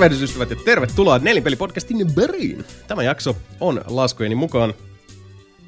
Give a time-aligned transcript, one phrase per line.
[0.00, 2.64] Tervehdysystävät ja tervetuloa Nelinpeli-podcastin bariin.
[2.88, 4.74] Tämä jakso on laskujeni mukaan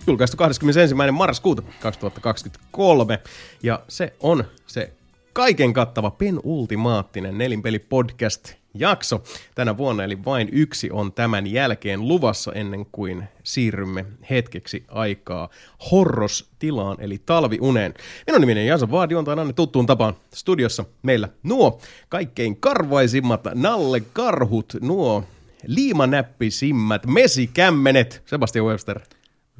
[0.06, 0.94] julkaistu 21.
[1.12, 3.18] marraskuuta 2023.
[3.62, 4.92] Ja se on se
[5.32, 9.22] kaiken kattava penultimaattinen Nelinpeli-podcast jakso
[9.54, 15.48] tänä vuonna, eli vain yksi on tämän jälkeen luvassa ennen kuin siirrymme hetkeksi aikaa
[15.90, 17.94] horrostilaan, eli talviuneen.
[18.26, 24.00] Minun nimeni on Jaso Vaadi, on aina tuttuun tapaan studiossa meillä nuo kaikkein karvaisimmat Nalle
[24.12, 25.24] Karhut, nuo
[25.66, 29.00] liimanäppisimmät mesikämmenet, Sebastian Webster,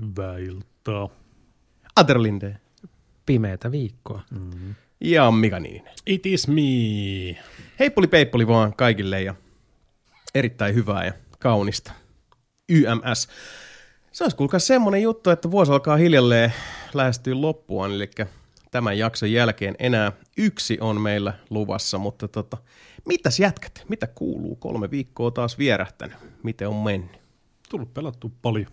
[0.00, 1.08] Hyvää iltaa.
[1.96, 2.56] Aterlinde
[3.27, 4.22] pimeätä viikkoa.
[4.30, 4.74] Mm.
[5.00, 5.94] ja Mika Niininen.
[6.06, 6.62] It is me.
[7.83, 9.34] Heippuli peippuli vaan kaikille ja
[10.34, 11.92] erittäin hyvää ja kaunista.
[12.69, 13.28] YMS.
[14.12, 16.52] Se olisi kuulkaa semmonen juttu, että vuosi alkaa hiljalleen
[16.94, 18.11] lähestyä loppuaan, eli
[18.70, 22.56] tämän jakson jälkeen enää yksi on meillä luvassa, mutta tota,
[23.05, 23.84] mitäs jätkät?
[23.89, 24.56] Mitä kuuluu?
[24.56, 26.17] Kolme viikkoa taas vierähtänyt.
[26.42, 27.20] Miten on mennyt?
[27.69, 28.67] Tullut pelattu paljon.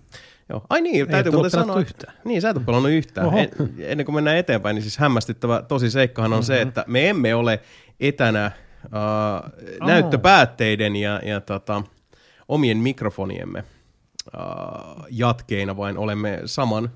[0.50, 0.66] Joo.
[0.70, 1.80] Ai niin, täytyy tullut muuten sanoa.
[1.80, 2.14] yhtään.
[2.26, 3.28] Niin, sä et ole pelannut yhtään.
[3.28, 3.38] Oho.
[3.38, 6.46] En, ennen kuin mennään eteenpäin, niin siis hämmästyttävä tosi seikkahan on mm-hmm.
[6.46, 7.60] se, että me emme ole
[8.00, 8.52] etänä
[8.86, 11.84] uh, näyttöpäätteiden ja, ja tota,
[12.48, 13.64] omien mikrofoniemme
[14.36, 16.90] uh, jatkeina, vaan olemme saman,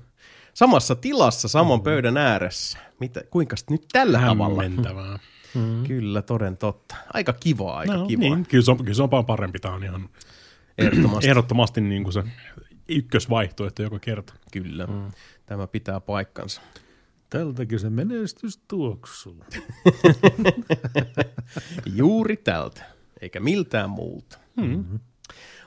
[0.54, 1.84] samassa tilassa, saman mm-hmm.
[1.84, 2.78] pöydän ääressä.
[3.00, 4.62] Mitä, kuinka nyt tällä tavalla?
[4.62, 5.18] Hämmentävää.
[5.54, 5.84] Mm.
[5.84, 6.94] Kyllä, toden totta.
[7.14, 8.20] Aika kivaa, aika No, kivaa.
[8.20, 9.58] niin, kyllä se, on, kyllä se on paljon parempi.
[9.58, 10.08] Tämä on ihan
[10.78, 11.28] Ehdottomasti.
[11.30, 12.22] ehdottomasti niin kuin se
[12.88, 14.34] ykkösvaihtoehto joka kerta.
[14.52, 15.10] Kyllä, mm.
[15.46, 16.60] tämä pitää paikkansa.
[17.38, 19.44] Tältäkin se menestys tuoksuu.
[21.96, 22.82] Juuri tältä,
[23.20, 24.38] eikä miltään muulta.
[24.56, 24.98] Mm-hmm.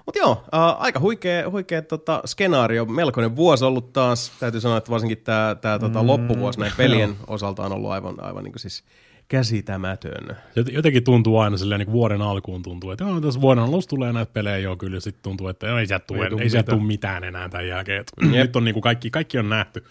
[0.06, 4.32] Mutta joo, äh, aika huikea, huikea tota, skenaario, melkoinen vuosi ollut taas.
[4.40, 8.24] Täytyy sanoa, että varsinkin tämä tää, tota, Mm, loppuvuosi näin pelien osalta on ollut aivan,
[8.24, 8.84] aivan niin siis
[9.28, 10.36] käsitämätön.
[10.60, 14.14] Jot- Jotenkin tuntuu aina silleen, niin vuoden alkuun tuntuu, että joo, tässä vuoden alussa tulee
[14.14, 16.50] näitä pelejä jo kyllä, ja sitten tuntuu, että joo, ei sieltä tule, Ei tuu ei
[16.50, 16.80] sieltä mitään.
[16.80, 18.00] tule mitään enää tämän jälkeen.
[18.02, 19.84] Et Nyt on niin kuin kaikki, kaikki on nähty.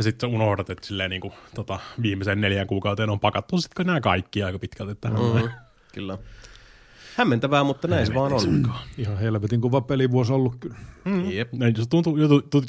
[0.00, 4.00] Ja sitten unohdat, että silleen niin kuin, tota, viimeisen neljän kuukauteen on pakattu sitten nämä
[4.00, 5.18] kaikki aika pitkälti tähän.
[5.20, 5.48] Mm,
[5.94, 6.18] kyllä.
[7.16, 8.72] Hämmentävää, mutta näin se vaan on.
[8.98, 10.76] Ihan helvetin kuva pelivuosi ollut kyllä.
[11.04, 11.30] Mm.
[11.30, 11.52] Jep.
[11.52, 12.16] Näin, se tuntuu,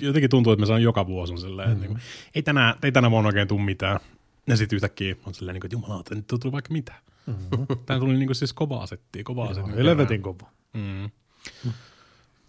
[0.02, 1.74] jotenkin tuntuu, että me saan joka vuosi on silleen, mm.
[1.74, 2.02] että niin kuin,
[2.36, 4.00] ei, tänä, ei tänä vuonna oikein tule mitään.
[4.48, 6.94] Ja sitten yhtäkkiä on silleen, niin kuin, että jumalauta, nyt tuli vaikka mitä.
[7.25, 7.68] Mm-hmm.
[7.86, 9.75] Tämä tuli niin kuin, siis kovaa settiä, kovaa settiä.
[9.75, 10.50] Helvetin kova.
[10.74, 11.09] Mm.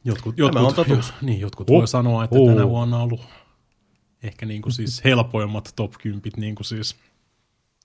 [0.04, 1.08] Jotkut, Tämä jotkut, on totuus.
[1.08, 1.76] jo- niin, jotkut Oh.
[1.78, 2.48] voi sanoa, että Oh.
[2.48, 3.20] tänä vuonna on ollut
[4.22, 6.96] ehkä niin kuin siis helpoimmat top 10, niin kuin siis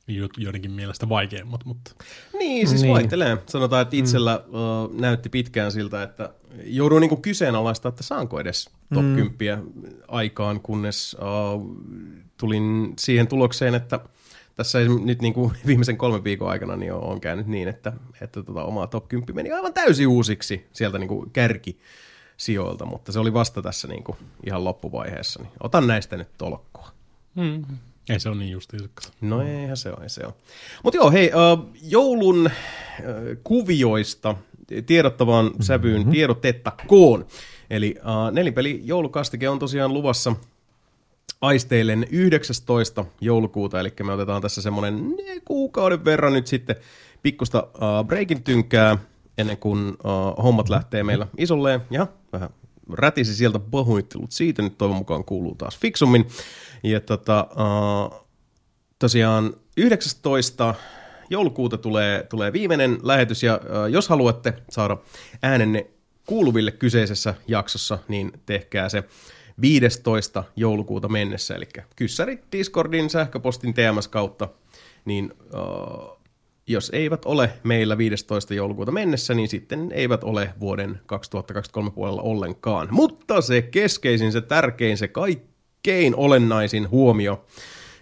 [0.07, 1.91] jo- joidenkin mielestä vaikeimmat, mutta
[2.37, 2.93] Niin, siis Niin.
[2.93, 3.37] vaihtelee.
[3.45, 4.53] Sanotaan, että itsellä mm.
[4.53, 6.33] uh, näytti pitkään siltä, että
[6.63, 9.15] joudun niinku kyseenalaistaa, että saanko edes top mm.
[9.37, 9.63] 10
[10.07, 11.77] aikaan, kunnes uh,
[12.37, 13.99] tulin siihen tulokseen, että
[14.55, 18.63] tässä nyt niinku viimeisen kolmen viikon aikana niin on, on käynyt niin, että, että tota
[18.63, 21.79] oma top 10 meni aivan täysin uusiksi sieltä niinku kärki
[22.37, 25.43] sijoilta, mutta se oli vasta tässä niinku ihan loppuvaiheessa.
[25.43, 26.87] Niin otan näistä nyt tolkkua.
[27.35, 27.65] mm.
[28.09, 29.11] ei se ole niin justiinsa.
[29.21, 30.33] No eihän se ole, ei se ole.
[30.83, 31.31] Mutta joo, hei,
[31.81, 32.49] joulun
[33.43, 34.35] kuvioista
[34.85, 36.11] tiedottavaan sävyyn mm-hmm.
[36.11, 37.25] tiedotettakoon.
[37.69, 37.95] Eli
[38.31, 40.35] nelipeli joulukastike on tosiaan luvassa
[41.41, 43.05] aisteillen 19.
[43.21, 46.75] joulukuuta, eli me otetaan tässä semmoinen kuukauden verran nyt sitten
[47.23, 47.67] pikkusta
[48.07, 48.97] breakin tynkää
[49.37, 51.81] ennen kuin uh, hommat lähtee meillä isolleen.
[51.91, 52.49] Ja vähän
[52.93, 56.27] rätisi sieltä pahoittelut siitä, nyt toivon mukaan kuuluu taas fiksummin.
[56.83, 58.27] Ja tota, uh,
[58.99, 60.75] tosiaan 19.
[61.29, 64.97] joulukuuta tulee, tulee viimeinen lähetys, ja uh, jos haluatte saada
[65.43, 65.87] äänenne
[66.25, 69.03] kuuluville kyseisessä jaksossa, niin tehkää se
[69.61, 70.43] 15.
[70.55, 74.49] joulukuuta mennessä, eli kyssärit Discordin, sähköpostin TMS kautta,
[75.05, 76.16] niin uh,
[76.67, 78.53] jos eivät ole meillä 15.
[78.53, 82.87] joulukuuta mennessä, niin sitten eivät ole vuoden 2023 puolella ollenkaan.
[82.91, 87.45] Mutta se keskeisin, se tärkein, se kaikkein olennaisin huomio,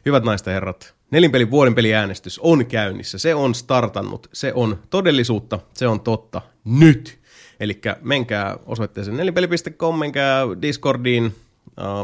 [0.05, 5.59] hyvät naiset ja herrat, nelinpelin vuoden peliäänestys on käynnissä, se on startannut, se on todellisuutta,
[5.73, 7.19] se on totta nyt.
[7.59, 11.35] Eli menkää osoitteeseen nelinpeli.com, menkää Discordiin,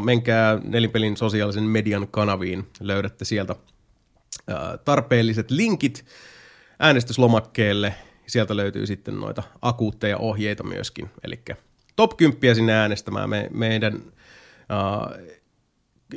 [0.04, 3.56] menkää nelinpelin sosiaalisen median kanaviin, löydätte sieltä
[4.84, 6.04] tarpeelliset linkit
[6.82, 7.94] äänestyslomakkeelle.
[8.26, 11.10] Sieltä löytyy sitten noita akuutteja ohjeita myöskin.
[11.24, 11.40] Eli
[11.96, 13.30] top 10 sinne äänestämään.
[13.30, 15.32] Me, meidän uh,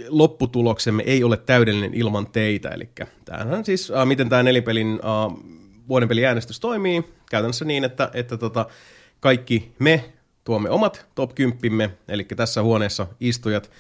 [0.10, 2.70] lopputuloksemme ei ole täydellinen ilman teitä.
[2.70, 2.90] Eli
[3.26, 5.40] tämähän siis, uh, miten tämä nelipelin uh,
[5.88, 7.04] vuoden peliäänestys toimii.
[7.30, 8.66] Käytännössä niin, että, että tota,
[9.20, 10.14] kaikki me
[10.44, 13.72] tuomme omat top 10, eli tässä huoneessa istujat,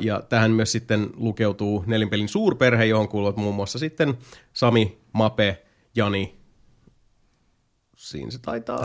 [0.00, 4.18] ja tähän myös sitten lukeutuu nelinpelin suurperhe, johon kuuluvat muun muassa sitten
[4.52, 5.63] Sami, Mape,
[5.94, 6.34] Jani,
[7.96, 8.80] siinä se taitaa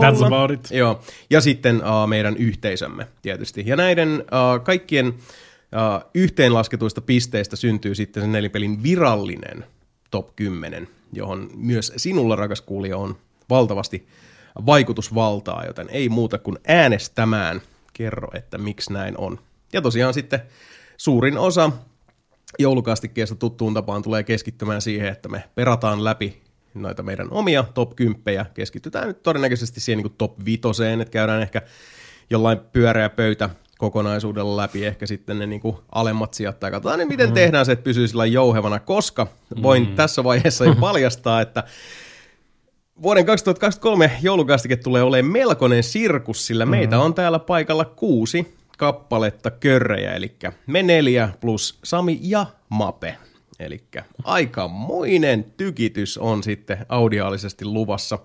[0.00, 0.70] That's about it.
[0.70, 1.00] Joo.
[1.30, 3.62] Ja sitten uh, meidän yhteisömme tietysti.
[3.66, 9.64] Ja näiden uh, kaikkien uh, yhteenlasketuista pisteistä syntyy sitten sen nelipelin virallinen
[10.10, 13.16] top 10, johon myös sinulla, rakas kuulija, on
[13.50, 14.06] valtavasti
[14.66, 17.60] vaikutusvaltaa, joten ei muuta kuin äänestämään
[17.92, 19.38] kerro, että miksi näin on.
[19.72, 20.40] Ja tosiaan sitten
[20.96, 21.70] suurin osa
[22.58, 26.42] joulukastikkeesta tuttuun tapaan tulee keskittymään siihen, että me perataan läpi
[26.74, 28.46] noita meidän omia top 10.
[28.54, 30.60] Keskitytään nyt todennäköisesti siihen niin top 5,
[31.00, 31.62] että käydään ehkä
[32.30, 37.08] jollain pyöreä pöytä kokonaisuudella läpi, ehkä sitten ne niin kuin alemmat sijat, tai katsotaan niin
[37.08, 39.26] miten tehdään se, että pysyy sillä jouhevana, koska
[39.62, 39.94] voin mm.
[39.94, 41.64] tässä vaiheessa jo paljastaa, että
[43.02, 46.70] vuoden 2023 joulukastike tulee olemaan melkoinen sirkus, sillä mm.
[46.70, 50.36] meitä on täällä paikalla kuusi kappaletta körrejä, eli
[50.66, 53.16] me neljä plus Sami ja Mape.
[53.58, 53.84] Eli
[54.24, 58.18] aikamoinen tykitys on sitten audiaalisesti luvassa.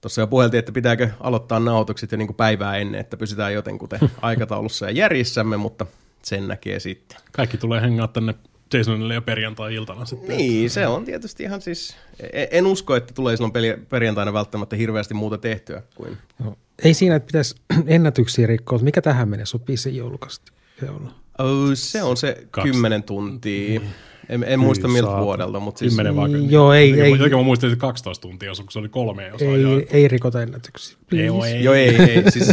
[0.00, 4.00] Tuossa jo puheltiin, että pitääkö aloittaa nauhoitukset jo niin kuin päivää ennen, että pysytään jotenkuten
[4.22, 5.86] aikataulussa ja järjissämme, mutta
[6.22, 7.18] sen näkee sitten.
[7.32, 8.34] Kaikki tulee hengaa tänne
[8.76, 10.36] Jasonille jo perjantai-iltana sitten.
[10.36, 11.96] Niin, se on tietysti ihan siis,
[12.32, 16.16] e- en usko, että tulee silloin peli- perjantaina välttämättä hirveästi muuta tehtyä kuin...
[16.44, 17.54] No, ei siinä, että pitäisi
[17.86, 18.78] ennätyksiä rikkoa.
[18.78, 19.46] Mikä tähän menee?
[19.46, 20.52] Sopii se joulukasti.
[20.80, 21.10] Se on.
[21.38, 22.70] Oh, se on se Kaksi.
[22.72, 23.80] kymmenen tuntia.
[24.28, 25.24] En, en muista miltä saatana.
[25.24, 25.92] vuodelta, mutta siis...
[25.92, 26.38] Kymmenen vaikka.
[26.48, 29.32] Joo, ei- Jotenkin ei- mä- Jotenkin mä muistin, että 12 tuntia, kun se oli kolme
[29.32, 29.48] osaa.
[29.48, 30.98] Ei, ei rikota ennätyksiä.
[31.12, 31.64] ei, joo, ei.
[31.64, 32.30] Joo, ei, ei.
[32.30, 32.50] Siis,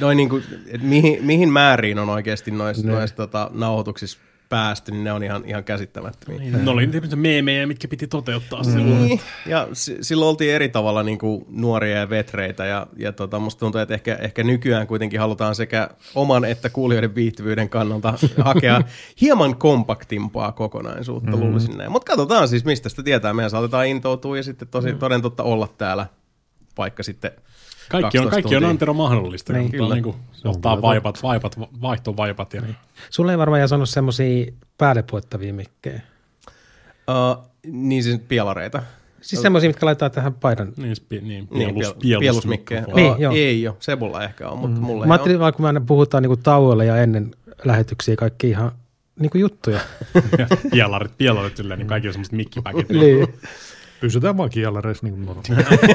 [0.00, 4.18] noin niinku, et mihin, mihin määriin on oikeasti noissa nois, tota, nauhoituksissa
[4.50, 6.38] päästy, niin ne on ihan, ihan käsittämättömiä.
[6.38, 9.04] Niin, Ne oli niitä meemejä, mitkä piti toteuttaa silloin.
[9.04, 13.38] Niin, ja s- silloin oltiin eri tavalla niin kuin nuoria ja vetreitä, ja, ja tota,
[13.38, 18.14] musta tuntuu, että ehkä, ehkä nykyään kuitenkin halutaan sekä oman että kuulijoiden viihtyvyyden kannalta
[18.44, 18.82] hakea
[19.20, 21.40] hieman kompaktimpaa kokonaisuutta, mm.
[21.40, 21.92] luulisin näin.
[21.92, 23.34] Mutta katsotaan siis, mistä sitä tietää.
[23.34, 26.06] Meidän saatetaan intoutua ja sitten tosi, toden totta olla täällä
[26.78, 27.30] vaikka sitten
[27.90, 28.64] Kaikki on, 12 kaikki on.
[28.70, 29.60] Antero mahdollista, Niin.
[29.60, 29.94] niin, Kyllä.
[29.94, 32.54] niin kuin, ottaa vaipat, vaipat, vaihtovaipat.
[32.54, 32.62] Ja,
[33.10, 36.00] Sulle ei varmaan jää semmoisia päälle puettavia mikkejä.
[37.08, 38.82] Uh, niin siis pielareita.
[39.20, 40.72] Siis semmoisia, mitkä laitetaan tähän paidan.
[40.76, 42.84] niin, spi, niin, Niin, pielus, piel- pielus, pielusmikkejä.
[42.94, 43.32] Niin, joo.
[43.34, 44.86] Ei ole, Sebulla ehkä on, mutta mm.
[44.86, 47.30] mulla Mä ei ajattelin vaan, kun me aina puhutaan niinku tauolla ja ennen
[47.64, 48.72] lähetyksiä kaikki ihan
[49.20, 49.80] niinku juttuja.
[50.38, 52.88] Ja pielarit, pielarit silleen, niin kaikki on semmoiset mikkipäkit.
[52.88, 53.28] niin.
[54.00, 55.94] Pysytään vaan kielareissa niin kuin normaali.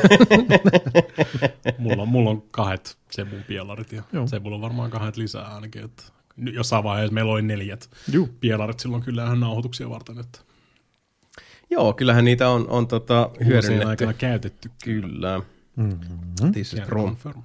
[1.78, 4.28] mulla, on, mulla on kahdet Sebun pielarit ja Joo.
[4.28, 5.84] Sebulla on varmaan kahdet lisää ainakin.
[5.84, 6.04] Että
[6.38, 8.30] nyt jossain vaiheessa meillä oli neljät Juu.
[8.40, 10.40] pielarit silloin kyllä ihan nauhoituksia varten, että
[11.70, 13.88] Joo, kyllähän niitä on, on tota, hyödynnetty.
[13.88, 14.72] aikana käytetty.
[14.84, 15.42] Kyllä.
[15.76, 16.52] Mm-hmm.
[16.52, 17.04] This is true.
[17.04, 17.42] confirm.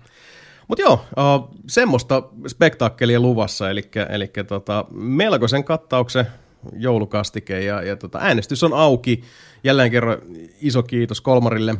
[0.69, 6.27] Mutta joo, uh, semmoista spektaakkelia luvassa, eli, eli tota, melkoisen kattauksen
[6.73, 9.23] joulukastike ja, ja tota, äänestys on auki.
[9.65, 10.19] Jälleen kerran
[10.61, 11.75] iso kiitos Kolmarille,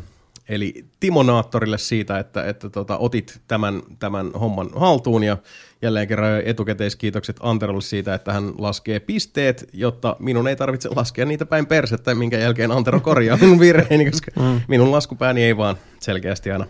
[0.49, 5.37] eli Timonaattorille siitä, että, että tota, otit tämän, tämän homman haltuun ja
[5.83, 11.47] jälleen kerran etukäteiskiitokset Anterolle siitä, että hän laskee pisteet, jotta minun ei tarvitse laskea niitä
[11.47, 14.31] päin persettä, minkä jälkeen Antero korjaa minun virheeni, koska
[14.69, 16.67] minun laskupääni ei vaan selkeästi aina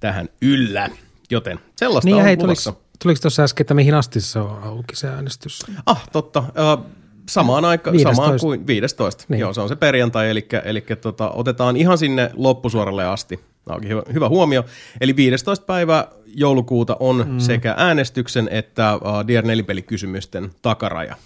[0.00, 0.90] tähän yllä.
[1.30, 2.72] Joten sellaista Niin on hei, luvassa.
[2.72, 5.66] tuliko, tuliko tuossa äsken, että mihin asti se on auki se äänestys?
[5.86, 6.38] Ah, totta.
[6.40, 6.84] Uh,
[7.28, 8.22] samaan aikaan, 15.
[8.22, 9.24] samaan kuin 15.
[9.28, 9.40] Niin.
[9.40, 13.40] Joo, se on se perjantai, eli, eli tota, otetaan ihan sinne loppusuoralle asti.
[13.66, 14.64] Onkin hyvä, hyvä huomio.
[15.00, 15.66] Eli 15.
[15.66, 17.38] päivä joulukuuta on mm.
[17.38, 21.16] sekä äänestyksen että uh, DR4-pelikysymysten takaraja.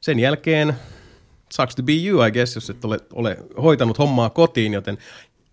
[0.00, 0.74] Sen jälkeen
[1.52, 4.98] sucks to be you, I guess, jos et ole, ole hoitanut hommaa kotiin, joten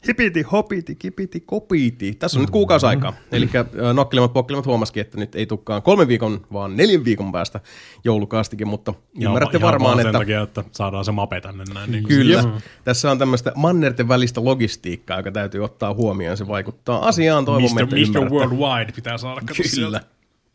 [0.07, 2.13] hipiti, hopiti, kipiti, kopiti.
[2.13, 3.13] Tässä on nyt kuukausi aikaa.
[3.31, 3.49] Eli
[3.93, 7.59] nokkelemat pokkelemat huomasikin, että nyt ei tukkaan kolmen viikon, vaan neljän viikon päästä
[8.03, 11.63] joulukaastikin, mutta Ja ymmärrätte ihan varmaan, vaan sen että takia, että saadaan se mape tänne
[11.73, 11.91] näin.
[11.91, 12.53] Niin kyllä, siis-
[12.83, 16.37] tässä on tämmöistä mannerten välistä logistiikkaa, joka täytyy ottaa huomioon.
[16.37, 17.95] Se vaikuttaa asiaan, toivomme, Mr.
[17.95, 18.29] että Mr.
[18.29, 19.69] Worldwide pitää saada katsoa Kyllä.
[19.69, 20.01] sieltä.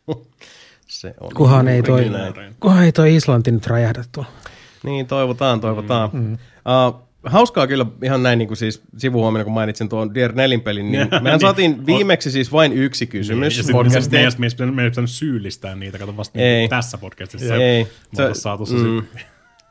[0.89, 2.11] Se on Kuhan ei, toi,
[2.61, 4.31] kuhan ei toi Islanti nyt räjähdä tuolla.
[4.83, 6.11] Niin, toivotaan, toivotaan.
[6.13, 6.33] Mm.
[6.33, 11.09] Uh, hauskaa kyllä ihan näin niin kuin siis sivuhuomioon, kun mainitsin tuon DR4 pelin, niin
[11.11, 11.40] mehän Niin.
[11.40, 16.38] saatiin viimeksi siis vain yksi kysymys Ja sitten meidän- meidän pitänyt syyllistää niitä, kato vasta
[16.38, 16.59] Ei.
[16.59, 17.54] niin tässä podcastissa.
[17.57, 17.87] Ei.
[18.19, 19.02] Me oltais saatu se mm,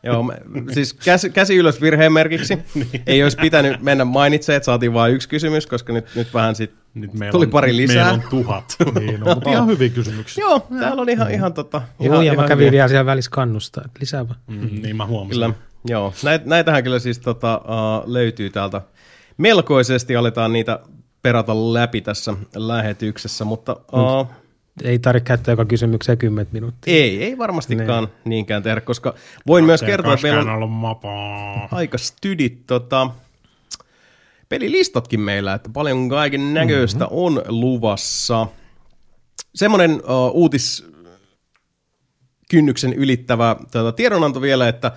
[0.05, 0.33] Joo, me,
[0.71, 2.57] siis käsi, käsi ylös virheen merkiksi.
[2.75, 3.01] Niin.
[3.07, 6.71] Ei olisi pitänyt mennä mainitsemaan, että saatiin vain yksi kysymys, koska nyt, nyt vähän sit
[6.93, 7.95] Nyt meillä tuli on, pari lisää.
[7.95, 8.75] Meillä on tuhat.
[8.99, 10.41] Niin, no, mutta ihan hyviä kysymyksiä.
[10.41, 12.71] Joo, täällä on ihan, ihan, tota, Joo, ihan, ja mä ihan kävin hyviä.
[12.71, 14.39] vielä siellä välissä kannustaa, että lisää vaan.
[14.47, 15.33] Mm, niin mä huomasin.
[15.35, 15.51] Kyllä,
[15.85, 16.13] joo.
[16.23, 18.81] Näit, näitähän kyllä siis tota, uh, löytyy täältä
[19.37, 20.79] melkoisesti, aletaan niitä
[21.21, 24.27] perata läpi tässä lähetyksessä, mutta uh,
[24.83, 26.93] Ei tarvitse käyttää joka kysymykseen 10 minuuttia.
[26.93, 29.13] ei, ei varmastikaan niinkään tehdä, koska
[29.47, 31.67] voin myös kertoa, että meillä on mapaa.
[31.71, 33.09] aika stydit tota,
[34.49, 37.17] pelilistatkin meillä, että paljon kaiken näköistä mm-hmm.
[37.17, 38.47] on luvassa.
[39.55, 40.93] Semmoinen uh, uutis
[42.49, 44.91] kynnyksen ylittävä tuota, tiedonanto vielä, että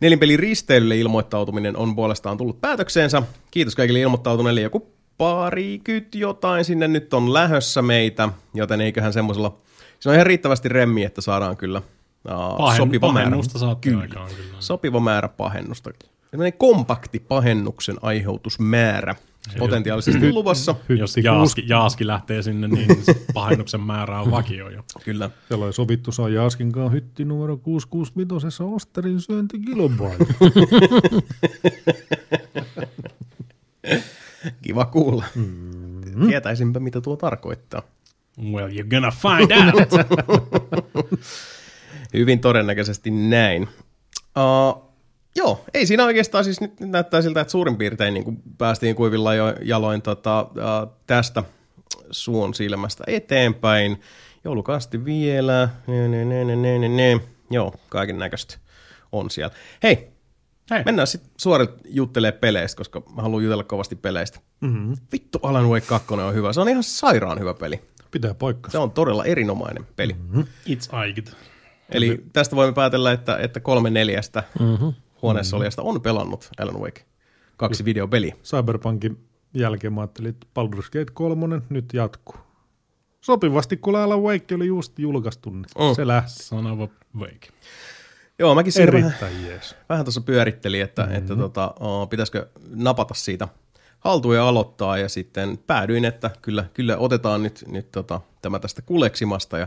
[0.00, 3.22] nelinpelin risteilylle ilmoittautuminen on puolestaan tullut päätökseensä.
[3.50, 4.60] Kiitos kaikille ilmoittautuneille.
[4.60, 9.56] Joku parikyt jotain sinne nyt on lähössä meitä, joten eiköhän semmoisella...
[10.00, 13.30] Se on ihan riittävästi remmi, että saadaan kyllä uh, Pahen, sopiva määrä.
[13.80, 14.00] Kyllä.
[14.00, 14.56] aikaan kyllä.
[14.60, 15.90] Sopiva määrä pahennusta.
[16.30, 19.14] Sellainen kompakti pahennuksen aiheutusmäärä
[19.58, 20.74] potentiaalisesti luvassa.
[20.88, 24.82] Jos Jaaski, Jaaski lähtee sinne, niin se pahennuksen määrä on vakio jo.
[25.04, 25.30] Kyllä.
[25.48, 30.26] Siellä on sovittu saa Jaaskinkaan hytti numero 665 Osterin syöntikilpailu.
[34.62, 35.24] Kiva kuulla.
[35.34, 36.28] Mm-hmm.
[36.28, 37.82] Tietäisinpä, mitä tuo tarkoittaa.
[38.52, 39.90] Well, you're gonna find out.
[42.14, 43.62] Hyvin todennäköisesti näin.
[43.62, 44.89] Uh,
[45.36, 49.34] joo, ei siinä oikeastaan siis nyt näyttää siltä, että suurin piirtein niin kuin päästiin kuivilla
[49.34, 51.42] jo jaloin tota, uh, tästä
[52.10, 54.00] suon silmästä eteenpäin.
[54.44, 55.68] Joulukasti vielä.
[55.86, 57.20] Ne, ne, ne, ne, ne, ne, ne.
[57.50, 58.58] Joo, kaiken näköistä
[59.12, 59.54] on siellä.
[59.82, 60.08] Hei,
[60.70, 60.82] Hei.
[60.84, 64.40] mennään sitten suoraan juttelemaan peleistä, koska mä haluan jutella kovasti peleistä.
[64.60, 64.96] Mm-hmm.
[65.12, 66.52] Vittu, Alan Wake 2 on hyvä.
[66.52, 67.80] Se on ihan sairaan hyvä peli.
[68.10, 68.72] Pitää paikkansa.
[68.72, 70.12] Se on todella erinomainen peli.
[70.12, 70.44] Mm-hmm.
[70.68, 71.36] It's Aikit.
[71.90, 74.92] Eli tästä voimme päätellä, että, että kolme neljästä mm-hmm.
[75.22, 77.04] Huoneessa olijasta on pelannut Alan Wake
[77.56, 78.34] kaksi videopeliä.
[78.44, 79.18] Cyberpunkin
[79.54, 82.34] jälkeen mä ajattelin, että Baldur's Gate 3 nyt jatkuu.
[83.20, 85.94] Sopivasti, kun Alan Wake oli just julkaistu, niin Mm.
[85.96, 86.30] se lähti.
[86.30, 87.48] Son of a Wake.
[88.38, 89.14] Joo, mäkin siinä vähän,
[89.46, 89.76] jees.
[89.88, 91.16] vähän tuossa pyörittelin, että, mm-hmm.
[91.16, 93.48] että tota, o, pitäisikö napata siitä
[93.98, 98.82] haltuun ja aloittaa, ja sitten päädyin, että kyllä, kyllä otetaan nyt, nyt tota, tämä tästä
[98.82, 99.66] kuleksimasta, ja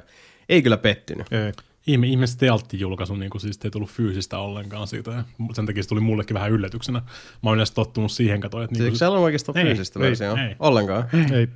[0.50, 1.28] ei kyllä pettynyt.
[1.34, 1.52] Ei.
[1.88, 5.12] Ihme, ihme Stealth-julkaisu, niin siis ei tullut fyysistä ollenkaan siitä.
[5.12, 5.24] Ja
[5.54, 7.00] sen takia se tuli mullekin vähän yllätyksenä.
[7.44, 8.74] Mä oon yleensä tottunut siihen, katoin, että...
[8.74, 10.44] Niin eikö siellä ole oikeastaan Ei, fyysistä ei, versiota?
[10.44, 10.56] ei.
[10.60, 11.10] Ollenkaan.
[11.34, 11.48] Ei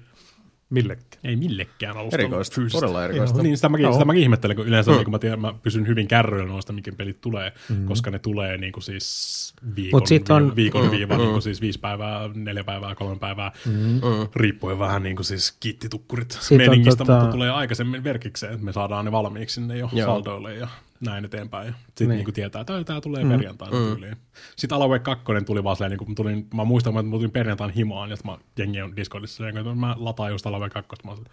[0.69, 1.21] millekään.
[1.23, 2.79] ei millekään alusta Erikoista, fyysistä.
[2.79, 3.43] todella erikoista.
[3.43, 3.93] Niin, sitä mäkin, Joo.
[3.93, 6.91] sitä mäkin ihmettelen, kun yleensä niin kun mä, tiedän, mä pysyn hyvin kärryillä noista, mikä
[6.91, 7.85] pelit tulee, mm-hmm.
[7.85, 10.97] koska ne tulee niin kuin siis viikon, Mut sit on- viikon mm-hmm.
[10.97, 13.99] viiva, niin kuin siis viisi päivää, neljä päivää, kolme päivää, mm-hmm.
[14.35, 18.65] riippuen vähän niin kuin siis kittitukkurit Sit on meningistä, tota- mutta tulee aikaisemmin verkikseen, että
[18.65, 20.05] me saadaan ne valmiiksi sinne jo Joo.
[20.07, 20.67] saldoille ja
[21.05, 21.75] näin eteenpäin.
[21.85, 22.17] Sitten Niin.
[22.17, 22.25] niin.
[22.25, 23.29] niin tietää, että tämä tulee mm.
[23.29, 23.85] perjantaina mm.
[23.85, 24.15] tyyliin.
[24.55, 27.31] Sitten Alan Wake 2 tuli vaan silleen, niin kun tulin, mä muistan, että mä tulin
[27.31, 30.73] perjantain himaan, ja sitten mä jengi on Discordissa, silleen, että mä lataan just Alan Wake
[30.73, 31.05] 2.
[31.05, 31.25] Mä olin,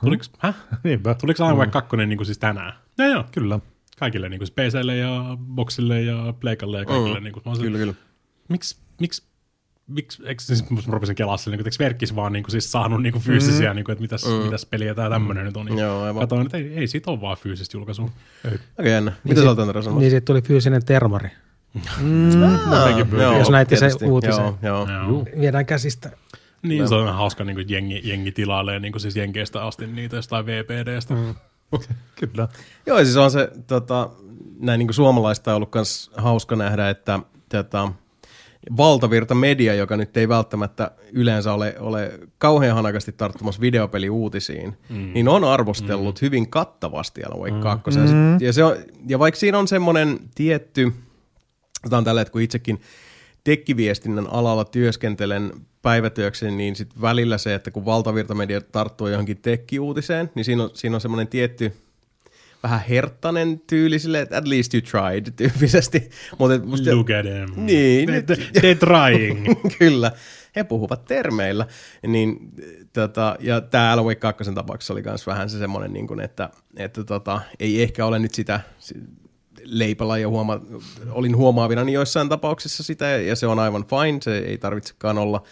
[0.00, 0.56] Tuliko, häh?
[0.84, 1.14] Niinpä.
[1.14, 2.72] Tuliko Alan Wake 2 niin kuin siis tänään?
[2.98, 3.24] Joo, joo.
[3.32, 3.60] Kyllä.
[3.98, 7.20] Kaikille niin kuin siis PClle ja Boxille ja Pleikalle ja kaikille.
[7.20, 7.24] Mm.
[7.24, 7.94] Niin kuin, mä olin, Kyllä, kyllä.
[8.48, 9.22] Miksi, miksi,
[9.86, 13.02] miksi, eikö, siis mä rupesin kelaa silleen, niin eikö Verkkis vaan niin kuin, siis saanut
[13.02, 13.76] niin kuin fyysisiä, mm.
[13.76, 14.32] niin kuin, että mitäs, mm.
[14.32, 15.66] mitäs peliä tää tämmönen nyt on.
[15.66, 16.20] Niin Joo, aivan.
[16.20, 18.10] Katoin, että ei, ei sit ole vaan fyysistä julkaisua.
[18.78, 19.12] Okei, jännä.
[19.24, 20.00] Mitä sä olet Andrea sanonut?
[20.00, 21.28] Niin siitä tuli fyysinen termari.
[22.70, 24.04] Jotenkin Joo, Jos näitte sen tietysti.
[24.04, 24.44] uutisen.
[24.44, 24.86] Joo, joo.
[24.88, 25.24] Joo.
[25.40, 26.10] Viedään käsistä.
[26.62, 29.86] Niin, se on ihan hauska, niin kuin jengi, jengi tilailee niin kuin siis jenkeistä asti
[29.86, 31.14] niitä jostain VPDstä.
[31.14, 31.34] Mm.
[32.20, 32.48] Kyllä.
[32.86, 34.10] Joo, siis on se tota,
[34.60, 37.92] näin niin kuin suomalaista ollut myös hauska nähdä, että tota,
[38.76, 45.12] valtavirta media, joka nyt ei välttämättä yleensä ole, ole kauhean hanakasti tarttumassa videopeliuutisiin, mm.
[45.14, 46.24] niin on arvostellut mm.
[46.24, 47.90] hyvin kattavasti Alan Wake 2.
[47.90, 48.02] Mm.
[48.02, 48.76] Ja, sit, ja, se on,
[49.08, 50.92] ja vaikka siinä on semmoinen tietty,
[51.86, 52.80] otan tällä, että kun itsekin
[53.44, 55.52] tekkiviestinnän alalla työskentelen
[55.82, 60.94] päivätyökseni, niin sitten välillä se, että kun valtavirtamedia tarttuu johonkin tekkiuutiseen, niin siinä on, siinä
[60.96, 61.72] on semmoinen tietty
[62.64, 66.10] vähän herttainen tyyli sille, että at least you tried tyyppisesti.
[66.38, 67.64] Mutta musta, Look at them.
[67.66, 69.46] Niin, They, they're trying.
[69.78, 70.12] Kyllä,
[70.56, 71.66] he puhuvat termeillä.
[72.06, 72.36] Niin,
[72.92, 76.50] tota, ja tämä Alan Wake 2 tapauksessa oli myös vähän se semmoinen, niin kuin, että,
[76.76, 78.94] että tota, ei ehkä ole nyt sitä si-
[79.64, 80.60] leipälajia huoma-
[81.10, 85.42] olin huomaavina niin joissain tapauksissa sitä, ja se on aivan fine, se ei tarvitsekaan olla,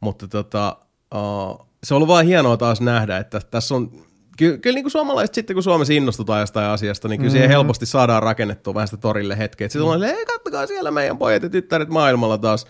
[0.00, 0.76] mutta tota,
[1.14, 3.90] uh, se on ollut vaan hienoa taas nähdä, että tässä on
[4.36, 7.32] Ky- kyllä niin kuin suomalaiset sitten, kun Suomessa innostutaan jostain asiasta, niin kyllä mm-hmm.
[7.38, 9.68] siihen helposti saadaan rakennettua vähän sitä torille hetkeä.
[9.68, 10.02] Sitten mm-hmm.
[10.02, 12.66] on, ei kattokaa siellä meidän pojat ja tyttäret maailmalla taas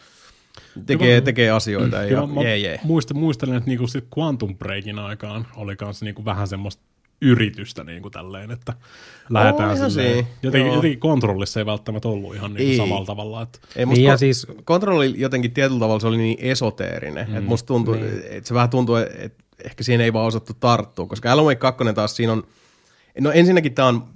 [0.87, 1.97] tekee, tekee asioita.
[1.97, 2.81] Ja, Kyllä mä jee, jee.
[2.85, 6.83] Muistan, muistelen, että niinku sit Quantum Breakin aikaan oli kanssa niinku vähän semmoista
[7.21, 8.73] yritystä niinku tälleen, että
[9.31, 10.15] lähdetään silleen.
[10.15, 10.77] siinä, Jotenkin, joo.
[10.77, 12.67] jotenkin kontrollissa ei välttämättä ollut ihan Ei.
[12.67, 13.43] niinku samalla tavalla.
[13.43, 17.29] Että, Ei, musta Niin ja ko- siis- kontrolli jotenkin tietyllä tavalla se oli niin esoteerinen,
[17.29, 17.37] mm.
[17.37, 18.23] että musta tuntuu, niin.
[18.31, 21.85] että se vähän tuntuu, että ehkä siihen ei vaan osattu tarttua, koska Alan Wake 2
[21.95, 22.43] taas siinä on,
[23.21, 24.09] no ensinnäkin tämä on,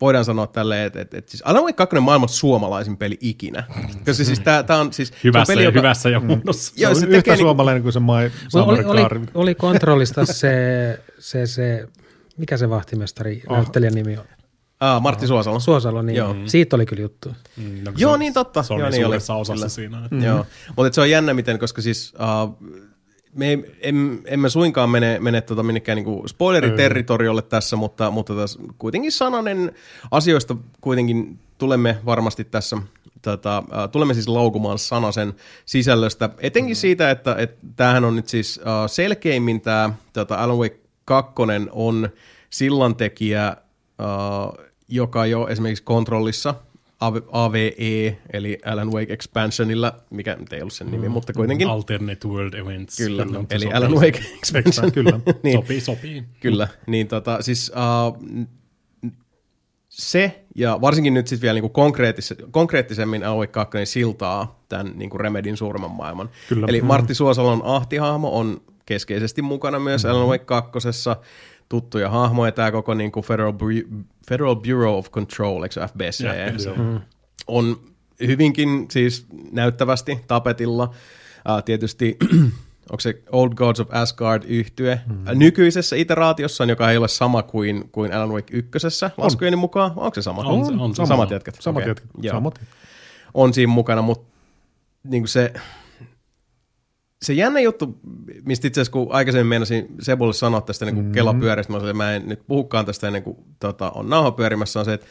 [0.00, 3.64] voidaan sanoa tälleen, että, että, että siis Alan Wake 2 on maailman suomalaisin peli ikinä.
[4.06, 5.08] Koska siis tää, tää on siis...
[5.08, 6.72] se on hyvässä, peli, ja, joka- hyvässä ja huonossa.
[6.76, 8.30] Joo, Joo, se se tekee yhtä niinku- suomalainen kuin se Mai Oli,
[8.64, 9.20] oli, Samarkaari.
[9.34, 10.52] oli kontrollista se,
[11.18, 11.88] se, se,
[12.36, 13.56] mikä se vahtimestari, Oh.
[13.56, 14.24] näyttelijän nimi on?
[14.80, 15.60] Ah, Martti Suosalo.
[15.60, 16.36] Suosalo, niin Joo.
[16.46, 17.28] siitä oli kyllä juttu.
[17.56, 18.62] Mm, no, Joo, se- niin totta.
[18.62, 19.12] Se on Joo, niin niin oli.
[19.12, 19.68] suuressa osassa Kyllä.
[19.68, 20.00] siinä.
[20.00, 20.22] Mm-hmm.
[20.24, 22.68] Joo, mutta se on jännä miten, koska siis uh,
[23.34, 28.60] me ei, em, emme suinkaan mene, mene tota minnekään niinku spoileriterritoriolle tässä, mutta, mutta tässä
[28.78, 29.72] kuitenkin sananen
[30.10, 32.76] asioista kuitenkin tulemme varmasti tässä
[33.22, 33.62] Tota,
[33.92, 35.34] tulemme siis laukumaan sanasen
[35.66, 40.80] sisällöstä, etenkin siitä, että et, tämähän on nyt siis uh, selkeimmin tämä tota Alan Wake
[41.04, 41.32] 2
[41.72, 42.08] on
[42.50, 43.56] sillantekijä,
[43.98, 46.54] uh, joka jo esimerkiksi kontrollissa
[47.32, 51.68] AVE, eli Alan Wake Expansionilla, mikä nyt ei ollut sen nimi, mutta kuitenkin.
[51.68, 52.96] Alternate World Events.
[52.96, 53.76] Kyllä, se eli sopii.
[53.76, 54.92] Alan Wake Expansion.
[54.92, 55.20] Kyllä.
[55.42, 56.24] niin, Sopii, sopii.
[56.40, 58.18] Kyllä, niin tota, siis uh,
[59.88, 64.92] se, ja varsinkin nyt sitten vielä niinku konkreettis- konkreettisemmin Alan Wake 2 niin siltaa tämän
[64.96, 66.30] niinku Remedin suuremman maailman.
[66.48, 66.66] Kyllä.
[66.68, 70.16] Eli Martti Suosalon ahtihahmo on keskeisesti mukana myös Mm-hmm.
[70.16, 70.70] Alan Wake 2
[71.68, 76.70] tuttuja hahmoja, tämä koko niinku Federal, Bu- Federal Bureau of Control, eikö FBC, FBC.
[77.46, 77.76] on
[78.26, 80.84] hyvinkin siis näyttävästi tapetilla.
[80.84, 82.16] Uh, tietysti,
[82.90, 85.24] onko se Old Gods of Asgard yhtye mm.
[85.34, 89.92] nykyisessä iteraatiossa, joka ei ole sama kuin, kuin Alan Wake ykkösessä laskujeni mukaan.
[89.96, 90.42] Onko se sama?
[90.42, 91.06] On se, on se.
[91.06, 91.56] Samat jätkät.
[91.60, 92.10] Samat Okei, jätkät.
[92.22, 92.34] joo.
[92.34, 92.60] Samat.
[93.34, 94.34] On siinä mukana, mutta
[95.04, 95.52] niin se,
[97.24, 97.98] se jännä juttu,
[98.44, 101.14] mistä itse asiassa kun aikaisemmin meinasin Sebulle sanoa tästä niin kuin mm-hmm.
[101.14, 104.84] kelapyöristä, mä, sanoin, mä en nyt puhukaan tästä ennen kuin tota, on nauha pyörimässä, on
[104.84, 105.06] se, että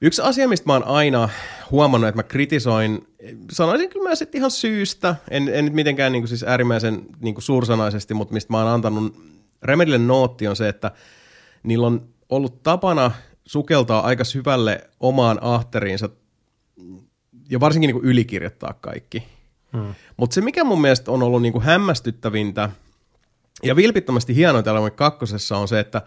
[0.00, 1.28] Yksi asia, mistä mä oon aina
[1.70, 3.06] huomannut, että mä kritisoin,
[3.50, 7.34] sanoisin kyllä myös, että ihan syystä, en, en nyt mitenkään niin kuin siis äärimmäisen niin
[7.34, 9.16] kuin suursanaisesti, mutta mistä mä oon antanut
[9.62, 10.90] Remedille nootti on se, että
[11.62, 13.10] niillä on ollut tapana
[13.46, 16.08] sukeltaa aika syvälle omaan ahteriinsa
[17.50, 19.24] ja varsinkin niin kuin ylikirjoittaa kaikki.
[19.74, 19.94] Hmm.
[20.16, 22.70] Mutta se, mikä mun mielestä on ollut niin kuin hämmästyttävintä
[23.62, 26.02] ja vilpittömästi Alan Wake kakkosessa on se, että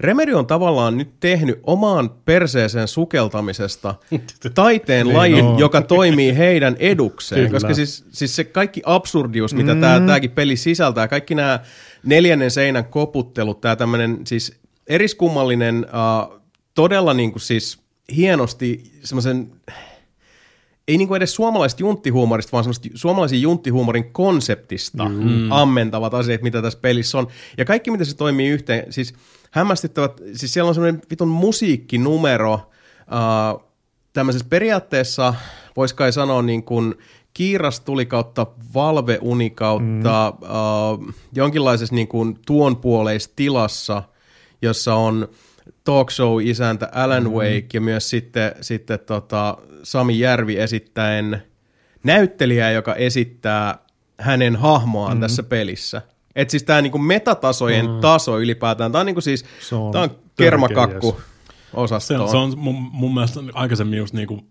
[0.00, 3.94] Remedy on tavallaan nyt tehnyt omaan perseeseen sukeltamisesta
[4.54, 5.58] taiteen Niin lajin, on.
[5.58, 7.40] joka toimii heidän edukseen.
[7.40, 7.50] Kyllä.
[7.50, 9.80] Koska siis, siis se kaikki absurdius, mitä mm.
[9.80, 11.60] tämäkin peli sisältää, kaikki nämä
[12.02, 16.40] neljännen seinän koputtelut, tämä tämmöinen siis eriskummallinen, uh,
[16.74, 17.78] todella niin kuin siis
[18.16, 19.52] hienosti semmoisen
[20.88, 25.52] ei niinku edes suomalaisesta junttihuumorista, vaan semmoista suomalaisen junttihuumorin konseptista mm.
[25.52, 27.28] ammentavat asiat, mitä tässä pelissä on.
[27.58, 29.14] Ja kaikki, mitä se toimii yhteen, siis
[29.50, 33.66] hämmästyttävät, siis siellä on semmoinen vitun musiikkinumero, äh,
[34.12, 35.34] tämmöisessä periaatteessa,
[35.76, 36.94] vois kai sanoa niin kuin
[37.34, 40.46] kiiras tuli kautta valveuni kautta mm.
[41.08, 44.02] äh, jonkinlaisessa niin kuin tuonpuoleisessa tilassa,
[44.62, 45.28] jossa on
[45.84, 47.30] talk show-isäntä Alan mm.
[47.30, 51.42] Wake ja myös sitten, sitten tota Sami Järvi esittäen
[52.04, 53.78] näyttelijää, joka esittää
[54.20, 55.20] hänen hahmoaan mm.
[55.20, 56.02] tässä pelissä.
[56.36, 58.00] Et siis tämä niinku metatasojen mm.
[58.00, 61.28] taso ylipäätään, tämä on niinku siis, Se on tää on kermakakku jees.
[61.70, 62.30] Se, osastoon.
[62.30, 64.44] se on mun, mun mielestä aikaisemmin just niinku,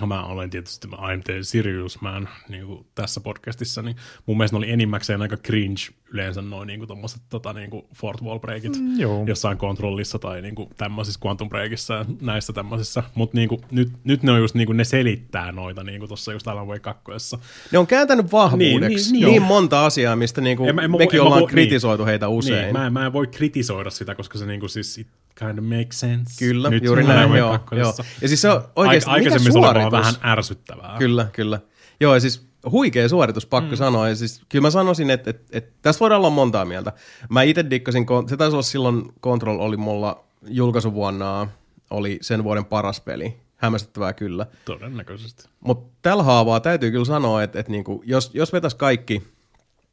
[0.06, 4.58] mä olen tietysti mä I'm the Sirius Man niinku tässä podcastissa, niin mun mielestä ne
[4.58, 5.80] oli enimmäkseen aika cringe
[6.14, 9.24] yleensä noin niinku tommoset tota, niinku fourth wall breakit Mm, joo.
[9.26, 14.32] jossain kontrollissa tai niinku tämmöisissä quantum breakissä ja näissä tämmöisissä, mutta niinku, nyt, nyt ne
[14.32, 17.36] on just niinku, ne selittää noita niinku tuossa just Alan Wake 2.
[17.72, 19.46] Ne on kääntänyt vahvuudeksi niin, Niin, niin, niin, niin joo.
[19.46, 22.08] monta asiaa, mistä niinku En en mekin en ollaan voi- kritisoitu niin.
[22.08, 22.62] heitä usein.
[22.62, 25.06] Niin, mä, en- mä en voi kritisoida sitä, koska se niinku siis it
[25.38, 26.38] kind of makes sense.
[26.38, 27.76] Kyllä, Nyt juuri näin, joo, 2:ssa.
[27.76, 27.94] joo.
[28.22, 29.92] Ja siis se on oikeasti, Aik- mikä suoritus?
[29.92, 30.96] vähän ärsyttävää.
[30.98, 31.60] Kyllä, kyllä.
[32.00, 33.76] Joo, ja siis huikea suoritus, pakko mm.
[33.76, 34.08] sanoa.
[34.08, 36.92] Ja siis, kyllä mä sanoisin, että, että, että tästä voidaan olla montaa mieltä.
[37.28, 41.48] Mä itse dikkasin, se taisi olla silloin, Control oli mulla julkaisuvuonna,
[41.90, 43.36] oli sen vuoden paras peli.
[43.56, 44.46] Hämmästyttävää kyllä.
[44.64, 45.48] Todennäköisesti.
[45.60, 49.22] Mutta tällä haavaa täytyy kyllä sanoa, että, että niinku, jos, jos vetäisi kaikki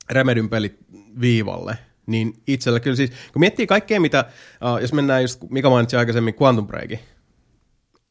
[0.09, 0.77] Remedyn pelit
[1.21, 4.25] viivalle, niin itsellä kyllä siis, kun miettii kaikkea mitä,
[4.73, 6.91] uh, jos mennään just, mikä mainitsi aikaisemmin, Quantum Break,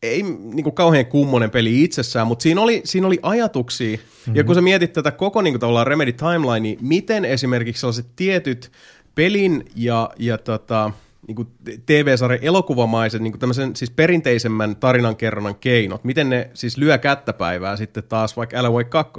[0.03, 3.97] ei niinku kauhean kummonen peli itsessään, mutta siinä oli, siinä oli ajatuksia.
[3.97, 4.37] Mm-hmm.
[4.37, 8.73] Ja kun sä mietit tätä koko niinku, tavallaan Remedy timeline, niin miten esimerkiksi sellaiset tietyt
[9.15, 10.91] pelin ja, ja tota,
[11.27, 11.47] niinku
[11.87, 18.37] TV-sarjan elokuvamaiset, niinku tämmöisen siis perinteisemmän tarinankerronnan keinot, miten ne siis lyö kättäpäivää sitten taas
[18.37, 19.13] vaikka Alan Wake 2,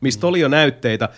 [0.00, 1.08] mistä oli jo näytteitä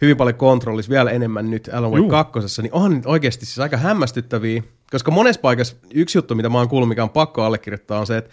[0.00, 2.10] hyvin paljon kontrollissa, vielä enemmän nyt Alan Wake Juu.
[2.10, 6.68] 2, niin on oikeasti siis aika hämmästyttäviä, koska monessa paikassa yksi juttu, mitä mä oon
[6.68, 8.30] kuullut, mikä on pakko allekirjoittaa, on se, että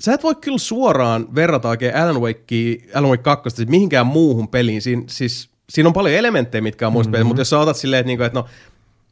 [0.00, 4.48] sä et voi kyllä suoraan verrata oikein Alan Wakea, Alan Wake 2 siis mihinkään muuhun
[4.48, 4.82] peliin.
[4.82, 7.26] Siin, siis, siinä on paljon elementtejä, mitkä on muista mm-hmm.
[7.26, 8.46] mutta jos sä otat silleen, että, niinku, että no,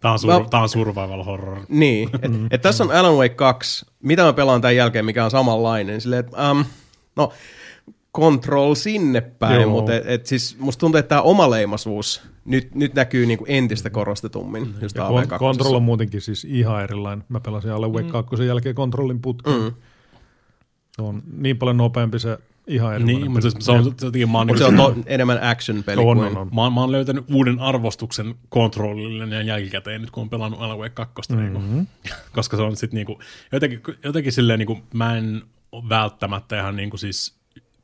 [0.00, 1.58] Tää on, sur- Mä- tää on survival horror.
[1.68, 5.30] niin, että et tässä on Alan Wake 2, mitä mä pelaan tämän jälkeen, mikä on
[5.30, 6.64] samanlainen, silleen, että um,
[7.16, 7.32] no,
[8.16, 9.70] control sinne päin, Joo.
[9.70, 14.74] mutta et, et siis musta tuntuu, että tämä omaleimaisuus nyt, nyt näkyy niinku entistä korostetummin.
[14.82, 15.24] Just Ja AV2.
[15.26, 17.24] kon- Control on muutenkin siis ihan erilainen.
[17.28, 19.60] Mä pelasin Alan Wake 2 jälkeen Controlin putkeen.
[19.60, 19.72] Mm.
[20.96, 23.20] Se on niin paljon nopeampi se ihan erilainen.
[23.20, 26.00] Niin, mutta se, se on, se, jotenkin mä oon, niin se on to, enemmän action-peli
[26.00, 26.28] On, kuin...
[26.28, 26.50] on, on.
[26.54, 30.78] Mä, oon- mä oon löytänyt uuden arvostuksen kontrollille ja jälkikäteen nyt kun on pelannut Alan
[30.78, 31.34] Wake 2.
[31.34, 31.74] Mm-hmm.
[31.74, 31.88] Niin
[32.32, 33.20] koska se on sitten niinku,
[33.52, 35.42] jotenkin, jotenkin silleen niinku, mä en
[35.88, 37.35] välttämättä ihan niinku siis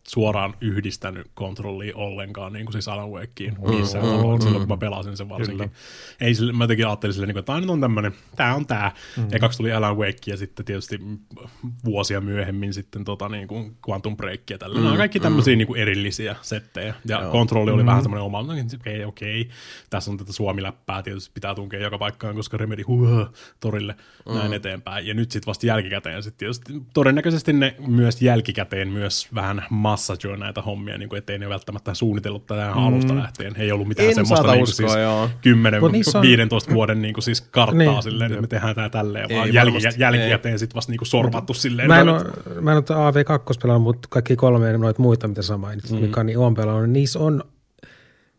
[0.09, 4.77] suoraan yhdistänyt kontrollia ollenkaan niin kuin siis Alan Wakeen missään mm, mm, silloin, kun mä
[4.77, 5.69] pelasin sen varsinkin.
[5.69, 5.81] Kyllä.
[6.21, 8.93] Ei, sille, mä jotenkin ajattelin silleen, niin että tämä nyt on tämmöinen, tämä on tämä.
[9.17, 9.27] Mm.
[9.33, 11.01] Ekaksi tuli Alan Wake ja sitten tietysti
[11.85, 14.75] vuosia myöhemmin sitten tota, niin kuin Quantum Break ja tällä.
[14.75, 15.59] Mm, Nämä on kaikki tämmöisiä mm.
[15.59, 16.95] niin kuin erillisiä settejä.
[17.05, 17.33] Ja Joo.
[17.33, 17.87] kontrolli oli mm.
[17.87, 19.49] vähän semmoinen oma, no, okei, okei.
[19.91, 23.29] Tässä on tätä suomiläppää, tietysti pitää tunkea joka paikkaan, koska Remedy huh,
[23.61, 23.97] torille
[24.29, 24.35] mm.
[24.35, 25.07] näin eteenpäin.
[25.07, 30.63] Ja nyt sitten vasta jälkikäteen sitten tietysti todennäköisesti ne myös jälkikäteen myös vähän massageo näitä
[30.63, 32.87] hommia, niin kuin ettei ne välttämättä suunnitellut tätä mm.
[32.87, 33.55] alusta lähtien.
[33.57, 35.31] Ei ollut mitään En semmoista niin uskoa, siis joo.
[36.71, 38.03] 10-15 vuoden niin kuin siis karttaa Niin.
[38.03, 41.55] silleen, että me tehdään tää tälleen, Ei vaan jälki, jälkikäteen sitten vasta niin kuin sorvattu
[41.55, 41.89] silleen.
[41.89, 45.43] Mä en, no, ole, mä en ole AV2 pelannut, mutta kaikki kolme noita muita, mitä
[45.43, 46.03] sä mainitsit, mm.
[46.03, 47.45] mikä niin on pelannut, niissä on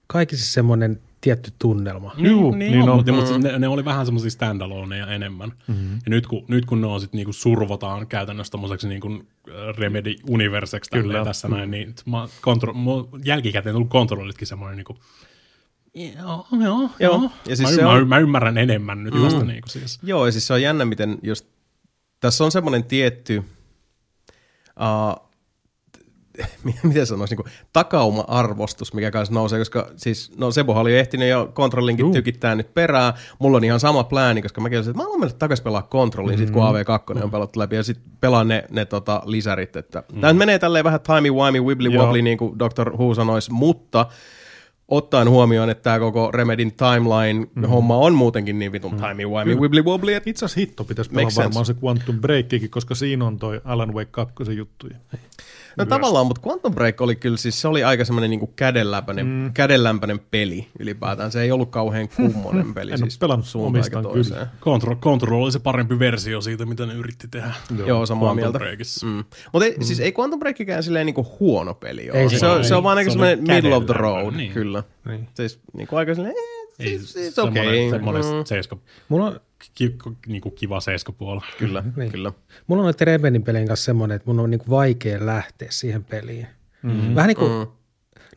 [0.08, 2.14] kaikissa semmoinen tietty tunnelma.
[2.18, 2.96] Niin, Juu, niin, niin on, on.
[2.96, 5.52] mutta, mutta ne, ne, oli vähän semmoisia standaloneja enemmän.
[5.68, 5.94] Mm-hmm.
[5.94, 10.90] Ja nyt kun, nyt kun ne on sit niinku survotaan käytännössä tommoseksi niinku äh, Remedy-universeksi
[10.90, 11.26] tälleen Kyllä.
[11.26, 12.92] tässä näin, niin mä, kontro, mä,
[13.26, 14.98] jälkikäteen tullut kontrollitkin semmoinen niinku,
[15.94, 17.30] joo, joo, joo.
[17.50, 19.24] Ja siis mä, se mä, on- mä, ymmärrän enemmän nyt mm.
[19.24, 20.00] tästä niinku siis.
[20.04, 21.48] Joo, ja siis se on jännä, miten just,
[22.20, 25.33] tässä on semmoinen tietty, uh,
[26.84, 31.52] miten sanoisi, niin takauma-arvostus, mikä kanssa nousee, koska siis, no Sebohan oli jo ehtinyt jo
[31.54, 32.14] kontrollinkin Juu.
[32.14, 33.14] tykittää nyt perään.
[33.40, 36.36] Mulla on ihan sama plääni, koska mäkin olisin, että mä haluan mennä takaisin pelaa kontrollin,
[36.36, 36.46] mm-hmm.
[36.46, 39.76] sit kun AV2 on pelattu läpi, ja sitten pelaan ne, ne tota, lisärit.
[39.76, 40.22] Että, mm.
[40.22, 42.90] Tämä menee tälleen vähän timey-wimey, wibbly-wobbly, niin kuin Dr.
[42.90, 44.06] Who sanoisi, mutta
[44.88, 50.46] ottaen huomioon, että tämä koko Remedin timeline-homma on muutenkin niin vitun timey-wimey, wibbly-wobbly, että Itse
[50.46, 51.80] asiassa hitto pitäisi pelaa varmaan sense.
[51.80, 54.98] se Quantum Breakikin, koska siinä on toi Alan Wake 2 juttuja.
[55.78, 59.54] No tavallaan, mutta Quantum Break oli kyllä siis, se oli aika semmoinen niinku kädenlämpöinen, mm.
[59.54, 61.32] kädenlämpöinen peli ylipäätään.
[61.32, 62.92] Se ei ollut kauhean kummonen peli.
[62.92, 64.40] En siis pelannut, suuntaan omistan toiseen.
[64.40, 64.52] kyllä.
[64.62, 67.54] Control, Control oli se parempi versio siitä, mitä ne yritti tehdä.
[67.78, 68.60] Joo, Joo samaa Quantum mieltä.
[68.60, 69.06] Breakissa.
[69.06, 69.24] Mm.
[69.54, 69.84] Mutta mm.
[69.84, 72.20] siis ei Quantum Breakikään silleen niinku huono peli ole.
[72.20, 72.64] Ei se, se on, ole.
[72.64, 74.52] se on vaan aika semmoinen middle of the road, niin.
[74.52, 74.84] kyllä.
[75.08, 75.28] Niin.
[75.34, 77.90] Siis niinku aika silleen, eh, Ei, siis, siis semmoinen, okei.
[77.90, 78.46] semmoinen Mm.
[78.46, 78.78] seiska,
[79.10, 79.40] Mulla on,
[79.76, 79.96] ki,
[80.28, 81.46] niinku kiva seiskapuolella.
[81.58, 82.12] Kyllä, Niin.
[82.12, 82.32] kyllä.
[82.68, 86.48] mulla on noiden Rebenin pelien kanssa semmoinen, että mun on niinku vaikea lähteä siihen peliin.
[86.84, 87.16] Mm-hmm.
[87.16, 87.68] Vähän niin kuin, mm.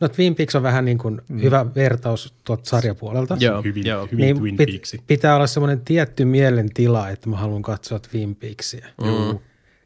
[0.01, 1.41] no Twin Peaks on vähän niin kuin mm.
[1.41, 3.37] hyvä vertaus tuolta sarjapuolelta.
[3.39, 4.07] Joo, hyvin, joo.
[4.11, 5.01] hyvin Niin Twin pit, Peaksi.
[5.07, 8.87] pitää olla semmoinen tietty mielentila, että mä haluan katsoa Twin Peaksia.
[9.01, 9.39] Mm.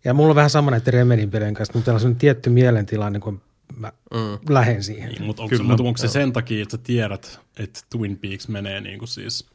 [0.06, 3.22] Ja mulla on vähän sama näiden Remenin pelien kanssa, mutta on semmoinen tietty mielentila, niin
[3.22, 3.42] kuin
[3.78, 4.54] mä mm.
[4.54, 5.10] lähden siihen.
[5.10, 8.48] Niin, mutta onko, se, mutta onko se sen takia, että sä tiedät, että Twin Peaks
[8.48, 9.46] menee niin kuin siis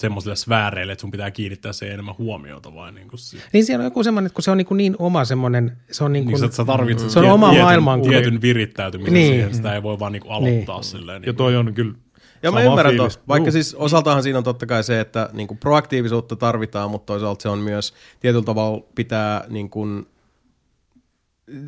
[0.00, 3.82] semmoisille sfääreille, että sun pitää kiinnittää siihen enemmän huomiota vai niin kuin siis, Niin siellä
[3.82, 6.26] on joku semmoinen, että kun se on niin, kuin niin oma semmoinen, se on niin
[6.26, 7.50] niin kuin, sä, sä tarvitset Se on tiet- oma
[7.98, 9.32] tietyn, tietyn virittäytymisen Niin.
[9.32, 10.84] siihen, sitä ei voi vaan niin kuin aloittaa Niin.
[10.84, 11.22] silleen.
[11.22, 11.94] Ja Niin toi on kyllä
[12.42, 13.52] Ja mä ymmärrän tuon, vaikka Juu.
[13.52, 17.48] siis osaltahan siinä on totta kai se, että niin kuin proaktiivisuutta tarvitaan, mutta toisaalta se
[17.48, 20.06] on myös tietyllä tavalla pitää niin kuin,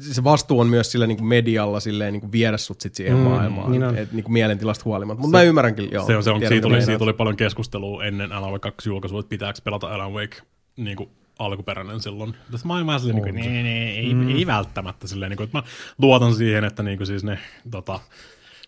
[0.00, 3.16] se vastuu on myös sillä niin kuin medialla silleen, niin kuin viedä sut sit siihen
[3.16, 5.20] mm, maailmaan, niin et, niin kuin mielentilasta huolimatta.
[5.20, 6.06] Mutta mä ymmärrän kyllä, joo.
[6.06, 9.20] se on, se on, siitä, oli, siitä oli paljon keskustelua ennen Alan Wake 2 julkaisua,
[9.20, 10.36] että pitääkö pelata Alan Wake
[10.76, 12.34] niin kuin alkuperäinen silloin.
[12.50, 14.28] Tässä mä olin vähän silleen, niin kuin, nee, nee, ei, mm.
[14.28, 15.62] ei välttämättä silleen, niin kuin, että mä
[15.98, 17.38] luotan siihen, että niin kuin siis ne
[17.70, 18.00] tota,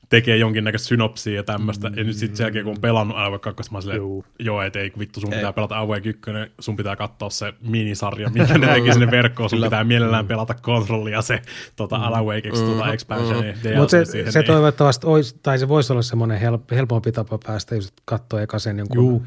[0.08, 1.88] tekee jonkinnäköistä synopsia ja tämmöistä.
[1.90, 1.98] Mm.
[1.98, 4.24] Ja nyt sitten sen jälkeen, kun on pelannut Alan Wake 2, mä silleen, Joo.
[4.38, 5.38] joo, et ei vittu, sun Ei.
[5.38, 6.22] pitää pelata Alan Wake 1,
[6.60, 9.66] sun pitää katsoa se minisarja, minkä ne teki sinne verkkoon, sun Kyllä.
[9.66, 11.42] pitää mielellään pelata kontrollia se
[11.76, 13.76] tota, Alan Wake X, tota expansion, mm.
[13.76, 17.38] mutta se, siihen, se niin- toivottavasti olisi, tai se voisi olla semmoinen help, helpompi tapa
[17.46, 19.26] päästä just katsoa eka sen jonkun Juu.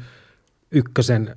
[0.70, 1.36] ykkösen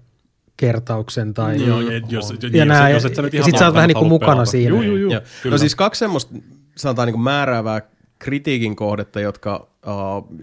[0.58, 3.58] kertauksen tai Joo, ja jos, ja, jos, nää, jos et sä nyt ja ihan sit
[3.58, 4.52] sä oot vähän niin halua mukana pelata.
[4.52, 4.70] siinä.
[4.70, 5.12] Juu, juu, juu.
[5.52, 6.36] No siis kaksi semmoista,
[6.78, 7.82] sanotaan niin kuin määräävää
[8.22, 10.38] kritiikin kohdetta, jotka uh,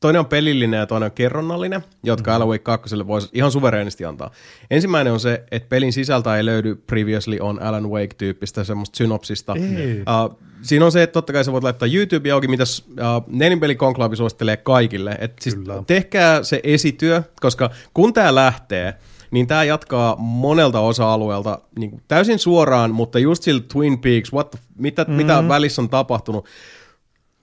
[0.00, 2.36] toinen on pelillinen ja toinen on kerronnallinen, jotka mm.
[2.36, 4.30] Alan Wake 2 voisi ihan suvereenisti antaa.
[4.70, 9.54] Ensimmäinen on se, että pelin sisältä ei löydy previously on Alan Wake-tyyppistä semmoista synopsista.
[9.54, 10.00] Ei.
[10.00, 14.16] Uh, siinä on se, että totta kai sä voit laittaa YouTube auki, mitä uh, nelinpelikonklaavi
[14.16, 15.16] suosittelee kaikille.
[15.20, 15.82] Et siis Kyllä.
[15.86, 18.94] tehkää se esityö, koska kun tämä lähtee,
[19.30, 24.58] niin tämä jatkaa monelta osa-alueelta niin täysin suoraan, mutta just sillä Twin Peaks, what the,
[24.78, 25.12] mitä, mm.
[25.12, 26.46] mitä välissä on tapahtunut.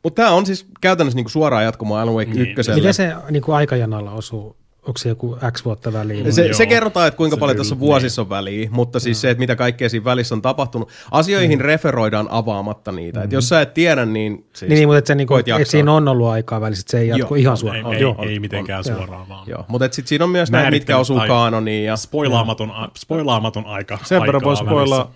[0.06, 2.42] Mutta tämä on siis käytännössä niin kuin suoraan jatkumoa Alan Wake Niin.
[2.50, 2.76] ykköselle.
[2.80, 4.56] Miten se niin kuin aikajanalla osuu,
[4.88, 6.34] onko se joku X vuotta väliin?
[6.34, 6.54] Se, Joo.
[6.54, 9.40] se kerrotaan, että kuinka Se paljon kyllä, tässä vuosissa on väliä, mutta siis se, että
[9.40, 10.90] mitä kaikkea siinä välissä on tapahtunut.
[11.12, 13.22] Asioihin referoidaan avaamatta niitä.
[13.24, 15.94] Et jos sä et tiedä, niin siis Niin, niin mutta et se, niinku, et siinä
[15.94, 17.42] on ollut aikaa välissä, että se ei jatku Joo.
[17.42, 17.94] ihan Ei, suoraan.
[17.94, 18.16] ei, Joo.
[18.20, 19.50] ei mitenkään suoraan vaan.
[19.50, 21.86] Joo, mutta sitten siinä on myös näitä, mitkä osuu kaanoniin.
[21.86, 23.98] Ja, Spoilaamaton, a- spoilaamaton aika.
[24.04, 25.12] Sen verran voi spoilaa,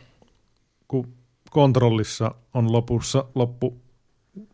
[0.88, 1.08] kun
[1.52, 3.89] kontrollissa on lopussa loppuskenaario,
[4.36, 4.46] Mhm.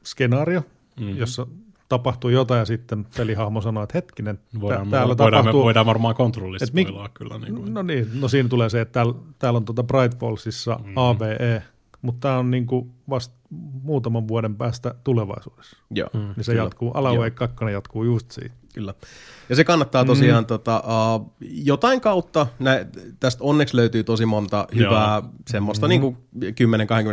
[1.00, 1.18] mm-hmm.
[1.18, 1.48] jossa
[1.90, 5.62] tapahtuu jotain ja sitten pelihahmo sanoo, että hetkinen, Voidaan, tää- täällä voidaan, tapahtuu...
[5.62, 7.38] me, voidaan varmaan kontrollista mik- spoilaa kyllä.
[7.38, 10.80] Niin kuin, No niin, no siinä tulee se, että täällä, täällä on tuota Bright Fallsissa
[10.84, 10.94] mm.
[10.96, 11.64] AVE,
[12.02, 13.36] mutta tämä on niinku vasta
[13.84, 15.78] muutaman vuoden päästä tulevaisuudessa.
[15.92, 16.64] joo, Niin se kyllä.
[16.64, 18.56] jatkuu, Alan Wake 2 jatkuu just siitä.
[18.76, 18.94] Kyllä.
[19.50, 20.48] Ja se kannattaa tosiaan mm.
[20.48, 20.84] tota,
[21.16, 22.86] uh, jotain kautta, nä,
[23.20, 25.90] tästä onneksi löytyy tosi monta hyvää semmoista mm.
[25.90, 26.18] niin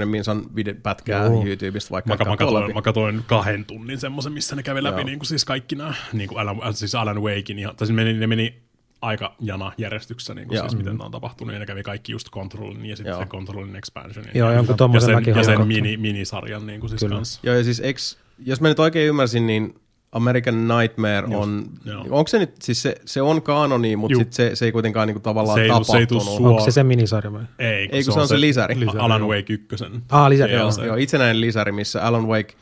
[0.03, 0.43] 10-20 minsan
[0.83, 1.47] pätkää Joo.
[1.47, 5.07] YouTubesta vaikka Mä, mä, katoin, mä katoin kahden tunnin semmoisen, missä ne kävi läpi Joo.
[5.07, 7.97] niin kuin siis kaikki nämä, niin kuin Alan, äh, siis Alan Wakein, ja, tai siis
[7.97, 8.63] meni, ne meni
[9.03, 10.69] aika jana järjestyksessä, niin kuin Joo.
[10.69, 13.21] siis miten tämä on tapahtunut, ja ne kävi kaikki just Controlin ja sitten Joo.
[13.21, 14.25] se Controlin expansion.
[14.35, 17.17] Joo, ja, jonkun ja tommosen sen, ja sen mini, minisarjan niin kuin siis Kyllä.
[17.17, 17.41] kanssa.
[17.43, 19.75] Joo, ja siis eks, jos mä nyt oikein ymmärsin, niin
[20.13, 22.01] American Nightmare on, joo.
[22.11, 25.21] onko se nyt, siis se, se on kanoni, mutta sit se, se ei kuitenkaan niinku
[25.21, 26.37] tavallaan Se ei tuu- se ei tuu tapahtunut.
[26.39, 26.53] suoraan.
[26.53, 27.43] Onko se se minisarja vai?
[27.59, 28.81] Ei, Ei, kun se on se lisäri.
[28.81, 29.67] lisäri Alan Wake 1.
[30.11, 30.71] Ah, lisäri, Joo, joo.
[30.73, 32.55] se- itsenäinen lisäri, missä Alan Wake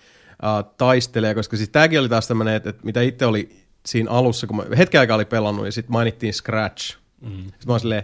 [0.43, 3.49] uh, taistelee, koska siis tämäkin oli taas tämmöinen, että, että mitä itse oli
[3.87, 6.97] siinä alussa, kun mä hetken aikaa oli pelannut ja sitten mainittiin Scratch.
[7.21, 7.31] Mm.
[7.37, 8.03] Sitten mä oon silleen,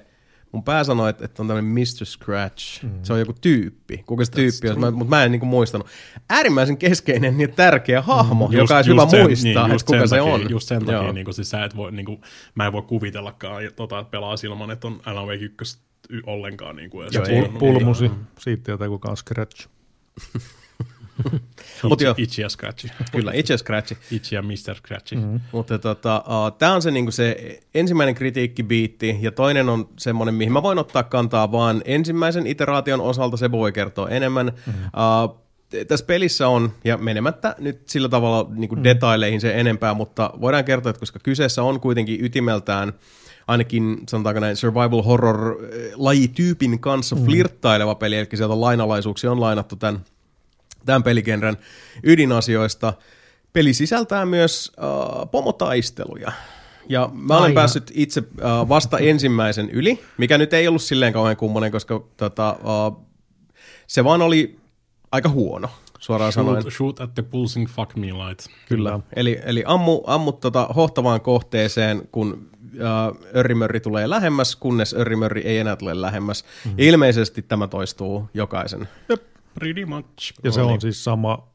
[0.57, 2.05] mun pää sanoi, että, että on tämmöinen Mr.
[2.07, 2.83] Scratch.
[2.85, 2.91] Mm.
[3.03, 4.03] Se on joku tyyppi.
[4.07, 5.87] Kuka se tyyppi on, mutta mä en niinku muistanut.
[6.31, 10.17] Äärimmäisen keskeinen ja tärkeä hahmo, mm, joka olisi hyvä sen- muistaa, niin, että kuka se
[10.17, 10.51] takia, on.
[10.51, 11.13] Just sen takia, Joo.
[11.13, 12.21] niin kuin, siis sä et voi, niin kuin,
[12.55, 15.79] mä en voi kuvitellakaan, ja tota, että pelaa ilman, että on Alan Wake 1
[16.11, 16.77] y- ollenkaan.
[16.77, 19.67] Niin kuin, edes Joo, pul- Pulmusi, siitä tietää kuka on Scratch.
[21.83, 22.11] Mut joo.
[22.11, 22.89] Itchy, itchy ja Scratchy.
[23.13, 23.97] Kyllä, itse Scratch.
[24.11, 24.75] Itchy ja Mr.
[24.77, 25.17] Scratchy.
[25.17, 25.41] Mm-hmm.
[25.53, 30.53] Mutta tota, uh, tämä on se, niinku se ensimmäinen kritiikkibiitti, ja toinen on semmoinen, mihin
[30.53, 34.47] mä voin ottaa kantaa vaan ensimmäisen iteraation osalta, se voi kertoa enemmän.
[34.67, 34.85] Mm-hmm.
[34.85, 35.47] Uh,
[35.89, 40.65] tässä pelissä on, ja menemättä nyt sillä tavalla niin kuin detaileihin se enempää, mutta voidaan
[40.65, 42.93] kertoa, että koska kyseessä on kuitenkin ytimeltään
[43.47, 49.77] ainakin sanotaanko näin survival horror eh, lajityypin kanssa flirttaileva peli, eli sieltä lainalaisuuksia on lainattu
[49.77, 50.05] tämän
[50.87, 51.57] tämän peligenren
[52.03, 52.93] ydinasioista.
[53.53, 56.33] Peli sisältää myös äh, pomotaisteluja.
[56.89, 57.55] Ja mä olen Aina.
[57.55, 62.49] päässyt itse äh, vasta ensimmäisen yli, mikä nyt ei ollut silleen kauhean kummonen, koska tota,
[62.49, 63.05] äh,
[63.87, 64.57] se vaan oli
[65.13, 65.69] aika huono,
[65.99, 66.63] suoraan sanoen.
[66.63, 68.47] Shoot, shoot at the pulsing fuck me light.
[68.69, 69.01] Kyllä.
[69.17, 75.59] Eli, eli ammu, ammu tota hohtavaan kohteeseen, kun äh, örrimörri tulee lähemmäs, kunnes örrimörri ei
[75.59, 76.45] enää tule lähemmäs.
[76.65, 76.75] Mm.
[76.79, 78.89] Ja ilmeisesti tämä toistuu jokaisen.
[79.59, 80.33] Pretty much.
[80.45, 81.49] Ja se on siis sama,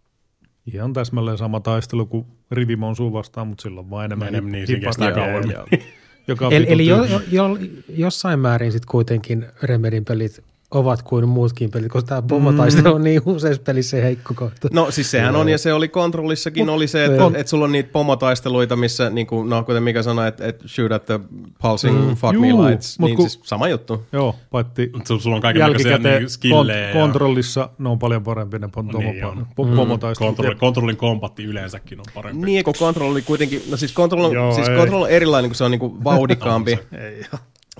[0.73, 5.11] ihan täsmälleen sama taistelu kuin Rivimonsuu vastaan, mutta silloin vaan enemmän, Enemmän, niin, hip- se
[5.11, 5.55] kauemmin.
[6.27, 7.57] Joka Eli, eli jo, jo, jo,
[7.89, 13.21] jossain määrin sitten kuitenkin Remedin pelit ovat kuin muutkin pelit, koska tämä pommotaistelu on niin
[13.25, 14.67] useissa pelissä heikko kohta.
[14.73, 17.89] No siis sehän on, ja se oli kontrollissakin, oli se, että et sulla on niitä
[17.93, 21.19] pomotaisteluita, missä, niin kuin, no kuten Mika sanoi, että et shoot at the
[21.61, 24.03] pulsing mm, fuck juu, me lights, niin kun- siis sama juttu.
[24.11, 26.89] Joo, paitsi Sulla on kaikenlaisia jälkikäteen niin, skillejä.
[26.89, 29.47] kont- kontrollissa ne on paljon parempi ne pom- Niin on.
[29.55, 30.35] pomo- ja pomotaistelut.
[30.35, 32.45] kontrolli, kontrollin kompatti yleensäkin on parempi.
[32.45, 35.55] Niin, kun control oli kuitenkin, no siis control on, Joo, siis control on erilainen, kun
[35.55, 37.23] se on niin kuin vauhdikkaampi Ei,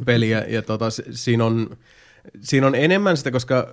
[0.06, 1.70] peli, ja, ja tota, si- siinä, on,
[2.40, 3.68] siinä on enemmän sitä, koska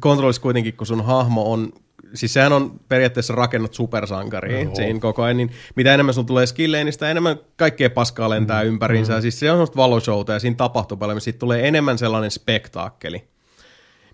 [0.00, 1.72] kontrollissa kuitenkin, kun sun hahmo on,
[2.14, 4.74] siis sehän on periaatteessa rakennut supersankariin Joo.
[4.74, 8.62] siinä koko ajan, niin mitä enemmän sun tulee skillejä, niin sitä enemmän kaikkea paskaa lentää
[8.62, 8.68] mm.
[8.68, 12.30] ympäriinsä, ja siis se on semmoista valoshowta, ja siinä tapahtuu paljon, siitä tulee enemmän sellainen
[12.30, 13.24] spektaakkeli.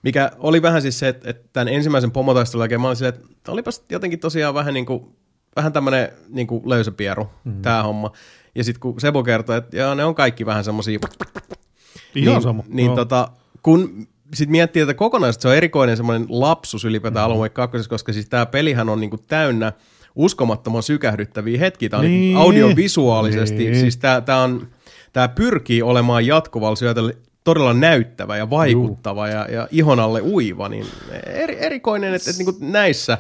[0.03, 3.53] Mikä oli vähän siis se, että, että tämän ensimmäisen pomotaistelun jälkeen mä olin silleen, että
[3.53, 5.17] olipas jotenkin tosiaan vähän niin kuin,
[5.57, 7.63] vähän tämmöinen niin kuin löysäpieru, mm.
[7.63, 8.13] tämä homma.
[8.55, 10.99] Ja sitten kun Sebo kertoi, että joo, ne on kaikki vähän semmoisia
[12.15, 12.65] Ihan niin, sama.
[12.69, 13.29] Niin tota,
[13.67, 17.27] kun sitten miettii, että kokonaisesti se on erikoinen semmoinen lapsus ylipäätään mm.
[17.27, 19.73] Alan Wake 2, koska siis tämä pelihän on niinku täynnä
[20.15, 21.89] uskomattoman sykähdyttäviä hetkiä.
[21.89, 22.21] Tämä on niin.
[22.21, 22.37] Niin.
[22.37, 23.77] audiovisuaalisesti, niin.
[23.77, 24.69] Siis tämä, on,
[25.13, 27.13] tämä pyrkii olemaan jatkuvalla syötöllä
[27.45, 30.87] todella näyttävä ja vaikuttava ja, ja ihon alle uiva, niin
[31.27, 33.19] eri, erikoinen, että, että niin näissä,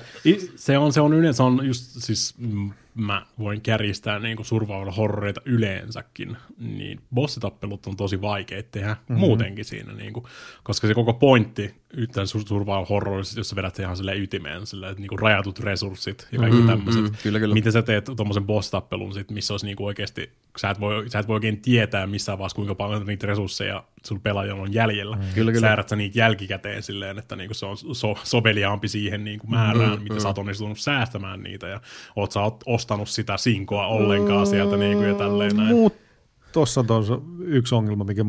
[0.56, 4.92] Se on, se on yleensä, on just siis, mm, mä voin kärjistää niin kuin survival
[4.92, 9.20] horroreita yleensäkin, niin bossitappelut on tosi vaikeita tehdä mm-hmm.
[9.20, 10.26] muutenkin siinä, niin kuin,
[10.62, 15.00] koska se koko pointti yhteen survival horrorissa, jos sä vedät ihan silleen ytimeen, silleen, että
[15.00, 17.02] niin kuin rajatut resurssit ja kaikki mm, tämmöiset.
[17.02, 17.54] mm, kyllä, kyllä.
[17.54, 21.18] Miten sä teet tuommoisen boss-tappelun, sit, missä olisi niin kuin oikeasti, sä et, voi, sä
[21.18, 25.16] et voi oikein tietää missään vaiheessa, kuinka paljon niitä resursseja sun pelaajalla on jäljellä.
[25.16, 25.68] Mm, kyllä, kyllä.
[25.68, 29.50] Säädät sä niitä jälkikäteen silleen, että niin kuin se on so, soveliaampi siihen niin kuin
[29.50, 30.20] määrään, mm, miten mm.
[30.20, 31.80] sä oot onnistunut säästämään niitä ja
[32.16, 35.76] oot sä ostanut sitä sinkoa ollenkaan sieltä niin kuin ja tälleen näin.
[35.76, 36.06] Mutta
[36.52, 38.24] Tuossa on yksi ongelma, mikä,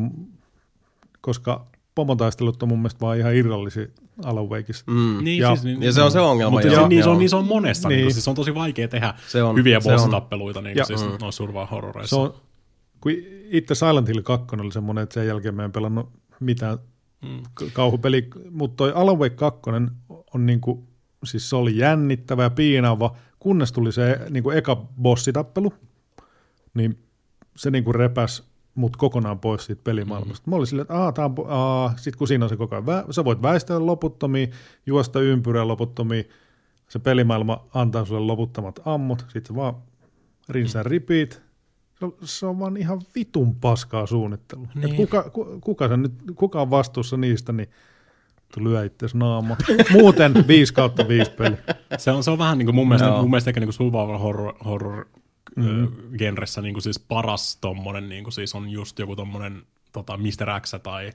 [1.20, 1.66] koska
[1.98, 3.86] pomotaistelut on mun mielestä vaan ihan irrallisia
[4.24, 4.84] Alan Wakeissa.
[4.86, 5.24] Mm.
[5.24, 6.50] Niin, Ja- siis, niin, Ja se on se ongelma.
[6.50, 7.96] Mutta joo, se, niin, se on, niin se on monessa, niin.
[7.96, 8.04] Niin.
[8.04, 11.08] Niin, siis se on tosi vaikea tehdä Se on, hyviä bossitappeluita niin Ja- siis Mm.
[11.20, 12.16] noissa survival horroreissa.
[12.16, 12.34] Se on,
[13.00, 13.12] kun
[13.50, 16.08] itse Silent Hill 2 oli semmoinen, että sen jälkeen mä en pelannut
[16.40, 16.78] mitään
[17.22, 17.42] Mm.
[17.72, 19.60] kauhupeli, mutta toi Alan Wake 2
[20.34, 20.86] on niinku,
[21.24, 25.72] siis se oli jännittävä ja piinaava, kunnes tuli se niinku eka bossitappelu,
[26.74, 26.98] niin
[27.56, 28.42] se niinku repäs
[28.78, 30.46] mut kokonaan pois siitä pelimaailmasta.
[30.46, 30.50] Mm.
[30.50, 31.98] Mä olin silleen, että aah, on, po- aah.
[31.98, 34.46] sit kun siinä on se koko ajan, vä- sä voit väistellä loputtomia,
[34.86, 36.22] juosta ympyrää loputtomia,
[36.88, 39.74] se pelimaailma antaa sulle loputtomat ammut, sit sä vaan
[40.48, 41.42] rinsää repeat,
[41.98, 44.68] se on, se on vaan ihan vitun paskaa suunnittelu.
[44.74, 44.84] Niin.
[44.84, 44.96] Niin.
[44.96, 47.68] kuka, ku, kuka, sen nyt, kuka on vastuussa niistä, niin
[48.56, 49.56] lyö itses naama.
[50.00, 51.56] Muuten 5 kautta 5 peli.
[51.98, 53.20] Se on, se on vähän niin kuin mun mielestä, Joo.
[53.20, 55.06] mun mielestä ehkä niin kuin survival horror, horror
[55.62, 56.18] mm.
[56.18, 60.60] genressä niin kuin siis paras tommonen, niin kuin siis on just joku tommonen tota Mr.
[60.60, 61.12] X tai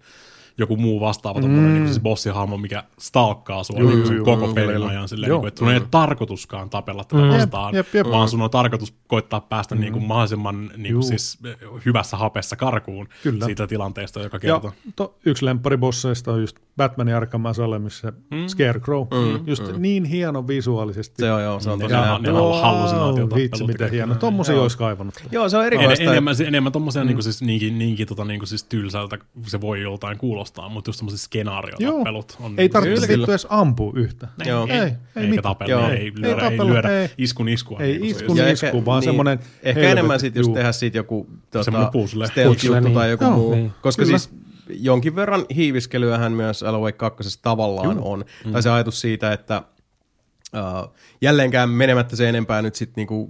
[0.57, 1.73] joku muu vastaava tommonen mm.
[1.73, 5.29] niin kuin siis bossihahmo, mikä stalkkaa sua Juu, niin juu, koko juu, pelin ajan silleen,
[5.29, 5.37] Joo.
[5.37, 7.29] niin kuin, että sun ei ole tarkoituskaan tapella tätä Mm.
[7.29, 8.07] vastaan, Jep, jep.
[8.11, 11.39] vaan sun on tarkoitus koittaa päästä niin kuin mahdollisimman niin kuin siis
[11.85, 13.45] hyvässä hapessa karkuun Kyllä.
[13.45, 14.77] siitä tilanteesta joka Ja kerta.
[14.95, 18.47] to, yksi lempparibosseista on just Batmanin Arkham Asylumissä se mm.
[18.47, 19.01] Scarecrow.
[19.11, 19.81] Mm, just mm.
[19.81, 21.15] niin hieno visuaalisesti.
[21.19, 22.33] Se on joo, se on tosi Ja- näyttävä.
[22.37, 24.15] ne on hallusinaatiotappelut vitsi, miten ja hieno.
[24.15, 25.15] Tommosia olisi kaivannut.
[25.31, 26.03] Joo, se on erikoista.
[26.03, 27.07] enemmän, enemmän tommosia mm.
[27.07, 31.17] niinku siis, niinkin, niinkin tota, niinku siis tylsältä se voi joltain kuulostaa, mutta just tommosia
[31.17, 34.27] skenaariotappelut on Ei niinku tarvitse vittu edes ampua yhtä.
[34.45, 34.67] Joo.
[34.69, 35.89] Ei, ei, ei tapella, Joo.
[35.89, 37.09] ei, Ei lyödä, ei, tapella, lyödä ei.
[37.17, 37.79] iskun iskua.
[37.79, 38.61] Ei niinku iskun siis.
[38.61, 42.81] Ja isku, vaan semmonen Ehkä helvetin- enemmän sitten just tehdä siitä joku tota, stealth-juttu Puzzle,
[42.81, 42.93] niin.
[42.93, 43.51] tai joku Joo, muu.
[43.55, 43.71] niin.
[43.81, 44.17] Koska Kyllä.
[44.17, 44.33] siis
[44.69, 48.25] jonkin verran hiiviskelyähän myös Alan Wake 2 tavallaan on.
[48.45, 48.51] Mm.
[48.51, 49.63] Tai se ajatus siitä, että
[50.85, 53.29] Uh, jälleenkään menemättä se enempää nyt sitten niinku, uh,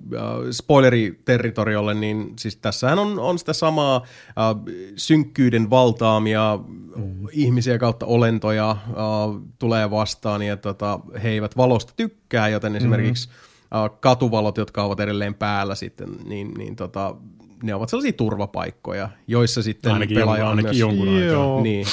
[0.52, 6.60] spoileriterritoriolle, niin siis tässähän on, on sitä samaa uh, synkkyyden valtaamia
[6.96, 7.28] mm.
[7.32, 14.00] ihmisiä kautta olentoja uh, tulee vastaan ja tota, he eivät valosta tykkää, joten esimerkiksi uh,
[14.00, 17.16] katuvalot, jotka ovat edelleen päällä sitten, niin, niin tota,
[17.64, 21.30] ne ovat sellaisia turvapaikkoja, joissa sitten Ainakin, pelaaja jonkun, on ainakin myös, jonkun aikaa.
[21.30, 21.62] Joo.
[21.62, 21.86] niin,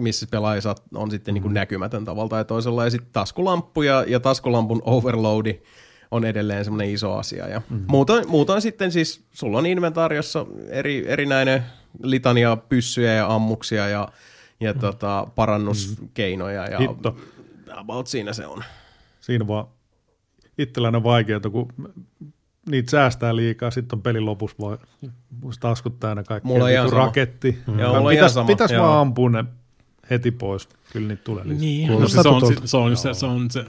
[0.00, 0.60] missä pelaaja
[0.94, 2.84] on sitten niin kuin näkymätön tavalla tai toisella.
[2.84, 5.62] Ja sitten taskulamppu ja, ja taskulampun overloadi
[6.10, 7.48] on edelleen semmoinen iso asia.
[7.48, 7.84] Ja mm.
[7.88, 11.62] muutoin, muutoin sitten siis sulla on inventaariossa eri, erinäinen
[12.02, 14.08] litania pyssyjä ja ammuksia ja,
[14.60, 14.80] ja mm.
[14.80, 16.66] tota, parannuskeinoja.
[16.66, 17.16] Ja Hitto.
[17.76, 18.64] about siinä se on.
[19.20, 19.66] Siinä vaan
[20.58, 21.72] itselläni on vaikeaa, kun
[22.68, 24.78] niitä säästää liikaa, sitten on pelin lopussa vaan
[25.60, 26.48] taskut täynnä kaikkea.
[26.48, 27.04] Mulla on sama.
[27.04, 27.58] raketti.
[27.66, 28.86] Joo, mulla on ihan pitäis, sama, pitäis joo.
[28.86, 29.44] vaan ampua ne
[30.10, 30.68] heti pois.
[30.94, 31.60] Kyllä niitä tulee lisää.
[31.60, 33.64] Niin, no, se, on, se, on, se, se on se,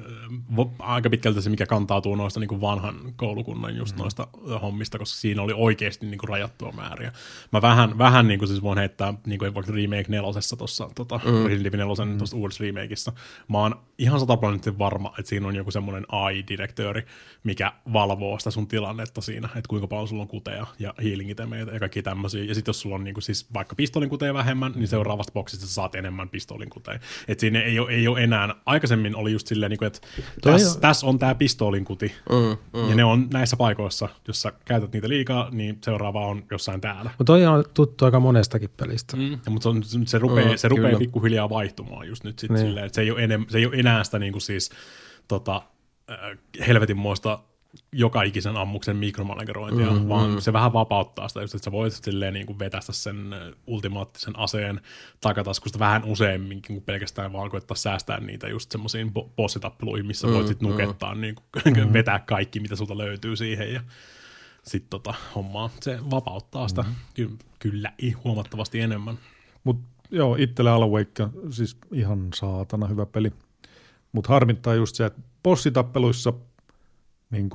[0.56, 4.02] vo- aika pitkälti se, mikä kantautuu noista niin kuin vanhan koulukunnan just mm.
[4.02, 4.28] noista
[4.62, 7.12] hommista, koska siinä oli oikeasti niin kuin rajattua määriä.
[7.52, 11.20] Mä vähän, vähän niin kuin siis voin heittää niin kuin vaikka Remake nelosessa tuossa tota,
[11.26, 11.46] mm.
[11.46, 12.18] Resident Evil nelosen mm.
[12.18, 13.14] tuossa uudessa remakeissa.
[13.48, 17.06] Mä oon ihan sataprosenttisesti varma, että siinä on joku semmoinen AI-direktööri,
[17.44, 21.80] mikä valvoo sitä sun tilannetta siinä, että kuinka paljon sulla on kuteja ja healing-itemeitä ja
[21.80, 22.44] kaikki tämmöisiä.
[22.44, 25.68] Ja sitten jos sulla on niin kuin siis vaikka pistolin kuteja vähemmän, niin seuraavasta boksista
[25.68, 27.00] sä saat enemmän pistolin kuteja.
[27.28, 30.00] Että siinä ei ole, ei ole enää, aikaisemmin oli just silleen, niin kuin, että
[30.42, 32.90] tässä on- täs on tämä pistolin kuti, Mm, mm.
[32.90, 37.04] ja ne on näissä paikoissa, jos sä käytät niitä liikaa, niin seuraava on jossain täällä.
[37.18, 39.18] Mutta toi on tuttu aika monestakin pelistä.
[39.18, 39.32] Mm.
[39.32, 42.66] Ja, mutta se, on, se rupeaa, Mm, se rupeaa pikkuhiljaa vaihtumaan just nyt sit Niin.
[42.66, 44.70] silleen, että se ei ole, enem, se ei ole enää sitä niin kuin siis,
[45.28, 45.62] tota,
[46.12, 46.18] äh,
[46.68, 47.40] helvetinmoista
[47.92, 50.40] joka ikisen ammuksen mikromanagerointia, mm, vaan mm.
[50.40, 53.36] se vähän vapauttaa sitä just, että sä voit silleen niin kuin vetästä sen
[53.68, 54.82] ultimaattisen aseen
[55.22, 60.34] takataskusta vähän useamminkin kuin pelkästään vaan koettaa säästää niitä just semmoisiin bo- bossitappeluihin, missä mm,
[60.34, 63.82] voit sit nukettaa, niin kuin, vetää kaikki, mitä sulta löytyy siihen ja
[64.64, 65.70] sitten tota hommaa.
[65.82, 67.94] Se vapauttaa sitä ky- kyllä
[68.24, 69.20] huomattavasti enemmän.
[69.64, 73.32] Mutta joo, itsellä Alan Wake on siis ihan saatana hyvä peli.
[74.12, 76.34] Mutta harmittaa just se, että bossitappeluissa
[77.30, 77.50] niin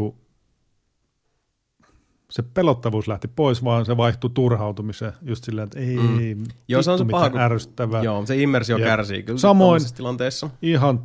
[2.31, 5.13] se pelottavuus lähti pois, vaan se vaihtui turhautumiseen.
[5.23, 6.45] Just silleen, että ei, mm.
[6.69, 8.03] Joo, se on se paha, kun- ärsyttävää.
[8.03, 8.89] Joo, se immersio Jep.
[8.89, 10.51] kärsii kyllä Samoin- tilanteessa.
[10.63, 11.01] Ihan,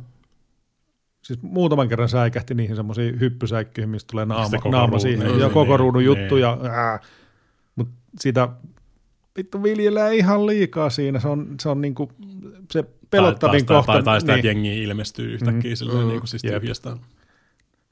[1.22, 5.26] siis muutaman kerran säikähti niihin semmoisiin hyppysäikkyihin, mistä tulee naama, koko naama ruudun, siihen.
[5.26, 6.06] niin, ja niin, koko ruudun niin.
[6.06, 6.36] juttu.
[6.36, 6.58] Ja,
[7.76, 8.48] mutta sitä
[9.36, 11.20] vittu viljelee ihan liikaa siinä.
[11.20, 12.12] Se on, se on niinku
[12.72, 13.92] se pelottavin tai, tai, kohta.
[13.92, 14.38] Tai, tai sitä, niin.
[14.38, 16.60] että jengi ilmestyy yhtäkkiä mm, silleen, mm, niin kuin siis jep.
[16.60, 16.96] tyhjästä.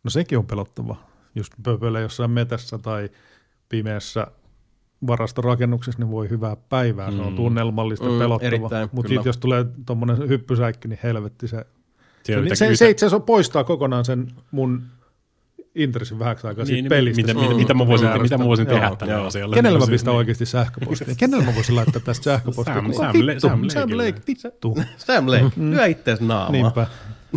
[0.04, 0.96] No sekin on pelottava.
[1.34, 3.10] Just pöpöllä jossain metässä tai
[3.68, 4.26] pimeässä
[5.06, 7.10] varastorakennuksessa, niin voi hyvää päivää.
[7.10, 7.36] Se on Mm.
[7.36, 8.46] tunnelmallista Mm, mm, pelottava.
[8.46, 11.66] erittäin, Mutta jos tulee tuommoinen hyppysäikki, niin helvetti se.
[12.22, 14.82] Siellä Se, se, yhtä- se itse asiassa poistaa kokonaan sen mun
[15.74, 17.22] intressin vähäksi aikaa siitä Niin, pelistä.
[17.22, 19.26] mitä, mitä, mitä, mä voisin, mitä mä voisin Joo, tehdä tälle joo.
[19.26, 19.54] asialle.
[19.54, 21.14] Kenelle Niin mä pistän siis- oikeasti sähköpostia?
[21.18, 22.74] Kenelle mä voisin laittaa tästä sähköpostia?
[22.74, 23.38] Sam- Sam-?
[23.38, 23.90] Sam Sam.
[23.96, 24.78] Lake, vittu.
[24.96, 26.50] Sam Lake, lyö ittees naamaa.
[26.52, 26.86] Niinpä,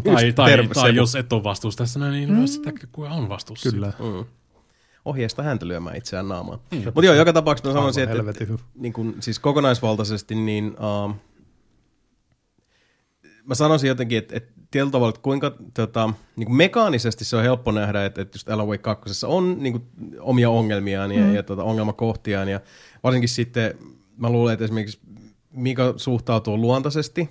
[0.04, 2.46] Tai, tai, terve, tai jos et ole vastuussa tässä, niin mm.
[2.46, 3.72] sitä kuka on vastuussa.
[3.72, 3.94] kyllä.
[5.06, 6.60] ohjeista häntä lyömään itseään naamaan.
[6.72, 6.82] Mm.
[6.86, 8.60] Mutta joo, joka tapauksessa mä sanoisin, että, hyvä.
[8.76, 10.76] niin kun, siis kokonaisvaltaisesti, niin
[11.08, 11.16] uh,
[13.46, 17.44] mä sanoisin jotenkin, että, että tietyllä tavalla, että kuinka tota, niin kuin mekaanisesti se on
[17.44, 19.84] helppo nähdä, että, että just Alan Wake 2 on niin kuin,
[20.20, 21.36] omia ongelmiaan ja, mm.
[21.36, 22.60] ja tota, ongelmakohtiaan ja
[23.04, 23.78] varsinkin sitten
[24.18, 25.00] mä luulen, että esimerkiksi
[25.52, 27.30] Mika suhtautuu luontaisesti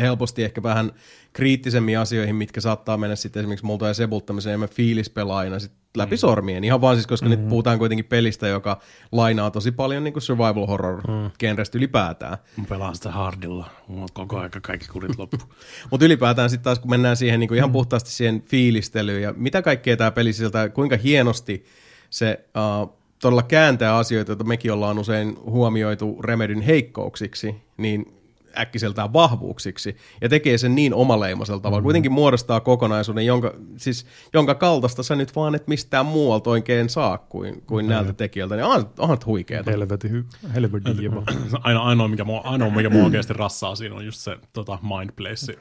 [0.00, 0.92] helposti ehkä vähän
[1.32, 6.16] kriittisemmin asioihin, mitkä saattaa mennä sitten esimerkiksi multa ja Sebulta tämmöisen enemmän fiilispelaajina sit läpi
[6.16, 6.18] mm.
[6.18, 6.64] sormien.
[6.64, 7.30] Ihan vaan siis, koska mm.
[7.30, 8.80] nyt puhutaan kuitenkin pelistä, joka
[9.12, 11.30] lainaa tosi paljon niin kuin survival horror mm.
[11.38, 12.38] genrestä ylipäätään.
[12.56, 13.70] Mä pelaan sitä hardilla.
[13.88, 15.36] Mulla on koko aika kaikki kurit loppu.
[15.90, 19.62] Mutta ylipäätään sitten taas, kun mennään siihen niin kuin ihan puhtaasti siihen fiilistelyyn ja mitä
[19.62, 21.64] kaikkea tämä peli sisältää, kuinka hienosti
[22.10, 22.44] se
[22.82, 28.15] uh, todella kääntää asioita, joita mekin ollaan usein huomioitu Remedyn heikkouksiksi, niin
[28.58, 31.80] äkkiseltään vahvuuksiksi ja tekee sen niin omaleimaisella tavalla.
[31.80, 31.84] Mm.
[31.84, 37.18] Kuitenkin muodostaa kokonaisuuden, jonka, siis, jonka kaltaista sä nyt vaan et mistään muualta oikein saa
[37.18, 37.90] kuin, kuin mm.
[37.90, 38.56] näiltä tekijöiltä.
[38.56, 39.70] Niin onhan, onhan huikeeta.
[39.70, 41.22] Helvetin, hy- helvetin jiva.
[41.62, 45.10] Ainoa, ainoa, mikä mua, ainoa, mikä mua oikeasti rassaa siinä on just se tota, Mind
[45.16, 45.58] Place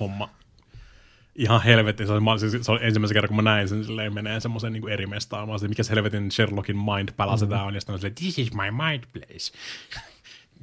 [0.00, 0.28] homma.
[1.34, 2.06] Ihan helvetin.
[2.06, 4.88] Se oli, siis, se oli ensimmäisen kerran, kun mä näin sen, silleen menee semmoisen niin
[4.88, 5.48] eri mestaan.
[5.48, 7.56] Mä olin, mikä se helvetin Sherlockin Mind Palace mm-hmm.
[7.56, 7.74] tää on.
[7.74, 9.52] Ja sitten on silleen, this is my mind place.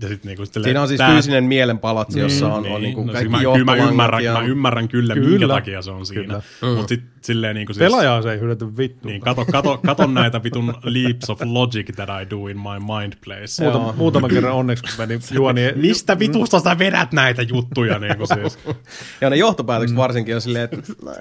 [0.02, 2.94] Ja sit, niinku, silleen, Siinä on siis tää- fyysinen mielenpalatsi, jossa on, on niin.
[2.96, 4.34] kuin no, kaikki siis mä, kyllä mä ymmärrän, ja...
[4.34, 6.42] mä ymmärrän kyllä, kyllä, minkä takia se on siinä.
[6.76, 9.08] Mutta sitten silleen niin kuin siis, Pelaajaa se ei hyödytä vittu.
[9.08, 13.14] niin, kato, kato, kato näitä vitun leaps of logic that I do in my mind
[13.26, 13.64] place.
[13.64, 15.62] Muutama, muutama kerran onneksi, kun meni juoni.
[15.76, 18.00] Mistä vitusta sä vedät näitä juttuja?
[18.00, 18.60] Niin kuin siis.
[19.22, 20.02] Ja ne johtopäätökset mm.
[20.02, 21.12] varsinkin on silleen, että no,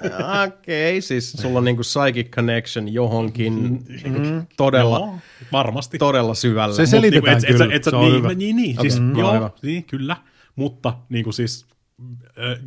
[0.47, 3.53] okei, okay, siis sulla on niinku psychic connection johonkin
[4.05, 4.47] mm.
[4.57, 5.17] todella, Joo,
[5.51, 5.97] varmasti.
[5.97, 6.75] todella syvällä.
[6.75, 8.33] Se Mut- selitetään Niinku, et- et kyllä, sä- et sä- se on niin, hyvä.
[8.33, 10.17] Niin, niin, siis, Okei, joo, niin, kyllä,
[10.55, 11.65] mutta niin kuin siis,
[12.25, 12.59] äh,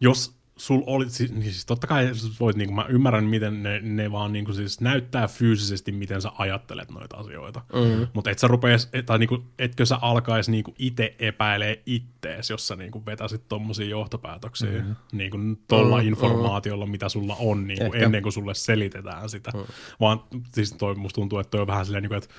[0.00, 3.80] jos sul oli, siis, niin siis totta kai voit, niin kuin, mä ymmärrän, miten ne,
[3.80, 7.62] ne vaan niin kuin, siis näyttää fyysisesti, miten sä ajattelet noita asioita.
[7.72, 8.06] Mm-hmm.
[8.12, 11.82] Mutta et sä rupees, et, tai niin kuin, etkö sä alkaisi niin kuin itse epäilee
[11.86, 14.96] ittees, jos sä niin kuin vetäisit tommosia johtopäätöksiä mm-hmm.
[15.12, 16.08] niin kuin tolla mm-hmm.
[16.08, 18.06] informaatiolla, mitä sulla on, niin kuin Ehkä.
[18.06, 19.50] ennen kuin sulle selitetään sitä.
[19.54, 19.72] Mm-hmm.
[20.00, 20.20] Vaan
[20.54, 22.34] siis toi, musta tuntuu, että toi on vähän silleen, niin kuin, että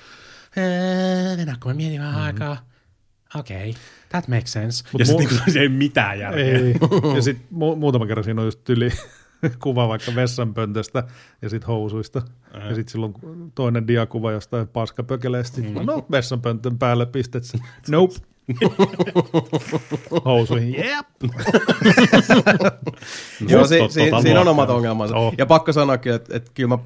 [0.56, 2.26] "Ee, Venä, kun mä mietin vähän mm-hmm.
[2.26, 2.56] aikaa,
[3.34, 4.84] okei, okay, that makes sense.
[4.92, 6.44] Mut ja sitten mu- niinku, se ei mitään järkeä.
[6.44, 6.74] Ei.
[7.14, 8.90] Ja sitten mu- muutama kerran siinä on just yli
[9.62, 11.04] kuva vaikka vessanpöntöstä
[11.42, 12.22] ja sitten housuista.
[12.54, 13.14] Ja sitten silloin
[13.54, 15.60] toinen diakuva jostain paskapökeleestä.
[15.60, 15.74] Mm.
[15.84, 17.60] No, vessanpöntön päälle pistet sen.
[17.88, 18.14] Nope.
[20.24, 20.74] Housuihin.
[20.74, 21.06] Jep.
[23.48, 25.16] Joo, si, si, siinä on omat ongelmansa.
[25.16, 25.34] Oh.
[25.38, 26.78] Ja pakko sanoakin, että, että kyllä mä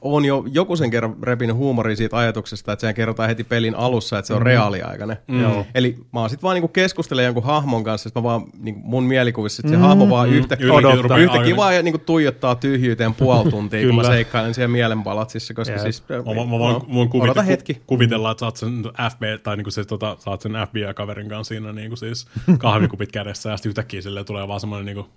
[0.00, 4.18] oon jo joku sen kerran repinyt huumoria siitä ajatuksesta, että sehän kerrotaan heti pelin alussa,
[4.18, 4.46] että se on mm.
[4.46, 5.16] reaaliaikainen.
[5.26, 5.64] Mm.
[5.74, 9.04] Eli mä oon sit vaan niinku keskustelen jonkun hahmon kanssa, että mä vaan niinku mun
[9.04, 13.50] mielikuvissa, että se hahmo vaan yhtäkkiä, Yhtäkkiä odottaa, aina- vaan ja niinku tuijottaa tyhjyyteen puoli
[13.50, 15.82] tuntia, kun mä seikkailen siellä mielenpalatsissa, koska Jep.
[15.82, 16.02] siis...
[16.08, 17.82] Mä, mä, mä no, voin, voin kuvite, odota hetki.
[17.86, 18.82] kuvitella, että sä oot sen
[19.12, 22.26] FB, tai niinku se, tota, sä oot sen FBI-kaverin kanssa siinä niinku siis
[22.58, 25.10] kahvikupit kädessä, ja sitten yhtäkkiä sille tulee vaan semmoinen niinku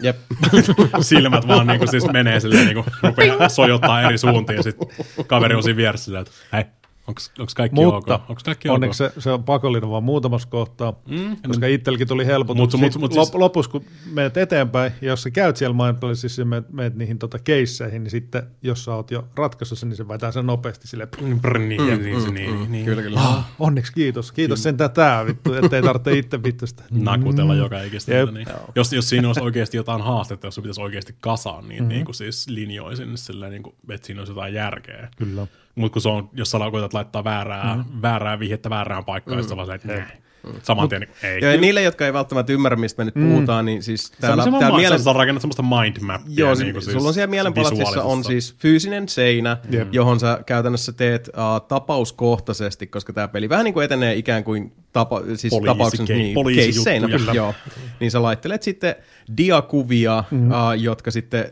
[0.00, 0.16] Jep.
[1.00, 4.88] silmät vaan niinku siis menee silleen niinku rupeaa sojottaa eri suuntiin, ja sitten
[5.26, 6.64] kaveri on siinä vieressä silleen, että hei,
[7.08, 8.30] onks, onks kaikki Mutta ok?
[8.30, 9.12] Onks kaikki onneksi ok?
[9.14, 12.74] se, se on pakollinen vaan muutamassa kohtaa, mm, koska itselläkin tuli helpotus.
[12.74, 16.42] Mut- Mut, mut- lop, siis- lopussa, kun menet eteenpäin, ja jos sä käyt siellä mindfulnessissa
[16.42, 19.96] ja menet, menet niihin tota keisseihin, niin sitten jos sä oot jo ratkaisussa, sen, niin
[19.96, 21.08] se vetää sen nopeasti sille.
[21.40, 22.84] Brr, niin, mm, niin, mm, niin, niin.
[22.84, 23.20] Kyllä, kyllä.
[23.20, 24.32] Ah, onneksi kiitos.
[24.32, 26.82] Kiitos sentään tää vittu, ettei tarvitse itse vittu sitä.
[26.90, 28.14] nakutella joka ikistä.
[28.14, 28.30] Jep.
[28.30, 28.46] Niin.
[28.74, 31.88] Jos, jos siinä olisi oikeasti jotain haastetta, jos sun pitäisi oikeasti kasaa, niin, mm-hmm.
[31.88, 35.08] niin kuin siis linjoisin sillä, niin kuin, että siinä olisi jotain järkeä.
[35.16, 35.46] Kyllä.
[35.74, 38.02] Mutta kun se on, jos sä koetat laittaa väärää, mm.
[38.02, 39.42] väärää vihjettä väärään paikkaan, mm.
[39.42, 40.24] sitten vaan se, että
[40.62, 41.52] saman tien, niin ei.
[41.52, 44.76] Ja niille, jotka ei välttämättä ymmärrä, mistä me nyt puhutaan, niin siis täällä, Täällä, täällä
[44.76, 44.92] mielen...
[44.92, 45.02] mielen...
[45.02, 46.34] Sä rakennat semmoista mind mappia.
[46.36, 49.88] Joo, niin niin siis, sulla on siellä mielenpalatsissa on siis fyysinen seinä, Jep.
[49.94, 54.72] johon sä käytännössä teet uh, tapauskohtaisesti, koska tämä peli vähän niin kuin etenee ikään kuin
[54.92, 57.08] tapa, siis Poliisi- tapauksen kei- niin, keisseinä.
[57.32, 57.54] Joo.
[58.00, 58.94] Niin sä laittelet sitten
[59.36, 60.50] diakuvia, mm.
[60.50, 61.44] uh, jotka sitten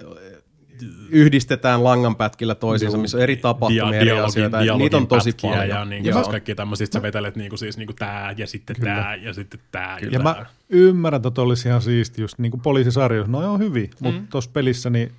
[1.10, 4.58] yhdistetään langanpätkillä toisiinsa, missä on eri tapahtumia, eri asioita.
[4.78, 5.68] Niitä on tosi paljon.
[5.68, 8.76] Ja niin kuin kaikki tämmöiset, sä vetelet niin kuin siis niin kuin tää ja sitten
[8.76, 8.94] Kyllä.
[8.94, 9.98] tää ja sitten tää.
[10.10, 14.06] Ja mä ymmärrän, että olisi ihan siisti just niin kuin poliisisarjoissa, no on hyvin, Mm.
[14.06, 15.12] mutta tuossa pelissä niin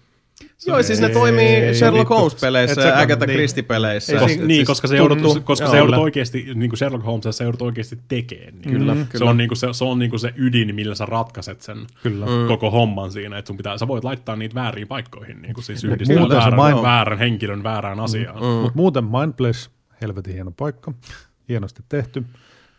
[0.68, 2.14] Joo, siis ne Ei, toimii Sherlock vittu.
[2.16, 3.36] Holmes-peleissä Agatha niin.
[3.36, 4.14] Christie-peleissä.
[4.14, 7.06] Ei Kos, Siis- niin, siis koska se joudut, koska se joudut oikeasti, niin kuin Sherlock
[7.06, 8.54] Holmes, se joudut oikeasti tekemään.
[8.54, 8.78] Niin.
[8.78, 9.30] Kyllä, Se kyllä.
[9.30, 12.26] on, niin kuin se, se on niin kuin se ydin, millä sä ratkaiset sen Kyllä.
[12.26, 12.48] mm.
[12.48, 15.84] koko homman siinä, että sun pitää, sä voit laittaa niitä vääriin paikkoihin, niin kuin siis
[15.84, 18.36] yhdistää se väärän, main- väärän henkilön väärään asiaan.
[18.40, 18.46] Mm.
[18.46, 19.70] Mutta muuten Mindplace,
[20.02, 20.92] helvetin hieno paikka,
[21.50, 22.24] hienosti tehty.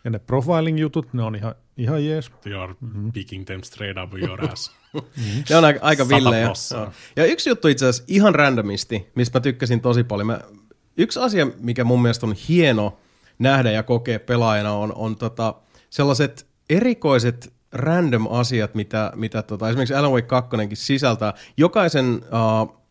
[0.05, 2.31] Ja ne profiling-jutut, ne on ihan, ihan jees.
[2.45, 3.11] You are Mm-hmm.
[3.11, 4.71] picking them straight up your ass.
[5.49, 6.51] Ne on aika, aika villejä.
[6.73, 6.91] Joo.
[7.15, 10.27] Ja yksi juttu itse asiassa ihan randomisti, mistä mä tykkäsin tosi paljon.
[10.27, 10.39] Mä,
[10.97, 12.97] yksi asia, mikä mun mielestä on hieno
[13.39, 15.53] nähdä ja kokea pelaajana, on, on tota,
[15.89, 21.33] sellaiset erikoiset random asiat, mitä, mitä tota, esimerkiksi Alan Wake 2 sisältää.
[21.57, 22.81] Jokaisen uh,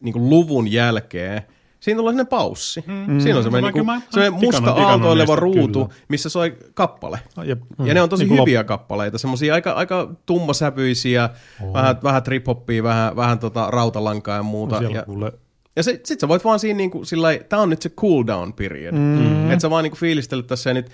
[0.00, 1.42] niin luvun jälkeen
[1.80, 2.84] Siinä tulee sellainen paussi.
[2.86, 3.20] Mm.
[3.20, 6.00] Siinä on semmoinen, Kyllä niinku, mä- semmoinen musta digannut aaltoileva ruutu, kyllä.
[6.08, 7.18] missä soi kappale.
[7.36, 7.60] No, jep.
[7.84, 11.30] Ja ne on tosi Niin hyviä kappaleita, semmoisia aika, aika tummasävyisiä,
[11.62, 11.72] oh.
[11.72, 14.78] vähän, vähän trip-hoppia, vähän, vähän tota rautalankaa ja muuta.
[14.78, 15.32] siellä Ja, kuule,
[15.76, 18.52] ja sit, sit sä voit vaan siinä niinku, sillä tää on nyt se cool down
[18.52, 18.94] period.
[18.94, 19.50] Mm.
[19.50, 20.90] Että sä vaan niinku fiilistelet tässä ja nyt,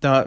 [0.00, 0.26] tää,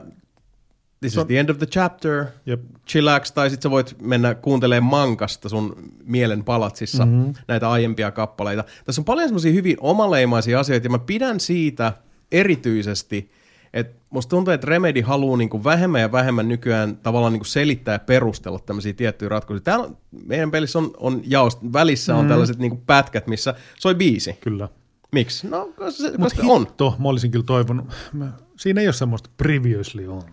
[0.99, 2.61] this is the end of the chapter, Jep.
[2.87, 7.33] chillax, tai sit sä voit mennä kuuntelemaan mankasta sun mielen palatsissa mm-hmm.
[7.47, 8.63] näitä aiempia kappaleita.
[8.85, 11.93] Tässä on paljon semmoisia hyvin omaleimaisia asioita, ja mä pidän siitä
[12.31, 13.31] erityisesti,
[13.73, 17.99] että musta tuntuu, että Remedy haluaa niinku vähemmän ja vähemmän nykyään tavallaan niinku selittää ja
[17.99, 19.63] perustella tämmöisiä tiettyjä ratkaisuja.
[19.63, 24.33] Täällä on, meidän pelissä on, on jaost, välissä on tällaiset niinku pätkät, missä soi biisi.
[24.33, 24.69] Kyllä.
[25.11, 25.47] Miksi?
[25.47, 26.61] No, koska, se, Mut koska on.
[26.61, 27.87] hitto, mä olisin kyllä toivonut.
[28.13, 30.23] Mä, siinä ei ole semmoista previously on.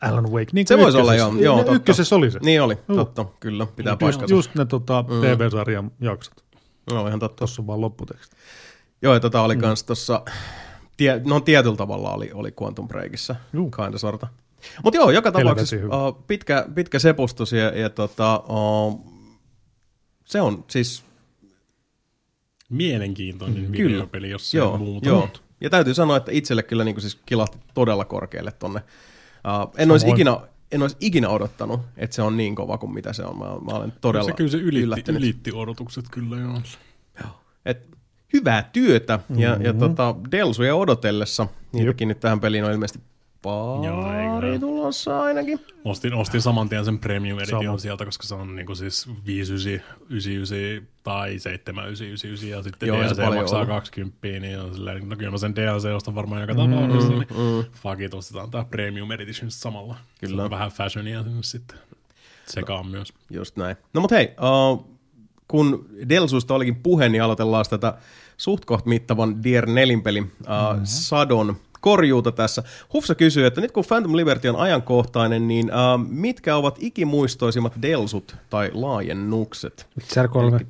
[0.00, 0.46] Alan Wake.
[0.52, 1.34] Niin Se voisi olla, joo.
[1.36, 1.76] joo Ne- totta.
[1.76, 2.38] Ykkösessä oli se.
[2.42, 2.96] Niin oli, Joo.
[3.04, 4.34] totta, kyllä, pitää Just, paikkansa.
[4.34, 5.20] just ne tota, Mm.
[5.20, 6.44] TV-sarjan jaksot.
[6.90, 7.36] No, ihan totta.
[7.40, 8.36] Tossa on vaan lopputeksti.
[9.02, 10.22] Joo, ja tota oli kans tossa,
[10.96, 13.70] tie, no tietyllä tavalla oli, oli Quantum Breakissä, Juu.
[13.70, 14.26] kinda sorta.
[14.84, 19.06] Mutta joo, joka tapauksessa uh, pitkä, pitkä sepustus ja, ja tota, uh,
[20.24, 21.04] se on siis,
[22.68, 23.88] Mielenkiintoinen Kyllä.
[23.90, 25.08] videopeli, jos se joo, ei muuta.
[25.08, 25.28] joo.
[25.60, 28.82] Ja täytyy sanoa, että itselle kyllä niin siis kilahti todella korkealle tonne.
[29.48, 30.36] Uh, en, olisi ikinä,
[30.72, 33.38] en olisi ikinä odottanut, että se on niin kova kuin mitä se on.
[33.38, 35.22] Mä, mä olen todella se, kyllä se ylitti, yllättynyt.
[35.22, 36.58] ylitti odotukset kyllä joo.
[37.66, 37.92] Et
[38.32, 39.64] hyvää työtä ja, Mm-hmm.
[39.64, 41.46] ja tota, Delsuja odotellessa.
[41.72, 43.00] Niitäkin nyt tähän peliin on ilmeisesti
[43.42, 45.60] pari tulossa ainakin.
[45.84, 47.78] Ostin, ostin saman tien sen premium edition Sama.
[47.78, 53.36] sieltä, koska se on niinku siis 5999 tai 7999 ja sitten Joo, se DLC paljon
[53.36, 53.68] maksaa ollut.
[53.68, 57.26] 20, niin on silleen, no kyllä mä sen DLC ostan varmaan joka tapauksessa, niin
[57.82, 59.96] fuck it, ostetaan tää premium edition samalla.
[60.20, 60.36] Kyllä.
[60.36, 61.78] Se on vähän fashionia sinne sitten
[62.46, 63.12] sekaan myös.
[63.30, 63.76] Just näin.
[63.94, 64.28] No mut hei,
[64.72, 64.92] uh,
[65.48, 67.94] kun Delsuista olikin puhe, niin aloitellaan tätä
[68.36, 70.84] suht koht mittavan Dier 4 pelin uh, mm-hmm.
[70.84, 72.62] Sadon korjuuta tässä.
[72.92, 78.36] Hufsa kysyy, että nyt kun Phantom Liberty on ajankohtainen, niin uh, mitkä ovat ikimuistoisimmat Delsut
[78.50, 79.86] tai laajennukset?
[79.98, 80.60] Witcher 3.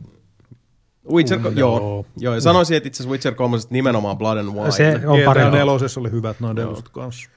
[1.12, 1.78] Witcher, Mm, joo.
[1.78, 2.06] joo.
[2.20, 2.34] joo.
[2.34, 4.70] ja sanoisin, että itse asiassa Witcher 3 nimenomaan Blood and Wine.
[4.70, 5.56] Se on parempi.
[5.56, 7.30] 4 oli hyvät noin delusut kanssa.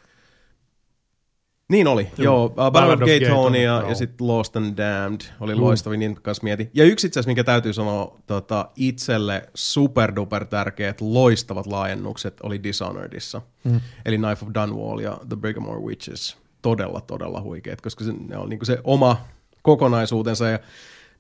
[1.69, 2.25] Niin oli, joo.
[2.25, 5.21] joo uh, Battle of of Gay Gay Tony Tony, ja, ja sitten Lost and Damned
[5.39, 6.69] oli loistavia, niin kanssa mietin.
[6.73, 13.41] Ja yksi itse asiassa, minkä täytyy sanoa tota, itselle superduper tärkeät, loistavat laajennukset oli Dishonoredissa.
[13.63, 13.81] Mm.
[14.05, 16.37] Eli Knife of Dunwall ja The Brigamore Witches.
[16.61, 19.17] Todella, todella huikeet, koska se, ne on niinku se oma
[19.61, 20.59] kokonaisuutensa ja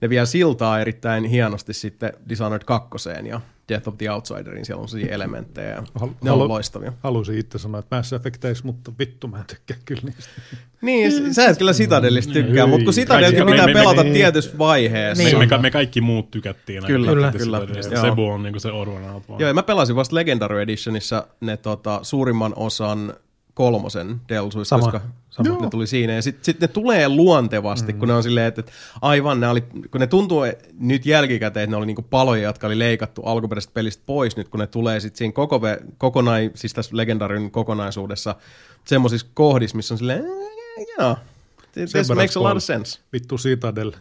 [0.01, 2.89] ne vie siltaa erittäin hienosti sitten Dishonored 2
[3.27, 4.65] ja Death of the Outsiderin.
[4.65, 6.93] Siellä on sellaisia elementtejä ja Hal- ne on halu- loistavia.
[7.03, 10.23] Halusin itse sanoa, että Mass Effecteissa, mutta vittu mä en tykkää kyllä niistä.
[10.81, 12.69] Niin, sä et kyllä Citadellista tykkää, Ei.
[12.69, 15.23] mutta kun Citadelkin pitää me- pelata me- tietyssä vaiheessa.
[15.23, 15.39] Me, Niin.
[15.39, 16.83] me, ka- me, kaikki muut tykättiin.
[16.85, 17.93] Kyllä, kyllä, Citadelista.
[17.93, 18.03] joo.
[18.05, 18.69] Sebu on niinku se
[19.29, 19.39] vaan.
[19.39, 23.13] Joo, ja mä pelasin vasta Legendary Editionissa ne tota, suurimman osan
[23.55, 25.61] kolmosen Delsuista, Sama, koska sama.
[25.61, 26.13] ne tuli siinä.
[26.13, 27.99] Ja sitten sit ne tulee luontevasti, mm.
[27.99, 30.41] kun ne on silleen, että, että aivan, ne oli, kun ne tuntuu
[30.79, 34.59] nyt jälkikäteen, että ne oli niinku paloja, jotka oli leikattu alkuperäisestä pelistä pois, nyt kun
[34.59, 35.61] ne tulee sitten siinä koko,
[35.97, 38.35] kokonai, siis tässä Legendaryn kokonaisuudessa
[38.85, 41.17] semmoisissa kohdissa, missä on silleen, "Eh, joo,
[41.73, 42.99] this makes a lot of sense.
[43.13, 43.91] Vittu Citadel.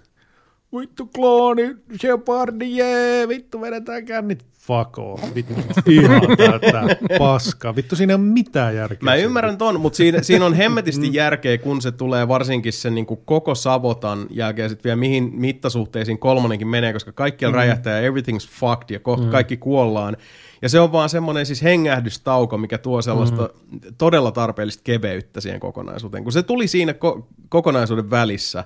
[0.81, 4.47] Vittu klooni, Shepardi, jee, vittu vedetään kännit.
[4.53, 5.55] Fuck off, vittu.
[5.87, 6.83] Ihan tätä
[7.19, 7.77] paskaa.
[7.77, 8.99] Vittu siinä ei ole mitään järkeä.
[9.03, 9.27] Mä siinä.
[9.27, 13.21] ymmärrän ton, mutta siinä, siinä on hemmetisti järkeä, kun se tulee varsinkin sen niin kuin
[13.25, 17.59] koko Savotan jälkeen sitten vielä mihin mittasuhteisiin kolmonenkin menee, koska kaikkialla mm.
[17.59, 19.31] räjähtää ja everything's fucked ja kohta mm.
[19.31, 20.17] kaikki kuollaan.
[20.63, 23.81] Ja se on vaan semmoinen siis hengähdystauko, mikä tuo sellaista mm.
[23.99, 26.25] todella tarpeellista keveyttä siihen kokonaisuuteen.
[26.25, 28.65] Kun se tuli siinä ko- kokonaisuuden välissä,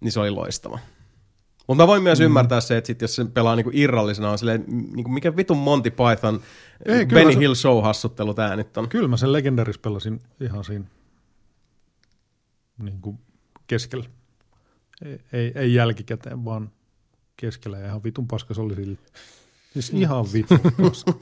[0.00, 0.78] niin se oli loistava.
[1.66, 2.24] Mutta mä voin myös mm.
[2.24, 5.90] ymmärtää se, että sit jos se pelaa niinku irrallisena, on silleen, niinku mikä vitun Monty
[5.90, 6.40] Python,
[6.86, 8.88] Ei, Benny se- Hill Show-hassuttelu tää nyt on.
[8.88, 10.84] Kyllä mä sen Legendaris pelasin ihan siinä
[12.78, 13.18] niin kuin
[13.66, 14.04] keskellä.
[15.04, 16.70] Ei, ei, ei jälkikäteen, vaan
[17.36, 18.98] keskellä ja ihan vitun paska se oli sille.
[19.72, 21.12] Siis ihan vitun paska.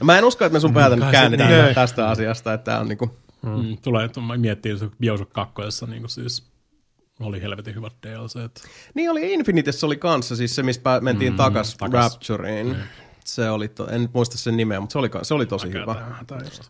[0.00, 1.74] No, mä en usko, että me sun päätä nyt käännetään niin.
[1.74, 3.16] tästä asiasta, että tää on niinku...
[3.42, 3.76] Mm.
[3.82, 6.51] Tulee, että mä miettii, että Bioshock 2, niin siis
[7.24, 8.34] oli helvetin hyvät DLC.
[8.94, 12.12] Niin oli Infinitessä oli kanssa, siis se, mistä mentiin mm, takas, takas.
[12.12, 12.76] Raptureen.
[13.24, 15.94] Se oli, to, en nyt muista sen nimeä, mutta se oli, se oli tosi hyvä.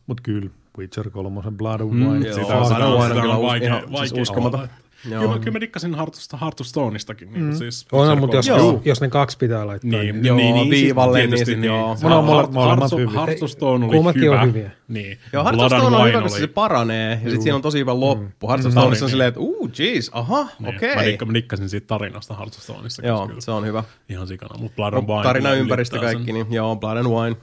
[0.07, 2.26] Mut kyllä, Witcher 3, Blood of Mm, Wine.
[2.28, 4.68] joo, sitä, sitä on- sitä, sitä on, on sitä kyllä on
[5.03, 5.12] siis.
[5.14, 5.22] Joo.
[5.22, 7.32] Kyllä, kyllä mä dikkasin Heart, Heart of Stoneistakin.
[7.32, 8.46] Niin, siis On, Witcher mutta jos.
[8.46, 8.82] Joo.
[8.84, 9.90] jos ne kaksi pitää laittaa.
[10.00, 11.94] Niin, Joo, niin, niin, viivalle, siis niin tietysti, sit joo.
[11.94, 13.11] Molemmat- on molemmat hyviä.
[13.11, 14.46] Hearts of Stone oli Kummatkin on hyvä.
[14.46, 14.70] hyviä.
[14.88, 15.18] Niin.
[15.32, 17.62] Joo, Heart of Blood and Stone on hyvä, koska se paranee, ja sitten siinä on
[17.62, 18.48] tosi hyvä loppu.
[18.48, 20.76] Heart of Stone on silleen, että uu, jeez, aha, Niin.
[20.76, 20.96] okei.
[20.96, 23.07] Mä, dikka, mä dikkasin siitä tarinasta Hearts of Stoneissa.
[23.07, 23.40] Joo, kyllä.
[23.40, 23.84] se on hyvä.
[24.09, 27.36] Ihan sikana, mutta Blood and Wine Tarina ympäristö kaikki, niin joo, Blood and Wine,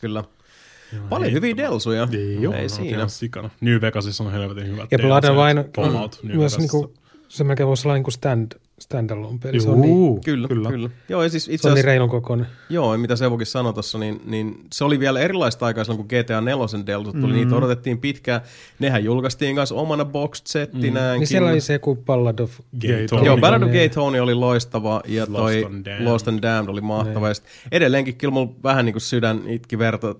[0.00, 0.24] kyllä.
[1.08, 2.08] Paljon hyviä delsuja,
[2.40, 2.52] Joo.
[2.54, 2.96] ei No, siinä.
[2.96, 3.50] ihan sikana.
[3.60, 5.46] New Vegasissa on helvetin hyvät Ja Blood and DLCt.
[5.46, 6.94] Wine Fallout on myös niinku,
[7.28, 9.60] se melkein voisi olla niinku stand, standalone peli.
[9.60, 10.90] Se on niin, Kyllä, kyllä, kyllä.
[11.08, 12.46] Joo, ja siis itse se on niin reilun kokoinen.
[12.70, 16.18] joo, ja mitä Sevokin sanoi tuossa, niin, niin, se oli vielä erilaista aikaa silloin, kun
[16.18, 17.38] GTA 4 delsut tuli, mm.
[17.38, 18.40] niitä odotettiin pitkään.
[18.78, 21.20] Nehän julkaistiin kanssa omana boxed settinäänkin.
[21.20, 22.60] Niin siellä oli se kuin Ballad of...
[22.80, 23.26] Gay Tony.
[23.26, 23.36] Joo.
[23.36, 23.78] Ballad of Niin.
[23.80, 26.04] Gay Tony oli loistava ja Lost toi and Damned.
[26.04, 27.28] Lost and Damned oli mahtava.
[27.28, 30.14] Ja sit edelleenkin kyllä mulla vähän niin kuin sydän itki verta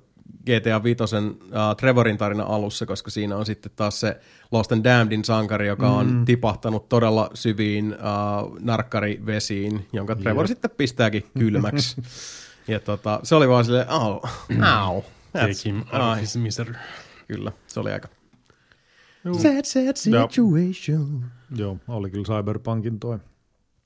[0.47, 4.21] GTA 5 uh, Trevorin tarina alussa, koska siinä on sitten taas se
[4.53, 6.25] Lost and Damnedin sankari, joka on mm.
[6.25, 12.03] tipahtanut todella syviin uh, narkkarivesiin, jonka Trevor sitten pistääkin kylmäksi.
[12.69, 14.21] ja tota, se oli vaan silleen, au,
[14.63, 15.03] au.
[15.33, 16.75] Take him out of his misery.
[17.29, 18.09] Kyllä, se oli aika
[19.33, 21.25] sad, sad situation.
[21.57, 23.19] Joo, oli kyllä Cyberpunkin toi.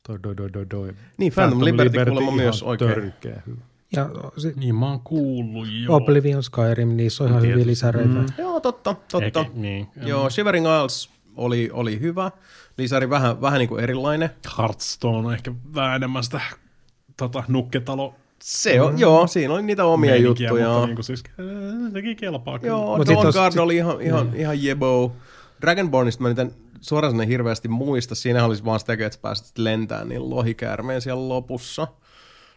[0.02, 0.92] Toi, toi, toi, toi, toi.
[1.16, 2.90] Niin, Phantom Liberty kuulemma ihan myös oikein.
[2.90, 3.67] Törkeä hyvä.
[3.96, 5.94] Ja sit Niin mä oon kuullut jo.
[5.94, 8.08] Oblivion Skyrim, niissä on ihan hyviä lisäreitä.
[8.08, 8.26] Mm.
[8.38, 9.40] Joo, totta, totta.
[9.40, 9.88] Eikä, niin.
[10.06, 12.30] Joo, Shivering Isles oli, oli hyvä.
[12.78, 14.30] Lisäri vähän, vähän niin kuin erilainen.
[14.58, 16.40] Hearthstone on ehkä vähän enemmän sitä
[17.16, 18.98] tota, nukketalo Se on, mm.
[18.98, 20.68] joo, siinä oli niitä omia meininkiä, juttuja.
[20.68, 22.72] Mutta niinku siis, äh, sekin kelpaa kyllä.
[22.72, 25.12] Joo, Mut Dawn Guard sit- oli ihan, ihan, ihan jebo.
[25.60, 28.14] Dragonbornista mä nyt en suoraan sanoen hirveästi muista.
[28.14, 31.88] Siinä olisi vaan sitä, että pääsit lentämään niin lohikäärmeen siellä lopussa.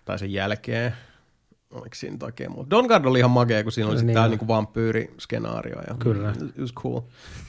[0.05, 0.93] Tai sen jälkeen.
[1.72, 2.69] Oliko siinä oikein muuta?
[2.69, 4.30] Dawn Guard oli ihan makea, kun siinä oli No niin on.
[4.30, 5.76] niinku vampyyriskenaario.
[5.88, 6.32] Ja Kyllä.
[6.32, 7.01] It was cool.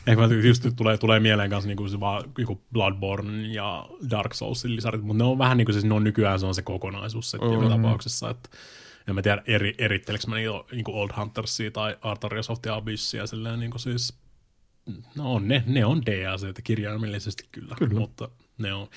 [0.06, 4.76] Ehkä mä just tulee, tulee mieleen kanssa niinku se vaan joku Bloodborne ja Dark Soulsin
[4.76, 7.38] lisärit, mutta ne on vähän niinku siis ne on nykyään se on se kokonaisuus se
[7.38, 7.54] mm-hmm.
[7.54, 8.48] joka tapauksessa, että
[9.08, 13.26] en mä tiedä eri, erittelekö mä niitä niinku Old Huntersia tai Artorias of the Abyssia
[13.26, 14.14] silleen niinku siis
[15.16, 18.88] no on ne, ne on DLC kirjaimellisesti kyllä, kyllä, mutta ne on,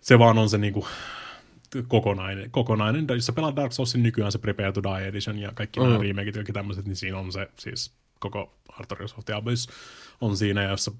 [0.00, 0.86] se vaan on se niinku
[1.82, 5.80] kokonainen, kokonainen, jos sä pelaat Dark Soulsin nykyään se Prepare to Die Edition ja kaikki
[5.80, 5.86] mm.
[5.86, 9.68] nämä remakeit ja tämmöiset, niin siinä on se siis koko Artorias of the Abyss
[10.20, 10.90] on siinä, ja jos sä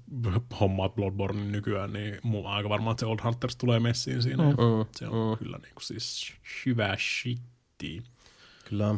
[0.59, 4.43] hommaat Bloodborne nykyään, niin mun aika varmaan, että se Old Hunters tulee messiin siinä.
[4.43, 4.85] Mm.
[4.95, 5.37] Se on mm.
[5.37, 6.33] kyllä niinku siis
[6.65, 8.03] hyvä shitti.
[8.69, 8.95] Kyllä.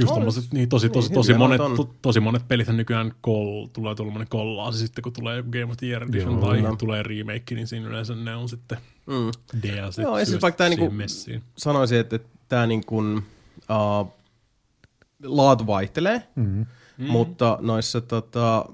[0.00, 0.14] Just On.
[0.18, 3.94] tommoset, niin tosi, tosi, Niin, tosi, hyviä monet, to, tosi monet pelit nykyään kol, tulee
[3.94, 6.40] tuollainen kollaasi sitten, kun tulee joku Game of the Year Edition Joo.
[6.40, 6.76] tai Kyllä.
[6.78, 9.30] tulee remake, niin siinä yleensä ne on sitten Mm.
[9.62, 9.98] DLC.
[10.02, 11.42] Joo, ja siis vaikka siihen niinku- messiin.
[11.56, 13.16] sanoisin, että, että tämä niin kuin,
[13.70, 14.12] uh,
[15.24, 16.66] laatu vaihtelee, mm-hmm.
[16.98, 18.64] mutta noissa tota,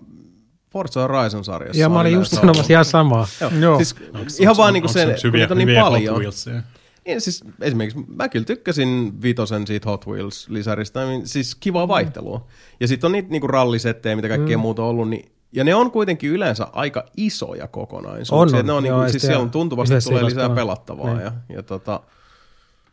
[0.72, 3.26] Forza Horizon-sarjassa Ja mä on olin just sanomassa ihan samaa.
[3.40, 3.50] Joo.
[3.60, 3.76] Joo.
[3.76, 5.68] Siis Onks- ihan onks- vaan niin onks kuin se, se kun hyviä, niitä on niin
[5.68, 6.14] hyviä paljon.
[6.14, 6.62] Hot Wheelsia?
[7.06, 12.46] Niin, siis esimerkiksi mä kyllä tykkäsin vitosen siitä Hot Wheels-lisäristä, niin siis kivaa vaihtelua.
[12.80, 14.60] Ja sitten on niitä niinku rallisettejä, mitä kaikkea mm.
[14.60, 18.58] muuta on ollut, niin ja ne on kuitenkin yleensä aika isoja kokonaisuuksia.
[18.58, 18.66] On.
[18.66, 21.14] Ne on Joo, niinku, siis siellä on tuntuvasti tulee lisää pelattavaa.
[21.14, 21.24] Niin.
[21.24, 22.00] Ja, ja tota,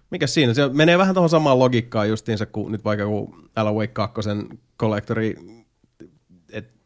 [0.09, 0.53] mikä siinä?
[0.53, 4.21] Se menee vähän tuohon samaan logiikkaan justiinsa kuin nyt vaikka kun Alan Wake 2
[4.79, 5.62] Collectori, et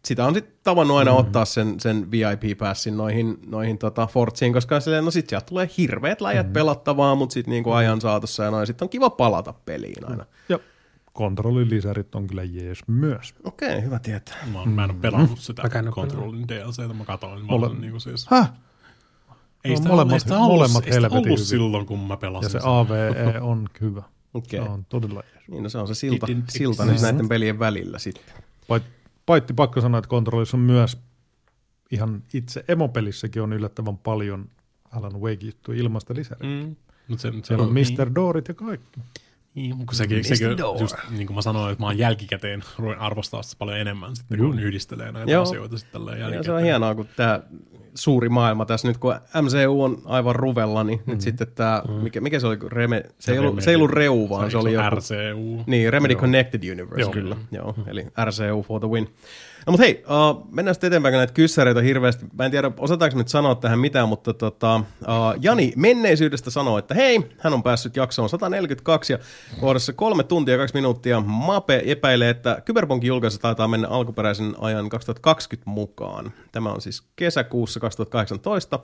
[0.07, 1.17] sitä on sitten tavannut aina mm.
[1.17, 6.21] ottaa sen, sen VIP-passin noihin, noihin tota Fortsiin, koska silleen, no sit sieltä tulee hirveät
[6.21, 6.53] läjät mm.
[6.53, 10.25] pelattavaa, mutta sitten niinku ajan saatossa ja noin, sit on kiva palata peliin aina.
[10.49, 10.59] Ja
[11.13, 13.33] kontrollilisärit on kyllä jees myös.
[13.43, 14.37] Okei, okay, hyvä tietää.
[14.53, 17.45] Mä, oon- mä en ole pelannut sitä Mäkään en oo Controlin DLCtä, mä katsoin.
[17.45, 18.27] Mä Ole- olen niin siis...
[18.29, 18.51] Häh?
[19.63, 21.45] Ei No, sitä, molemmat- ei sitä ollut, molemmat ei sitä helvetin ollut hyviä.
[21.45, 22.61] silloin, kun mä pelasin Ja se sen.
[22.69, 24.03] AVE on hyvä.
[24.33, 24.59] Okei.
[24.59, 24.73] Se Okay.
[24.73, 25.47] on todella jees.
[25.47, 28.35] Niin, no se on se silta, silta nyt näiden pelien välillä sitten.
[28.67, 28.96] Pait-
[29.27, 30.97] Paitti pakko sanoa, että kontrollissa on myös
[31.91, 34.49] ihan itse emopelissäkin on yllättävän paljon
[34.91, 36.65] Alan Wake juttuja ilmasta lisäriä.
[36.65, 36.75] Mm.
[37.07, 38.15] Mut se, se Siellä on Mr.
[38.15, 38.99] Doorit ja kaikki.
[39.55, 40.47] Niin, mutta sekin, sekin
[40.79, 44.37] just niin kuin mä sanoin, että mä oon jälkikäteen ruin arvostaa sitä paljon enemmän sitten,
[44.37, 45.43] kun yhdistelee näitä Joo.
[45.43, 46.45] asioita sitten tälleen Ja jälkikäteen.
[46.45, 47.41] se on hienoa, kun tämä
[47.97, 51.11] suuri maailma tässä nyt, kun MCU on aivan ruvella, niin mm.
[51.11, 54.29] nyt sitten tämä, mikä, mikä se oli, Reme, se, ei ollut, se ei ollut Reu,
[54.29, 55.63] vaan se, se oli joku, RCU.
[55.65, 57.11] niin, Remedy Connected Universe, Joo.
[57.11, 59.09] kyllä, joo, eli RCU for the win.
[59.67, 62.25] No mutta hei, uh, mennään sitten eteenpäin, näitä kyssäreitä hirveästi.
[62.33, 64.83] Mä en tiedä, osataanko nyt sanoa tähän mitään, mutta tota, uh,
[65.41, 69.19] Jani menneisyydestä sanoo, että hei, hän on päässyt jaksoon 142 ja
[69.59, 71.19] kohdassa kolme tuntia ja kaksi minuuttia.
[71.21, 76.31] Mape epäilee, että Cyberpunkin julkaisu taitaa mennä alkuperäisen ajan 2020 mukaan.
[76.51, 78.79] Tämä on siis kesäkuussa 2018.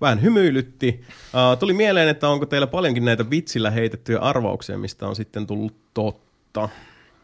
[0.00, 1.00] Vähän hymyilytti.
[1.08, 5.74] Uh, tuli mieleen, että onko teillä paljonkin näitä vitsillä heitettyjä arvauksia, mistä on sitten tullut
[5.94, 6.68] totta.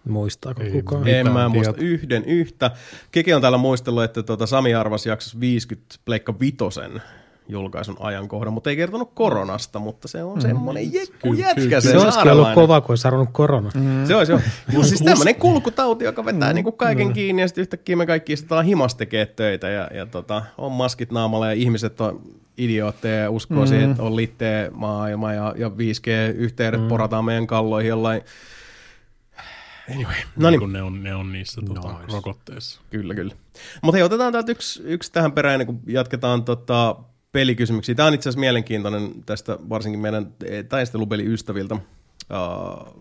[0.08, 1.02] Muistaako Ei kukaan?
[1.02, 1.88] mitään En mä muista tietoa.
[1.88, 2.70] yhden yhtä.
[3.12, 7.02] Keke on täällä muistellut, että tuota Sami arvasi jaksossa 50 Pleikka Vitosen
[7.48, 12.32] julkaisun ajankohdan, mutta ei kertonut koronasta, mutta se on semmoinen jekku jätkä se, Se olisikin
[12.32, 13.70] ollut kova, kun olisi arvonnut korona.
[13.74, 14.06] Mm.
[14.06, 14.40] Se olisi jo.
[14.72, 18.64] Mutta siis tämmöinen kulkutauti, joka vetää niinku kaiken kiinni ja sitten yhtäkkiä me kaikki istutaan
[18.64, 22.20] himas tekee töitä ja, ja tota, on maskit naamalla ja ihmiset on
[22.58, 23.66] idiootteja ja uskoo mm.
[23.66, 26.88] siihen, että on litteä maailma ja, ja 5G-yhteydet mm.
[26.88, 28.22] porataan meidän kalloihin jollain.
[29.90, 30.60] Anyway, no niin.
[30.60, 30.72] niin.
[30.72, 32.12] Ne on, ne on niissä tota, Nice.
[32.12, 32.80] rokotteissa.
[32.90, 33.34] Kyllä, kyllä.
[33.82, 36.96] Mutta hei, otetaan täältä yksi, yksi tähän perään, kuin jatketaan tota
[37.32, 37.94] pelikysymyksiä.
[37.94, 41.74] Tämä on itse asiassa mielenkiintoinen tästä varsinkin meidän eh, taistelupeliystäviltä.
[41.74, 42.94] Uh,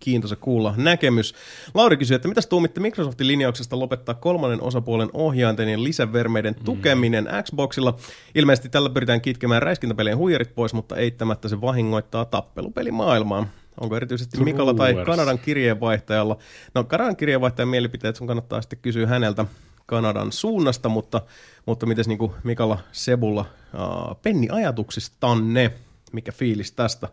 [0.00, 1.34] kiintoisa kuulla näkemys.
[1.74, 7.96] Lauri kysyy, että mitäs tuumitte Microsoftin linjauksesta lopettaa kolmannen osapuolen ohjainten ja lisävermeiden tukeminen Xboxilla?
[8.34, 13.46] Ilmeisesti tällä pyritään kitkemään räiskintäpelien huijarit pois, mutta eittämättä se vahingoittaa tappelupelimaailmaa.
[13.80, 14.94] Onko erityisesti Mikalla tai.
[15.06, 16.38] Kanadan kirjeenvaihtajalla?
[16.74, 19.44] No Kanadan kirjeenvaihtajan mielipiteet sun kannattaa sitten kysyä häneltä
[19.86, 21.20] Kanadan suunnasta, mutta,
[21.66, 23.40] mutta miten niin Mikalla Sebulla
[23.74, 25.70] uh, penni ajatuksistanne?
[26.12, 27.08] Mikä fiilis tästä?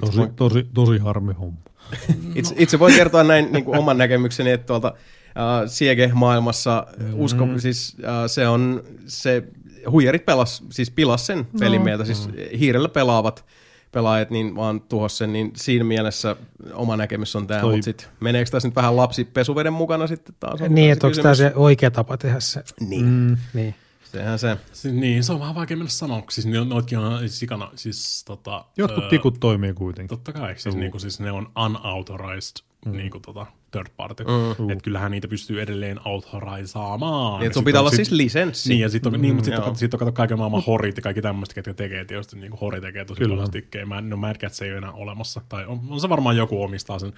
[0.00, 1.58] Tosi, tosi, tosi harmi homma.
[2.34, 7.20] Itse, itse voin kertoa näin niin kuin oman näkemykseni, että tuolta äh, Siege-maailmassa mm-hmm.
[7.20, 9.42] usko, siis äh, se on se,
[9.90, 11.84] huijarit pelas, siis pilas sen pelin no.
[11.84, 13.44] mieltä, siis hiirellä pelaavat
[13.92, 16.36] pelaajat niin vaan tuhos sen, niin siinä mielessä
[16.74, 20.60] oma näkemys on tämä, mutta sitten meneekö tässä nyt vähän lapsi pesuveden mukana sitten taas?
[20.60, 22.64] on Niin, taas että onko tämä se oikea tapa tehdä se?
[22.80, 23.36] Niin, mm.
[23.54, 23.74] Niin.
[24.04, 24.56] sehän se.
[24.72, 28.64] Siis, niin, se on vähän vaikea mennä sanoa, siis ne, noitkin on sikana, siis tota...
[28.76, 30.18] Jotkut öö, tikut toimii kuitenkin.
[30.18, 32.92] Totta kai, siis, niinku, siis ne on unauthorized mm.
[32.92, 34.24] niinku, tota, third party.
[34.24, 34.64] Mm.
[34.64, 34.70] Mm.
[34.70, 37.40] Että kyllähän niitä pystyy edelleen authorizaamaan.
[37.40, 38.68] Niin, että sun pitää on olla sit- siis lisenssi.
[38.68, 41.02] Niin, ja sitten on, niin, mutta sitten on, sit on kato kaiken maailman horit ja
[41.02, 43.32] kaikki tämmöistä, ketkä tekee tietysti, niin kuin hori tekee tosi Kyllä.
[43.32, 43.86] paljon stikkejä.
[43.86, 46.98] Mä, no Mad Cats ei ole enää olemassa, tai on, on se varmaan joku omistaa
[46.98, 47.12] sen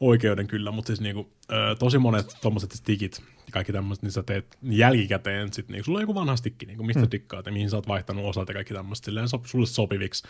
[0.00, 4.22] oikeuden kyllä, mutta siis niinku, ö, tosi monet tommoset stickit ja kaikki tämmöiset, niin sä
[4.22, 7.08] teet jälkikäteen, sit, niin, sulla on joku vanha stikki, niin kuin mistä mm.
[7.08, 10.24] tikkaat ja mihin sä oot vaihtanut osat ja kaikki tämmöiset, silleen so, sulle sopiviksi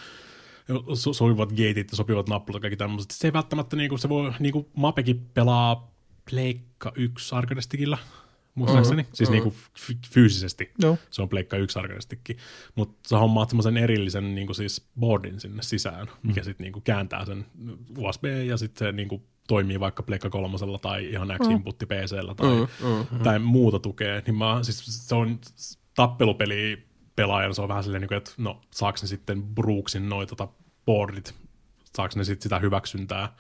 [0.95, 3.11] so, sopivat geitit ja sopivat nappulat ja kaikki tämmöiset.
[3.11, 5.93] Se ei välttämättä, niinku, se voi, niinku Mapekin pelaa
[6.31, 7.61] Pleikka 1 arcade
[8.57, 9.15] muistaakseni, mm-hmm.
[9.15, 10.73] siis niinku f- fyysisesti.
[10.79, 10.99] Joo.
[11.11, 12.01] Se on Pleikka 1 arcade
[12.75, 17.47] mutta sä hommaat semmoisen erillisen niinku siis boardin sinne sisään, mikä sitten niinku kääntää sen
[17.99, 22.67] USB ja sitten se niinku toimii vaikka Pleikka kolmosella tai ihan X-inputti PCllä tai, mm,
[23.11, 25.39] mm, tai muuta tukee, niin mä, siis se on
[25.95, 26.87] tappelupeli
[27.17, 30.53] pelaajana, se on vähän silleen, niinku, että no saako ne sitten Brooksin noita tota
[30.87, 31.35] boardit,
[31.97, 33.37] saako ne sitten sitä hyväksyntää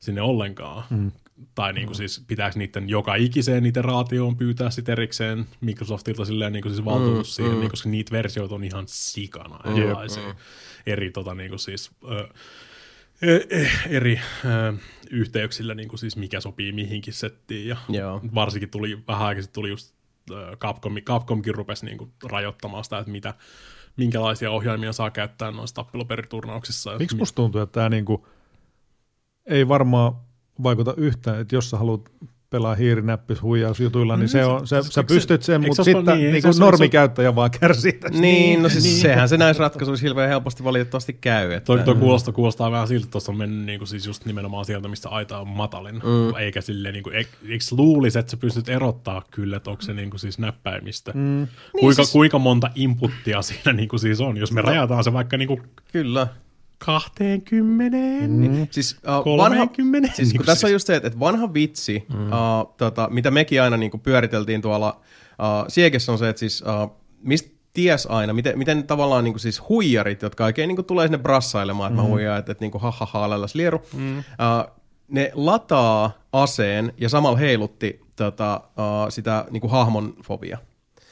[0.00, 0.84] sinne ollenkaan.
[0.90, 1.12] Mm.
[1.54, 6.68] Tai niinku siis pitääkö niiden joka ikiseen niiden raatioon pyytää sitten erikseen Microsoftilta silleen niinku
[6.68, 7.60] siis valtuutus mm, siihen, mm.
[7.60, 10.28] Niin, koska niitä versioita on ihan sikana erilaisia.
[10.28, 10.34] Mm.
[10.86, 12.28] Eri tota niinku siis ö,
[13.22, 14.72] e- e- eri ö,
[15.10, 18.20] yhteyksillä niinku siis mikä sopii mihinkin settiin ja Joo.
[18.34, 19.97] varsinkin tuli vähän aikaa sitten tuli just
[20.58, 23.34] Capcom, Capcomkin rupesi niinku rajoittamaan sitä, että mitä,
[23.96, 26.98] minkälaisia ohjaimia saa käyttää noissa tappeluperiturnauksissa.
[26.98, 28.26] Miksi musta tuntuu, että tämä niinku
[29.46, 30.12] ei varmaan
[30.62, 32.12] vaikuta yhtään, että jos sä haluat
[32.50, 36.18] pelaa hiirinäppis huijausjutuilla, niin se on, se, sä eikö pystyt sen, mutta se sitten niin,
[36.18, 38.18] niin, niin se ole- normikäyttäjä vaan kärsii tästä.
[38.18, 39.00] Niin, no siis niin.
[39.00, 41.52] sehän se näissä ratkaisuissa hirveän helposti valitettavasti käy.
[41.52, 44.64] Että, Toi, toi kuulostaa, kuulostaa vähän siltä, että tuossa on mennyt niinku siis just nimenomaan
[44.64, 45.94] sieltä, mistä aita on matalin.
[45.94, 46.36] Mm.
[46.38, 50.38] Eikä silleen, niinku, eikö luulisi, että sä pystyt erottaa kyllä, että onko se niinku siis
[50.38, 51.12] näppäimistä.
[51.14, 51.46] Mm.
[51.80, 55.60] Kuinka, siis- kuinka monta inputtia siinä niinku siis on, jos me rajataan se vaikka niinku
[55.92, 56.26] Kyllä.
[56.78, 57.96] 20,
[58.28, 58.66] mm.
[58.70, 60.08] Siis, uh, vanha, 30.
[60.16, 62.26] siis kun Niinku tässä on siis- just se, että, vanha vitsi, mm.
[62.26, 65.00] uh, tota, mitä mekin aina niin kuin pyöriteltiin tuolla
[65.38, 69.40] uh, Siegessä on se, että siis uh, mistä ties aina, miten, miten tavallaan niin kuin
[69.40, 72.06] siis huijarit, jotka oikein niin kuin tulee sinne brassailemaan, että mm.
[72.08, 74.18] mä huijaan, että, että niin kuin ha ha ha lälläs lieru, mm.
[74.18, 74.24] uh,
[75.08, 80.58] ne lataa aseen ja samalla heilutti tota, uh, sitä niin kuin hahmon fobia.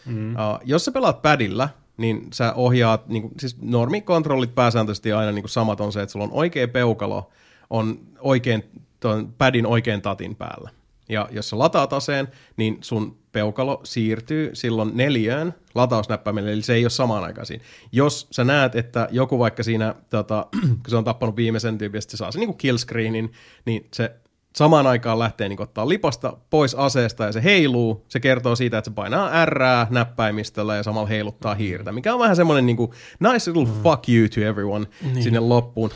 [0.06, 0.30] Mm.
[0.32, 5.42] Uh, jos sä pelaat padilla, niin sä ohjaat, niin kuin, siis normikontrollit pääsääntöisesti aina niin
[5.42, 7.30] kuin samat on se, että sulla on oikea peukalo,
[7.70, 8.64] on oikein,
[9.00, 10.70] ton padin oikein tatin päällä.
[11.08, 16.84] Ja jos sä lataat aseen, niin sun peukalo siirtyy silloin neljään latausnäppäimelle, eli se ei
[16.84, 17.64] ole samaan aikaan siinä.
[17.92, 22.16] Jos sä näet, että joku vaikka siinä, tota, kun se on tappanut viimeisen tyypin, se
[22.16, 23.32] saa se niin killscreenin,
[23.64, 24.16] niin se
[24.56, 28.04] samaan aikaan lähtee niin ottaa lipasta pois aseesta ja se heiluu.
[28.08, 29.58] Se kertoo siitä, että se painaa R
[29.90, 32.90] näppäimistöllä ja samalla heiluttaa hiirtä, mikä on vähän semmoinen niin kuin,
[33.20, 35.22] nice little fuck you to everyone niin.
[35.22, 35.90] sinne loppuun.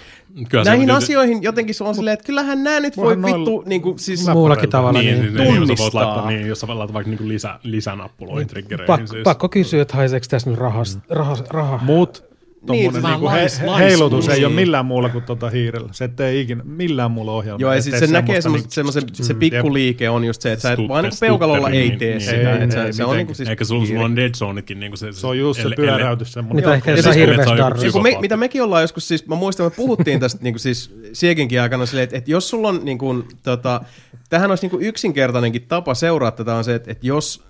[0.48, 3.62] Kyllä se Näihin on- asioihin jotenkin se on silleen, että kyllähän nämä nyt voi vittu,
[3.66, 4.98] niin kuin, siis Muullakin tavalla.
[5.00, 6.04] Niin, Niin, niin, niin, jos sä voit tunnistaa.
[6.06, 8.86] laittaa, niin, jos sä laitat vaikka niinku lisä, lisänappuloihin triggereihin.
[8.86, 9.24] pakko, siis.
[9.24, 11.78] pakko kysyä, että haiseeko tässä nyt rahas, raha, raha.
[11.82, 12.29] Mut
[12.68, 15.88] Niin, se niinku vähän he, lais- heilutus ei ole millään muulla kuin tota hiirellä.
[15.92, 17.62] Se ettei ikinä millään muulla ohjelmalla.
[17.62, 20.72] Joo, ja sitten se näkee semmoista semmoisen, niinku- se pikkuliike on just se, että sä
[20.72, 22.56] et Stutter- vaan niin peukalolla ei stutteri, tee niin, sitä.
[22.56, 24.04] ei, että se, ei, se on niin kuin siis Eikä sulla, sulla kiire.
[24.04, 24.80] on Dead Zoneitkin.
[24.80, 26.64] Niin se, Se on just se pyöräytys semmoinen.
[26.64, 27.84] Mitä ehkä jossain siis, hirveässä darrissa.
[27.84, 30.54] Niin kuin me, mitä mekin ollaan joskus, siis mä muistan, että me puhuttiin tästä niin
[30.54, 33.80] kuin siis Siekinkin aikana silleen, että, että jos sulla on niin kuin, tota,
[34.28, 37.42] tähän olisi niin kuin yksinkertainenkin tapa seurata tätä on se, että, että jos,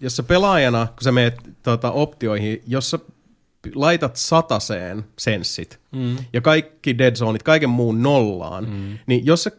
[0.00, 2.98] jos sä pelaajana, kun sä meet tota, optioihin, jos sä
[3.74, 6.16] laitat sataseen senssit mm.
[6.32, 8.98] ja kaikki dead zoneit, kaiken muun nollaan, mm.
[9.06, 9.50] niin jos sä,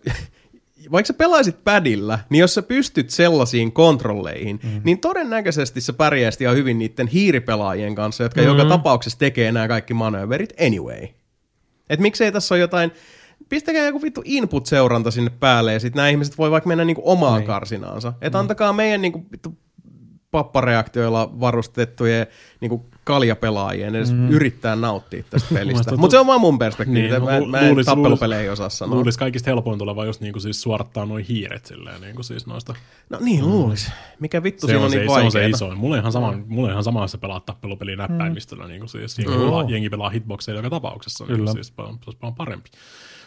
[0.92, 4.82] vaikka sä pelaisit padilla, niin jos sä pystyt sellaisiin kontrolleihin, mm.
[4.84, 8.48] niin todennäköisesti sä pärjäisit ihan hyvin niiden hiiripelaajien kanssa, jotka mm.
[8.48, 11.08] joka tapauksessa tekee nämä kaikki manööverit anyway.
[11.90, 12.92] Et miksei tässä ole jotain,
[13.50, 17.40] pistäkää joku vittu input-seuranta sinne päälle ja sitten nämä ihmiset voi vaikka mennä niinku omaan
[17.40, 17.48] Niin.
[17.48, 18.14] karsinaansa.
[18.22, 19.58] Että antakaa meidän niinku vittu
[20.32, 22.28] pappareaktioilla varustettujen
[22.62, 24.30] niinku kaljapelaajien edes mm.
[24.30, 25.98] yrittää nauttia tästä pelistä.
[25.98, 27.10] Mutta se on vaan mun perspektiivi.
[27.10, 28.96] Niin, mä, lu- mä en luulis- tappelupelejä osaa sanoa.
[28.96, 32.76] Luulisi kaikista helpoin tuleva just niinku siis suorattaa noin hiiret silleen niinku siis noista.
[33.10, 33.92] No niin, luulis.
[34.20, 35.78] Mikä vittu Se siinä on, on se, niin se on se isoin.
[35.78, 38.90] Mulla on ihan sama, mulla on ihan sama, jos sä pelaat tappelupeliä näppäimistöllä, niin kuin
[38.90, 41.46] siis jengi, pelaa, jengi pelaa hitboxeja joka tapauksessa, niin Kyllä.
[41.46, 42.70] kuin siis se olisi paljon parempi.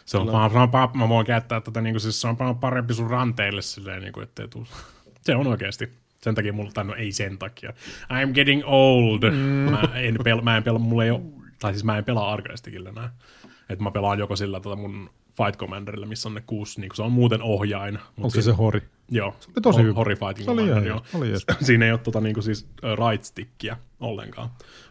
[0.05, 2.95] Se on vaan, vaan, mä voin käyttää tätä, niin kuin siis se on paljon parempi
[2.95, 4.67] sun ranteille silleen, niin kuin, ettei tuu.
[5.23, 6.06] Se on oikeasti.
[6.27, 7.73] Sen takia mulla, tai no ei sen takia.
[8.03, 9.31] I'm getting old.
[9.31, 9.37] Mm.
[9.71, 11.21] Mä en pelaa, mä en pelaa, mulla ei ole,
[11.61, 13.11] tai siis mä en pelaa Arcadestikillä näin.
[13.69, 17.03] Että mä pelaan joko sillä tota mun Fight Commanderilla, missä on ne kuusi, niin se
[17.03, 17.95] on muuten ohjain.
[17.95, 18.81] mut Onko se siinä- se hori?
[19.11, 19.93] Joo, oli tosi hyvä.
[19.95, 21.03] Hori Fighting Se oli Commander, joo.
[21.15, 21.47] oli jees.
[21.61, 22.69] Siinä ei ole tota, niinku, siis,
[23.07, 24.49] right stickia ollenkaan,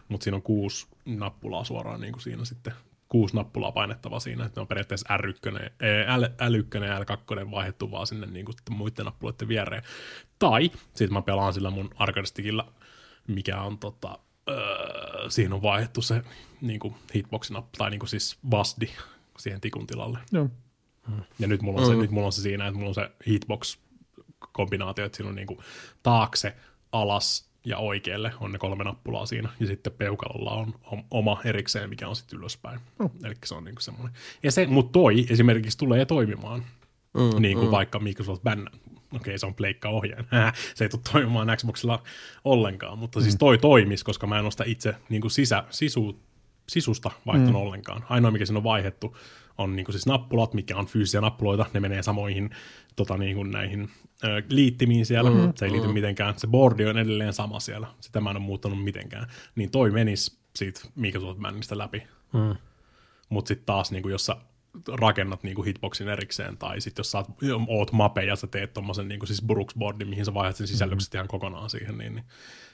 [0.08, 2.72] mutta siinä on kuusi nappulaa suoraan niinku siinä sitten
[3.08, 5.60] kuusi nappulaa painettava siinä, että ne on periaatteessa R1,
[6.06, 9.82] ää, L, L1 ja L2 vaihdettu vaan sinne niinku muiden nappuloiden viereen.
[10.38, 12.28] Tai sitten mä pelaan sillä mun arcade
[13.26, 14.18] mikä on tota,
[14.50, 16.22] öö, siihen on vaihdettu se
[16.60, 18.90] niinku hitbox-nappu, tai niinku siis VASDI
[19.38, 20.18] siihen tikun tilalle.
[20.32, 20.48] Joo.
[21.38, 25.04] Ja nyt mulla on, se, nyt mulla on se siinä, että mulla on se hitbox-kombinaatio,
[25.04, 25.62] että siinä on niinku
[26.02, 26.56] taakse,
[26.92, 29.48] alas ja oikealle on ne kolme nappulaa siinä.
[29.60, 32.80] Ja sitten peukalolla on om- oma erikseen, mikä on sitten ylöspäin.
[32.98, 33.10] Oh.
[33.24, 34.14] Eli se on niinku semmoinen.
[34.42, 36.64] Ja se, mutta toi esimerkiksi tulee toimimaan.
[37.14, 37.70] Mm, niin kuin mm.
[37.70, 38.70] vaikka Microsoft bännä.
[39.16, 40.52] Okei, se on pleikka ohjaaja.
[40.74, 42.02] se ei tule toimimaan Xboxilla
[42.44, 46.20] ollenkaan, mutta siis toi toimisi, koska mä en ole sitä itse niin kuin sisä, sisu,
[46.68, 47.66] sisusta vaihtanut mm.
[47.66, 48.04] ollenkaan.
[48.08, 49.16] Ainoa, mikä siinä on vaihdettu,
[49.58, 51.66] on niin kuin siis nappulat, mikä on fyysisiä nappuloita.
[51.72, 52.50] Ne menee samoihin
[52.96, 53.90] tota, niin kuin näihin
[54.24, 55.30] ö, liittimiin siellä.
[55.30, 55.94] Mm, se ei liity mm.
[55.94, 56.38] mitenkään.
[56.38, 57.86] Se boardi on edelleen sama siellä.
[58.00, 59.26] Sitä mä en ole muuttanut mitenkään.
[59.54, 62.02] Niin toi menisi siitä Microsoft Bännistä läpi.
[62.32, 62.56] Mm.
[63.28, 64.36] Mutta sitten taas, niin kuin, jos sä
[64.88, 67.24] rakennat niin kuin hitboxin erikseen, tai sitten jos sä
[67.68, 71.14] oot, mape ja sä teet tommosen niin kuin siis Brooks-boardin, mihin sä vaihdat sen sisällykset
[71.14, 72.24] ihan kokonaan siihen, niin, niin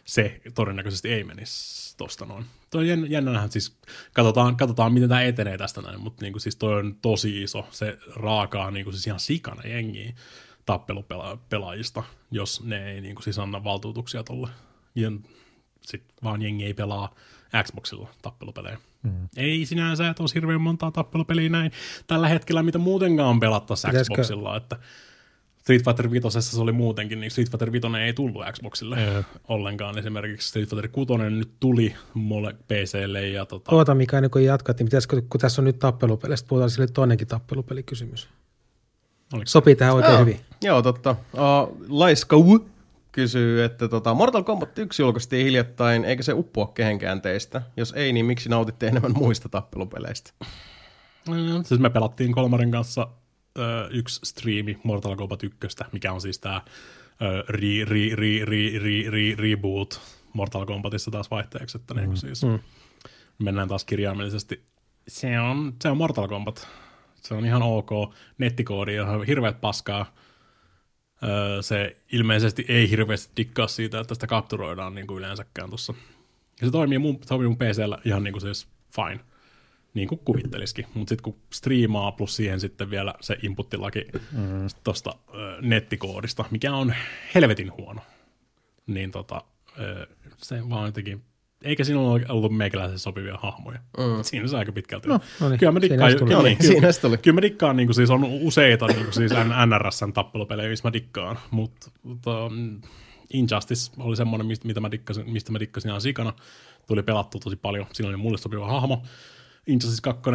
[0.05, 2.45] se todennäköisesti ei menisi tosta noin.
[2.71, 3.77] Toi on jännä, jännä nähdä, siis
[4.13, 7.67] katsotaan, katsotaan miten tämä etenee tästä näin, mutta niin kuin siis toi on tosi iso,
[7.71, 10.13] se raakaa niin kuin siis ihan sikana jengiä
[10.67, 14.49] tappelupelaajista, jos ne ei niin kuin siis anna valtuutuksia tolle.
[14.95, 15.13] Ja
[15.83, 17.15] sitten vaan jengi ei pelaa
[17.63, 18.79] Xboxilla tappelupelejä.
[19.03, 19.29] Mm.
[19.37, 21.73] Ei sinänsä, että olisi hirveän montaa tappelupeliä näin
[22.07, 24.77] tällä hetkellä, mitä muutenkaan pelattaisiin Pitäisikö- Xboxilla, että
[25.63, 29.23] Street Fighter 5 se oli muutenkin, niin Street Fighter 5 ei tullut Xboxille Ei.
[29.49, 29.99] ollenkaan.
[29.99, 34.79] Esimerkiksi Street Fighter 6 nyt tuli mulle PClle ja tota, Oota Mika, ennen kuin jatkat,
[34.79, 38.29] niin pitäisikö, kun tässä on nyt tappelupelistä, puhutaan sille toinenkin tappelupelikysymys.
[39.33, 39.47] Oliko?
[39.47, 40.41] Sopii tähän oikein hyvin.
[40.63, 41.11] Joo, totta.
[41.11, 42.61] Uh, Laiskau
[43.13, 47.63] kysyy, että tota, Mortal Kombat 1 julkaistiin hiljattain, eikä se uppoa kehenkään teistä?
[47.77, 50.33] Jos ei, niin miksi nautitte enemmän muista tappelupeleistä?
[51.29, 53.09] Mm, Siis me pelattiin Kolmarin kanssa
[53.59, 55.57] ö, yksi striimi Mortal Kombat 1,
[55.93, 56.63] mikä on siis tämä
[57.49, 60.01] re, re, re, re, re, re, reboot
[60.33, 62.15] Mortal Kombatissa taas vaihteeksi, että mm.
[62.15, 62.59] siis mm.
[63.39, 64.63] mennään taas kirjaimellisesti.
[65.09, 66.69] Se on, se on Mortal Kombat.
[67.15, 67.91] Se on ihan ok.
[68.39, 70.15] Nettikoodi on hirveät paskaa.
[71.25, 75.95] Öö, se ilmeisesti ei hirveästi dikkaa siitä, että sitä kapturoidaan niin kuin yleensäkään tuossa.
[76.61, 79.21] Ja se toimii mun, toimii mun PCllä ihan niin kuin siis fine.
[79.95, 80.87] niin kuin kuvittelisikin.
[80.95, 84.69] Mutta sitten kun striimaa plus siihen sitten vielä se inputtilaki mm.
[84.85, 85.15] tuosta
[85.61, 86.95] nettikoodista, mikä on
[87.35, 88.01] helvetin huono,
[88.87, 89.45] niin tota,
[89.81, 90.07] ö,
[90.37, 91.23] se vaan jotenkin
[91.65, 93.79] eikä siinä ole ollut meikäläisen sopivia hahmoja.
[93.99, 94.23] Mm.
[94.23, 95.09] Siinä se aika pitkälti.
[95.09, 96.29] No, no niin, kyllä mä dikkaan, siinä se tuli.
[96.29, 97.19] kyllä, No niin, kyllä, tuli.
[97.19, 99.33] kyllä mä dikkaan niin kuin siis on useita niin kuin siis
[99.67, 101.91] NRSn tappelupelejä, missä mä dikkaan, mutta
[102.47, 102.81] um,
[103.33, 106.33] Injustice oli semmoinen, mistä, mitä mä dikkasin, mistä mä dikkasin ihan sikana.
[106.87, 109.03] Tuli pelattu tosi paljon, siinä oli mulle sopiva hahmo.
[109.67, 110.31] Injustice 2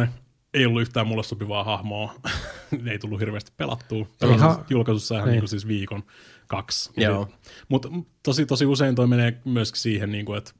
[0.54, 2.14] ei ollut yhtään mulle sopivaa hahmoa,
[2.90, 4.06] ei tullut hirveästi pelattua.
[4.20, 5.32] Pelasin Ihan- julkaisussa ihan niin.
[5.32, 6.02] niin kuin siis viikon,
[6.46, 6.90] kaksi.
[6.96, 7.28] Joo.
[7.68, 7.88] Mutta
[8.22, 10.50] tosi, tosi usein toi menee myöskin siihen, niin kuin, että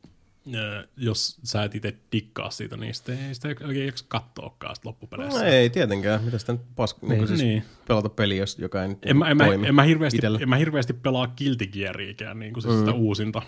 [0.96, 5.38] jos sä et itse dikkaa siitä, niin sitten ei sitä oikein jaksa katsoakaan sitä loppupeleissä.
[5.38, 6.24] No ei tietenkään.
[6.24, 7.02] Mitä sitä nyt pask...
[7.02, 7.28] Niin, niin.
[7.28, 7.62] siis Niin.
[7.88, 10.38] pelata peli, jos joka ei nyt En mä, en, mä, toimi en, mä hirveästi, itellä.
[10.42, 12.80] en mä hirveästi pelaa Guilty Geariikään, niin kuin siis mm.
[12.80, 13.42] sitä uusinta,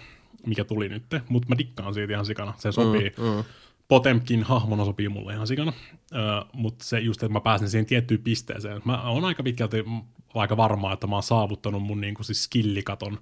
[0.47, 2.55] mikä tuli nyt, mutta mä dikkaan siitä ihan sikana.
[2.59, 3.13] Se sopii.
[3.19, 3.45] Mm, mm.
[3.89, 5.73] Potemkin hahmona sopii mulle ihan sikana,
[6.13, 8.83] uh, mutta se just, että mä pääsen siihen tiettyyn pisteeseen.
[8.85, 9.85] Mä oon aika pitkälti
[10.35, 13.19] aika varma, että mä oon saavuttanut mun niin kuin siis skillikaton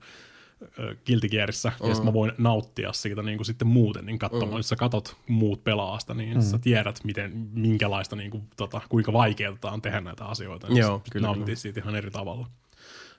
[1.06, 1.88] Guilty Gearissa, mm.
[1.88, 4.56] ja sitten mä voin nauttia siitä niin kuin sitten muuten, niin katsomaan, mm.
[4.56, 6.42] jos sä katot muut pelaasta, niin mm.
[6.42, 11.02] sä tiedät, miten, minkälaista, niin kuin, tota, kuinka vaikeaa on tehdä näitä asioita, niin Joo,
[11.12, 11.56] kyllä, nauttii kyllä.
[11.56, 12.46] siitä ihan eri tavalla.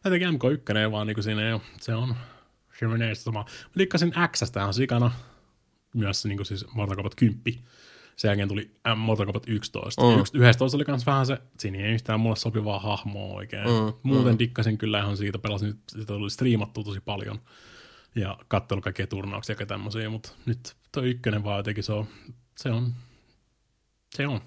[0.04, 2.16] Jotenkin MK1 ei vaan niin kuin siinä ei ole, se on,
[2.80, 3.44] se menee samaa.
[3.44, 5.12] Mä likkasin Xstä ihan sikana,
[5.94, 7.42] myös niin kuin siis Mortal Kombat 10.
[8.20, 10.02] Sen jälkeen tuli M- Mortal Kombat 11.
[10.02, 10.42] Mm.
[10.42, 13.68] 11 oli myös vähän se, siinä ei yhtään mulle sopivaa hahmoa oikein.
[13.68, 13.94] Mm.
[14.04, 14.40] Muuten mm.
[14.40, 17.40] dikkasin kyllä ihan siitä, pelasin, sitä oli striimattu tosi paljon.
[18.16, 22.06] Ja katsellut kaikkia turnauksia ja tämmöisiä, mutta nyt toi ykkönen vaan jotenkin se on,
[22.58, 22.94] se on,
[24.16, 24.42] se on.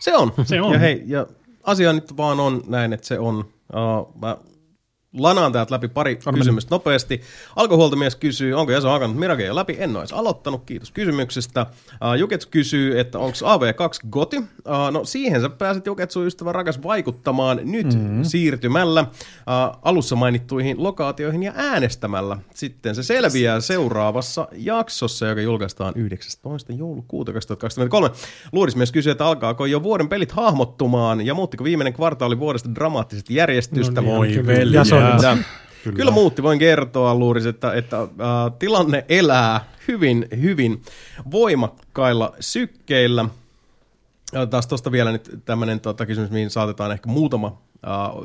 [0.00, 0.32] Se on.
[0.44, 0.72] Se on.
[0.72, 1.26] Ja hei, ja
[1.62, 3.38] asia nyt vaan on näin, että se on.
[3.74, 4.36] Uh, mä
[5.18, 7.20] lanaan täältä läpi pari on kysymystä nopeasti.
[7.56, 9.76] Alkohuoltomies kysyy, onko Jaso hakannut Mirage jo läpi?
[9.78, 11.66] En ole edes aloittanut, kiitos kysymyksestä.
[11.92, 14.36] Uh, Juketsu kysyy, että onko AV2 goti?
[14.36, 14.44] Uh,
[14.92, 18.24] no siihen sä pääset Juketsu ystävä rakas vaikuttamaan nyt mm-hmm.
[18.24, 22.36] siirtymällä uh, alussa mainittuihin lokaatioihin ja äänestämällä.
[22.54, 26.72] Sitten se selviää seuraavassa jaksossa, joka julkaistaan 19.
[26.72, 28.10] joulukuuta 2023.
[28.52, 34.00] Luurismies kysyy, että alkaako jo vuoden pelit hahmottumaan ja muuttiko viimeinen kvartaali vuodesta dramaattisesti järjestystä?
[34.00, 34.99] No niin, Voi veljeä.
[35.00, 35.38] Kyllä.
[35.84, 35.96] Kyllä.
[35.96, 38.08] Kyllä muutti, voin kertoa Luuris, että, että äh,
[38.58, 40.82] tilanne elää hyvin, hyvin
[41.30, 43.24] voimakkailla sykkeillä.
[44.32, 48.24] Ja taas tuosta vielä nyt tämmöinen tota, kysymys, mihin saatetaan ehkä muutama uh,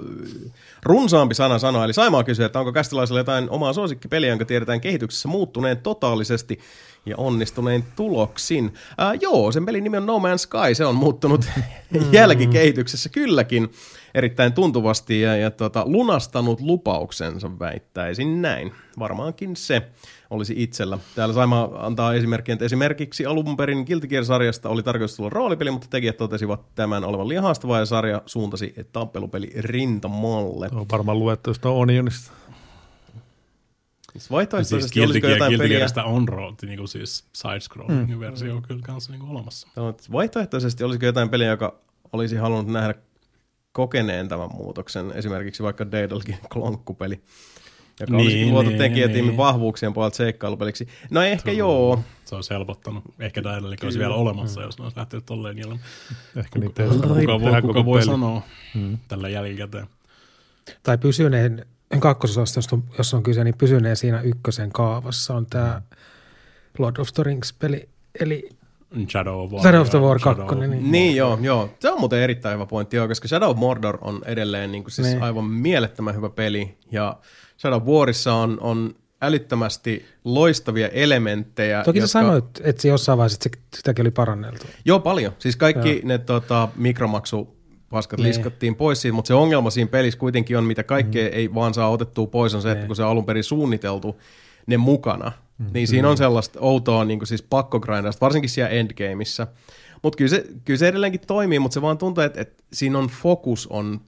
[0.83, 1.85] runsaampi sana sanoa.
[1.85, 6.59] Eli Saimaa kysyy, että onko kästilaisella jotain omaa suosikkipeliä, jonka tiedetään kehityksessä muuttuneen totaalisesti
[7.05, 8.65] ja onnistuneen tuloksin.
[8.65, 11.45] Uh, joo, sen pelin nimi on No Man's Sky, se on muuttunut
[12.11, 13.71] jälkikehityksessä kylläkin
[14.15, 18.71] erittäin tuntuvasti ja, ja tota, lunastanut lupauksensa väittäisin näin.
[18.99, 19.81] Varmaankin se
[20.29, 20.97] olisi itsellä.
[21.15, 25.87] Täällä Saima antaa esimerkkiä, että esimerkiksi alun perin Guilty Gear-sarjasta oli tarkoitus tulla roolipeli, mutta
[25.89, 30.69] tekijät totesivat tämän olevan liian haastavaa ja sarja suuntasi tappelupeli rintamalle.
[30.71, 32.31] On varmaan luettu jostain Onionista.
[34.11, 36.05] Siis Vaihtoehtoisesti Siis olisiko jotain Guilty peliä...
[36.05, 38.19] On ro, niin kuin siis side-scrolling mm.
[38.19, 39.67] versio kyllä kanssa niin kuin olemassa.
[40.11, 41.79] Vaihtoehtoisesti olisiko jotain peliä, joka
[42.13, 42.93] olisi halunnut nähdä
[43.75, 47.19] kokeneen tämän muutoksen, esimerkiksi vaikka Daedalkin klonkkupeli,
[47.99, 49.37] joka niin, Niin, olisikin luotu niin, tekijätiimin niin.
[49.37, 50.87] vahvuuksien puolelta seikkailupeliksi.
[51.09, 51.99] No ehkä joo.
[52.25, 53.03] Se olisi helpottanut.
[53.19, 55.79] Ehkä Daedalic olisi vielä olemassa, jos ne olisi lähtenyt tolleen ilman.
[56.35, 58.05] Ehkä niitä ei olisi Kuka, tarvinnut voi, kuka voi peli.
[58.11, 58.41] sanoa
[58.75, 58.97] mm.
[59.07, 59.87] tällä jälkikäteen?
[60.83, 61.65] Tai pysyneen,
[61.99, 65.81] kakkososasta, jos on, jos on kyse, niin pysyneen siinä ykkösen kaavassa on tämä
[66.77, 68.49] Lord of the Rings-peli, eli
[69.11, 69.61] Shadow of War.
[69.61, 71.69] Shadow of the War Shadow- 2, niin- Niin joo, joo.
[71.79, 74.91] Se on muuten erittäin hyvä pointti, joo, koska Shadow of Mordor on edelleen niin kuin
[74.91, 75.23] siis Niin.
[75.23, 76.77] aivan mielettömän hyvä peli.
[76.91, 77.17] Ja
[77.61, 81.83] Shadow of Warissa on, on älyttömästi loistavia elementtejä.
[81.83, 84.65] toki sä jotka- sanoit, että se jossain vaiheessa että se, sitäkin oli paranneltu.
[84.85, 85.33] Joo, paljon.
[85.39, 87.55] Siis kaikki ne tota, mikromaksu
[87.89, 88.27] paskat Niin.
[88.27, 91.33] liskattiin pois siitä, mutta se ongelma siinä pelissä kuitenkin on, mitä kaikkea mm.
[91.33, 92.87] ei vaan saa otettua pois, on se, että Niin.
[92.87, 94.21] kun se on alun perin suunniteltu
[94.67, 95.65] ne mukana, mm.
[95.73, 99.47] niin siinä on sellaista outoa niin kuin siis pakkogrindausta, varsinkin siellä endgameissa.
[100.03, 103.07] Mutta kyllä se, kyllä se edelleenkin toimii, mutta se vaan tuntuu, että, että siinä on
[103.07, 104.01] fokus on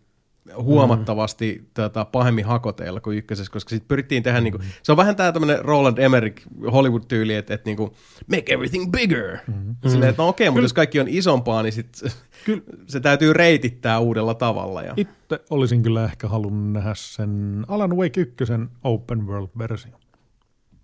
[0.56, 1.66] huomattavasti mm.
[1.74, 4.44] tota, pahemmin hakoteilla kuin ykkösessä, koska sitten pyrittiin tehdä, mm.
[4.44, 7.96] niinku, se on vähän tämä tämmöinen Roland Emmerich Hollywood-tyyli, että, että niinku,
[8.28, 9.38] make everything bigger.
[9.48, 9.76] Mm.
[9.88, 12.02] Silleen, että no okei, mutta jos kaikki on isompaa, niin sit,
[12.46, 12.62] kyllä.
[12.88, 14.82] se täytyy reitittää uudella tavalla.
[14.82, 14.94] Ja...
[14.98, 18.44] Itse olisin kyllä ehkä halunnut nähdä sen Alan Wake 1
[18.84, 19.98] open world-versio.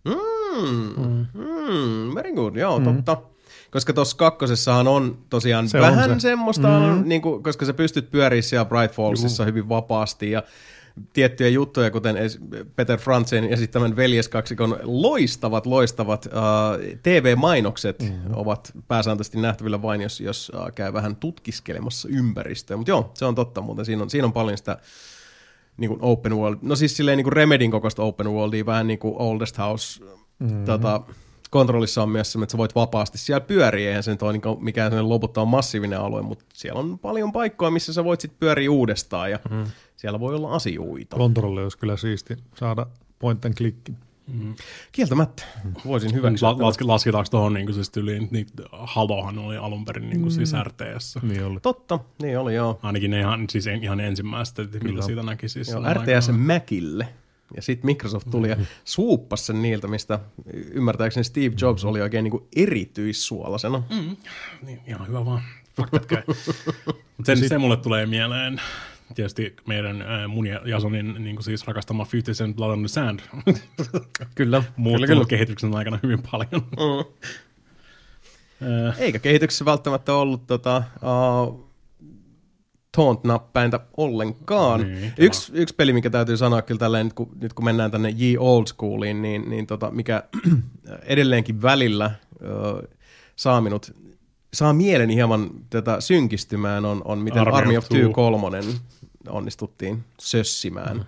[0.05, 1.25] Mm, mm.
[1.33, 2.85] Mm, very good, joo, mm.
[2.85, 3.17] totta.
[3.71, 6.19] Koska tuossa kakkosessahan on tosiaan Se se on vähän se.
[6.19, 7.09] semmoista, mm.
[7.09, 10.43] niin kuin, koska sä pystyt pyörimään siellä Bright Fallsissa hyvin vapaasti ja
[11.13, 12.15] tiettyjä juttuja, kuten
[12.75, 16.31] Peter Franzen esittämän veljeskaksikon loistavat, loistavat uh,
[17.03, 18.31] TV-mainokset mm-hmm.
[18.33, 22.77] ovat pääsääntöisesti nähtävillä vain, jos, jos uh, käy vähän tutkiskelemassa ympäristöä.
[22.77, 23.85] Mutta joo, se on totta muuten.
[23.85, 24.77] Siinä on, siinä on paljon sitä
[25.77, 28.99] niin kuin open world, no siis silleen niin kuin Remedin kokoista open worldia, vähän niin
[28.99, 30.03] kuin Oldest House
[30.39, 30.65] mm-hmm.
[30.65, 31.01] tota,
[31.49, 34.41] kontrollissa on myös se, että sä voit vapaasti siellä pyöriä, eihän se nyt ole niin
[34.59, 38.71] mikään sellainen loputtoman massiivinen alue, mutta siellä on paljon paikkoja, missä sä voit sitten pyöriä
[38.71, 39.65] uudestaan ja mm.
[39.95, 41.17] siellä voi olla asioita.
[41.17, 42.87] Kontrolli olisi kyllä siisti saada
[43.19, 43.97] point and clickin.
[44.27, 44.55] Mm.
[44.91, 45.43] Kieltämättä.
[45.85, 46.49] Voisin hyväksyä.
[46.49, 50.53] La- las- lasketaanko tuohon niin siis yli, niin Halohan oli alun perin niin kuin siis
[50.63, 51.17] RTS.
[51.21, 51.59] Niin oli.
[51.59, 52.79] Totta, niin oli joo.
[52.83, 55.49] Ainakin ne ihan, siis en- ihan ensimmäistä, että mitä siitä näki.
[55.49, 56.39] Siis joo RTS aikanaan.
[56.39, 57.07] Macille.
[57.55, 60.19] Ja sitten Microsoft tuli ja suuppasi sen niiltä, mistä
[60.53, 63.83] ymmärtääkseni Steve Jobs oli oikein niin kuin erityissuolasena.
[63.89, 64.15] Mm.
[64.65, 65.41] Niin, ihan hyvä vaan.
[65.77, 66.23] Faktat käy.
[67.17, 68.61] Mut sen, se mulle tulee mieleen
[69.15, 72.87] tietysti meidän äh, mun ja Jasonin niin kuin siis rakastama 50 Cent Blood on the
[72.87, 73.19] Sand.
[74.35, 75.25] Kyllä, Muuttunut kyllä, kyllä.
[75.25, 76.61] kehityksen aikana hyvin paljon.
[76.71, 77.05] Mm.
[78.97, 80.83] Eikä kehityksessä välttämättä ollut tota,
[81.47, 81.69] uh,
[82.97, 84.81] taunt-näppäintä ollenkaan.
[84.81, 88.15] Niin, yksi, yksi peli, mikä täytyy sanoa kyllä tälleen, nyt kun, nyt kun mennään tänne
[88.21, 90.23] Ye Old Schooliin, niin, niin tota, mikä
[91.05, 92.89] edelleenkin välillä uh,
[93.35, 93.95] saa minut,
[94.53, 98.11] saa mieleni hieman tätä synkistymään, on, on miten Army Army, of Two Two.
[98.11, 98.63] kolmonen
[99.29, 100.97] onnistuttiin sössimään.
[100.97, 101.03] Mm.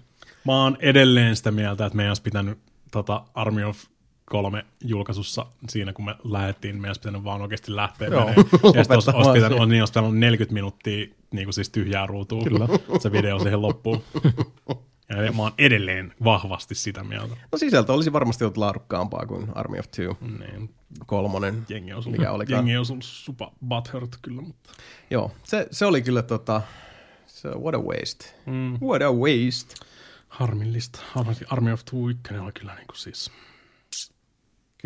[0.46, 2.58] Mä oon edelleen sitä mieltä, että meidän olisi pitänyt
[2.92, 3.78] tota Army of
[4.26, 8.30] kolme julkaisussa siinä, kun me lähdettiin, meidän olisi pitänyt vaan oikeasti lähteä Joo.
[8.30, 9.70] Ja sitten olisi, olisi, pitänyt, siihen.
[9.70, 12.68] niin olisi pitänyt 40 minuuttia niin kuin siis tyhjää ruutua Kyllä.
[13.00, 14.04] se video siihen loppuun.
[15.10, 17.36] Ja mä oon edelleen vahvasti sitä mieltä.
[17.52, 20.74] No sisältö olisi varmasti ollut laadukkaampaa kuin Army of Two Niin,
[21.06, 21.66] kolmonen.
[21.70, 22.68] jengi on Mikä olikaan?
[22.68, 24.70] jengi on supa butthurt kyllä, mutta
[25.10, 26.62] Joo, se, se oli kyllä tota,
[27.28, 28.26] se, what a waste.
[28.46, 28.78] mm.
[28.88, 29.76] What a waste.
[30.30, 31.00] harmillista.
[31.16, 33.32] Army- Army of Two 1 oli kyllä niin kuin siis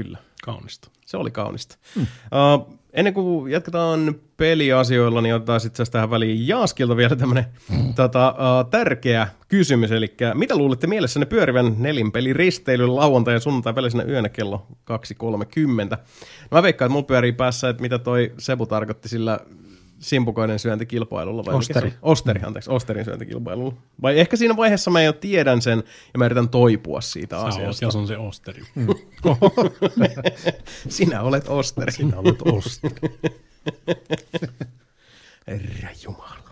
[0.03, 0.17] Kyllä.
[0.43, 0.89] kaunista.
[1.05, 1.77] Se oli kaunista.
[1.95, 2.03] Hmm.
[2.03, 7.93] Uh, ennen kuin jatketaan peliasioilla, niin otetaan sitten tähän väliin Jaaskilta vielä tämmöinen hmm.
[7.93, 9.91] tota, uh, tärkeä kysymys.
[9.91, 15.97] Eli mitä luulette mielessänne pyörivän nelinpeli risteilyn lauantai- ja sunnuntai välisenä yönä kello 2.30?
[16.51, 19.39] No mä veikkaan, että mulla pyörii päässä, että mitä toi Sebu tarkoitti sillä
[19.99, 21.45] simpukoiden syöntikilpailulla.
[21.45, 21.87] Vai mikä Osteri.
[21.87, 21.95] oli?
[22.01, 23.73] Osteri, anteeksi, Osterin syöntikilpailulla.
[24.01, 25.83] Vai ehkä siinä vaiheessa mä jo tiedän sen
[26.13, 27.85] ja mä yritän toipua siitä Sä oot, asiasta.
[27.85, 28.63] jos on se osteri.
[30.89, 31.91] Sinä olet Osteri.
[31.91, 32.89] Sinä olet osta.
[35.47, 36.49] Herra Jumala.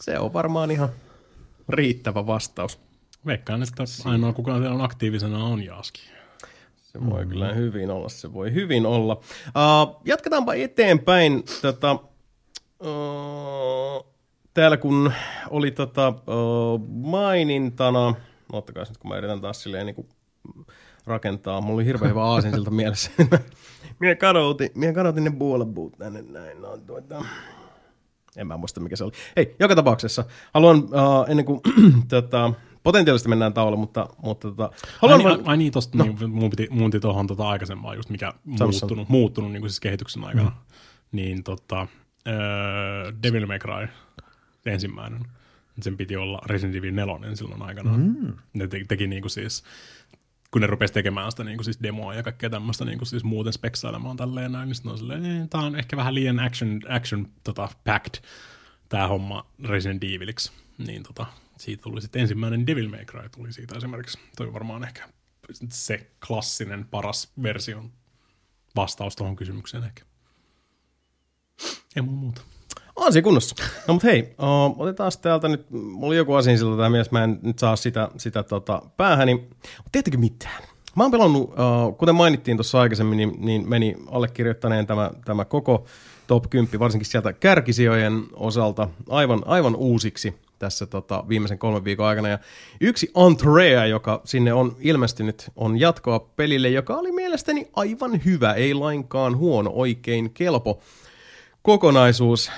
[0.00, 0.88] Se on varmaan ihan
[1.68, 2.78] riittävä vastaus.
[3.26, 6.00] Veikkaan, että ainoa kuka siellä on aktiivisena on Jaaski.
[6.96, 7.30] Se voi mm.
[7.30, 9.20] kyllä hyvin olla, se voi hyvin olla.
[9.46, 11.44] Uh, jatketaanpa eteenpäin.
[11.62, 11.92] Tota,
[12.80, 14.06] uh,
[14.54, 15.12] täällä kun
[15.50, 18.14] oli tota, uh, mainintana,
[18.52, 20.08] ottakaa nyt kun mä yritän taas silleen niin kuin
[21.06, 23.10] rakentaa, mulla oli hirveän hyvä aasinsilta mielessä.
[24.00, 26.62] Minä kadotin, minä kadotin ne buolebuut tänne näin.
[26.62, 27.24] No, tuota.
[28.36, 29.12] En mä muista mikä se oli.
[29.36, 30.24] Hei, joka tapauksessa
[30.54, 31.60] haluan uh, ennen kuin
[32.08, 32.52] tota,
[32.86, 36.04] potentiaalisesti mennään tauluun, mutta, mutta tota, Ai, haluan niin, vaan- ai niin, tosta, no.
[36.04, 39.80] niin, mun piti, mun piti tuohon tota aikaisempaa just, mikä muuttunut, muuttunut niin kuin siis
[39.80, 40.48] kehityksen aikana.
[40.50, 40.56] Mm.
[41.12, 41.86] Niin tota,
[42.28, 43.88] öö, Devil May Cry,
[44.66, 45.20] ensimmäinen,
[45.82, 48.00] sen piti olla Resident Evil 4 silloin aikanaan.
[48.00, 48.32] Mm.
[48.54, 49.64] Ne te, teki niin kuin siis,
[50.50, 53.24] kun ne rupesi tekemään sitä niin kuin siis demoa ja kaikkea tämmöistä niin kuin siis
[53.24, 56.80] muuten speksailemaan tälleen näin, niin sitten on silleen, "Eh, tää on ehkä vähän liian action,
[56.88, 58.14] action tota, packed
[58.88, 60.52] tää homma Resident Eviliksi.
[60.86, 61.26] Niin tota,
[61.58, 64.18] siitä tuli sitten ensimmäinen Devil May Cry tuli siitä esimerkiksi.
[64.36, 65.08] Toi varmaan ehkä
[65.68, 67.92] se klassinen paras version
[68.76, 70.04] vastaus tuohon kysymykseen ehkä.
[71.96, 72.42] Ei mulla muuta.
[72.96, 73.54] On se kunnossa.
[73.88, 77.24] No mutta hei, uh, otetaan täältä nyt, mulla oli joku asia siltä tämä mielessä, mä
[77.24, 79.34] en nyt saa sitä, sitä tota, päähäni.
[79.34, 80.62] Mutta teettekö mitään?
[80.96, 85.86] Mä oon pelannut, uh, kuten mainittiin tuossa aikaisemmin, niin, niin meni allekirjoittaneen tämä, tämä koko
[86.26, 92.28] top 10, varsinkin sieltä kärkisijojen osalta, aivan, aivan uusiksi tässä tota, viimeisen kolmen viikon aikana.
[92.28, 92.38] Ja
[92.80, 98.74] yksi Antrea, joka sinne on ilmestynyt, on jatkoa pelille, joka oli mielestäni aivan hyvä, ei
[98.74, 100.82] lainkaan huono, oikein kelpo
[101.62, 102.50] kokonaisuus,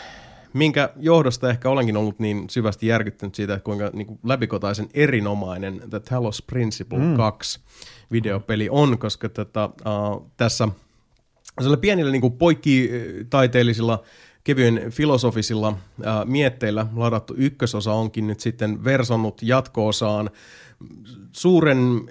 [0.52, 5.82] minkä johdosta ehkä olenkin ollut niin syvästi järkyttynyt siitä, että kuinka niin kuin läpikotaisen erinomainen
[5.90, 7.16] The Talos Principle mm.
[7.16, 7.60] 2
[8.12, 10.68] videopeli on, koska tätä, uh, tässä
[11.80, 14.02] pienillä niin kuin poikkitaiteellisilla
[14.48, 20.30] kevyen filosofisilla ää, mietteillä ladattu ykkösosa onkin nyt sitten versonnut jatko-osaan.
[21.32, 22.10] Suuren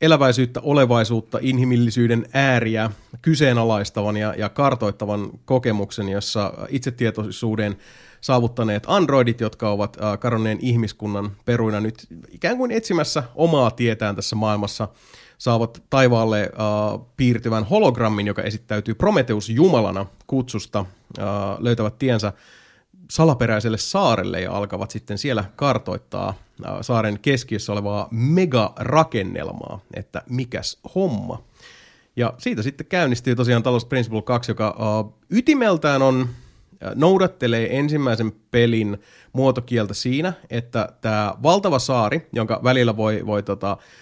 [0.00, 2.90] eläväisyyttä, olevaisuutta, inhimillisyyden ääriä
[3.22, 7.76] kyseenalaistavan ja, ja kartoittavan kokemuksen, jossa itsetietoisuuden
[8.20, 14.88] saavuttaneet androidit, jotka ovat kadonneen ihmiskunnan peruina nyt ikään kuin etsimässä omaa tietään tässä maailmassa,
[15.42, 20.84] saavat taivaalle äh, piirtyvän hologrammin, joka esittäytyy Prometheus Jumalana kutsusta,
[21.18, 21.24] äh,
[21.58, 22.32] löytävät tiensä
[23.10, 31.42] salaperäiselle saarelle ja alkavat sitten siellä kartoittaa äh, saaren keskiössä olevaa megarakennelmaa, että mikäs homma.
[32.16, 36.28] Ja siitä sitten käynnistyy tosiaan Talos Principle 2, joka uh, ytimeltään on, uh,
[36.94, 38.98] noudattelee ensimmäisen pelin
[39.32, 44.01] muotokieltä siinä, että tämä valtava saari, jonka välillä voi, voi tota, uh,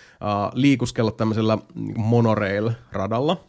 [0.52, 1.58] liikuskella tämmöisellä
[1.96, 3.44] monorail-radalla,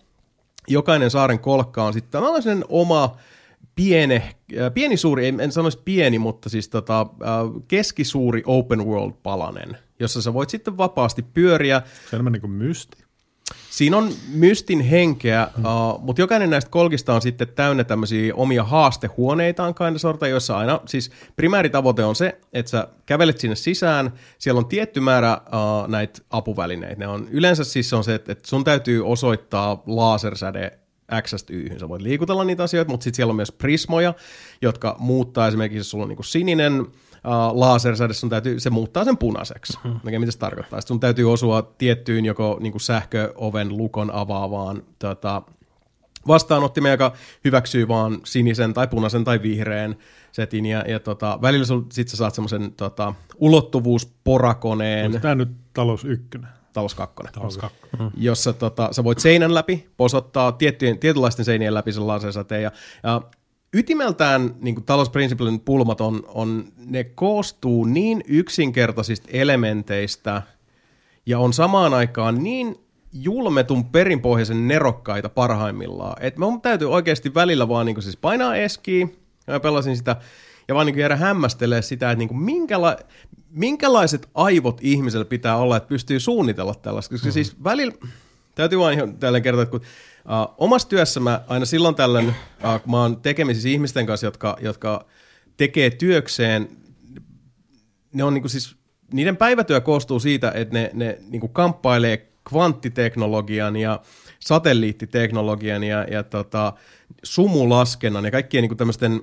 [0.68, 3.16] jokainen saaren kolkka on sitten tällaisen oma
[3.76, 7.08] piene, äh, pieni suuri, en, en sanoisi pieni, mutta siis tota, äh,
[7.68, 11.82] keskisuuri open world palanen, jossa sä voit sitten vapaasti pyöriä.
[12.10, 13.01] Se on niin kuin mysti.
[13.70, 15.66] Siinä on mystin henkeä, hmm.
[15.66, 20.82] uh, mutta jokainen näistä kolkista on sitten täynnä tämmöisiä omia haastehuoneitaan kind sorta, joissa aina,
[20.86, 26.22] siis primääritavoite on se, että sä kävelet sinne sisään, siellä on tietty määrä uh, näitä
[26.30, 27.00] apuvälineitä.
[27.00, 30.80] Ne on, yleensä siis on se, että, että sun täytyy osoittaa lasersäde
[31.22, 34.14] x y Sä voit liikutella niitä asioita, mutta sitten siellä on myös prismoja,
[34.62, 36.88] jotka muuttaa esimerkiksi, jos sulla on niinku sininen
[37.26, 39.78] uh, lasersäde, sun täytyy, se muuttaa sen punaiseksi.
[39.84, 40.00] Mm-hmm.
[40.08, 40.82] Okay, mitä se tarkoittaa?
[40.82, 45.42] Sitten sun täytyy osua tiettyyn joko niinku sähköoven lukon avaavaan tota,
[46.28, 47.14] vastaanottimeen, joka
[47.46, 49.96] hyväksyy vaan sinisen tai punaisen tai vihreän
[50.32, 55.06] setin, ja, ja tota, välillä sul, sit sä saat semmoisen tota, ulottuvuusporakoneen.
[55.06, 56.50] Onko tämä nyt talous ykkönen?
[56.74, 57.16] Talous 2.
[57.34, 57.78] Talous 2.
[58.18, 62.64] Jossa tota, sä voit seinän läpi posottaa tiettyjen, tietynlaisten seinien läpi sen lasersäteen.
[62.64, 62.72] Ja,
[63.04, 63.22] ja
[63.74, 70.42] ytimeltään niin talousprinsipilin pulmat on, on, ne koostuu niin yksinkertaisista elementeistä
[71.26, 72.76] ja on samaan aikaan niin
[73.14, 76.24] julmetun perinpohjaisen nerokkaita parhaimmillaan.
[76.24, 79.08] Että mun täytyy oikeasti välillä vaan niin siis painaa eskiä,
[79.48, 80.16] ja mä pelasin sitä,
[80.68, 83.04] ja vaan niin jäädä hämmästelee sitä, että niin minkäla-
[83.50, 87.14] minkälaiset aivot ihmisellä pitää olla, että pystyy suunnitella tällaista.
[87.14, 87.34] Koska mm-hmm.
[87.34, 87.94] siis välillä,
[88.56, 89.82] täytyy vain ihan tällä kertoa, että kun
[90.26, 94.58] uh, omassa työssä mä aina silloin tällöin, uh, kun mä oon tekemisissä ihmisten kanssa, jotka,
[94.62, 95.06] jotka
[95.58, 96.70] tekee työkseen,
[98.14, 98.76] ne on niin kuin siis,
[99.14, 104.02] niiden päivätyö koostuu siitä, että ne, ne niin kuin kamppailee kvanttiteknologian ja
[104.40, 106.74] satelliittiteknologian ja, ja tota,
[107.24, 109.22] sumulaskennan ja kaikkien niin tämmöisten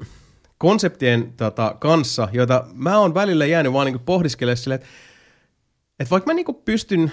[0.58, 4.88] konseptien tota, kanssa, joita mä oon välillä jäänyt vaan niin pohdiskelemaan silleen, että,
[6.00, 7.12] että vaikka mä niin pystyn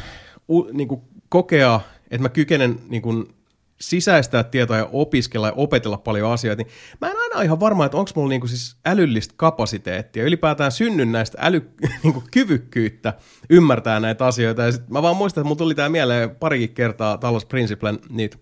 [0.49, 0.87] u, niin
[1.29, 1.79] kokea,
[2.11, 3.34] että mä kykenen niin kuin,
[3.81, 6.71] sisäistää tietoa ja opiskella ja opetella paljon asioita, niin
[7.01, 11.37] mä en aina ihan varma, että onko mulla niinku siis älyllistä kapasiteettia, ylipäätään synnyn näistä
[11.41, 13.13] älykyvykkyyttä
[13.49, 14.61] ymmärtää näitä asioita.
[14.61, 18.37] Ja sit mä vaan muistan, että mulla tuli tää mieleen parikin kertaa Talos Principlen niitä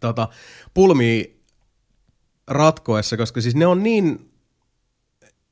[0.00, 0.28] tota,
[0.74, 1.24] pulmia
[2.48, 4.30] ratkoessa, koska siis ne on niin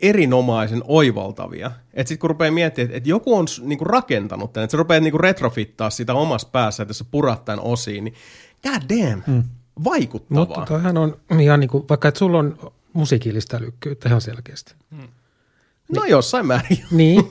[0.00, 1.70] erinomaisen oivaltavia.
[1.94, 5.02] Että sitten kun rupeaa miettimään, että, että joku on niinku rakentanut tämän, että sä rupeat
[5.02, 8.14] niinku retrofittaa sitä omassa päässä, että jos sä purat tämän osiin, niin
[8.62, 9.42] god damn, mm.
[9.84, 10.44] vaikuttavaa.
[10.44, 12.58] Mutta toihan on ihan niin kuin, vaikka että sulla on
[12.92, 14.74] musiikillista älykkyyttä ihan selkeästi.
[14.90, 15.08] Mm.
[15.94, 16.78] No jossain määrin.
[16.90, 17.24] Niin.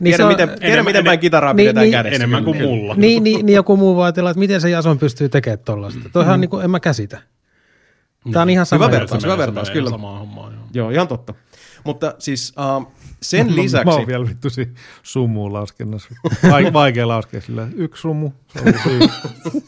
[0.00, 2.16] niin tiedän, miten, tiedän, miten päin kitaraa niin, pidetään niin, kädessä.
[2.16, 2.94] Enemmän kuin mulla.
[2.94, 6.00] Niin, niin, niin joku muu voi ajatella, että miten se Jason pystyy tekemään tollaista.
[6.12, 6.40] Toihan mm.
[6.40, 7.22] niin kuin, en mä käsitä.
[8.32, 8.86] Tämä on ihan sama.
[8.86, 9.90] Hyvä vertaus, hyvä vertaus, kyllä.
[9.90, 10.62] Samaa hommaa, joo.
[10.74, 11.34] joo, ihan totta.
[11.84, 12.92] Mutta siis uh,
[13.22, 13.84] sen lisäksi...
[13.84, 14.68] Mä oon vielä vittusi
[15.02, 16.08] sumuun laskennassa.
[16.72, 17.68] Vaikea laskea sillä.
[17.76, 18.30] Yksi sumu.
[18.48, 18.74] Se on,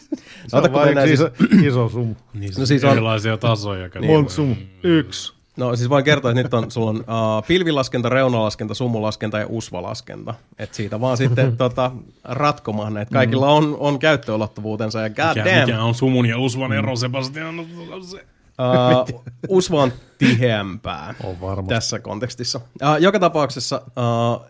[0.48, 1.30] se on vain iso,
[1.62, 2.14] iso sumu.
[2.34, 3.88] Niin, no siis on erilaisia tasoja.
[4.00, 4.54] Niin, Monta sumu.
[4.82, 5.34] Yksi.
[5.56, 10.34] No siis voin kertoa, että nyt on, sulla on uh, pilvilaskenta, reunalaskenta, sumulaskenta ja usvalaskenta.
[10.58, 11.92] Et siitä vaan sitten tota,
[12.24, 13.12] ratkomaan näitä.
[13.12, 15.66] Kaikilla on, on käyttöulottuvuutensa ja god mikä, damn.
[15.66, 17.66] Mikä on sumun ja usvan ero, Sebastian?
[18.10, 18.24] Se.
[18.58, 22.60] Uh, usva on tiheämpää on tässä kontekstissa.
[22.82, 24.46] Uh, joka tapauksessa uh,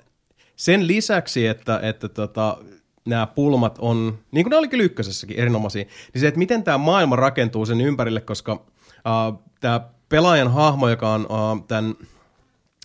[0.56, 2.56] sen lisäksi, että, että tota,
[3.04, 7.16] nämä pulmat on, niin kuin ne olikin ykkösessäkin, erinomaisia, niin se, että miten tämä maailma
[7.16, 11.94] rakentuu sen ympärille, koska uh, tämä pelaajan hahmo, joka on uh, tämän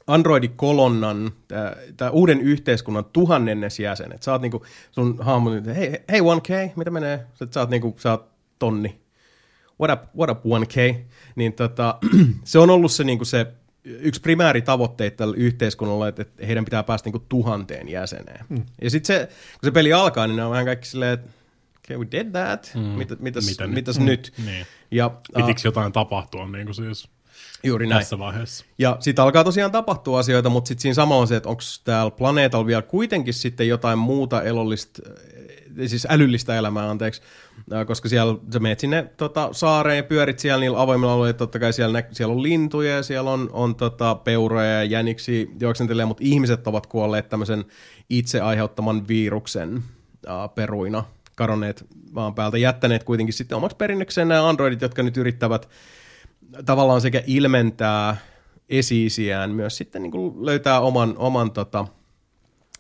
[0.08, 1.32] Android-kolonnan,
[1.98, 6.92] tämä uuden yhteiskunnan tuhannennes jäsen, että sä oot niinku sun hahmo, hei, hei 1K, mitä
[6.92, 7.26] menee?
[7.54, 8.30] Sä oot niinku, sä oot
[8.60, 9.00] tonni
[9.82, 10.96] what up, what up 1K,
[11.36, 11.98] niin tota,
[12.44, 13.48] se on ollut se, niin kuin se
[13.84, 18.46] yksi primääri tavoitteet tällä yhteiskunnalla, että heidän pitää päästä niin kuin tuhanteen jäseneen.
[18.50, 18.66] Mm.
[18.82, 21.30] Ja sitten se, kun se peli alkaa, niin ne on vähän kaikki silleen, että
[21.86, 22.82] okay, we did that, mm.
[22.82, 24.34] Mitä, mitäs, Mitä mitäs nyt?
[24.38, 24.46] Mm.
[24.46, 24.66] Niin.
[24.92, 27.10] Ja, Pitikö uh, jotain tapahtua niin kuin siis
[27.64, 28.00] Juuri näin.
[28.00, 28.66] tässä vaiheessa?
[28.78, 32.12] Ja sitten alkaa tosiaan tapahtua asioita, mutta sitten siinä samalla on se, että onko täällä
[32.12, 35.02] planeetalla vielä kuitenkin sitten jotain muuta elollista
[35.88, 37.22] siis älyllistä elämää, anteeksi,
[37.88, 41.74] koska siellä sä menet sinne tota, saareen ja pyörit siellä niillä avoimilla alueilla, totta kai
[41.74, 46.24] siellä, nä- siellä on lintuja ja siellä on, on tota, peuroja ja jäniksi juoksentelee, mutta
[46.26, 47.66] ihmiset ovat kuolleet tämmöisen
[48.10, 49.84] itse aiheuttaman viruksen
[50.28, 51.04] ää, peruina,
[51.36, 55.70] kadonneet maan päältä, jättäneet kuitenkin sitten omaksi perinnökseen nämä androidit, jotka nyt yrittävät
[56.66, 58.18] tavallaan sekä ilmentää
[58.70, 61.86] esiisiään, myös sitten niin löytää oman, oman tota,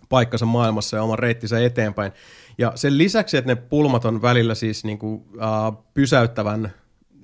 [0.09, 2.11] paikkansa maailmassa ja oman reittinsä eteenpäin.
[2.59, 6.73] Ja sen lisäksi, että ne pulmat on välillä siis niin kuin, uh, pysäyttävän,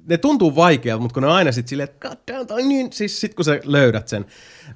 [0.07, 2.93] ne tuntuu vaikealta, mutta kun ne on aina sitten silleen, että god damn, on niin,
[2.93, 4.25] siis sit kun sä löydät sen.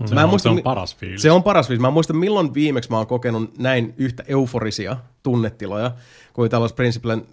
[0.06, 1.22] Se on- se on paras fiilis.
[1.22, 1.82] Se on paras fiilis.
[1.82, 5.92] Mä en muista milloin viimeksi mä oon kokenut näin yhtä euforisia tunnetiloja
[6.34, 7.26] kuin tällaisen Principlen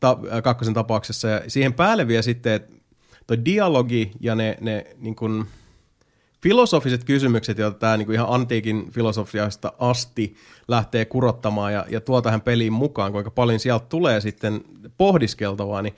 [0.00, 1.28] ta- äh, kakkosen tapauksessa.
[1.28, 2.72] Ja siihen päälle vielä sitten, että
[3.26, 5.44] toi dialogi ja ne, ne niin kuin,
[6.42, 10.36] filosofiset kysymykset, joita tämä niin ihan antiikin filosofiasta asti
[10.68, 14.60] lähtee kurottamaan ja, ja tuo tähän peliin mukaan, kuinka paljon sieltä tulee sitten
[14.98, 15.94] pohdiskeltavaa, niin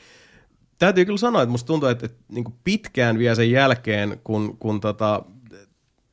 [0.79, 4.81] täytyy kyllä sanoa, että musta tuntuu, että, että niin pitkään vielä sen jälkeen, kun, kun
[4.81, 5.23] tota,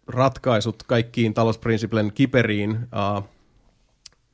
[0.07, 3.23] ratkaisut kaikkiin talousprinsiplen kiperiin uh,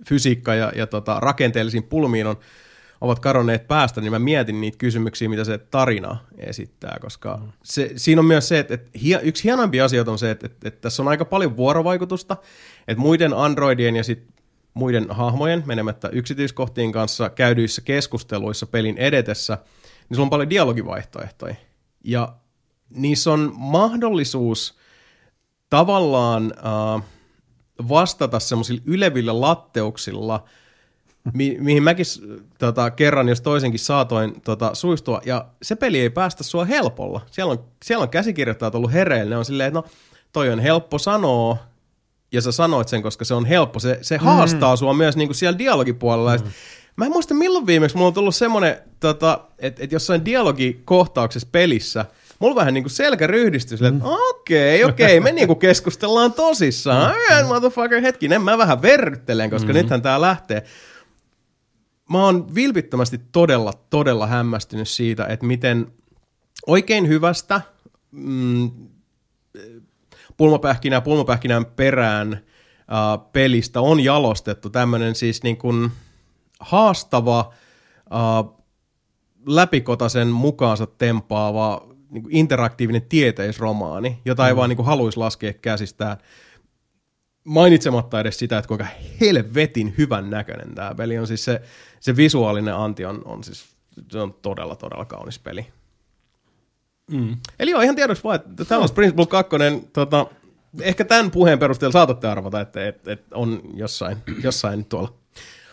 [0.10, 2.38] fysiikka- ja, ja tota, rakenteellisiin pulmiin on,
[3.06, 7.52] ovat kadonneet päästä, niin mä mietin niitä kysymyksiä, mitä se tarina esittää, koska mm.
[7.64, 8.90] se, siinä on myös se, että, että
[9.24, 12.38] yksi hienoimpia asioita on se, että, että, että tässä on aika paljon vuorovaikutusta,
[12.88, 14.28] että muiden androidien ja sit
[14.74, 19.58] muiden hahmojen menemättä yksityiskohtiin kanssa käydyissä keskusteluissa pelin edetessä,
[20.10, 21.56] niin sulla on paljon dialogivaihtoehtoja.
[22.04, 22.36] Ja
[22.90, 24.78] niissä on mahdollisuus
[25.70, 27.02] tavallaan uh,
[27.90, 30.44] vastata semmoisilla ylevillä latteuksilla,
[31.34, 32.06] mi- mihin mäkin
[32.60, 37.22] tota, kerran jos toisenkin saatoin tota, suistua, ja se peli ei päästä sua helpolla.
[37.32, 39.86] Siellä on, siellä on käsikirjoittajat ollut hereillä, ne on silleen, että no
[40.34, 41.58] toi on helppo sanoa,
[42.32, 43.80] ja sä sanoit sen, koska se on helppo.
[43.80, 46.38] Se, se haastaa sua myös niin kuin siellä dialogipuolella.
[46.38, 46.44] Mm.
[46.96, 52.06] Mä en muista milloin viimeksi mulla on tullut semmoinen, tota, että, että jossain dialogikohtauksessa pelissä,
[52.40, 57.16] mulla vähän niin kuin selkä ryhdistys, että okei, okei, me niin kuin keskustellaan tosissaan.
[57.42, 57.48] Mm.
[57.48, 59.74] Motherfucker, hetkinen, mä vähän verryttelen, koska mm.
[59.74, 60.64] nythän tää lähtee.
[62.10, 65.94] Mä oon vilpittömästi todella, todella hämmästynyt siitä, että miten
[66.68, 67.62] oikein hyvästä
[68.12, 68.72] mm,
[70.38, 75.92] pulmapähkinää pulmapähkinän perään äh, pelistä on jalostettu tämmöinen siis niin kuin
[76.60, 77.54] haastava,
[78.00, 78.56] äh,
[79.48, 84.58] läpikotaisen mukaansa tempaava niin kuin interaktiivinen tieteisromaani, jota ei mm.
[84.58, 86.18] vaan niin kuin haluaisi laskea käsistään
[87.46, 88.86] mainitsematta edes sitä, että kuinka
[89.22, 91.28] helvetin hyvän näköinen tämä peli on.
[91.28, 91.62] Siis se,
[92.06, 93.66] se visuaalinen anti on, on siis
[94.12, 95.66] se on todella, todella kaunis peli.
[97.12, 97.38] Mm.
[97.60, 99.56] Eli joo, ihan tiedoksi vaan, että tämä on Principle 2,
[99.94, 100.28] tota,
[100.82, 105.14] ehkä tämän puheen perusteella saatatte arvata, että, että, että on jossain, jossain tuolla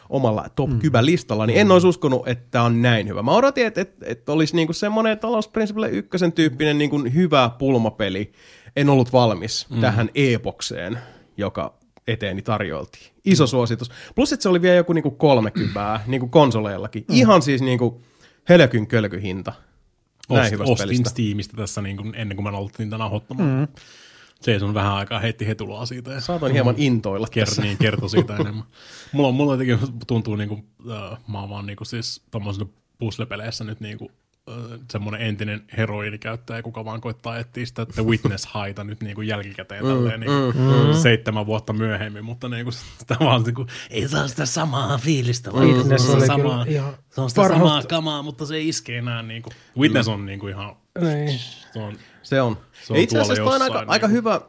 [0.08, 0.80] omalla top mm.
[1.00, 3.22] listalla, niin en olisi uskonut, että tämä on näin hyvä.
[3.22, 8.32] Mä odotin, että, että, että olisi niinku semmoinen Talos Principle ykkösen tyyppinen niinku hyvä pulmapeli.
[8.76, 9.80] En ollut valmis mm.
[9.80, 10.98] tähän epokseen,
[11.36, 13.12] joka eteeni tarjoiltiin.
[13.24, 13.90] Iso suositus.
[14.14, 17.04] Plus, että se oli vielä joku niinku 30 niinku konsoleillakin.
[17.08, 17.14] Mm.
[17.14, 18.02] Ihan siis niinku
[18.48, 19.52] helkyn kölky hinta.
[20.30, 21.10] Näin Ost, hyvästä ostin pelistä.
[21.10, 23.48] Steamista tässä niin kuin, ennen kuin mä aloitin tämän nauhoittamaan.
[23.48, 23.68] Mm.
[24.46, 26.10] Jason vähän aikaa heitti hetulaa siitä.
[26.12, 27.62] Ja Saatoin hieman intoilla Ker- tässä.
[27.62, 28.64] niin, kertoi siitä enemmän.
[29.12, 32.66] Mulla, on- mulla jotenkin tuntuu, niin kuin, äh, mä oon vaan niin kuin, siis tommosissa
[32.98, 34.16] puzzle-peleissä nyt niin kuin, äh,
[34.92, 40.20] semmoinen entinen heroinikäyttäjä, kuka vaan koittaa etsiä sitä The Witness-haita nyt niin kuin jälkikäteen tälleen,
[40.20, 44.46] niin kuin, seitsemän vuotta myöhemmin, mutta niin kuin, sitä vaan niin kuin, ei saa sitä
[44.46, 46.64] samaa fiilistä, vaan Witness se on samaa,
[47.10, 49.22] se on sitä samaa kamaa, mutta se ei iske enää.
[49.22, 49.52] Niin kuin.
[49.78, 51.38] Witness on niin kuin ihan, Niin.
[51.72, 52.58] se on, Se on.
[52.86, 54.16] Se on itse asiassa on aika, jossain aika niinku.
[54.16, 54.40] hyvä,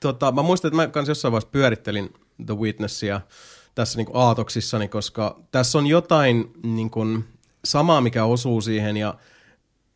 [0.00, 2.12] tota, mä muistan, että mä kans jossain vaiheessa pyörittelin
[2.46, 3.20] The Witnessia
[3.74, 7.06] tässä niinku aatoksissani, koska tässä on jotain niinku,
[7.64, 9.14] samaa, mikä osuu siihen, ja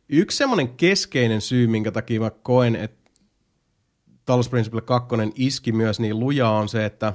[0.09, 3.11] yksi semmoinen keskeinen syy, minkä takia mä koen, että
[4.25, 7.13] Talos Principle 2 iski myös niin lujaa, on se, että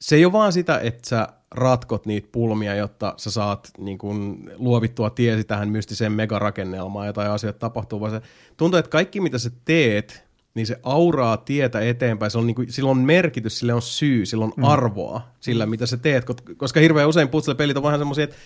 [0.00, 4.50] se ei ole vaan sitä, että sä ratkot niitä pulmia, jotta sä saat niin kun,
[4.56, 8.20] luovittua tiesi tähän mystiseen megarakennelmaan ja tai asiat tapahtuu, vaan se
[8.56, 10.24] tuntuu, että kaikki mitä sä teet,
[10.54, 12.30] niin se auraa tietä eteenpäin.
[12.30, 15.86] Se on, niin kuin, sillä on merkitys, sillä on syy, sillä on arvoa sillä, mitä
[15.86, 16.24] sä teet,
[16.56, 18.36] koska hirveän usein puzzle-pelit on vähän semmoisia, että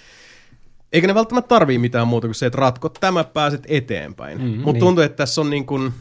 [0.93, 4.39] eikä ne välttämättä tarvii mitään muuta kuin se, että ratkot tämä, pääset eteenpäin.
[4.39, 4.81] Mm, Mutta niin.
[4.81, 5.93] tuntuu, että tässä on niin kuin,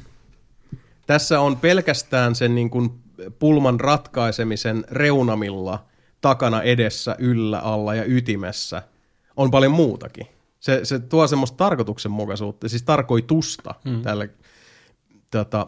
[1.07, 2.91] tässä on pelkästään sen niin kuin
[3.39, 5.85] pulman ratkaisemisen reunamilla
[6.21, 8.83] takana edessä, yllä, alla ja ytimessä
[9.35, 10.27] on paljon muutakin.
[10.59, 14.01] Se, se tuo semmoista tarkoituksenmukaisuutta, siis tarkoitusta mm.
[14.01, 14.29] tälle
[15.31, 15.67] tota,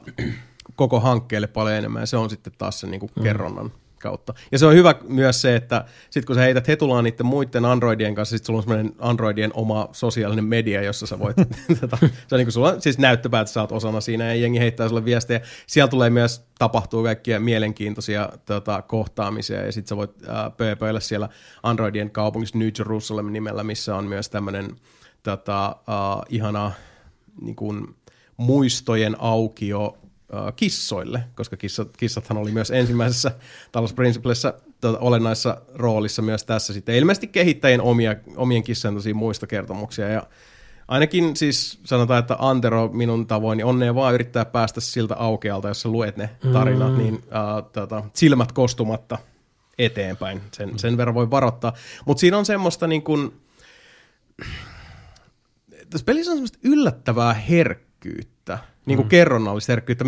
[0.75, 3.71] koko hankkeelle paljon enemmän, ja se on sitten taas se niin kuin kerronnan
[4.05, 4.33] kautta.
[4.51, 8.15] Ja se on hyvä myös se, että sit kun sä heität hetulaan niiden muiden Androidien
[8.15, 11.37] kanssa, sit sulla on semmoinen Androidien oma sosiaalinen media, jossa sä voit,
[11.81, 14.89] tota, se on niin sulla on siis näyttöpäät, sä oot osana siinä ja jengi heittää
[14.89, 15.41] sulle viestejä.
[15.67, 21.29] Siellä tulee myös tapahtuu kaikkia mielenkiintoisia tota, kohtaamisia ja sit sä voit äh, pööpöillä siellä
[21.63, 24.75] Androidien kaupungissa New Jerusalem nimellä, missä on myös tämmöinen
[25.23, 26.71] tota, äh, ihana
[27.41, 27.95] niin kuin,
[28.37, 29.97] muistojen aukio
[30.55, 33.31] kissoille, koska kissat, kissathan oli myös ensimmäisessä
[33.71, 36.95] Talos Principlessa tota, olennaisessa roolissa myös tässä sitten.
[36.95, 40.23] Ilmeisesti kehittäjien omia, omien kissojen tosi muistokertomuksia ja
[40.87, 45.81] Ainakin siis sanotaan, että Antero minun tavoin, niin onnea vaan yrittää päästä siltä aukealta, jos
[45.81, 46.97] sä luet ne tarinat, mm.
[46.97, 49.17] niin uh, tota, silmät kostumatta
[49.77, 50.41] eteenpäin.
[50.51, 51.73] Sen, sen verran voi varoittaa.
[52.05, 53.41] Mutta siinä on semmoista niin kuin,
[55.89, 58.34] tässä pelissä on semmoista yllättävää herkkyyttä,
[58.85, 59.09] niin kuin mm.
[59.09, 60.05] kerronnallista herkkyyttä,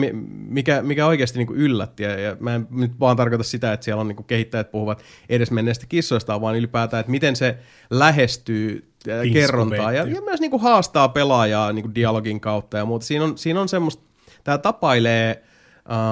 [0.48, 2.04] mikä, mikä oikeasti niin kuin yllätti.
[2.04, 5.04] Ja, ja mä en nyt vaan tarkoita sitä, että siellä on niin kuin kehittäjät puhuvat
[5.30, 7.58] edesmenneistä kissoista, vaan ylipäätään, että miten se
[7.90, 8.92] lähestyy
[9.34, 13.06] kerrontaa ja, ja myös niin kuin haastaa pelaajaa niin kuin dialogin kautta ja muuta.
[13.06, 14.04] Siinä on, siinä on semmoista,
[14.44, 15.44] tämä tapailee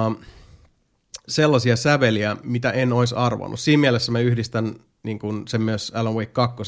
[0.08, 0.20] uh,
[1.28, 3.60] sellaisia säveliä, mitä en olisi arvonnut.
[3.60, 6.62] Siinä mielessä mä yhdistän niin kuin sen myös Alan Wake 2,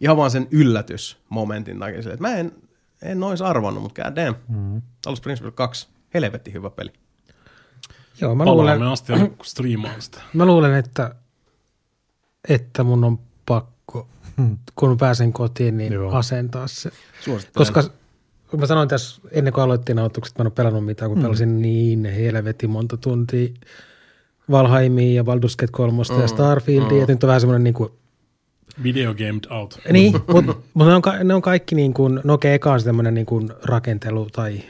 [0.00, 2.52] ihan vaan sen yllätysmomentin takia, että mä en,
[3.02, 4.36] en olisi arvonnut, mutta god damn.
[4.48, 4.82] Mm-hmm.
[5.02, 6.90] Talos Principle 2, helvetti hyvä peli.
[8.20, 9.12] Joo, mä luulen, asti
[9.42, 10.20] striimaan sitä.
[10.34, 11.14] Mä luulen, että,
[12.48, 14.08] että mun on pakko,
[14.74, 16.12] kun pääsen kotiin, niin Joo.
[16.12, 16.90] asentaa se.
[17.54, 17.82] Koska
[18.50, 21.18] kun mä sanoin tässä ennen kuin aloittiin nautukset, että mä en ole pelannut mitään, kun
[21.18, 21.22] mm.
[21.22, 23.48] pelasin niin helvetin monta tuntia
[24.50, 27.00] Valheimia ja Baldur's Gate 3 mm, ja Starfieldia, mm.
[27.00, 27.90] ja nyt on vähän semmoinen niin kuin
[28.82, 29.78] Video gamed out.
[29.92, 33.14] Niin, mutta mut ne, on, ne on kaikki niin kuin, no okei, eka on semmoinen
[33.14, 34.60] niin kuin rakentelu tai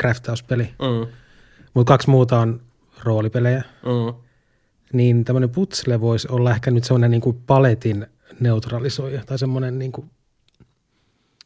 [0.00, 1.12] craftauspeli, mm.
[1.74, 2.60] mutta kaksi muuta on
[3.04, 3.62] roolipelejä.
[3.82, 4.14] Mm.
[4.92, 8.06] Niin tämmöinen putsle voisi olla ehkä nyt semmoinen niin kuin paletin
[8.40, 10.10] neutralisoija tai semmoinen niin kuin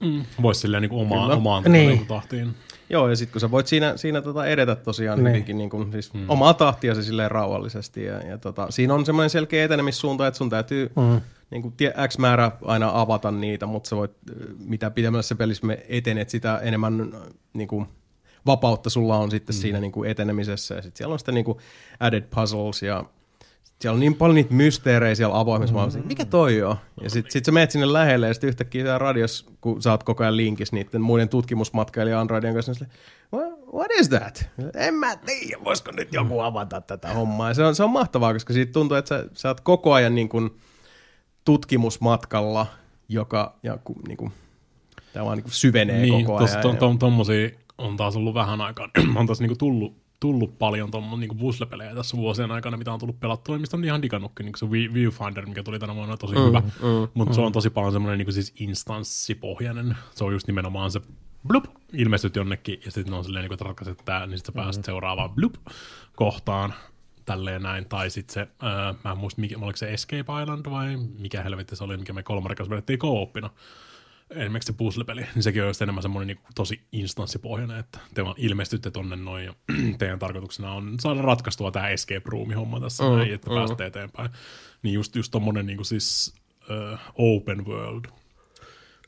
[0.03, 0.25] Mm.
[0.43, 1.89] Voisi silleen niin omaan, omaan niin.
[1.89, 2.55] Niin tahtiin.
[2.93, 5.29] Joo, ja sitten kun sä voit siinä, siinä tota edetä tosiaan niin.
[5.29, 6.25] hyvinkin niin kuin, siis mm.
[6.29, 8.05] omaa tahtia se silleen rauhallisesti.
[8.05, 11.21] Ja, ja tota, siinä on semmoinen selkeä etenemissuunta, että sun täytyy mm.
[11.51, 11.75] niin kuin,
[12.09, 14.13] X määrä aina avata niitä, mutta sä voit,
[14.59, 17.13] mitä pidemmällä se pelissä me etenet, sitä enemmän
[17.53, 17.87] niin kuin,
[18.47, 19.61] vapautta sulla on sitten mm.
[19.61, 20.75] siinä niin kuin etenemisessä.
[20.75, 21.59] Ja sitten siellä on sitten niin kuin
[22.01, 23.05] added puzzles ja
[23.83, 26.07] siellä on niin paljon niitä mysteerejä siellä avoimessa mm-hmm.
[26.07, 26.77] mikä toi on?
[27.03, 30.03] Ja sitten sit sä menet sinne lähelle ja sitten yhtäkkiä siellä radios, kun sä oot
[30.03, 32.89] koko ajan linkissä niiden muiden tutkimusmatkailijan Androidien kanssa, niin
[33.33, 34.51] what, what is that?
[34.75, 37.49] En mä tiedä, voisiko nyt joku avata tätä hommaa.
[37.49, 40.15] Ja se on, se on mahtavaa, koska siitä tuntuu, että sä, sä oot koko ajan
[40.15, 40.51] niin kuin
[41.45, 42.67] tutkimusmatkalla,
[43.09, 43.79] joka ja,
[44.09, 44.33] niin kuin,
[45.13, 46.61] tämä vaan niin kuin syvenee niin, koko ajan.
[46.65, 48.89] Niin, to, tommosia on taas ollut vähän aikaa.
[49.17, 52.99] on taas niin kuin tullut tullut paljon tuommoista niin puzzle-pelejä tässä vuosien aikana, mitä on
[52.99, 56.45] tullut pelattua, mistä on ihan digannutkin, niin se Viewfinder, mikä tuli tänä vuonna tosi mm,
[56.47, 57.35] hyvä, mm, mutta mm.
[57.35, 61.01] se on tosi paljon semmoinen niin siis instanssipohjainen, se on just nimenomaan se
[61.47, 64.87] blup, ilmestyt jonnekin, ja sitten on silleen, niin että ratkaiset tää, niin sitten pääset mm.
[64.87, 65.55] seuraavaan blup
[66.17, 66.75] kohtaan,
[67.25, 70.97] tälleen näin, tai sitten se, äh, mä en muista, mikä, oliko se Escape Island vai
[71.19, 73.51] mikä helvetti se oli, mikä me kolme vedettiin co-opina,
[74.37, 78.35] esimerkiksi se puzzle-peli, niin sekin on just enemmän semmoinen niin tosi instanssipohjainen, että te vaan
[78.39, 79.55] ilmestytte tonne noin ja
[79.99, 83.57] teidän tarkoituksena on saada ratkaistua tämä escape room-homma tässä mm, näin, että mm.
[83.57, 84.31] pääsette eteenpäin.
[84.83, 86.35] Niin just, just tommonen niin siis
[86.71, 88.05] uh, open world,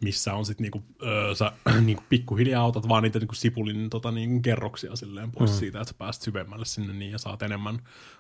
[0.01, 4.41] missä on sitten niinku, uh, sä niinku pikkuhiljaa otat vaan niitä niinku sipulin tota, niinku
[4.41, 5.57] kerroksia silleen pois mm.
[5.57, 7.79] siitä, että sä pääset syvemmälle sinne niin ja saat enemmän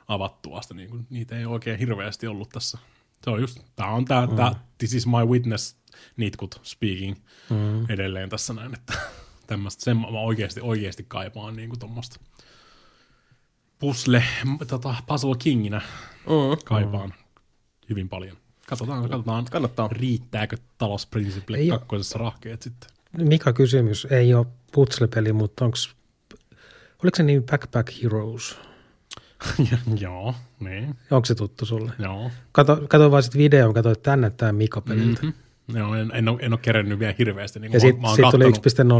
[0.08, 0.74] avattua sitä.
[0.74, 2.78] Niinku, niitä ei oikein hirveästi ollut tässä.
[3.24, 4.36] Se on just, tää on tää, mm.
[4.36, 5.76] tää This is my witness
[6.16, 7.16] nitkut speaking
[7.50, 7.90] mm.
[7.90, 8.92] edelleen tässä näin, että
[9.46, 12.20] tämmöistä, sen mä oikeasti, oikeasti kaipaan niin kuin tuommoista
[13.78, 14.24] pusle,
[14.66, 15.82] tota, puzzle kinginä
[16.26, 16.64] mm.
[16.64, 17.44] kaipaan mm.
[17.90, 18.36] hyvin paljon.
[18.66, 19.88] Katsotaan, katsotaan Kannattaa.
[19.88, 22.90] riittääkö Talos Principle kakkosessa rahkeet sitten.
[23.18, 24.06] Mikä kysymys?
[24.10, 25.76] Ei ole puzzle-peli, mutta onko,
[27.02, 28.58] oliko se niin Backpack Heroes?
[30.00, 30.96] Joo, niin.
[31.10, 31.92] Onko se tuttu sulle?
[31.98, 32.30] Joo.
[32.52, 35.22] Kato, kato vaan sitten video, kato tänne tämä Mika-peliltä.
[35.22, 35.43] Mm-hmm.
[35.68, 37.60] Joo, en, en, ole, en ole kerennyt vielä hirveästi.
[37.60, 38.44] Niin ja sitten sit tuli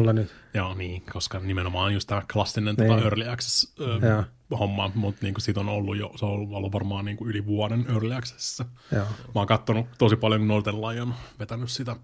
[0.09, 0.35] 1.0 nyt.
[0.55, 3.05] Joo, niin, koska nimenomaan just tämä klassinen tota niin.
[3.05, 4.25] Early Access ö,
[4.59, 7.87] homma, mutta niin siitä on ollut jo, se on ollut varmaan niin kuin yli vuoden
[7.89, 8.65] Early Accessissa.
[8.93, 9.05] Joo.
[9.05, 11.97] Mä oon kattonut tosi paljon Northern Lion, vetänyt sitä,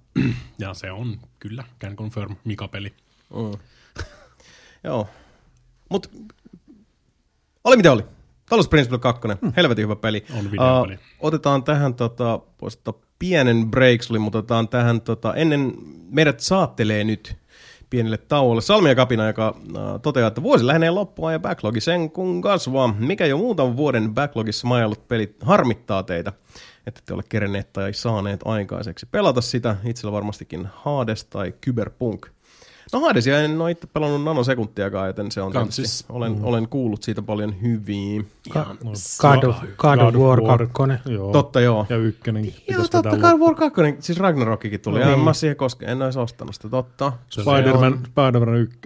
[0.58, 2.94] ja se on kyllä, can confirm, Mika-peli.
[3.34, 3.58] Mm.
[4.84, 5.08] Joo,
[5.88, 6.08] mutta
[7.64, 8.04] oli mitä oli.
[8.48, 9.52] Talos Principle 2, hmm.
[9.56, 10.24] helvetin hyvä peli.
[10.38, 10.94] On videopeli.
[10.94, 12.40] Uh, otetaan tähän, tota,
[13.20, 15.72] pienen break, mutta otetaan tähän, tota, ennen
[16.10, 17.36] meidät saattelee nyt
[17.90, 18.60] pienelle tauolle.
[18.60, 22.94] Salmia Kapina, joka äh, toteaa, että vuosi lähenee loppua ja backlogi sen kun kasvaa.
[22.98, 26.32] Mikä jo muutaman vuoden backlogissa majallut pelit harmittaa teitä,
[26.86, 29.76] että te ole kerenneet tai saaneet aikaiseksi pelata sitä.
[29.84, 32.26] Itsellä varmastikin Hades tai Cyberpunk.
[32.92, 36.44] No Hadesia en ole itse pelannut nanosekuntiakaan, joten se on tietysti, siis, olen, mm.
[36.44, 38.22] olen kuullut siitä paljon hyviä.
[38.52, 41.12] Ka- no, God, of, God, God of War 2.
[41.12, 41.32] Joo.
[41.32, 41.86] Totta joo.
[41.88, 42.54] Ja ykkönen.
[42.68, 44.98] Joo, totta, God of War 2, siis Ragnarokikin tuli.
[44.98, 45.20] No, niin.
[45.20, 47.12] Mä siihen koske, en olisi ostanut sitä, totta.
[47.30, 48.78] Spider-Man, Spider-Man 1.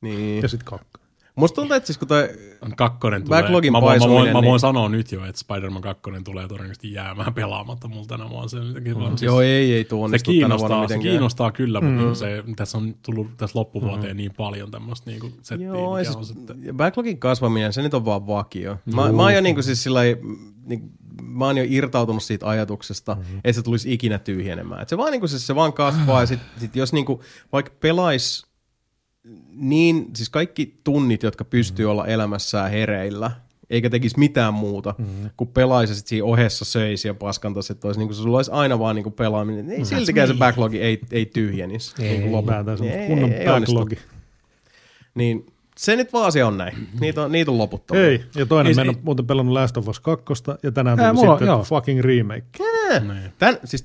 [0.00, 0.42] Niin.
[0.42, 1.03] Ja sitten 2.
[1.36, 2.28] Musta tuntuu, että siis kun toi
[2.76, 4.36] kakkonen tulee, backlogin mä, voin, mä, voin, niin...
[4.36, 8.48] mä voin sanoa nyt jo, että Spider-Man 2 tulee todennäköisesti jäämään pelaamatta mulla tänä vuonna.
[8.48, 9.08] Se, mm.
[9.08, 11.86] siis, Joo, ei, ei tuo se kiinnostaa, se kiinnostaa kyllä, mm.
[11.86, 14.16] mutta se, tässä on tullut tässä loppuvuoteen mm.
[14.16, 16.56] niin paljon tämmöistä niin settiä, Joo, mikä on sitten...
[16.76, 18.76] Backlogin kasvaminen, se nyt on vaan vakio.
[18.94, 20.00] Mä, mä oon jo niin kuin siis sillä
[20.66, 20.90] niin,
[21.22, 23.36] mä oon jo irtautunut siitä ajatuksesta, mm-hmm.
[23.36, 24.82] että se tulisi ikinä tyhjenemään.
[24.82, 27.20] Et se vaan, niin kuin, siis se vaan kasvaa, ja sit, sit jos niin kuin,
[27.52, 28.46] vaikka pelaisi
[29.52, 31.90] niin, siis kaikki tunnit, jotka pystyy mm.
[31.90, 33.30] olla elämässään hereillä,
[33.70, 35.30] eikä tekisi mitään muuta, mm.
[35.36, 38.78] kun pelaisi sit siinä ohessa söisi ja paskantaisi, että olisi, niin kuin, sulla olisi aina
[38.78, 39.70] vaan niin kuin pelaaminen.
[39.70, 39.84] Ei mm.
[39.84, 41.94] siltikään se backlogi ei, ei tyhjenisi.
[42.02, 42.34] Ei, niin
[42.82, 43.98] ei, ei, kunnon ei, backlogi.
[45.14, 45.46] Niin
[45.76, 46.88] se nyt vaan asia on näin.
[47.00, 48.06] Niitä on, niitä on loputtomia.
[48.06, 50.24] Ei, ja toinen, ei, mä en ole muuten pelannut Last of Us 2,
[50.62, 51.62] ja tänään tuli mulla, sitten joo.
[51.62, 52.44] fucking remake.
[53.00, 53.32] Niin.
[53.38, 53.84] Tän, siis,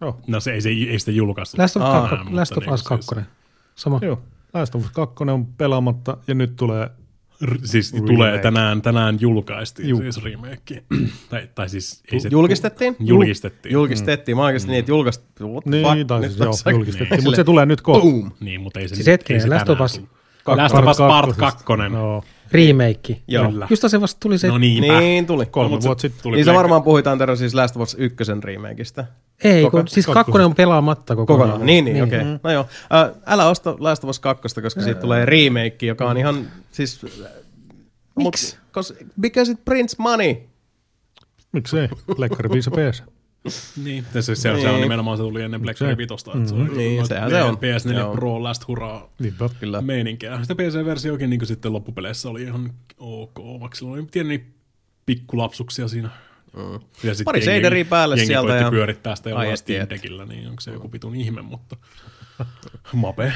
[0.00, 0.20] Joo.
[0.26, 1.62] No se ei, se, ei sitä julkaistu.
[1.62, 3.14] Last of, Aa, 2, Last of Us 2.
[3.14, 3.26] Siis-
[3.74, 3.98] Sama.
[4.02, 4.22] Joo.
[4.54, 6.90] Last of Us 2 on pelaamatta ja nyt tulee
[7.44, 8.12] R- siis remake.
[8.12, 10.00] tulee tänään, tänään julkaistiin Juh.
[10.00, 10.84] siis remake.
[11.30, 12.28] tai, tai siis ei se...
[12.32, 12.96] Julkistettiin?
[13.00, 13.72] Julkistettiin.
[13.72, 14.36] Julkistettiin.
[14.36, 14.70] Mä oikeasti mm.
[14.70, 15.48] niin, että julkaistettiin.
[15.64, 17.16] Niin, tai siis joo, julkistettiin.
[17.16, 17.24] Niin.
[17.24, 18.08] Mutta se tulee nyt kohta.
[18.40, 20.02] Niin, mutta ei se, siis hetken, ei se Last of Us...
[20.46, 21.64] Last of Us Part 2.
[21.90, 22.22] No.
[22.52, 23.20] Remake.
[23.28, 23.50] Joo.
[23.50, 23.66] Kyllä.
[23.70, 24.48] Just se vasta tuli se...
[24.48, 25.00] No niinpä.
[25.00, 25.46] Niin tuli.
[25.46, 26.36] Kolme no, vuotta sitten tuli.
[26.36, 29.04] Niin se varmaan puhutaan terä siis Last of Us 1 remakeista.
[29.44, 31.48] Ei, Koko, kun, siis kakkonen on pelaamatta kokonaan.
[31.48, 31.66] kokonaan.
[31.66, 32.04] Niin, niin, niin.
[32.04, 32.18] okei.
[32.18, 32.32] Okay.
[32.32, 32.40] Mm.
[32.42, 32.66] No joo.
[32.94, 37.06] Äh, älä osta Last of Us 2, koska siitä tulee remake, joka on ihan siis...
[38.16, 38.58] Miksi?
[39.20, 40.36] because it prints money.
[41.52, 41.88] Miksei?
[42.16, 43.02] Plekkari 5 PS.
[43.84, 44.62] Niin, se, se, se, niin.
[44.62, 46.66] se on nimenomaan, se tuli ennen Black Friday Vitosta, että mm-hmm.
[46.66, 47.56] se on niin, sehän se on.
[47.56, 48.12] PS4 Joo.
[48.14, 49.50] Pro last hurraa Niinpä.
[49.60, 49.80] Kyllä.
[49.80, 50.38] meininkiä.
[50.42, 54.46] Sitä PC-versiokin niin sitten loppupeleissä oli ihan ok, vaikka sillä oli pieni
[55.06, 56.10] pikkulapsuksia siinä.
[56.58, 56.80] Mm.
[57.02, 58.54] Ja Pari seideriä päälle jengi sieltä.
[58.54, 61.76] ja pyörittää sitä jollain Steam Deckillä, niin onko se joku pitun ihme, mutta
[62.92, 63.32] mape.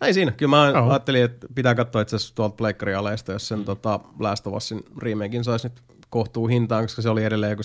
[0.00, 0.30] Näin siinä.
[0.30, 0.90] Kyllä mä oh.
[0.90, 3.64] ajattelin, että pitää katsoa itse asiassa tuolta Pleikkari aleista, jos sen mm.
[3.64, 5.82] tota, Last of Usin remakein saisi nyt
[6.16, 7.62] kohtuu hintaan, koska se oli edelleen joku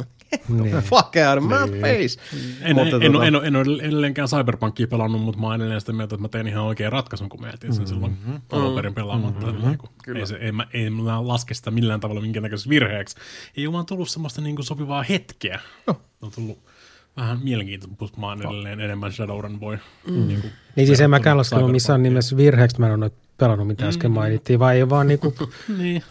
[0.00, 0.06] 79,95.
[0.48, 0.76] Niin.
[0.90, 1.80] Fuck out of my niin.
[1.80, 2.20] face.
[2.60, 3.26] En, mutta, en, tuota...
[3.26, 6.28] en, en, en, ole edelleenkään Cyberpunkia pelannut, mutta mä oon edelleen sitä mieltä, että mä
[6.28, 7.94] tein ihan oikean ratkaisun, kun mä jätin sen mm-hmm.
[7.94, 8.16] silloin
[8.52, 9.46] alun perin pelaamatta.
[9.46, 9.66] Mm-hmm.
[9.66, 13.16] Niin kuin, ei, se, ei, mä, ei mä laske sitä millään tavalla minkä näköisessä virheeksi.
[13.56, 15.60] Ei ole vaan tullut semmoista niin kuin sopivaa hetkeä.
[15.86, 16.00] Oh.
[16.22, 16.58] On tullut
[17.16, 19.78] vähän mielenkiintoista, mutta mä oon edelleen enemmän Shadowrun boy.
[20.06, 20.26] Mm.
[20.26, 23.88] Niin, kuin niin siis en mäkään laskenut missään nimessä virheeksi, mä en ole pelannut, mitä
[23.88, 24.14] äsken mm.
[24.14, 25.34] mainittiin, vai ei vaan niinku...
[25.78, 26.02] niin.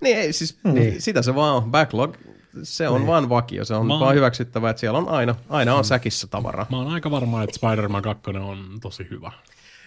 [0.00, 1.02] Niin, ei, siis niin.
[1.02, 1.70] sitä se vaan on.
[1.70, 2.16] Backlog,
[2.62, 3.06] se on niin.
[3.06, 3.64] vaan vakio.
[3.64, 4.00] Se on mä...
[4.00, 6.66] vaan hyväksyttävä, että siellä on aina, aina on säkissä tavaraa.
[6.70, 9.32] Mä oon aika varma, että Spider-Man 2 on tosi hyvä.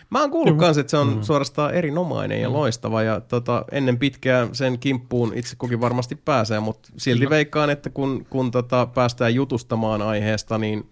[0.10, 1.22] Mä oon kuullut myös, että se on mm.
[1.22, 2.56] suorastaan erinomainen ja mm.
[2.56, 7.90] loistava ja tota, ennen pitkää sen kimppuun itse kukin varmasti pääsee, mutta silti veikkaan, että
[7.90, 10.90] kun, kun tota, päästään jutustamaan aiheesta, niin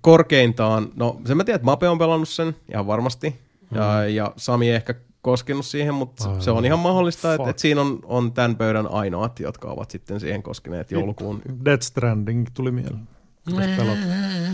[0.00, 3.40] korkeintaan, no sen mä tiedän, että Mape on pelannut sen ihan varmasti
[3.74, 4.14] ja, mm.
[4.14, 4.94] ja Sami ehkä
[5.24, 6.42] koskenut siihen, mutta Aivan.
[6.42, 10.20] se on ihan mahdollista, että, että siinä on, on tämän pöydän ainoat, jotka ovat sitten
[10.20, 11.42] siihen koskeneet joulukuun.
[11.64, 13.08] Dead Stranding tuli mieleen.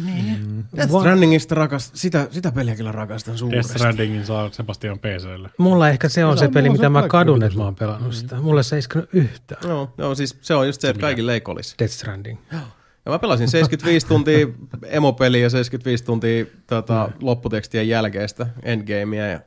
[0.04, 0.46] Niin.
[0.46, 0.64] Mm.
[0.76, 3.68] Death Strandingista rakas, sitä, sitä peliä kyllä rakastan suuresti.
[3.68, 5.50] Death Strandingin saa Sebastian PClle.
[5.58, 8.36] Mulla ehkä se on se, se peli, mitä mä kadun, että mä oon pelannut sitä.
[8.36, 9.60] Mulle se ei iskenut yhtään.
[9.68, 11.74] Joo, joo, siis se on just se, että kaikille ei kolisi.
[11.78, 12.38] Death Stranding.
[13.04, 14.46] Ja mä pelasin 75 tuntia
[14.86, 17.26] emopeliä ja 75 tuntia tota, mm.
[17.26, 19.40] lopputekstien jälkeistä endgamea ja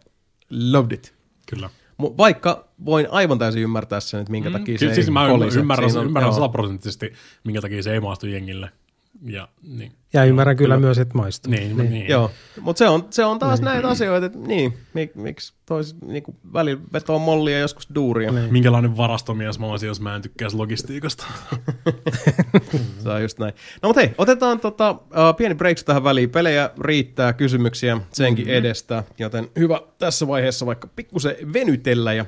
[0.54, 1.14] loved it.
[1.50, 1.70] Kyllä.
[2.00, 4.54] Vaikka voin aivan täysin ymmärtää sen, että minkä mm.
[4.54, 5.60] takia se siis ei mä kolise.
[5.60, 7.14] Ymmärrän, on, ymmärrän sataprosenttisesti,
[7.44, 8.70] minkä takia se ei maastu jengille.
[9.22, 9.92] Ja, niin.
[10.14, 11.52] ja ymmärrän kyllä, kyllä myös, että maistuu.
[11.52, 11.90] Niin, niin.
[11.90, 12.10] niin.
[12.10, 12.32] Joo,
[12.62, 13.66] mutta se on, se on taas niin.
[13.66, 18.32] näitä asioita, että niin, mik, miksi tois niinku, välillä vetoo mollia joskus duuria.
[18.32, 18.54] Niin.
[18.54, 21.26] Minkälainen varastomies mä olisin, jos mä en tykkäisi logistiikasta.
[23.04, 23.54] se on just näin.
[23.82, 26.30] No mutta hei, otetaan tota, uh, pieni break tähän väliin.
[26.30, 28.58] Pelejä riittää, kysymyksiä senkin mm-hmm.
[28.58, 32.26] edestä, joten hyvä tässä vaiheessa vaikka pikkusen venytellä ja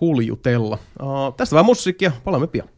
[0.00, 0.78] huljutella.
[1.02, 2.68] Uh, tästä vähän musiikkia, palaamme pian.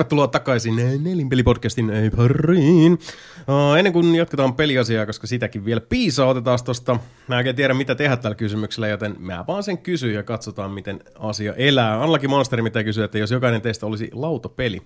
[0.00, 2.92] Tervetuloa takaisin Nelinpelipodcastin pariin.
[2.92, 6.98] Uh, ennen kuin jatketaan peliasiaa, koska sitäkin vielä piisaa, otetaan tuosta.
[7.28, 11.00] Mä en tiedä, mitä tehdä tällä kysymyksellä, joten mä vaan sen kysyn ja katsotaan, miten
[11.18, 12.02] asia elää.
[12.02, 14.82] Anlaki Monsteri mitä kysyy, että jos jokainen teistä olisi lautapeli,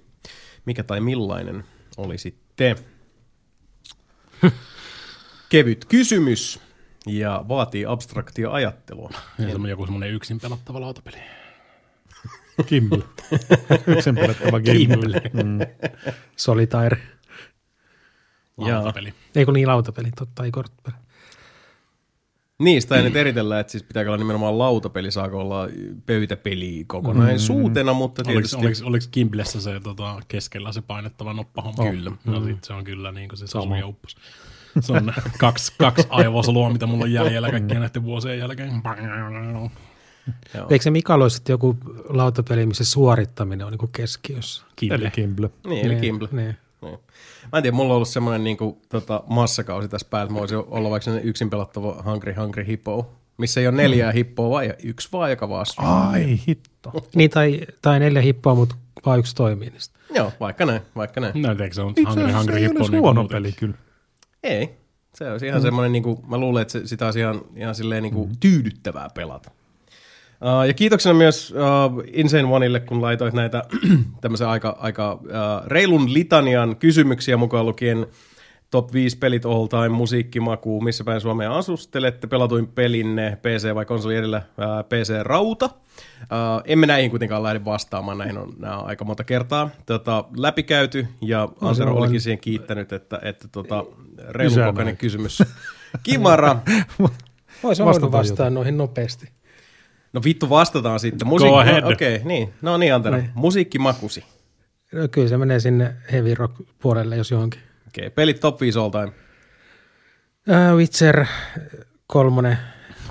[0.66, 1.64] mikä tai millainen
[1.96, 2.76] olisi te?
[5.48, 6.60] Kevyt kysymys
[7.06, 9.10] ja vaatii abstraktia ajattelua.
[9.38, 11.16] Ja semmoinen joku semmoinen yksin pelattava lautapeli.
[12.66, 13.02] Kimble.
[13.96, 15.22] Yksin pelattava Kimble.
[15.32, 15.58] Mm.
[16.36, 16.98] Solitaire.
[18.56, 19.14] Lautapeli.
[19.34, 20.96] Ei kun niin lautapeli, totta, ei korttipeli.
[22.58, 25.68] Niistä ei nyt eritellä, että siis pitääkö olla nimenomaan lautapeli, saako olla
[26.06, 27.96] pöytäpeli kokonaisuutena, mm.
[27.96, 28.56] mutta tietysti...
[28.56, 31.82] Oliko, oliko, oliko Kimblessä se tota, keskellä se painettava noppahomma?
[31.82, 31.90] Oh.
[31.90, 32.12] Kyllä.
[32.24, 32.46] No mm.
[32.46, 33.86] sit se on kyllä niin kuin se Sama.
[33.86, 34.16] uppos.
[34.80, 38.82] Se on kaksi, kaksi aivosolua, mitä mulla on jäljellä kaikkien näiden vuosien jälkeen.
[40.54, 40.66] Joo.
[40.70, 41.76] Eikö se Mikael olisi joku
[42.08, 44.64] lautapeli, missä suorittaminen on niin keskiössä?
[44.76, 44.96] Kimble.
[44.96, 45.50] Eli Kimble.
[45.66, 46.28] Niin, eli Kimble.
[46.32, 46.56] Niin.
[46.82, 46.98] Niin.
[47.52, 50.40] Mä en tiedä, mulla on ollut semmoinen niin kuin, tota, massakausi tässä päällä, että mä
[50.40, 54.14] voisin olla vaikka yksin pelattava Hungry Hungry Hippo, missä ei ole neljää mm.
[54.14, 56.92] hippoa, vaan yksi vaan, joka vaan Ai hitto.
[57.16, 58.74] niin, tai, tai neljä hippoa, mutta
[59.06, 59.98] vaan yksi toimii niistä.
[60.14, 61.42] Joo, vaikka näin, vaikka näin.
[61.42, 62.88] No, eikö se on Hungry Hungry Hippo?
[62.88, 63.74] Niin huono peli kyllä.
[64.42, 64.70] Ei,
[65.14, 65.62] se on ihan mm.
[65.62, 68.36] semmoinen, niin kuin, mä luulen, että se, sitä on ihan, ihan silleen niin kuin, mm.
[68.40, 69.50] tyydyttävää pelata.
[70.44, 73.64] Uh, ja kiitoksena myös uh, Insane Oneille, kun laitoit näitä
[74.20, 75.20] tämmöisen aika, aika uh,
[75.66, 78.06] reilun litanian kysymyksiä mukaan lukien
[78.70, 84.16] top 5 pelit all time, musiikkimaku, missä päin Suomea asustelette, pelatuin pelinne, PC vai konsoli
[84.16, 85.64] edellä, uh, PC-rauta.
[85.64, 91.06] Uh, emme näihin kuitenkaan lähde vastaamaan, näihin on, nämä on aika monta kertaa tota, läpikäyty,
[91.20, 93.84] ja no, Antero olikin siihen kiittänyt, että, että tota,
[94.28, 95.42] reilun kysymys.
[96.02, 96.56] Kimara.
[97.62, 99.33] Voisi vastaa noihin nopeasti.
[100.14, 101.28] No vittu, vastataan sitten.
[101.28, 101.84] Musiik- Go ahead.
[101.84, 102.54] Okei, okay, niin.
[102.62, 103.16] No niin, Antero.
[103.16, 103.30] Niin.
[103.34, 104.24] Musiikkimakusi.
[104.92, 107.60] No, kyllä se menee sinne heavy rock puolelle, jos johonkin.
[107.88, 108.10] Okei, okay.
[108.10, 109.12] pelit top 5 all time.
[110.48, 111.26] Uh, Witcher
[112.06, 112.58] kolmonen.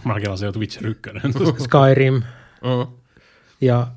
[0.03, 1.21] Mä se on Witcher ykkönen.
[1.63, 2.13] Skyrim.
[2.13, 2.93] Mm.
[3.61, 3.87] Ja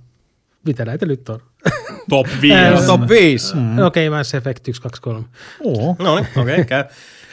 [0.65, 1.41] mitä näitä nyt on?
[2.09, 2.87] Top 5.
[2.87, 3.55] top 5.
[3.55, 3.79] Mm.
[3.79, 5.25] Okei, okay, Mass Effect 1, 2, 3.
[5.65, 5.97] Oh.
[5.99, 6.61] No niin, okei.
[6.61, 6.85] Okay,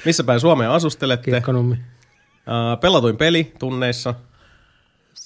[0.06, 1.32] Missä päin Suomeen asustelette?
[1.32, 1.74] Kirkkonummi.
[1.76, 4.14] Uh, pelatuin peli tunneissa.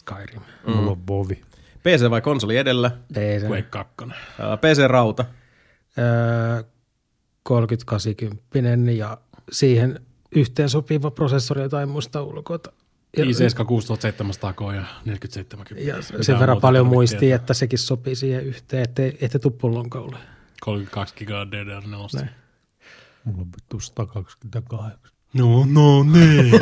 [0.07, 0.41] Skyrim.
[0.67, 0.73] Mm.
[0.73, 1.41] Mulla on Bovi.
[1.84, 2.91] PC vai konsoli edellä?
[3.13, 3.47] PC.
[3.47, 3.93] Quake 2.
[4.03, 4.09] Uh,
[4.61, 5.25] PC-rauta?
[5.97, 6.65] Uh,
[7.43, 9.17] 3080 ja
[9.51, 9.99] siihen
[10.35, 12.59] yhteen sopiva prosessori jotain muista ulkoa.
[13.17, 15.89] Ja, i7 6700K ja 4070.
[15.89, 20.17] Ja sen verran paljon muistii, että sekin sopii siihen yhteen, ettei, ettei tuu pullonkaulle.
[20.61, 22.27] 32 gigaa DDR4.
[23.23, 25.16] Mulla on vittu 128.
[25.34, 26.52] No, no niin.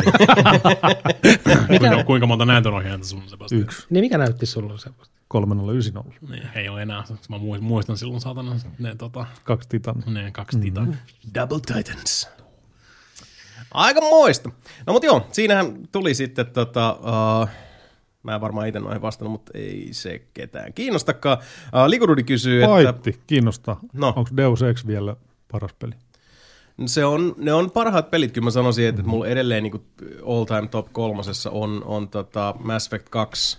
[1.68, 3.62] kuinka, kuinka monta näytönohjainta sulla on Sebastian?
[3.62, 3.88] Yksi.
[3.90, 5.16] Niin mikä näytti sulla Sebastian?
[5.28, 6.26] 3090.
[6.30, 7.04] Niin, ei ole enää.
[7.30, 9.26] Mä muistan silloin saatana ne tota...
[9.44, 10.04] Kaksi titan.
[10.06, 10.70] Ne kaksi mm-hmm.
[10.70, 10.98] titan.
[11.36, 12.30] Double Titans.
[13.72, 14.50] Aika moista.
[14.88, 17.00] No mutta joo, siinähän tuli sitten tota...
[17.00, 17.50] Uh,
[18.24, 21.38] Mä en varmaan itse noihin vastannut, mutta ei se ketään kiinnostakaan.
[21.38, 23.24] Uh, Likurudi kysyy, Paitti, että...
[23.28, 23.80] kiinnostaa.
[23.94, 24.14] No.
[24.16, 25.16] Onko Deus Ex vielä
[25.52, 25.92] paras peli?
[26.85, 29.10] Se on, ne on parhaat pelit, kyllä mä sanoisin, että, mm-hmm.
[29.10, 29.85] mulla edelleen niin
[30.26, 33.57] all time top kolmosessa on, on tota Mass Effect 2,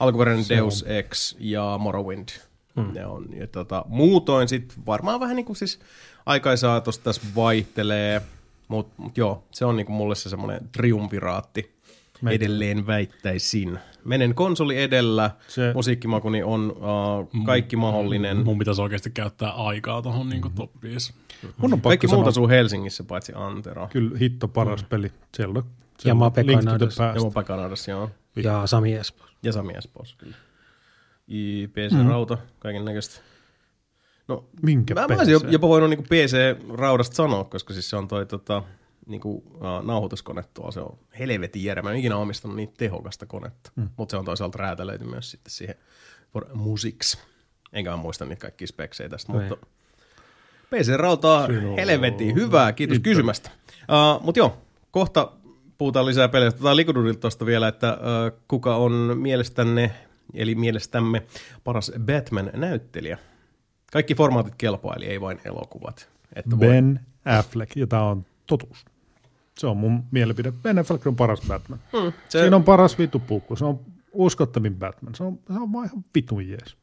[0.00, 0.90] alkuperäinen se Deus on.
[0.90, 2.28] Ex ja Morrowind.
[2.76, 2.94] Mm.
[2.94, 5.80] Ne on, ja tota, muutoin sitten varmaan vähän niin kuin siis
[6.26, 8.22] aikaisaatosta tässä vaihtelee,
[8.68, 11.74] mutta mut joo, se on niin kuin mulle se semmoinen triumviraatti.
[12.22, 12.44] Meitä.
[12.44, 13.78] Edelleen väittäisin.
[14.04, 15.72] Menen konsoli edellä, se...
[15.74, 18.44] musiikkimakuni on uh, kaikki mahdollinen.
[18.44, 20.54] Mun pitäisi oikeasti käyttää aikaa tuohon niin mm-hmm.
[20.54, 21.14] top 5.
[21.56, 23.88] Mun on Kaikki muuta asuu Helsingissä, paitsi Antero.
[23.92, 24.88] Kyllä hitto paras mm.
[24.88, 25.12] peli.
[25.34, 25.64] Siellä on,
[26.04, 27.04] ja Mape Kanadassa.
[27.04, 28.10] Ja Mape Kanadassa, joo.
[28.36, 29.30] Ja Sami Espoos.
[29.42, 30.36] Ja Sami Espoos, kyllä.
[31.72, 32.40] PC-rauta, mm.
[32.58, 33.20] kaiken näköistä.
[34.28, 38.26] No, Minkä mä, mä olisin jopa voinut niinku PC-raudasta sanoa, koska siis se on toi
[38.26, 38.62] tota,
[39.06, 41.82] niinku, uh, nauhoituskone tuolla, se on helvetin järä.
[41.82, 43.88] Mä en ikinä omistanut niin tehokasta konetta, mm.
[43.96, 45.74] mutta se on toisaalta räätälöity myös sitten siihen
[46.32, 47.18] for musics.
[47.72, 49.38] Enkä mä muista niitä kaikkia speksejä tästä, Ei.
[49.38, 49.66] mutta
[50.70, 53.10] PC-rautaa helvetin hyvää, kiitos Itse.
[53.10, 53.50] kysymästä.
[53.70, 54.58] Uh, mutta joo,
[54.90, 55.32] kohta
[55.78, 56.76] puhutaan lisää peleistä.
[56.76, 59.90] Likududilta tuosta vielä, että uh, kuka on mielestänne,
[60.34, 61.22] eli mielestämme
[61.64, 63.18] paras Batman-näyttelijä.
[63.92, 66.08] Kaikki formaatit kelpaa, eli ei vain elokuvat.
[66.36, 67.34] Että ben voi...
[67.38, 68.84] Affleck, ja tämä on totuus.
[69.58, 70.52] Se on mun mielipide.
[70.52, 71.78] Ben Affleck on paras Batman.
[71.92, 72.40] Hmm, se...
[72.40, 73.56] Siinä on paras vitupukku.
[73.56, 73.80] Se on
[74.12, 75.14] uskottavin Batman.
[75.14, 76.76] Se on, se on vaan ihan vitun jees.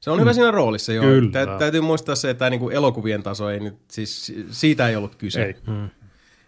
[0.00, 0.20] Se on mm.
[0.20, 1.04] hyvä siinä roolissa, joo.
[1.04, 1.30] Kyllä.
[1.30, 5.44] Tä, täytyy muistaa se, että niinku elokuvien taso ei nyt, siis siitä ei ollut kyse.
[5.44, 5.54] Ei.
[5.66, 5.90] Mm.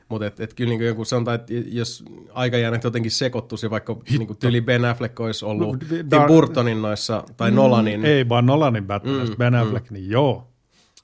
[0.08, 4.36] Mutta et, et kyllä niin kuin sanotaan, että jos aikajäänet jotenkin sekoittuisi, vaikka niin kuin
[4.36, 8.04] tyyli Ben Affleck olisi ollut no, Tim Burtonin noissa, tai mm, Nolanin.
[8.04, 9.62] Ei vaan Nolanin Batman, mm, Ben mm.
[9.62, 9.94] Affleck, mm.
[9.94, 10.48] niin joo.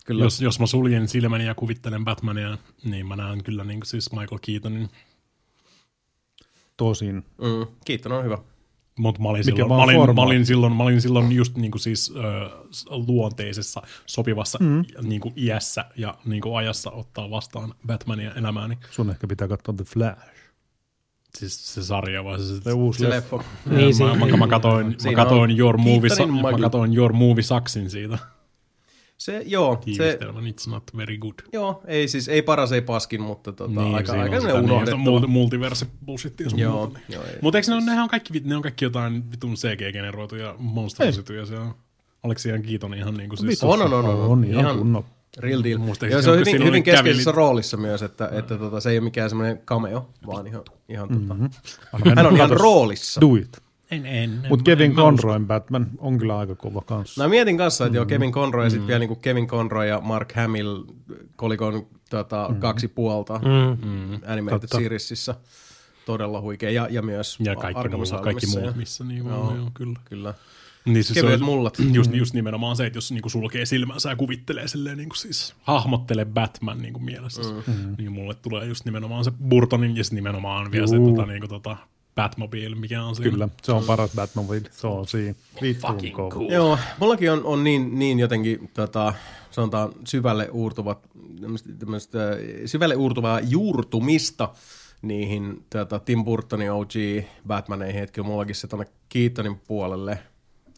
[0.05, 0.25] Kyllä.
[0.25, 4.39] Jos, jos mä suljen silmäni ja kuvittelen Batmania, niin mä näen kyllä niin siis Michael
[4.47, 4.89] Keatonin.
[6.77, 7.15] Tosin.
[7.17, 8.39] Mm, Keaton on hyvä.
[8.99, 12.13] Mutta mä, olin silloin, mä, olin, mä, olin silloin, mä olin silloin just niinku siis,
[12.17, 12.51] ö,
[12.91, 14.85] luonteisessa, sopivassa mm.
[15.03, 18.79] niinku iässä ja niinku ajassa ottaa vastaan Batmania elämääni.
[18.91, 20.21] Sun ehkä pitää katsoa The Flash.
[21.39, 23.45] Siis se sarja vai se, se uusi leffa.
[23.71, 26.11] Niin, mä, mä, mä, katoin, mä katoin Your Movie,
[26.43, 28.19] mä katoin Your Movie Saksin siitä.
[29.23, 29.83] Se, joo.
[29.97, 31.35] Se, it's not very good.
[31.53, 35.21] Joo, ei siis, ei paras, ei paskin, mutta tota, niin, aika, aika ne unohdettava.
[35.21, 36.99] Niin, multiverse bullshittia sun joo, muuta.
[36.99, 37.15] Niin.
[37.15, 41.47] Joo, mutta eikö ne, on, nehän on kaikki, ne on kaikki jotain vitun CG-generoituja monsterisituja
[41.47, 41.67] siellä?
[42.23, 43.63] Oliko se ihan kiiton ihan niin kuin siis?
[43.63, 45.05] On, on, on, on, on, ihan, ihan kunno.
[45.39, 46.11] Real deal.
[46.11, 47.37] ja se on hyvin, hyvin keskeisessä kävili...
[47.37, 51.51] roolissa myös, että, että tota, se ei ole mikään semmoinen cameo, vaan ihan, ihan mm-hmm.
[51.93, 53.21] tota, hän on ihan roolissa.
[53.21, 53.62] Do it.
[53.93, 54.47] En, en.
[54.49, 57.23] Mutta Kevin Conroyn Batman on kyllä aika kova kanssa.
[57.23, 57.97] No mietin kanssa, että mm.
[57.97, 58.89] joo, Kevin Conroy ja sitten mm.
[58.89, 60.85] vielä niin Kevin Conroy ja Mark Hamill
[61.37, 62.61] kolikon tota, mm.
[62.61, 63.89] kaksi puolta mm.
[63.89, 64.21] Mm.
[64.27, 64.77] Animated Totta.
[64.77, 65.35] Seriesissä.
[66.07, 66.71] Todella huikea.
[66.71, 69.99] Ja, ja myös ja kaikki muut, kaikki muut, missä niin joo, joo, kyllä.
[70.05, 70.35] kyllä.
[70.85, 71.79] Niin siis Kevyet mullat.
[71.93, 76.25] Just, just nimenomaan se, että jos niinku sulkee silmänsä ja kuvittelee silleen, niinku siis hahmottelee
[76.25, 77.95] Batman niinku mielessä, mm.
[77.99, 81.77] niin mulle tulee just nimenomaan se Burtonin ja nimenomaan vielä se tota, niinku, tota,
[82.15, 83.31] Batmobile, mikä on siinä.
[83.31, 85.35] Kyllä, se on paras Batmobile, se on siinä.
[85.81, 86.51] Fucking cool.
[86.51, 89.15] Joo, mullakin on, on niin, niin jotenkin, tota,
[89.51, 91.09] sanotaan, syvälle uurtuvat,
[91.79, 92.19] tämmöistä,
[92.67, 94.49] syvälle uurtuvaa juurtumista
[95.03, 96.93] niihin tota, Tim Burtonin OG
[97.47, 100.19] Batmaneihin, että kyllä mullakin se tuonne Keatonin puolelle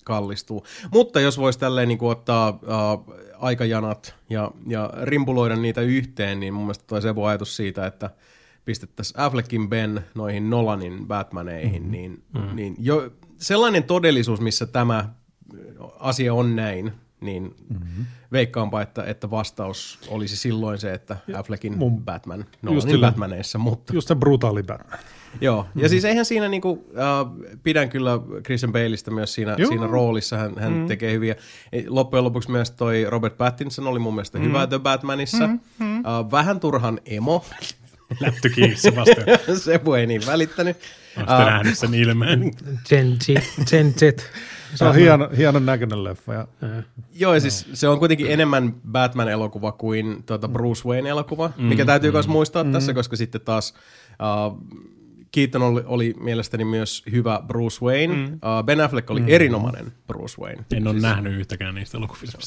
[0.05, 0.67] kallistuu.
[0.93, 6.55] Mutta jos voisi tälleen niin kuin ottaa uh, aikajanat ja, ja rimpuloida niitä yhteen, niin
[6.55, 8.11] mun mielestä toi se ajatus siitä, että–
[8.65, 11.93] pistettäisiin Affleckin Ben noihin Nolanin Batmaneihin, mm-hmm.
[11.93, 12.57] niin, mm-hmm.
[12.57, 15.09] niin jo sellainen todellisuus, missä tämä
[15.99, 18.05] asia on näin, niin mm-hmm.
[18.33, 23.59] veikkaanpa, että, että vastaus olisi silloin se, että Affleckin Mun, Batman, Nolanin Batmaneissa.
[23.59, 23.95] Mutta...
[23.95, 24.99] Just se brutaali Batman.
[25.41, 25.83] Joo, mm-hmm.
[25.83, 30.53] ja siis eihän siinä niinku, äh, pidän kyllä Christian Baleista myös siinä, siinä roolissa, hän,
[30.59, 30.87] hän mm-hmm.
[30.87, 31.35] tekee hyviä.
[31.89, 34.49] Loppujen lopuksi myös toi Robert Pattinson oli mun mielestä mm-hmm.
[34.49, 35.47] hyvä The Batmanissa.
[35.47, 35.97] Mm-hmm.
[35.97, 37.45] Äh, vähän turhan emo,
[38.21, 39.27] Lätty kiinni Sebastian.
[39.65, 40.77] Sebu ei niin välittänyt.
[41.17, 42.53] Oletko uh, nähnyt sen ilmeen?
[42.89, 43.27] Gen Z.
[43.71, 44.01] Gen Z.
[44.75, 46.33] Se on hieno, hieno näköinen leffa.
[46.33, 46.47] Ja...
[47.15, 52.11] Joo, ja siis se on kuitenkin enemmän Batman-elokuva kuin tuota Bruce Wayne-elokuva, mm, mikä täytyy
[52.11, 52.73] mm, myös muistaa mm.
[52.73, 53.75] tässä, koska sitten taas
[54.11, 54.59] uh,
[55.33, 58.15] Keaton oli, oli mielestäni myös hyvä Bruce Wayne.
[58.15, 58.33] Mm.
[58.35, 59.29] Uh, ben Affleck oli mm.
[59.29, 60.65] erinomainen Bruce Wayne.
[60.75, 61.03] En ole siis...
[61.03, 62.39] nähnyt yhtäkään niistä elokuvista.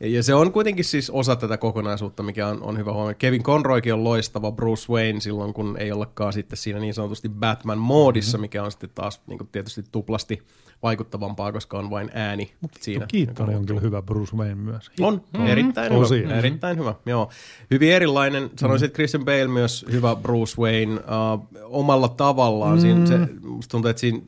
[0.00, 3.14] Ja se on kuitenkin siis osa tätä kokonaisuutta, mikä on, on hyvä huomioon.
[3.14, 8.32] Kevin Conroykin on loistava Bruce Wayne silloin, kun ei ollakaan sitten siinä niin sanotusti Batman-moodissa,
[8.32, 8.40] mm-hmm.
[8.40, 10.42] mikä on sitten taas niin kuin tietysti tuplasti
[10.82, 13.06] vaikuttavampaa, koska on vain ääni Mutta siinä.
[13.12, 14.90] Keaton on kyllä hyvä Bruce Wayne myös.
[15.00, 15.46] On, mm-hmm.
[15.46, 16.06] erittäin hyvä.
[16.06, 16.30] Mm-hmm.
[16.30, 17.30] Erittäin hyvä, joo.
[17.70, 22.78] Hyvin erilainen, sanoisin, että Christian Bale myös hyvä Bruce Wayne uh, omalla tavallaan.
[22.78, 23.06] Mm-hmm.
[23.06, 24.18] Siinä, se, musta tuntuu, että siinä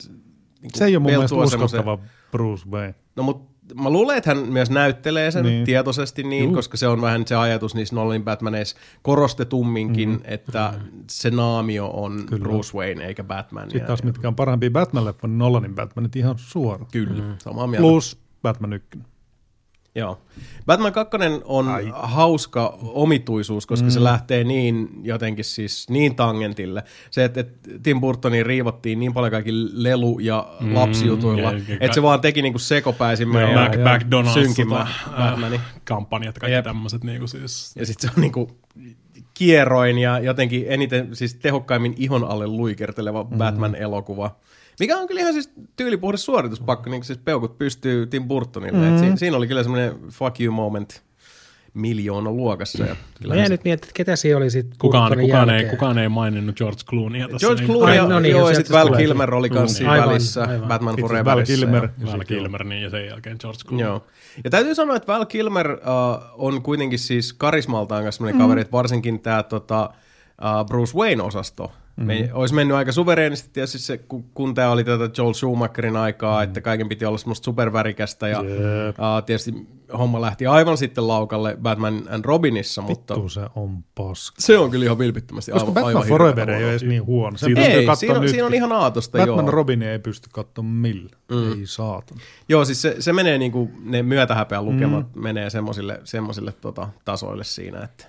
[0.61, 1.99] niin se ei ole mun mielestä uskottava
[2.31, 2.95] Bruce Wayne.
[3.15, 5.65] No mutta mä luulen, että hän myös näyttelee sen niin.
[5.65, 6.53] tietoisesti niin, Juh.
[6.53, 10.19] koska se on vähän se ajatus niissä Nolan Batmaneissa korostetumminkin, mm.
[10.23, 11.03] että mm.
[11.09, 12.43] se naamio on Kyllä.
[12.43, 13.63] Bruce Wayne eikä Batman.
[13.63, 16.85] Sitten taas mitkä on parempi Batman-leffa, niin Nolanin Batmanit ihan suora.
[16.91, 17.35] Kyllä, mm.
[17.37, 17.81] samaa mieltä.
[17.81, 18.99] Plus Batman 1.
[19.95, 20.21] Joo.
[20.65, 21.91] Batman 2 on Ai.
[21.93, 23.91] hauska omituisuus, koska mm.
[23.91, 26.83] se lähtee niin jotenkin siis niin tangentille.
[27.11, 31.95] Se, että, että Tim Burtonin riivottiin niin paljon kaikki lelu- ja mm, lapsijutuilla, ja, että
[31.95, 33.63] se vaan teki niinku sekopäisimmän ja, ja,
[34.23, 37.03] ja synkimmän tota, kampanjat, kaikki tämmöiset.
[37.03, 37.75] Niinku siis.
[37.75, 38.57] Ja sitten se on niinku
[39.33, 43.37] kierroin ja jotenkin eniten, siis tehokkaimmin ihon alle luikerteleva mm.
[43.37, 44.35] Batman-elokuva.
[44.79, 48.79] Mikä on kyllä ihan siis tyylipuhdas suorituspakko, niin siis peukut pystyy Tim Burtonille.
[48.79, 48.99] Mm-hmm.
[48.99, 51.03] siinä, siinä oli kyllä semmoinen fuck you moment
[51.73, 52.83] miljoona luokassa.
[52.83, 52.95] Ja
[53.27, 56.55] Mä jään nyt miettiä, että ketä siellä oli sitten kukaan, kukaan, ei, kukaan ei maininnut
[56.55, 57.47] George Clooneya tässä.
[57.47, 60.43] George Clooney, Ai, no niin, joo, ja sitten Val Kilmer oli kanssa siinä aivan, välissä
[60.43, 60.67] aivan.
[60.67, 61.25] Batman Forever.
[61.25, 61.89] Val Kilmer.
[62.05, 63.87] Val Kilmer, niin ja sen jälkeen George Clooney.
[63.87, 64.07] Joo.
[64.43, 65.77] Ja täytyy sanoa, että Val Kilmer uh,
[66.33, 68.43] on kuitenkin siis karismaltaan kanssa sellainen mm.
[68.43, 69.89] kaveri, että varsinkin tämä tota,
[70.41, 72.07] uh, Bruce Wayne-osasto, Mm-hmm.
[72.07, 76.39] Me olisi mennyt aika suvereenisti tietysti se, kun, kun tämä oli tätä Joel Schumacherin aikaa,
[76.39, 76.49] mm-hmm.
[76.49, 78.99] että kaiken piti olla semmoista supervärikästä ja yep.
[78.99, 79.53] uh, tietysti
[79.97, 82.87] homma lähti aivan sitten laukalle Batman and Robinissa.
[82.87, 84.35] Vittu mutta se on paska.
[84.41, 87.37] Se on kyllä ihan vilpittömästi Koska aivan, Batman aivan Forever ei ole edes niin huono.
[87.37, 89.51] Sen ei, siinä on, siinä on ihan aatosta, Batman joo.
[89.51, 91.17] Robin ei pysty katsomaan millä.
[91.31, 91.51] Mm.
[91.51, 92.17] Ei saatan.
[92.49, 95.21] Joo, siis se, se menee niin kuin, ne myötähäpeän lukemat mm.
[95.21, 98.05] menee semmoisille, semmoisille tota, tasoille siinä, että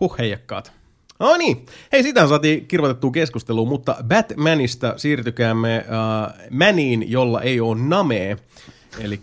[0.00, 0.81] huh heijakkaat.
[1.22, 7.80] No niin, hei sitä saatiin kirjoitettua keskusteluun, mutta Batmanista siirtykäämme uh, Maniin, jolla ei ole
[7.80, 8.36] namee.
[9.00, 9.20] Eli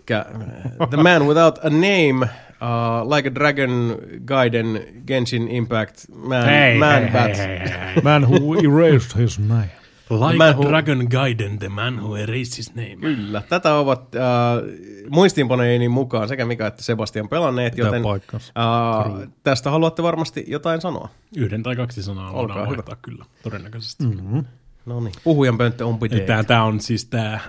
[0.90, 2.28] The Man Without a Name,
[2.60, 7.36] uh, Like a Dragon, Gaiden, Genshin Impact, Man, Hei, man hei, Bat.
[7.38, 8.02] hei, hei, hei.
[8.02, 9.79] Man who erased his name.
[10.10, 12.96] Like Man who- Dragon Gaiden, the man who erased his name.
[13.00, 19.70] Kyllä, tätä ovat uh, muistiinpanojeni mukaan sekä Mika että Sebastian pelanneet, Pitää joten uh, tästä
[19.70, 21.08] haluatte varmasti jotain sanoa.
[21.36, 22.76] Yhden tai kaksi sanaa Olkaa voidaan hyvä.
[22.76, 24.04] vaihtaa kyllä, todennäköisesti.
[24.04, 24.44] Mm-hmm.
[24.86, 26.20] No niin, puhujan pönttö on pitää.
[26.20, 27.42] Tämä, tämä on siis tämä äh,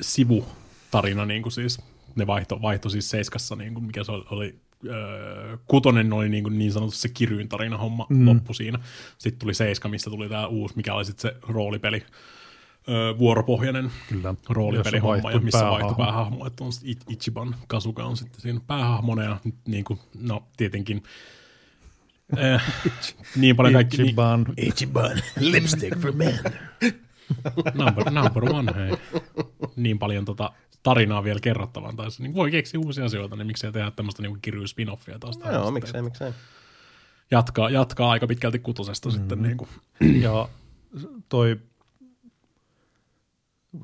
[0.00, 1.78] sivutarina, niin kuin siis
[2.16, 4.54] ne vaihto, vaihto siis Seiskassa, niin kuin mikä se oli,
[5.66, 8.26] kutonen oli niin, kuin niin sanotusti se kiryin tarina homma mm.
[8.26, 8.78] loppu siinä.
[9.18, 12.02] Sitten tuli Seiska, mistä tuli tämä uusi, mikä oli sitten se roolipeli,
[13.18, 14.34] vuoropohjainen Kyllä.
[14.48, 15.84] roolipelihomma, Jossa ja missä päähahmo.
[15.86, 19.36] vaihtui päähahmo, että on Ich- Ichiban Kasuga on sitten siinä päähahmona, ja
[19.66, 21.02] niin kuin, no tietenkin
[22.38, 22.84] äh,
[23.36, 24.46] niin paljon kaikki, niin, Ichiban.
[24.56, 26.40] Ichiban, lipstick for men.
[27.74, 28.96] Number, number one, hei.
[29.76, 30.52] Niin paljon tota
[30.82, 31.96] tarinaa vielä kerrottavan.
[31.96, 35.38] Tai se, niin voi keksiä uusia asioita, niin miksei tehdä tämmöistä niin kirju spin-offia taas.
[35.38, 36.32] tähän Joo, miksei, miksei.
[37.30, 39.20] Jatkaa, jatkaa aika pitkälti kutosesta mm-hmm.
[39.20, 39.42] sitten.
[39.42, 39.68] Niin kuin.
[40.22, 40.48] Ja
[41.28, 41.60] toi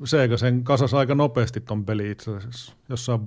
[0.05, 2.73] Sega sen kasas aika nopeasti ton peli itse asiassa.
[2.89, 3.21] Jossain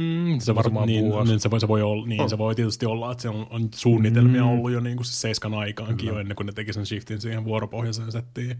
[0.00, 2.86] Mm, se, var, Varmaan niin, niin, se, voi, se, voi olla, niin, se voi tietysti
[2.86, 4.48] olla, että se on, on suunnitelmia mm.
[4.48, 7.44] ollut jo niin kuin siis seiskan aikaankin jo ennen kuin ne teki sen shiftin siihen
[7.44, 8.56] vuoropohjaiseen settiin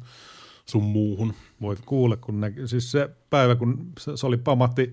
[0.71, 1.35] sun muuhun.
[1.61, 4.93] voi kuule, kun ne, siis se päivä, kun se, se oli pamatti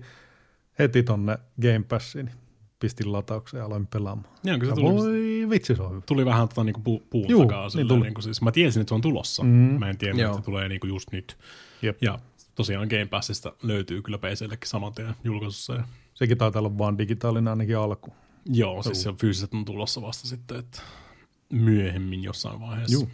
[0.78, 2.34] heti tonne Game Passiin, niin
[2.80, 4.34] pistin lataukseen ja aloin pelaamaan.
[4.58, 6.00] Kun se tuli, voi vitsi, se on hyvä.
[6.06, 7.66] tuli vähän tota, niin kuin pu, puun Juu, takaa.
[7.68, 8.00] niin Niin tuli.
[8.02, 9.42] niin kuin, siis, mä tiesin, että se on tulossa.
[9.42, 9.48] Mm.
[9.50, 10.30] Mä en tiennyt, Joo.
[10.30, 11.36] että se tulee niin kuin just nyt.
[11.82, 12.02] Jep.
[12.02, 12.18] Ja
[12.54, 15.74] tosiaan Game Passista löytyy kyllä PCllekin saman tien julkaisussa.
[15.74, 15.84] Ja,
[16.14, 18.12] Sekin taitaa olla vaan digitaalinen ainakin alku.
[18.46, 20.82] joo, siis se fyysiset on tulossa vasta sitten, että
[21.52, 22.92] myöhemmin jossain vaiheessa.
[22.92, 23.08] Juu.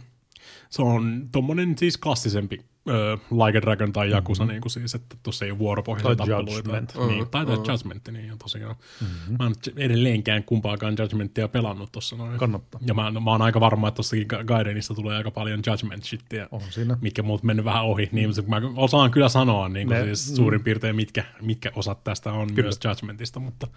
[0.69, 4.51] Se on tommonen siis klassisempi ö, Like a Dragon tai Jakusa, mm-hmm.
[4.51, 6.51] niin kuin siis, että tuossa ei ole vuoropohjaisia Tai tappeluita.
[6.69, 6.89] Judgment.
[6.89, 7.63] Että, niin, tai mm-hmm.
[7.67, 8.75] Judgment, niin on tosiaan.
[9.01, 9.35] Mm-hmm.
[9.39, 12.37] Mä en edelleenkään kumpaakaan Judgmentia pelannut tuossa noin.
[12.37, 12.81] Kannattaa.
[12.85, 16.47] Ja mä, mä oon aika varma, että tossakin Ga- Gaidenissa tulee aika paljon Judgment shittiä,
[16.51, 16.97] On siinä.
[17.01, 18.09] mitkä muut mennyt vähän ohi.
[18.11, 18.49] Niin mm.
[18.49, 22.47] mä osaan kyllä sanoa niin kuin Ne- siis suurin piirtein, mitkä, mitkä osat tästä on
[22.47, 22.61] kyllä.
[22.61, 23.67] myös Judgmentista, mutta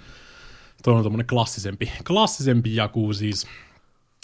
[0.83, 3.47] toi on tommonen klassisempi, klassisempi Jaku siis.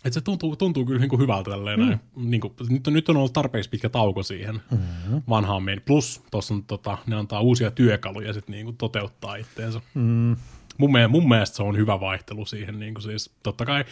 [0.05, 1.87] Et se tuntuu, tuntuu kyllä niinku hyvältä tälleen mm.
[1.87, 2.01] näin.
[2.17, 5.23] Niinku, nyt, on, nyt on ollut tarpeeksi pitkä tauko siihen mm-hmm.
[5.29, 5.83] vanhaan meihin.
[5.87, 9.81] Plus tuossa on, tota, ne antaa uusia työkaluja sit niinku toteuttaa itteensä.
[9.95, 10.37] Mm,
[10.79, 12.79] Mun, mielestä, mun mielestä se on hyvä vaihtelu siihen.
[12.79, 13.85] Niinku siis, totta kai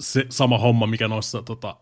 [0.00, 1.76] se sama homma, mikä noissa tota,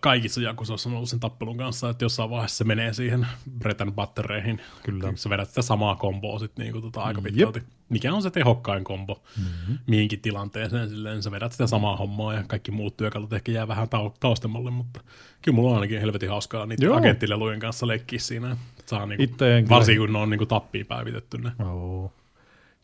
[0.00, 3.26] kaikissa jakusoissa on ollut sen tappelun kanssa, että jossain vaiheessa se menee siihen
[3.58, 4.60] bread and buttereihin.
[4.82, 5.12] Kyllä.
[5.14, 7.62] Sä vedät sitä samaa komboa sit niinku tota aika pitkälti.
[7.88, 9.78] Mikä on se tehokkain kombo mm-hmm.
[9.86, 10.88] mihinkin tilanteeseen.
[10.88, 14.70] Silleen sä vedät sitä samaa hommaa ja kaikki muut työkalut ehkä jää vähän tau- taustemmalle,
[14.70, 15.00] mutta
[15.42, 16.96] kyllä mulla on ainakin helvetin hauskaa niitä Joo.
[16.96, 18.56] agenttilelujen kanssa leikkiä siinä.
[18.86, 19.36] Saa niinku,
[19.68, 21.52] varsinkin kun ne on niinku tappiin päivitetty ne.
[21.58, 22.12] joo.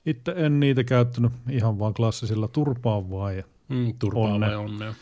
[0.07, 3.37] Itse en niitä käyttänyt ihan vaan klassisilla turpaan.
[3.37, 4.47] Ja Mm, turpaa Onne.
[4.47, 4.95] vai onnea.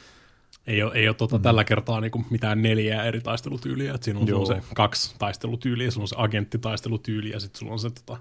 [0.67, 1.43] Ei ole, ei ole tota, mm.
[1.43, 3.95] tällä kertaa niinku mitään neljää eri taistelutyyliä.
[3.95, 4.61] Et siinä on, sulla on Joo.
[4.61, 8.17] se kaksi taistelutyyliä, sulla on se agenttitaistelutyyli ja sitten sulla on se tota,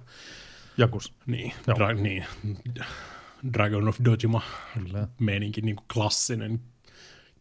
[0.78, 1.14] Jakus.
[1.26, 1.78] niin, Joo.
[1.78, 2.26] dra- niin,
[3.54, 4.42] Dragon of Dojima
[4.74, 5.08] Kyllä.
[5.20, 6.60] meininki, niin kuin klassinen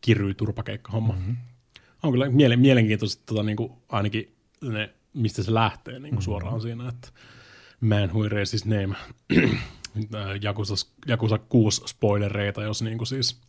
[0.00, 1.12] kirry turpakeikka-homma.
[1.12, 1.36] Mm-hmm.
[2.02, 6.22] On kyllä miele- mielenkiintoista tota, niin kuin ainakin ne, mistä se lähtee niin kuin mm-hmm.
[6.22, 7.08] suoraan siinä, että
[7.80, 8.94] Man Who Erased His Name,
[10.42, 10.74] Jakusa,
[11.06, 13.40] Jakusa 6 spoilereita, jos niin kuin siis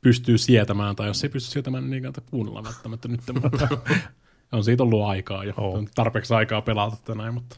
[0.00, 3.68] pystyy sietämään, tai jos ei pysty sietämään, niin kannattaa kuunnella välttämättä nyt, mutta
[4.52, 5.72] on siitä ollut aikaa jo, Oo.
[5.72, 7.56] on tarpeeksi aikaa pelata tätä näin, mutta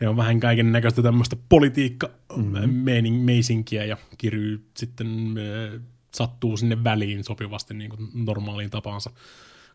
[0.00, 2.70] ja on vähän kaiken näköistä tämmöistä politiikka mm-hmm.
[3.12, 5.80] meisinkiä ja kirjy sitten äh,
[6.14, 9.10] sattuu sinne väliin sopivasti niin kuin normaaliin tapaansa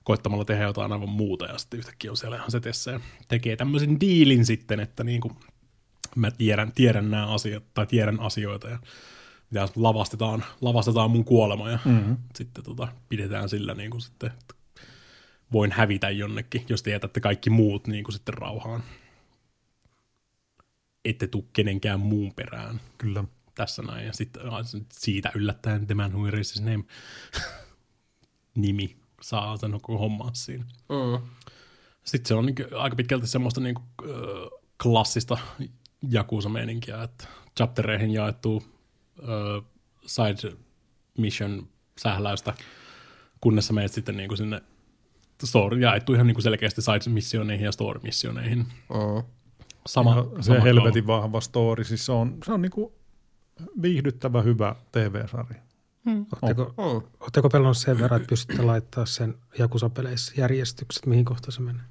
[0.03, 3.99] koittamalla tehdä jotain aivan muuta ja sitten yhtäkkiä on siellä ihan setessä ja tekee tämmöisen
[3.99, 5.33] diilin sitten, että niin kuin
[6.15, 8.79] mä tiedän, tiedän nämä asiat tai tiedän asioita ja
[9.53, 12.17] mitä lavastetaan, lavastetaan mun kuolema ja mm-hmm.
[12.35, 14.53] sitten tota, pidetään sillä niin kuin sitten, että
[15.51, 18.83] voin hävitä jonnekin, jos te jätätte kaikki muut niin kuin sitten rauhaan
[21.05, 23.23] ette tuu kenenkään muun perään Kyllä.
[23.55, 24.05] tässä näin.
[24.05, 24.43] Ja sitten
[24.91, 26.83] siitä yllättäen The Man Who Erased His Name
[28.55, 30.65] nimi saa sen koko hommaa siinä.
[30.89, 31.27] Mm.
[32.03, 35.37] Sitten se on niin aika pitkälti semmoista niin kuin, äh, klassista
[36.09, 37.27] Jakusa-meininkiä, että
[37.57, 38.63] chaptereihin jaettu
[39.19, 39.65] äh,
[40.05, 40.57] side
[41.17, 41.67] mission
[41.97, 42.53] sähläystä,
[43.41, 44.61] kunnes sä menet sitten niin kuin sinne
[45.43, 48.59] story, jaettu ihan niin kuin selkeästi side-missioneihin ja story-missioneihin.
[48.59, 49.23] Mm.
[49.85, 52.93] Sama, Ja se sama helvetin vahva story, siis se on, se on niinku
[53.81, 55.61] viihdyttävä hyvä TV-sarja.
[56.05, 56.25] Mm.
[56.41, 57.03] Oletteko, oh.
[57.19, 61.83] oletteko pelannut sen verran, että pystytte laittaa sen Jakusa-peleissä järjestykset, mihin kohta se menee?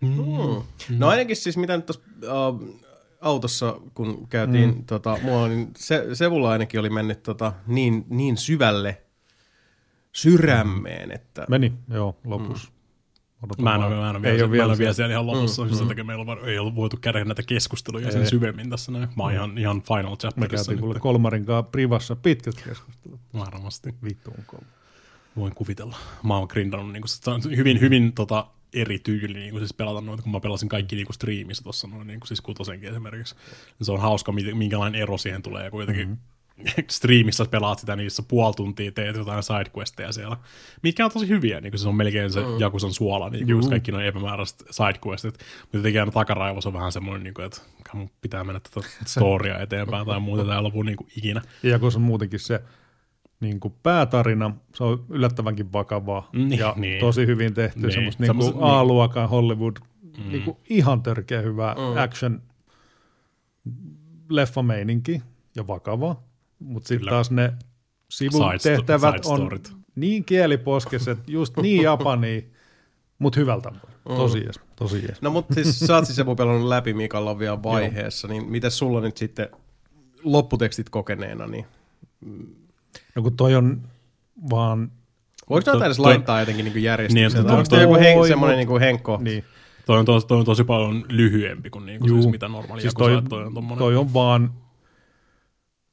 [0.00, 0.08] Mm.
[0.08, 0.98] Mm.
[0.98, 2.02] No ainakin siis mitä nyt tuossa
[2.48, 2.80] uh,
[3.22, 4.84] autossa, kun käytiin, mm.
[4.84, 9.02] tota, mulla, niin se, Sevulla ainakin oli mennyt tota, niin, niin syvälle
[10.12, 11.46] sydämeen, että...
[11.48, 12.68] Meni, joo, lopussa.
[12.68, 12.82] Mm.
[13.62, 15.68] Mä en, ole, mä en ole, ei vielä, ole vielä, vielä siellä ihan lopussa, mm,
[15.68, 15.88] siis mm.
[15.88, 18.12] takia meillä on, ei ollut voitu käydä näitä keskusteluja ei.
[18.12, 19.08] sen syvemmin tässä näin.
[19.16, 20.40] Mä oon ihan, ihan final chapterissa.
[20.40, 23.20] Me käytiin kuule Kolmarin kanssa privassa pitkät keskustelut.
[23.34, 23.94] Varmasti.
[24.04, 24.62] Vittuun kova.
[25.36, 25.96] Voin kuvitella.
[26.22, 30.22] Mä oon grindannut niin kuin, hyvin, hyvin tota, eri tyyli niin kuin siis pelata noita,
[30.22, 33.34] kun mä pelasin kaikki niin kuin striimissä tuossa noin, niin kuin siis kutosenkin esimerkiksi.
[33.82, 36.32] Se on hauska, minkälainen ero siihen tulee, kun jotenkin mm-hmm
[36.90, 40.36] striimissä pelaat sitä niissä puoli tuntia, teet jotain sidequesteja siellä,
[40.82, 42.60] mitkä on tosi hyviä, niin se on melkein se mm.
[42.60, 47.24] Jakusan suola, niin kuin, kaikki noin epämääräiset sidequestit, mutta jotenkin aina takaraivos on vähän semmoinen,
[47.24, 47.60] niin kuin, että
[47.92, 51.42] mun pitää mennä tätä storia eteenpäin tai muuta, tai lopu niin kuin ikinä.
[51.62, 52.60] Ja Jakusa on muutenkin se
[53.42, 57.00] niin kuin päätarina, se on yllättävänkin vakavaa niin, ja niin.
[57.00, 57.92] tosi hyvin tehty, niin.
[57.92, 60.28] semmoista niin kuin A-luokan Hollywood, mm.
[60.28, 62.02] niin kuin ihan törkeä hyvä mm.
[62.02, 62.42] action
[64.28, 65.22] leffameininki
[65.56, 66.22] ja vakava.
[66.58, 67.52] Mutta sitten taas ne
[68.10, 69.50] sivutehtävät on
[69.94, 72.48] niin kieliposkessa, että just niin japani,
[73.18, 74.16] mutta hyvältä mm.
[74.16, 75.22] Tosi jees, tosi jees.
[75.22, 79.16] No mutta siis sä oot siis pelannut läpi Mikalla vielä vaiheessa, niin miten sulla nyt
[79.16, 79.48] sitten
[80.22, 81.66] lopputekstit kokeneena, niin...
[83.14, 83.82] No kun toi on
[84.50, 84.90] vaan...
[85.50, 87.44] Voiko näitä edes laittaa jotenkin niin järjestykseen?
[87.44, 89.18] Niin, Onko toi joku hen, semmoinen niin henkko?
[89.22, 89.44] Niin.
[89.86, 92.94] Toi on, tosi, toi on tosi paljon lyhyempi kuin, niin kuin siis mitä normaali siis
[92.94, 93.78] toi, toi, on tommonen.
[93.78, 94.52] toi on vaan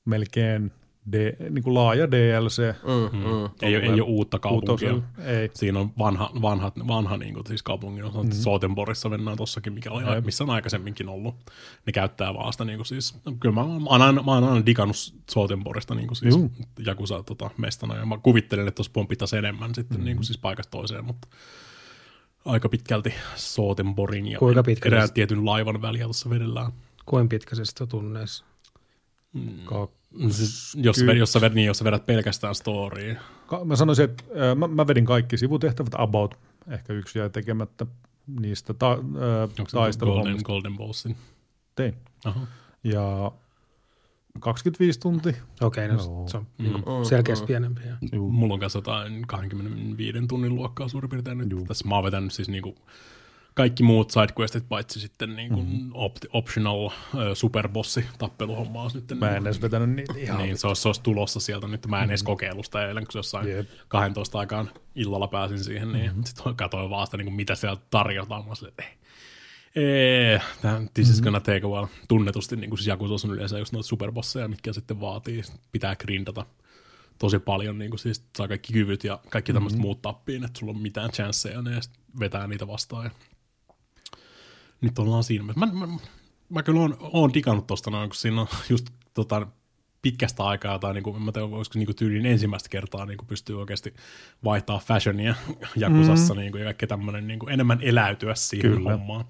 [0.05, 0.71] melkein
[1.11, 2.75] D, niin kuin laaja DLC.
[2.83, 3.49] Mm, mm.
[3.61, 4.93] Ei, ei ole uutta kaupunkia.
[5.25, 5.49] Ei.
[5.53, 8.31] Siinä on vanha, vanha, vanha niin kuin, siis kaupunki, on mm.
[8.31, 11.35] Sotenborissa mennään tossakin, mikä oli, missä on aikaisemminkin ollut.
[11.85, 14.65] Ne käyttää vaan sitä, niin kuin, siis, kyllä mä, mä, oon aina, mä oon aina
[14.65, 14.95] digannut
[15.31, 16.49] Sotenborista niin kuin, siis, mm.
[16.85, 20.03] Jakusa tota, mestana, ja mä kuvittelen, että tuossa pomppittaisi enemmän sitten mm.
[20.05, 21.27] niin kuin, siis paikasta toiseen, mutta
[22.45, 26.71] aika pitkälti Sotenborin ja Kuinka erään tietyn laivan väliä tuossa vedellään.
[27.05, 28.48] Kuinka pitkä se sitten tunneissa?
[29.33, 30.31] Mm.
[30.31, 33.17] Siis, jos, Ky- jos, sä vedät, niin, jos sä vedät pelkästään storyin.
[33.47, 37.85] Ka- mä sanoisin, että äh, mä, mä vedin kaikki sivutehtävät about, ehkä yksi jäi tekemättä
[38.39, 40.45] niistä ta- äh, taisteluhommista.
[40.45, 41.15] Golden, Golden Ballsin?
[41.75, 41.95] Tein.
[42.25, 42.47] Aha.
[42.83, 43.31] Ja
[44.39, 45.33] 25 tuntia.
[45.61, 46.83] Okei, okay, no, se on mm.
[47.03, 47.81] selkeästi pienempi.
[48.15, 51.51] Mulla on kanssa jotain 25 tunnin luokkaa suurin piirtein nyt.
[51.51, 51.65] Juu.
[51.65, 52.75] Tässä mä oon vetänyt siis niinku
[53.59, 55.91] kaikki muut sidequestit, paitsi sitten niin kuin mm-hmm.
[55.93, 56.91] op- optional uh,
[57.33, 59.17] superbossi tappeluhomma on sitten.
[59.17, 60.37] Mä en edes vetänyt niitä ihan.
[60.37, 61.87] Niin, se olisi, se olisi tulossa sieltä nyt.
[61.87, 62.09] Mä en mm-hmm.
[62.09, 63.69] edes kokeilusta eilen, kun se jossain yep.
[63.87, 66.23] 12 aikaan illalla pääsin siihen, niin mm-hmm.
[66.23, 68.47] sitten katsoin vaan sitä, niin kuin mitä siellä tarjotaan.
[68.47, 70.41] Mä sille, eh, eh,
[70.93, 71.87] this is gonna take a while.
[72.07, 75.41] Tunnetusti niin kuin siis Jakusos on yleensä just noita superbosseja, mitkä sitten vaatii,
[75.71, 76.45] pitää grindata
[77.17, 79.87] tosi paljon, niin kuin siis saa kaikki kyvyt ja kaikki tämmöiset mm-hmm.
[79.87, 81.79] muut tappiin, että sulla on mitään chanceja, ne
[82.19, 83.05] vetää niitä vastaan.
[83.05, 83.11] Ja
[84.81, 85.43] nyt ollaan siinä.
[85.43, 85.87] Mä, mä, mä,
[86.49, 89.47] mä kyllä oon, oon digannut tosta noin, kun siinä on just tota,
[90.01, 93.27] pitkästä aikaa, tai niin kuin, mä tiedän, olisiko niin kuin tyyliin ensimmäistä kertaa niin kuin
[93.27, 93.93] pystyy oikeasti
[94.43, 95.35] vaihtaa fashionia
[95.75, 96.39] Jakusassa mm.
[96.39, 98.91] niin kuin, ja kaikki tämmöinen niin kuin, enemmän eläytyä siihen Kyllä.
[98.91, 99.25] hommaan.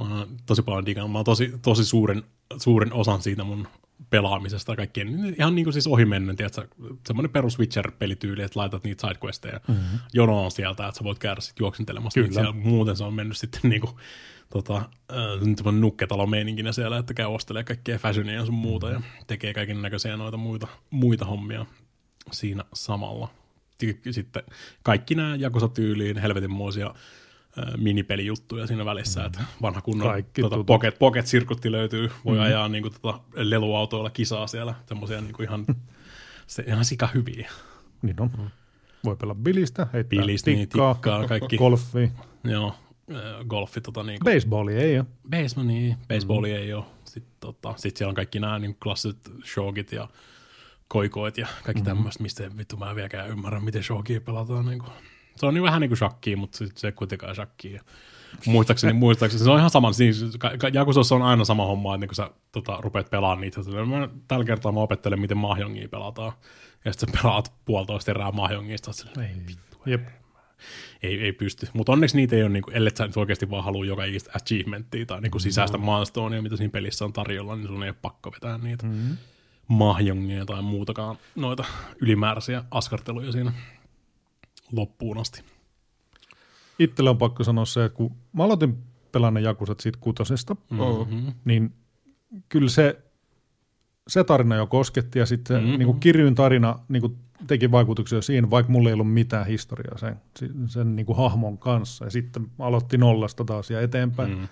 [0.00, 1.12] Mä oon tosi paljon digannut.
[1.12, 2.22] Mä oon tosi, tosi suuren,
[2.56, 3.68] suuren osan siitä mun
[4.10, 6.68] pelaamisesta kaikkien, ihan niin kuin siis ohi menneen, tiedätkö,
[7.06, 9.98] semmoinen perus Witcher-pelityyli, että laitat niitä sidequesteja mm-hmm.
[10.12, 12.32] jonoon sieltä, että sä voit käydä sitten juoksentelemassa Kyllä.
[12.32, 13.92] Siellä, muuten se on mennyt sitten niin kuin
[14.52, 19.54] tota, äh, nukketalo meininkinä siellä, että käy ostelemaan kaikkea fashionia ja sun muuta ja tekee
[19.54, 21.66] kaiken näköisiä noita muita, muita hommia
[22.32, 23.28] siinä samalla.
[24.10, 24.42] Sitten
[24.82, 26.94] kaikki nämä jakosatyyliin helvetinmoisia
[27.76, 29.26] minipelijuttuja siinä välissä, mm.
[29.26, 32.42] että vanha kunnon tota, pocket, pocket sirkutti löytyy, voi mm.
[32.42, 35.66] ajaa niin kuin, tota, leluautoilla kisaa siellä, semmoisia niin kuin ihan,
[36.46, 37.50] se, ihan sika hyviä.
[38.02, 38.30] Niin on.
[38.38, 38.50] Mm.
[39.04, 41.56] Voi pelaa bilistä, heittää bilistä, tikkaa, niin, tikkaa kaikki.
[41.56, 42.12] golfi.
[42.44, 42.74] Joo,
[43.48, 43.80] golfi.
[43.80, 45.06] Tota, niin kuin, Baseballi ei ole.
[45.30, 46.56] Baseball, niin, baseballi mm.
[46.56, 46.84] ei ole.
[47.04, 50.08] Sitten tota, sit siellä on kaikki nämä niin klassiset shogit ja
[50.88, 51.86] koikoit ja kaikki mm.
[51.86, 54.66] tämmöistä, mistä vittu mä en vieläkään ymmärrä, miten shogia pelataan.
[54.66, 54.92] Niin kuin.
[55.36, 57.80] Se on niin vähän niin kuin shakkiin, mutta sit se ei kuitenkaan shakkiin.
[58.46, 60.24] Muistaakseni, muistaakseni, se on ihan sama, siis
[60.72, 64.72] Jakusossa on aina sama homma, että kun sä tota, rupeat pelaamaan niitä, mä, tällä kertaa
[64.72, 66.32] mä opettelen, miten mahjongia pelataan,
[66.84, 68.90] ja sitten sä pelaat puolitoista erää mahjongista,
[69.20, 70.21] ei vittu, Jep
[71.02, 71.68] ei, ei pysty.
[71.72, 74.30] Mutta onneksi niitä ei ole, niin kuin, ellei sä nyt oikeasti vaan halua joka ikistä
[74.34, 75.94] achievementtia tai niin kuin sisäistä no.
[75.94, 79.16] milestonea, mitä siinä pelissä on tarjolla, niin sun ei ole pakko vetää niitä mm-hmm.
[79.68, 81.64] mahjongia tai muutakaan noita
[82.00, 83.52] ylimääräisiä askarteluja siinä
[84.72, 85.42] loppuun asti.
[86.78, 88.78] Itselle on pakko sanoa se, että kun mä aloitin
[89.12, 91.32] pelaa ne jakusat siitä kutosesta, mm-hmm.
[91.44, 91.72] niin
[92.48, 92.98] kyllä se
[94.08, 95.78] se tarina jo kosketti ja sitten mm-hmm.
[95.78, 97.16] niin kirjyn tarina niin kuin
[97.46, 100.16] teki vaikutuksia siinä, vaikka mulla ei ollut mitään historiaa sen,
[100.66, 102.04] sen niin kuin hahmon kanssa.
[102.04, 104.30] Ja sitten aloitti nollasta taas ja eteenpäin.
[104.30, 104.48] Mm-hmm.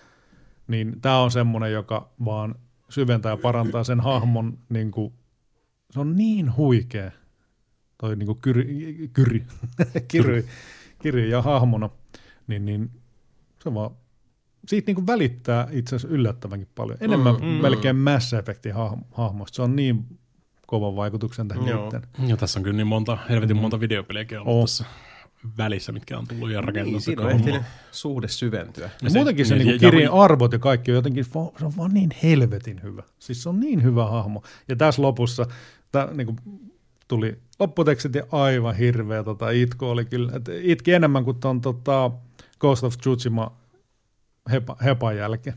[0.68, 2.54] Niin tämä on semmoinen, joka vaan
[2.88, 5.12] syventää ja parantaa sen hahmon, niin kuin,
[5.90, 7.10] se on niin huikea,
[7.98, 9.46] toi niin kuin kyri, kyri,
[10.12, 10.44] kyri,
[10.98, 11.90] kyri ja hahmona,
[12.46, 12.90] niin, niin
[13.64, 13.90] se vaan
[14.66, 16.98] siitä niin kuin välittää itse asiassa yllättävänkin paljon.
[17.00, 17.48] Enemmän mm, mm.
[17.48, 18.74] melkein Mass Effectin
[19.10, 19.56] hahmosta.
[19.56, 20.19] Se on niin
[20.70, 21.92] kovan vaikutuksen tähän Joo.
[22.26, 23.60] Joo, tässä on kyllä niin monta, helvetin mm.
[23.60, 24.62] monta videopeliäkin ollut oh.
[24.62, 24.84] tässä
[25.58, 26.90] välissä, mitkä on tullut ja rakennettu.
[26.90, 28.84] Niin, siinä on ehtinyt suhde syventyä.
[28.84, 31.76] Ja, ja se, muutenkin se, niin kirjan ja, arvot ja kaikki on jotenkin, se on
[31.76, 33.02] vaan niin helvetin hyvä.
[33.18, 34.42] Siis se on niin hyvä hahmo.
[34.68, 35.46] Ja tässä lopussa
[35.92, 36.38] tää, niin kuin,
[37.08, 40.32] tuli lopputekstit ja aivan hirveä tota, itku oli kyllä.
[40.36, 42.10] Et itki enemmän kuin tuon tota,
[42.60, 43.56] Ghost of Tsushima
[44.50, 45.56] hepa, hepan jälkeen.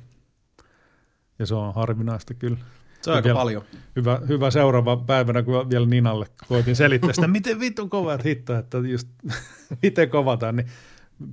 [1.40, 2.58] Ja se on harvinaista kyllä.
[3.04, 3.64] Se on aika vielä, paljon.
[3.96, 8.78] Hyvä, hyvä seuraava päivänä, kun vielä Ninalle koitin selittää sitä, miten vitun kovat hitto, että
[8.78, 9.08] just
[9.84, 10.68] miten kovataan, niin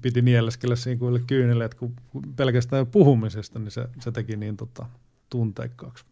[0.02, 1.94] piti nieleskellä siinä kuin kyynelle, että kun
[2.36, 4.86] pelkästään puhumisesta, niin se, se teki niin tota,
[5.30, 6.04] tunteikkaaksi.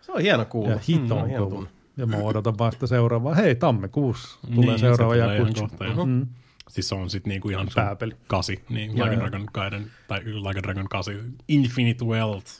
[0.00, 0.70] Se on hieno kuulla.
[0.70, 1.66] Ja hito on mm, kova.
[1.96, 3.34] Ja mä odotan vasta seuraavaa.
[3.34, 5.68] Hei, tammikuussa tulee niin, seuraava jakutsu.
[6.06, 6.26] Mm.
[6.68, 8.16] Siis se on sitten niinku ihan Pääpeli.
[8.26, 11.14] kasi, niin Like Dragon Gaiden, tai Like Dragon 8,
[11.48, 12.50] Infinite Wealth.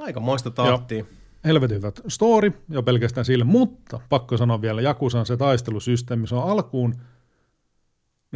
[0.00, 1.04] Aika moista tahtia.
[1.44, 6.50] Helvetin hyvät story, jo pelkästään sille, mutta pakko sanoa vielä, Jakusan se taistelusysteemi, se on
[6.50, 6.94] alkuun,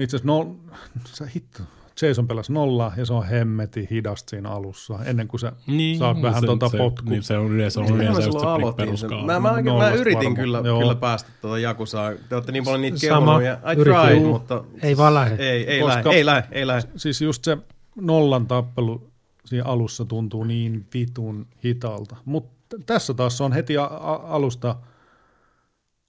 [0.00, 0.56] itse asiassa no,
[1.04, 1.62] se hitto,
[2.02, 6.22] Jason pelasi nolla ja se on hemmeti hidasta siinä alussa, ennen kuin sä niin, saat
[6.22, 7.10] vähän se, tuota potkua.
[7.10, 8.38] Niin se on yleensä, on yleensä just
[9.00, 12.12] se Mä, mä, mä yritin kyllä, kyllä päästä tuota Jakusaa.
[12.28, 14.64] Te olette niin paljon niitä kehunut ja I tried, mutta...
[14.82, 15.34] Ei vaan lähde.
[15.34, 16.88] Ei, ei lähde, ei lähde, ei lähde.
[16.96, 17.58] Siis just se
[18.00, 19.10] nollan tappelu
[19.44, 22.16] siinä alussa tuntuu niin vitun hitalta.
[22.24, 23.84] Mutta tässä taas on heti a-
[24.24, 24.76] alusta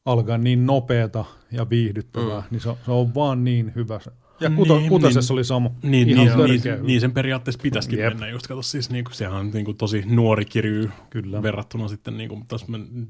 [0.05, 2.47] alkaa niin nopeata ja viihdyttävää, mm.
[2.51, 3.99] niin se, se on vaan niin hyvä
[4.39, 5.71] ja kuto, niin, kutosessa niin, oli sama.
[5.83, 8.13] Niin, Ihan niin, niin, niin, sen periaatteessa pitäisikin Jep.
[8.13, 11.43] mennä just, kato siis niin kuin, sehän on niin kuin, tosi nuori kirju Kyllä.
[11.43, 13.07] verrattuna sitten niin kuin, tässä men,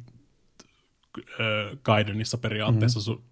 [1.19, 3.03] äh, Gaidenissa periaatteessa mm.
[3.03, 3.23] su,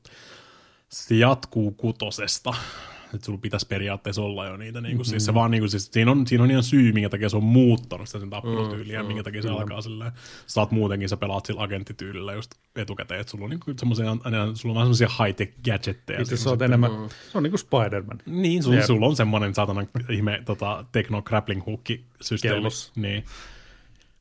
[0.89, 2.53] se jatkuu kutosesta
[3.13, 4.81] että sulla pitäisi periaatteessa olla jo niitä.
[4.81, 5.09] Niin kuin, mm-hmm.
[5.09, 7.37] siis se vaan, niin kuin, siis, siinä, on, siinä on ihan syy, minkä takia se
[7.37, 9.07] on muuttanut sitä sen tappelutyyliä, mm-hmm.
[9.07, 9.61] minkä takia se mm-hmm.
[9.61, 10.11] alkaa silleen.
[10.47, 14.05] Sä oot muutenkin, sä pelaat sillä agenttityylillä just etukäteen, että sulla on, niin kuin, semmoisia,
[14.05, 16.21] sulla on vähän semmoisia high-tech gadgetteja.
[16.21, 17.09] Itse se on enemmän, mm.
[17.31, 18.17] se on niin kuin Spider-Man.
[18.25, 22.69] Niin, sulla, sulla on semmoinen saatana ihme tota, techno grappling hookki systeemi.
[22.95, 23.23] Niin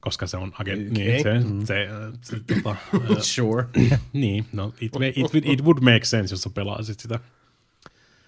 [0.07, 1.05] koska se on agent, okay.
[1.05, 1.67] niin se, mm.
[1.67, 1.89] se,
[2.23, 2.77] se, se tota,
[3.35, 3.65] sure.
[4.13, 7.21] niin, no, it, it, it, would make sense, jos sä pelaisit sitä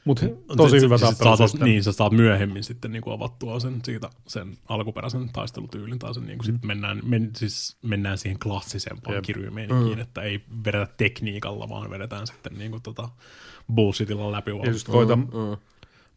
[0.09, 0.27] mutta
[0.57, 1.37] tosi hyvä tappelu.
[1.37, 6.15] Saat, niin, sä saat myöhemmin sitten niin kuin avattua sen, siitä, sen alkuperäisen taistelutyylin, tai
[6.15, 6.53] sen, niin kuin mm.
[6.53, 9.25] sit mennään, men, siis mennään siihen klassisempaan yep.
[9.25, 10.01] kirjymeenkin, mm.
[10.01, 13.09] että ei vedetä tekniikalla, vaan vedetään sitten niin kuin, tota,
[13.75, 14.51] bullshitilla läpi.
[14.51, 15.23] Ja just koita mm.
[15.23, 15.57] mm.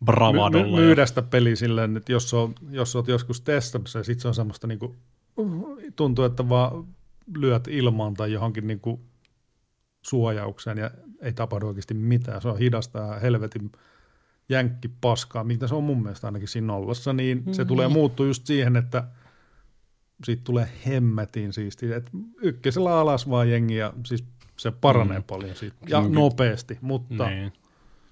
[0.05, 0.65] bravadolla.
[0.65, 4.19] My, my, myydä sitä peliä silleen, että jos, on, jos olet joskus testannut se, sit
[4.19, 4.95] se on semmoista niin kuin,
[5.95, 6.87] tuntuu, että vaan
[7.35, 9.01] lyöt ilmaan tai johonkin niin kuin
[10.01, 10.91] suojaukseen ja
[11.21, 12.41] ei tapahdu oikeasti mitään.
[12.41, 13.71] Se on hidasta ja helvetin
[14.49, 17.53] jänkki paskaa, mitä se on mun mielestä ainakin siinä nollassa, niin mm-hmm.
[17.53, 19.03] se tulee muuttua just siihen, että
[20.23, 21.93] siitä tulee hemmetin siisti.
[21.93, 22.09] Et
[22.41, 24.23] ykkösellä alas vaan jengi ja siis
[24.57, 25.23] se paranee mm.
[25.23, 25.75] paljon siitä.
[25.87, 26.11] Ja mm.
[26.11, 27.29] nopeasti, mutta...
[27.29, 27.53] Niin.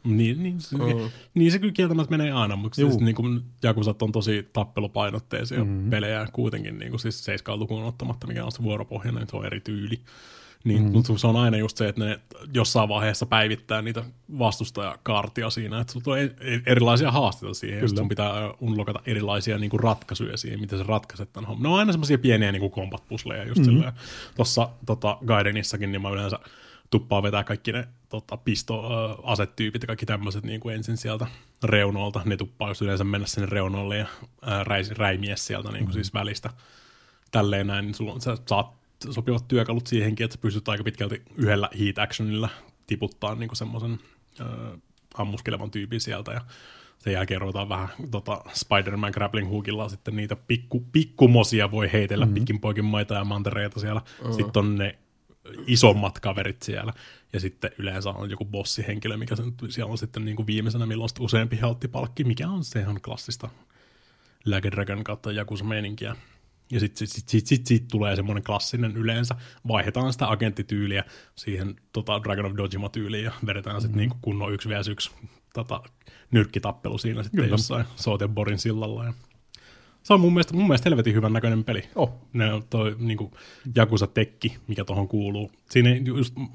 [0.04, 1.10] Niin, niin, se, mm.
[1.34, 5.90] niin se kyllä kieltämättä menee aina, mutta siis niin kuin Jakusat on tosi tappelupainotteisia mm-hmm.
[5.90, 9.46] pelejä kuitenkin, niin kuin siis 7 lukuun ottamatta, mikä on se vuoropohjainen, niin se on
[9.46, 10.00] eri tyyli.
[10.64, 10.92] Niin, mm.
[10.92, 12.20] mutta se on aina just se, että ne
[12.54, 14.04] jossain vaiheessa päivittää niitä
[14.40, 17.98] vastustajakaartia siinä, että sulla on e-, e-, erilaisia haasteita siihen, Kyllä.
[17.98, 21.64] sun pitää unlokata erilaisia niin kuin ratkaisuja siihen, miten sä ratkaiset tämän homman.
[21.64, 23.74] Ne on aina semmoisia pieniä niin kuin combat-pusleja just mm-hmm.
[23.74, 23.94] silleen.
[24.36, 26.40] Tuossa tota, Gaidenissakin, niin mä yleensä
[26.90, 31.28] tuppaa vetää kaikki ne tota, pistoasetyypit ja kaikki tämmöiset niin kuin ensin sieltä
[31.64, 32.22] reunolta.
[32.26, 34.06] Ne tuppaa just yleensä mennä sinne reunolle ja
[34.42, 35.94] ää, räis, räimiä sieltä niin kuin mm-hmm.
[35.94, 36.50] siis välistä.
[37.32, 38.79] Tälleen näin, niin sulla, sä saat
[39.10, 42.50] sopivat työkalut siihenkin, että pystyt aika pitkälti yhdellä heat actionilla
[42.88, 44.00] tiputtaa niin semmoisen
[44.42, 44.48] äh,
[45.14, 46.42] ammuskelevan tyypin sieltä ja
[47.00, 52.34] sen jälkeen ruvetaan vähän tota, Spider-Man grappling hookilla sitten niitä pikku, pikkumosia voi heitellä mm-hmm.
[52.34, 54.02] pitkin poikin maita ja mantereita siellä.
[54.02, 54.34] Mm-hmm.
[54.34, 54.98] Sitten on ne
[55.68, 56.94] isommat kaverit siellä.
[57.34, 61.10] Ja sitten yleensä on joku bossihenkilö, mikä sen, siellä on sitten niin kuin viimeisenä, milloin
[61.20, 63.50] on useampi halttipalkki, mikä on se ihan klassista
[64.46, 66.16] Like Dragon kautta Jakusa-meininkiä.
[66.72, 69.36] Ja sitten sit, sit, sit, sit, sit tulee semmoinen klassinen yleensä,
[69.68, 71.04] vaihdetaan sitä agenttityyliä
[71.36, 74.00] siihen tota Dragon of Dojima-tyyliin ja vedetään sitten mm-hmm.
[74.00, 75.12] niinku kunnon 1 vs 1
[75.54, 75.82] tota,
[76.32, 77.54] nyrkkitappelu siinä sitten Kyllä.
[77.54, 79.06] jossain Sotenborin sillalla.
[79.06, 79.14] Ja
[80.04, 81.84] se on mun mielestä, mun mielestä helvetin hyvän näköinen peli.
[81.96, 82.12] Oh.
[82.34, 83.32] Ne on toi niinku,
[83.76, 85.52] Jakusa Tekki, mikä tuohon kuuluu.
[85.70, 86.48] Siinä just, mä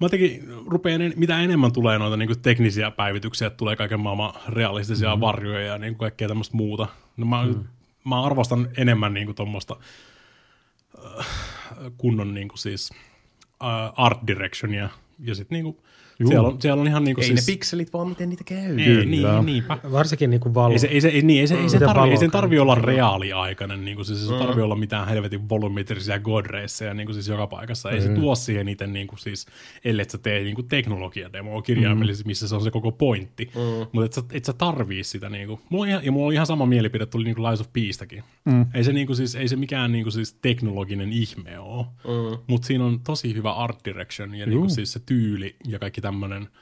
[0.00, 5.20] jotenkin rupean, mitä enemmän tulee noita niinku, teknisiä päivityksiä, tulee kaiken maailman realistisia mm.
[5.20, 6.86] varjoja ja niinku, kaikkea tämmöistä muuta.
[7.16, 7.64] No, mä, mm.
[8.08, 9.76] Mä arvostan enemmän niinku, tuommoista
[11.18, 11.26] äh,
[11.96, 12.90] kunnon niinku, siis,
[13.62, 15.82] äh, art directionia ja sitten niinku,
[16.26, 17.46] siellä on, siellä on ihan niinku ei siis...
[17.46, 18.78] ne pikselit vaan miten niitä käy.
[18.78, 19.78] Ei, niin, niinpä.
[19.92, 20.72] Varsinkin niinku valo.
[20.72, 22.74] Ei se, ei se, ei, niin, ei se, ei se tarvi, ei sen tarvi olla
[22.74, 24.38] reaaliaikainen, niin kuin siis se mm.
[24.38, 27.90] tarvi olla mitään helvetin volumetrisia godreisseja niin kuin siis joka paikassa.
[27.90, 28.06] Ei mm.
[28.06, 29.46] se tuo siihen niitä niin kuin siis,
[29.84, 32.28] ellei sä tee niin kuin teknologiademoa kirjaimellisesti, mm.
[32.28, 33.50] missä se on se koko pointti.
[33.54, 33.86] Mm.
[33.92, 35.28] Mutta et sä, et sä tarvii sitä.
[35.28, 35.60] Niin kuin.
[35.70, 38.24] Mulla on ihan, ja mulla on ihan sama mielipide, tuli niin kuin Lies of Peacestäkin.
[38.44, 38.66] Mm.
[38.74, 42.38] Ei, se, niin kuin siis, ei se mikään niin kuin siis teknologinen ihme ole, mm.
[42.46, 46.00] mutta siinä on tosi hyvä art direction ja niin kuin siis se tyyli ja kaikki
[46.08, 46.48] tämmöinen–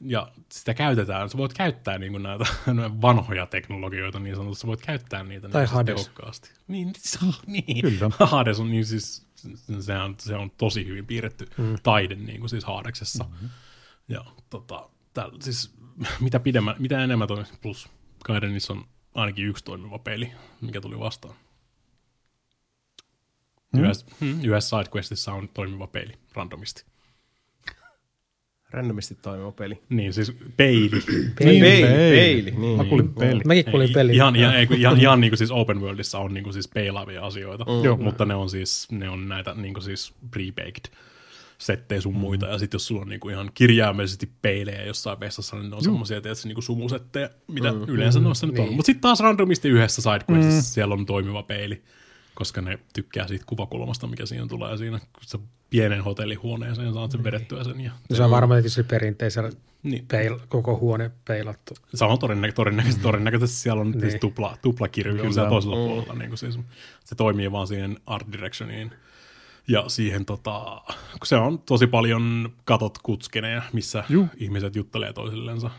[0.00, 2.44] ja sitä käytetään, sä voit käyttää niin kuin näitä
[3.02, 5.94] vanhoja teknologioita niin sanotusti, sä voit käyttää niitä tai niin Hades.
[5.94, 6.50] tehokkaasti.
[6.68, 6.92] Niin,
[7.46, 7.80] niin.
[7.80, 8.10] Kyllä.
[8.20, 9.26] Hades on niin siis,
[9.80, 11.76] se on, se on tosi hyvin piirretty mm.
[11.82, 13.24] taide niin kuin siis Hadeksessa.
[13.24, 13.48] Mm-hmm.
[14.08, 15.74] Ja tota, tää, siis
[16.20, 17.88] mitä, pidemmän, mitä enemmän toi, plus
[18.24, 18.84] Gaidenissa on
[19.14, 21.34] ainakin yksi toimiva peli, mikä tuli vastaan.
[23.72, 23.80] Mm.
[23.80, 26.84] Yhdessä, mm, yhdessä sidequestissa on toimiva peli randomisti
[28.70, 29.82] randomisti toimiva peli.
[29.88, 30.90] Niin, siis peili.
[31.38, 31.60] peili.
[31.60, 31.60] peili.
[31.90, 32.50] peili.
[32.50, 32.76] Niin.
[32.76, 33.40] Mä kuulin peli.
[33.44, 34.14] Mäkin kuulin peli.
[34.14, 37.26] Ihan, ihan, ihan, ihan, ihan niin kuin siis open worldissa on niin kuin siis peilaavia
[37.26, 38.04] asioita, mm.
[38.04, 40.94] mutta ne on siis ne on näitä niin kuin siis pre-baked
[41.58, 42.52] settejä sun muita, mm.
[42.52, 46.20] ja sitten jos sulla on niinku ihan kirjaimellisesti peilejä jossain vessassa, niin ne on semmoisia
[46.20, 47.84] tietysti niinku sumusetteja, mitä mm.
[47.88, 48.24] yleensä mm.
[48.24, 48.68] noissa nyt niin.
[48.68, 48.74] on.
[48.74, 50.74] Mutta sitten taas randomisti yhdessä sidequestissa mm.
[50.74, 51.82] siellä on toimiva peili,
[52.34, 55.38] koska ne tykkää siitä kuvakulmasta, mikä siinä tulee siinä, kun sä
[55.70, 57.24] pienen hotellihuoneeseen, saat sen niin.
[57.24, 57.80] vedettyä sen.
[57.80, 59.50] Ja se on varmaan tietysti perinteisellä
[59.82, 60.06] niin.
[60.08, 61.74] peil, koko huone peilattu.
[61.94, 64.20] Se on todennäkö, todennäköisesti, todennäköisesti siellä on niin.
[64.20, 65.82] tupla, tupla kirjoitus siellä toisella mm.
[65.82, 66.14] puolella.
[66.14, 66.58] Niin kuin siis,
[67.04, 68.90] se toimii vaan siihen art directioniin.
[69.68, 74.28] Ja siihen, tota, kun se on tosi paljon katot kutskeneja, missä Juh.
[74.36, 75.70] ihmiset juttelee toisillensa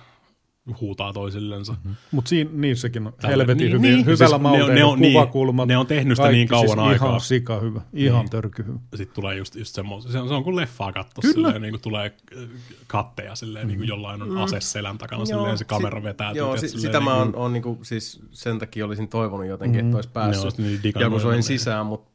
[0.81, 1.72] huutaa toisillensa.
[1.73, 1.95] Mm-hmm.
[2.11, 4.06] Mutta niissäkin on helvetin niin, hyvin, niin.
[4.06, 5.68] hyvällä siis malteilla ne, on, kuvakulmat.
[5.68, 7.07] Ne on tehnyt sitä niin kauan siis aikaa.
[7.07, 8.30] Ihan sika hyvä, ihan niin.
[8.30, 8.80] törky hyvä.
[8.95, 11.81] Sitten tulee just, just semmoinen, se on, se on kuin leffaa katsoa silleen, niin kuin
[11.81, 12.44] tulee äh,
[12.88, 13.68] katteja silleen, mm.
[13.68, 14.38] niin kuin jollain on mm.
[14.38, 16.31] ase selän takana, joo, silleen se kamera vetää.
[16.31, 19.48] Joo, si- sitä mä oon, niin kuin, on, niin kuin, siis sen takia olisin toivonut
[19.48, 19.88] jotenkin, mm.
[19.88, 22.09] että olisi päässyt niin Jakusoin sisään, mutta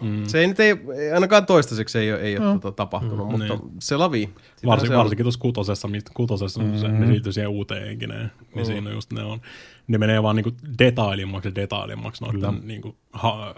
[0.00, 0.24] Mm.
[0.26, 0.74] Se ei nyt ei,
[1.14, 2.60] ainakaan toistaiseksi ei ole, ei ole mm.
[2.60, 3.30] tota, tapahtunut, mm.
[3.30, 3.72] mutta niin.
[3.80, 4.30] se lavi.
[4.66, 6.78] Varsin, se varsinkin tuossa kutosessa, kutosessa mm.
[6.78, 8.64] se, ne liittyy siihen uuteen enkineen, niin mm.
[8.64, 9.40] siinä just ne on,
[9.86, 13.54] ne menee vaan niinku detailimmaksi ja detailimmaksi noiden niinku, ha,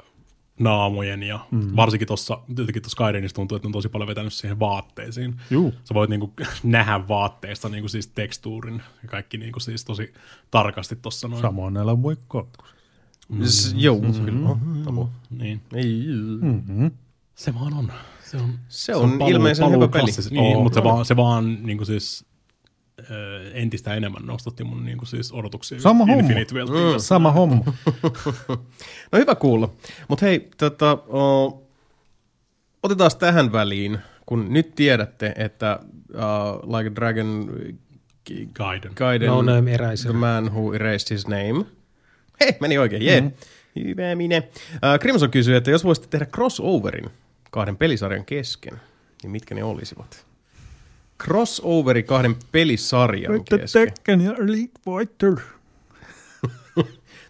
[0.58, 1.76] naamojen ja mm.
[1.76, 5.40] varsinkin tuossa, tietenkin tuossa Skyrimissa tuntuu, että on tosi paljon vetänyt siihen vaatteisiin.
[5.50, 5.74] Juu.
[5.84, 6.32] Sä voit niinku
[6.62, 10.12] nähdä vaatteista niinku siis tekstuurin ja kaikki niinku siis tosi
[10.50, 11.42] tarkasti tuossa noin.
[11.42, 12.16] Samoin näillä voi
[13.28, 13.40] Mm.
[13.74, 15.08] Joo, kyllä on.
[15.30, 15.60] Niin.
[16.40, 16.90] Mm-hmm.
[17.34, 17.92] Se vaan on.
[18.24, 20.10] Se on, se on, se on paluu, ilmeisen paluu hyvä peli.
[20.30, 22.24] Niin, oh, mutta se vaan, se vaan niin kuin siis,
[23.00, 23.06] äh,
[23.52, 25.80] entistä enemmän nostatti mun niin kuin siis odotuksia.
[25.80, 26.28] Sama homma.
[26.28, 26.98] Mm.
[26.98, 27.64] Sama homma.
[29.12, 29.70] no hyvä kuulla.
[30.08, 31.62] Mutta hei, tota, oh,
[32.82, 35.80] otetaan tähän väliin, kun nyt tiedätte, että
[36.14, 37.50] uh, Like a Dragon
[38.54, 40.10] Gaiden, Gaiden no name eraser.
[40.10, 41.64] The Man Who Erased His Name–
[42.40, 43.20] Hei, meni oikein, jee.
[43.20, 43.88] Mm-hmm.
[43.88, 44.36] Hyvä minä.
[44.38, 47.10] Uh, Crimson kysyy, että jos voisitte tehdä crossoverin
[47.50, 48.80] kahden pelisarjan kesken,
[49.22, 50.26] niin mitkä ne olisivat?
[51.24, 53.92] Crossoveri kahden pelisarjan kesken.
[53.94, 55.57] Tekken ja Elite Fighter.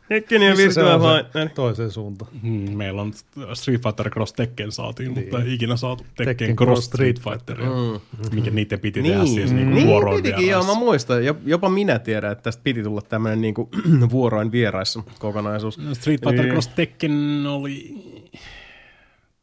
[0.09, 1.49] Tekken ja Virtua Fighter.
[1.49, 2.31] Toiseen suuntaan.
[2.43, 3.13] Hmm, meillä on
[3.55, 5.25] Street Fighter Cross Tekken saatiin, niin.
[5.25, 7.59] mutta ei ikinä saatu Tekken, Tekken Cross Street Fighter.
[7.59, 8.01] Mm.
[8.33, 9.13] Minkä niiden piti niin.
[9.13, 11.19] tehdä siis niinku niin, vuoroin pitikin, joo, mä muistan.
[11.45, 13.69] Jopa minä tiedän, että tästä piti tulla tämmöinen niinku
[14.11, 15.79] vuoroin vieraissa kokonaisuus.
[15.79, 16.53] No, Street Fighter niin.
[16.53, 17.95] Cross Tekken oli...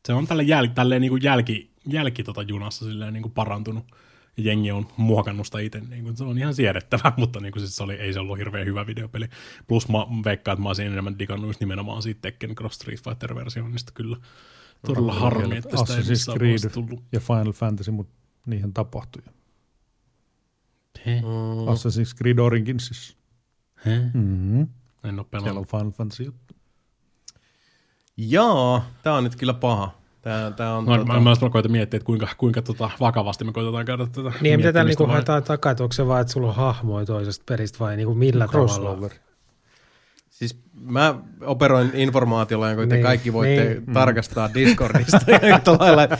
[0.05, 3.83] Se on tälle jäl, tälleen niinku jälki, jälki tota junassa silleen niinku parantunut
[4.37, 5.79] jengi on muokannut sitä itse.
[5.79, 8.37] Niin kuin, se on ihan siedettävä, mutta niin kuin, siis se oli, ei se ollut
[8.37, 9.25] hirveän hyvä videopeli.
[9.67, 13.91] Plus mä veikkaan, että mä olisin enemmän digannut just nimenomaan siitä Tekken Cross Street Fighter-versioinnista
[13.93, 14.17] kyllä.
[14.85, 17.03] Todella no, harmi, että sitä ei missään Creed tullut.
[17.11, 18.13] ja Final Fantasy, mutta
[18.45, 19.21] niihin tapahtui.
[21.05, 21.21] He?
[21.21, 21.67] Mm.
[21.67, 23.17] Assassin's Creed Originsissa.
[23.85, 23.99] He?
[24.13, 24.67] Mm-hmm.
[25.03, 25.43] En ole pelannut.
[25.43, 26.55] Siellä on Final Fantasy juttu.
[28.17, 30.04] Jaa, tää on nyt kyllä paha.
[30.25, 31.13] Tää, tää on, no, tota...
[31.13, 34.73] Mä, mä koitan miettiä, että kuinka, kuinka tota, vakavasti me koitetaan käydä tätä Niin, mitä
[34.73, 37.97] täällä niinku haetaan takaa, että onko se vaan, että sulla on hahmoja toisesta peristä vai
[37.97, 39.09] niinku millä Crossover.
[39.09, 39.24] tavalla?
[40.35, 43.93] Siis mä operoin informaatiolla, jonka te niin, kaikki voitte niin.
[43.93, 45.19] tarkastaa Discordista.
[45.79, 46.17] lailla,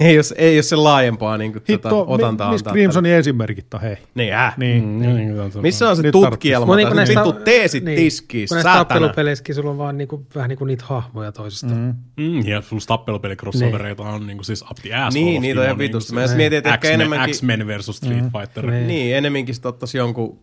[0.00, 2.52] ei, ole, ei ole se laajempaa niin kuin, Hitto, tota, otantaa.
[2.52, 3.96] Missä Crimsonin esimerkit on, hei?
[4.14, 4.54] Niin, äh.
[4.56, 4.84] Niin.
[4.84, 6.76] Mm, niin, niin, niin, Missä on se tutkielma?
[6.76, 10.48] Niin, näistä, vittu teesit niin, tiskiin, kun näissä tappelupeleissäkin sulla on vaan niin kuin, vähän
[10.48, 11.74] niin kuin niitä hahmoja toisista.
[11.74, 11.94] Mm.
[12.16, 14.14] Mm, ja sulla tappelupeli crossovereita niin.
[14.14, 15.14] on niin kuin siis up the ass.
[15.14, 16.14] Niin, niitä on ihan vitusti.
[16.14, 17.34] Mä mietin, että ehkä enemmänkin...
[17.34, 18.30] X-Men versus Street mm.
[18.30, 18.66] Fighter.
[18.66, 20.38] Niin, niin enemmänkin ottaisi jonkun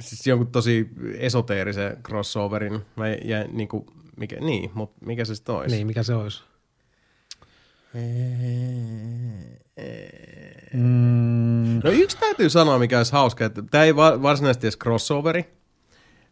[0.00, 0.88] siis jonkun tosi
[1.18, 2.80] esoteerisen crossoverin.
[2.96, 3.86] Mä jäin, niin kuin,
[4.16, 5.76] mikä, niin, mutta mikä se sitten olisi?
[5.76, 6.42] Niin, mikä se olisi?
[10.72, 11.80] Mm.
[11.84, 15.44] No yksi täytyy sanoa, mikä olisi hauska, että tämä ei varsinaisesti edes crossoveri.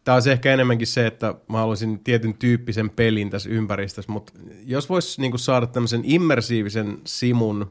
[0.04, 4.32] Tämä olisi ehkä enemmänkin se, että mä haluaisin tietyn tyyppisen pelin tässä ympäristössä, mutta
[4.64, 7.70] jos voisi niin saada tämmöisen immersiivisen simun,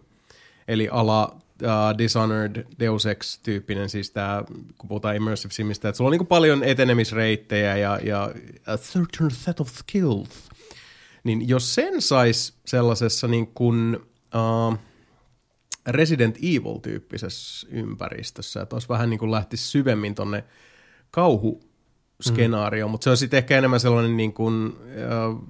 [0.67, 4.43] eli ala uh, Dishonored, Deus Ex-tyyppinen, siis tämä,
[4.77, 8.31] kun puhutaan Immersive Simistä, että sulla on niin paljon etenemisreittejä ja, ja
[8.65, 10.49] a certain set of skills.
[11.23, 13.97] Niin jos sen sais sellaisessa niin kuin,
[14.35, 14.77] uh,
[15.87, 20.43] Resident Evil-tyyppisessä ympäristössä, että olisi vähän niin kuin lähtisi syvemmin tonne
[21.11, 21.61] kauhu
[22.21, 22.91] skenaario, mm.
[22.91, 25.47] mutta se on sitten ehkä enemmän sellainen niin kuin, uh,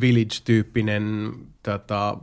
[0.00, 2.18] village-tyyppinen tota,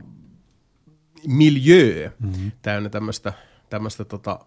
[1.28, 2.52] miljö mm-hmm.
[2.62, 3.32] täynnä tämmöistä,
[3.70, 4.40] tämmöistä tota,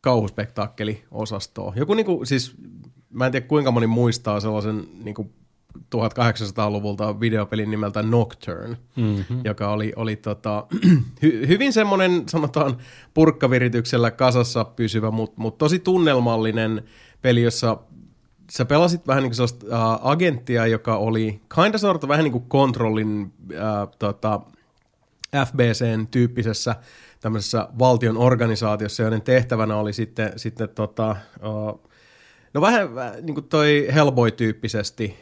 [0.00, 1.72] kauhuspektaakkeliosastoa.
[1.76, 2.56] Joku niinku, siis,
[3.10, 5.30] mä en tiedä kuinka moni muistaa sellaisen niinku
[5.78, 9.40] 1800-luvulta videopelin nimeltä Nocturne, mm-hmm.
[9.44, 10.66] joka oli, oli tota,
[11.22, 12.76] hy, hyvin semmoinen, sanotaan,
[13.14, 16.82] purkkavirityksellä kasassa pysyvä, mutta mut tosi tunnelmallinen
[17.22, 17.76] peli, jossa
[18.50, 22.44] sä pelasit vähän niin kuin sellaista uh, agenttia, joka oli kinda sort vähän niin kuin
[22.48, 24.40] kontrollin uh, tota,
[25.46, 26.76] FBCn tyyppisessä
[27.20, 31.16] tämmöisessä valtion organisaatiossa, joiden tehtävänä oli sitten, sitten tota,
[32.54, 32.88] no vähän
[33.22, 35.16] niin kuin toi Hellboy-tyyppisesti,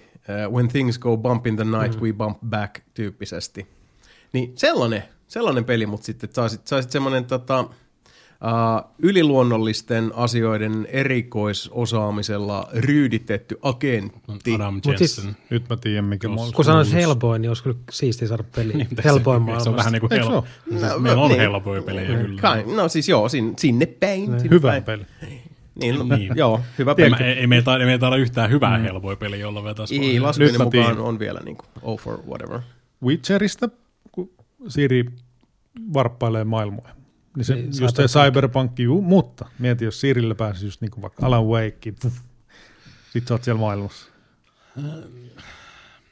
[0.51, 2.03] when things go bump in the night, mm.
[2.03, 3.67] we bump back tyyppisesti.
[4.33, 7.65] Niin sellainen, sellainen peli, mutta sitten saisit, saisit semmoinen tota,
[8.45, 14.55] uh, yliluonnollisten asioiden erikoisosaamisella ryyditetty agentti.
[14.55, 15.09] Adam Jensen.
[15.09, 18.73] Siis, nyt mä tiedän, mikä Jos, Kun sanois Hellboy, niin olisi kyllä siistiä saada peli
[18.77, 19.65] niin, Hellboy maailmasta.
[19.65, 20.31] Se on vähän niin kuin Hell...
[20.31, 20.45] No,
[20.99, 22.41] Meillä on niin, Hellboy-pelejä niin, kyllä.
[22.41, 24.33] Kai, no siis joo, sinne, sinne päin.
[24.37, 24.51] Niin.
[24.51, 24.85] Hyvä päin.
[24.85, 25.03] peli.
[25.81, 26.33] Niin, no, niin.
[26.37, 27.17] joo, hyvä peli.
[27.21, 28.85] Ei, ei, meitä, ei meitä ole yhtään hyvää mm.
[28.85, 29.99] Hellboy-peliä, jolla vetäisi.
[29.99, 32.61] Ei, laskuni mukaan on vielä niin kuin, oh for whatever.
[33.05, 33.69] Witcherista,
[34.13, 34.31] kun
[34.69, 35.05] Siri
[35.93, 36.98] varppailee maailmoja
[37.45, 41.27] se, niin, just se cyberpunk, juu, mutta mieti, jos Sirille pääsisi just niin kuin vaikka
[41.27, 41.95] Alan Wake,
[43.13, 44.11] sitten sä oot siellä maailmassa.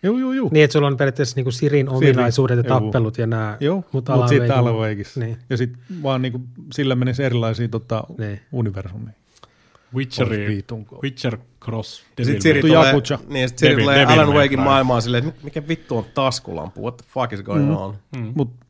[0.02, 0.48] Joo, joo, joo.
[0.52, 3.56] Niin, että sulla on periaatteessa niin Sirin ominaisuudet ja tappelut ja nämä.
[3.60, 5.20] Joo, mutta mut sitten Alan Wakeissa.
[5.20, 5.38] Niin.
[5.50, 8.40] Ja sitten vaan niin kuin, sillä menisi erilaisiin tota, niin.
[8.52, 9.14] universumiin.
[9.94, 10.64] Witcheri,
[11.02, 12.92] Witcher Cross, Sitten Siri tulee,
[13.28, 17.06] niin, sit Siri tulee Alan Wakein maailmaan silleen, että mikä vittu on taskulampu, what the
[17.08, 17.76] fuck is going mm.
[17.76, 17.94] on?
[18.16, 18.32] Mm.
[18.34, 18.66] Mutta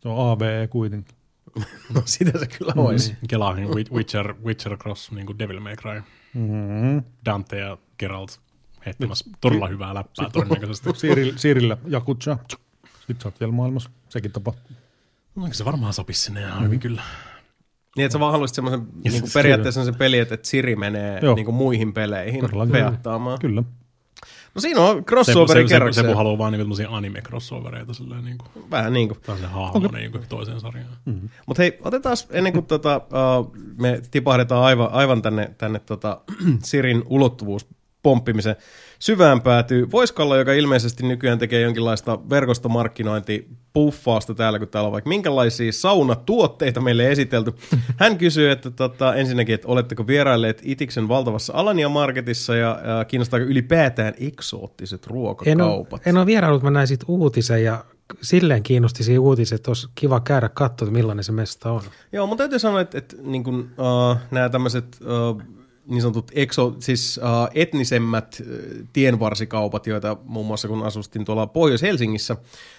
[0.00, 1.14] se on AVE kuitenkin.
[1.94, 3.12] no sitä se kyllä olisi.
[3.12, 3.28] Mm.
[3.28, 6.02] Kelaahin Witcher, Witcher Cross, niin kuin Devil May Cry.
[6.34, 7.02] Mm-hmm.
[7.24, 8.40] Dante ja Geralt
[8.86, 10.90] heittämässä todella hyvää läppää todennäköisesti.
[11.00, 12.38] Siirillä, Siirillä Jakutsa.
[12.98, 13.90] Sitten sä oot vielä maailmassa.
[14.08, 14.76] Sekin tapahtuu.
[15.34, 16.64] No, se varmaan sopisi sinne ihan mm.
[16.64, 17.02] hyvin kyllä.
[17.96, 21.54] Niin, että sä vaan haluaisit semmoisen niin periaatteessa se peli, että Siri menee niin kuin
[21.54, 23.38] muihin peleihin peattaamaan.
[23.38, 23.62] Kyllä.
[24.54, 26.06] No siinä on crossoveri kerrokseen.
[26.06, 27.94] Sebu haluaa vaan niinku anime-crossovereita.
[27.94, 29.20] Silleen, niinku, Vähän niin kuin.
[29.20, 30.00] Tämä on se hahmo okay.
[30.00, 30.96] niinku, toiseen sarjaan.
[31.04, 31.28] Mm-hmm.
[31.46, 36.20] Mutta hei, otetaan ennen kuin tota, uh, me tipahdetaan aivan, aivan tänne, tänne tota,
[36.62, 37.66] Sirin ulottuvuus
[38.02, 38.56] pomppimisen
[39.02, 45.72] syvään päätyy Voiskalla, joka ilmeisesti nykyään tekee jonkinlaista verkostomarkkinointipuffausta täällä, kun täällä on vaikka minkälaisia
[45.72, 47.54] saunatuotteita meille esitelty.
[48.00, 53.46] Hän kysyy, että tota, ensinnäkin, että oletteko vierailleet Itiksen valtavassa Alania Marketissa ja, ja kiinnostaako
[53.46, 55.46] ylipäätään eksoottiset ruokakaupat?
[55.46, 57.84] En ole, en ole vierailut, mä näin siitä uutisen ja
[58.20, 61.82] silleen kiinnosti siinä uutiset, että olisi kiva käydä katsoa, millainen se mesta on.
[62.12, 65.42] Joo, mutta täytyy sanoa, että, että niin kuin, uh, nämä tämmöiset uh,
[65.86, 72.36] niin sanotut exo, siis uh, etnisemmät uh, tienvarsikaupat, joita muun muassa kun asustin tuolla Pohjois-Helsingissä,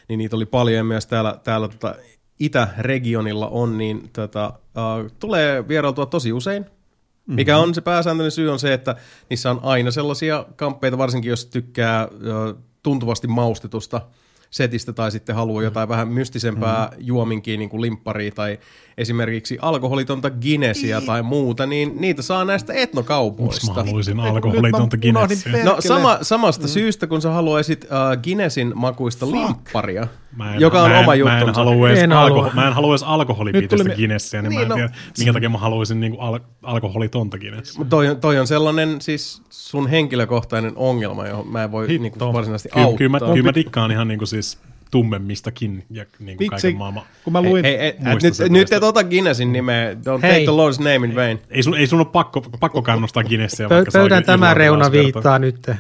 [0.09, 1.95] niin niitä oli paljon ja myös täällä, täällä tota,
[2.39, 6.63] Itä-regionilla on, niin tota, uh, tulee vierailtua tosi usein.
[6.63, 7.35] Mm-hmm.
[7.35, 8.95] Mikä on se pääsääntöinen syy on se, että
[9.29, 14.01] niissä on aina sellaisia kamppeita, varsinkin jos tykkää uh, tuntuvasti maustetusta–
[14.53, 15.63] setistä tai sitten haluaa mm.
[15.63, 16.97] jotain vähän mystisempää mm.
[16.99, 18.59] juominkin, niin kuin limpparia tai
[18.97, 23.67] esimerkiksi alkoholitonta Guinnessia tai muuta, niin niitä saa näistä etnokaupoista.
[23.67, 25.63] Mä haluaisin alkoholitonta Guinnessia.
[25.65, 26.69] No sama, samasta mm.
[26.69, 29.37] syystä, kun sä haluaisit uh, Guinnessin makuista Fuck.
[29.37, 31.63] limpparia, Mä en, joka on mä en, oma Mä en juttunsa.
[31.63, 32.53] halua edes, En alko, halua.
[32.53, 35.57] mä en halua edes alkoholipitoista Guinnessia, niin, Niin, mä en no- tiedä, minkä takia mä
[35.57, 37.77] haluaisin niinku al- alkoholitonta Guinnessia.
[37.77, 42.01] Mutta toi, on- toi on sellainen siis sun henkilökohtainen ongelma, johon mä en voi Hitto.
[42.03, 42.97] niinku varsinaisesti Kyllä, auttaa.
[42.97, 44.57] kyllä, mä, kyllä mä dikkaan ihan niinku siis
[44.93, 47.03] tummemmistakin ja niinku Vitsi, kaiken maailman.
[47.23, 49.93] kun mä luin, hei, hei, Muista nyt, nyt et ota Guinnessin nimeä.
[49.93, 50.45] Don't take Hei.
[50.45, 51.39] the Lord's name in vain.
[51.49, 55.71] Ei sun, ei sun ole pakko, pakko kannustaa Guinnessia, Pö- pöydän tämä reuna viittaa nyt.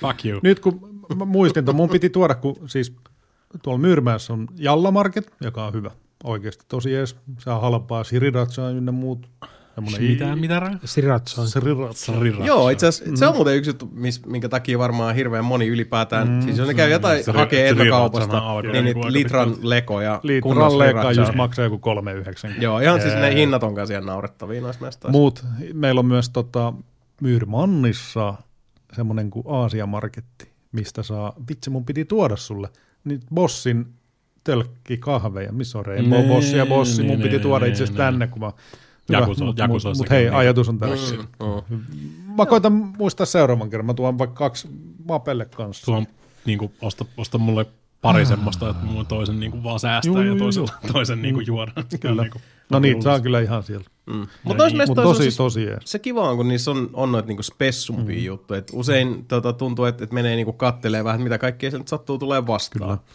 [0.00, 0.40] Fuck you.
[0.42, 2.96] nyt kun mä muistin, että mun piti tuoda, kun siis
[3.62, 5.90] tuolla Myyrmäessä on Jalla Market, joka on hyvä.
[6.24, 7.16] Oikeasti tosi ees.
[7.38, 9.28] Se on halpaa, Sriracha ynnä muut.
[9.84, 10.78] Semmoinen Mitä, mitä rää?
[10.84, 11.46] Sriracha.
[11.94, 12.44] Sriracha.
[12.46, 13.90] Joo, itse asiassa se on muuten yksi juttu,
[14.26, 18.62] minkä takia varmaan hirveän moni ylipäätään, mm, siis jos ne käy jotain se- hakee alkaa
[18.62, 22.62] niin niitä litran lekoja, Litran leka just maksaa joku 3,90.
[22.62, 25.12] Joo, ihan siis ne hinnat on kanssa ihan naurettavia noissa mestoissa.
[25.12, 26.72] Muut, meillä on myös tota,
[27.20, 28.34] Myyrmannissa
[28.92, 32.68] semmoinen kuin Aasia-marketti, mistä saa, vitsi mun piti tuoda sulle,
[33.04, 33.86] niin Bossin
[34.44, 38.06] tölkki kahveja, missä on Rainbow Nee, Bossi ja Bossi, mun piti tuoda itse asiassa nee.
[38.12, 38.52] tänne, kun mä
[39.12, 40.36] Jakuso- Mutta Jakusoissakin mut hei, niitä.
[40.38, 41.18] ajatus on täysin.
[41.68, 41.80] Mm.
[42.36, 43.86] Mä koitan muistaa seuraavan kerran.
[43.86, 44.68] Mä tuon vaikka kaksi
[45.08, 45.84] mapelle kanssa.
[45.84, 46.06] Sulla on
[46.44, 47.66] niinku, osta, osta mulle
[48.00, 51.72] pari semmoista, että mulla toisen niinku vaan säästää Juu, ja juu, toisen, toisen niinku juoda.
[52.00, 52.22] Kyllä.
[52.22, 52.40] Niinku,
[52.70, 53.84] No niitä saa kyllä ihan siellä.
[54.06, 54.26] Mm.
[54.44, 55.78] Mutta niin, on tosi, siis, tosi jees.
[55.84, 58.24] se kiva on, kun niissä on, on noita niinku spessumpia mm.
[58.24, 58.58] juttuja.
[58.58, 62.18] Et usein tota, tuntuu, että et menee niinku kattelee vähän, että mitä kaikkea sieltä sattuu
[62.18, 62.98] tulee vastaan.
[62.98, 63.12] Kyllä.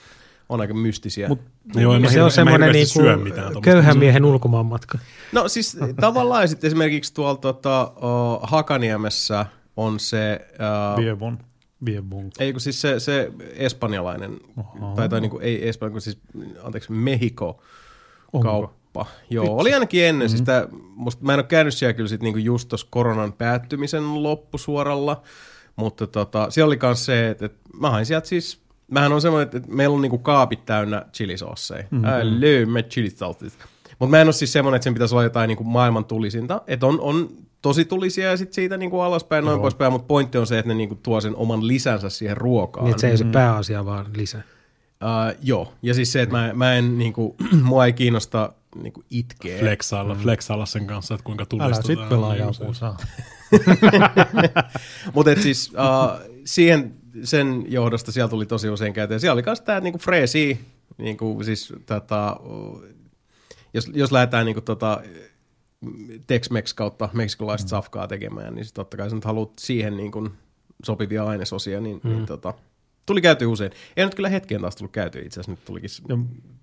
[0.50, 1.28] On aika mystisiä.
[1.28, 1.40] Mut,
[1.76, 4.98] Joo, en mä se hirve- on en mä semmoinen niinku köyhän miehen ulkomaanmatka.
[5.32, 9.46] no siis tavallaan sitten esimerkiksi tuolla tota, uh, Hakaniemessä
[9.78, 10.48] on se...
[10.54, 11.40] Uh, Vievon.
[11.86, 12.32] Vievon.
[12.40, 14.96] Ei kun siis se, se espanjalainen, Oho.
[14.96, 16.18] tai, tai niin kuin, ei Espanja, kun siis,
[16.64, 17.62] anteeksi, Mexico
[18.34, 18.48] Onko?
[18.48, 19.06] kauppa.
[19.30, 20.28] Joo, oli ainakin ennen.
[20.28, 20.30] Mm-hmm.
[20.30, 24.24] Siis tää, musta, mä en ole käynyt siellä kyllä sit niinku just tuossa koronan päättymisen
[24.24, 25.22] loppusuoralla,
[25.76, 28.63] mutta tota, siellä oli myös se, että, että mä hain sieltä siis,
[28.94, 31.84] mähän on semmoinen, että, että meillä on niinku kaapit täynnä chilisoosseja.
[31.92, 32.10] Mm-hmm.
[32.10, 33.58] I love chilisauces.
[34.00, 36.62] Mutta mä en ole siis semmoinen, että sen pitäisi olla jotain niinku maailman tulisinta.
[36.68, 37.30] Että on, on
[37.62, 40.74] tosi tulisia ja sitten siitä niinku alaspäin, noin poispäin, mutta pointti on se, että ne
[40.74, 42.86] niinku tuo sen oman lisänsä siihen ruokaan.
[42.86, 44.38] Niin, että se ei ole se pääasia, vaan lisä.
[44.38, 49.60] Uh, joo, ja siis se, että mä, mä en, niinku, mua ei kiinnosta niinku itkeä.
[49.60, 51.98] Flexailla, flexailla sen kanssa, että kuinka Älä tulistetaan.
[51.98, 52.98] sit pelaa niin saa.
[55.16, 59.14] Mutta siis uh, siihen sen johdosta siellä tuli tosi usein käyty.
[59.14, 60.60] Ja siellä oli myös tämä niinku freesi,
[60.98, 62.84] niinku, siis, tota, uh,
[63.74, 65.02] jos, jos lähdetään niinku, tota,
[66.28, 67.70] Tex-Mex kautta meksikolaista mm.
[67.70, 70.30] safkaa tekemään, niin sit totta kai sä nyt haluat siihen niinku,
[70.84, 72.10] sopivia ainesosia, niin, mm.
[72.10, 72.54] niin tota,
[73.06, 73.72] tuli käyty usein.
[73.98, 76.18] Ei nyt kyllä hetken taas tullut käyty itse asiassa, nyt tulikin, Ja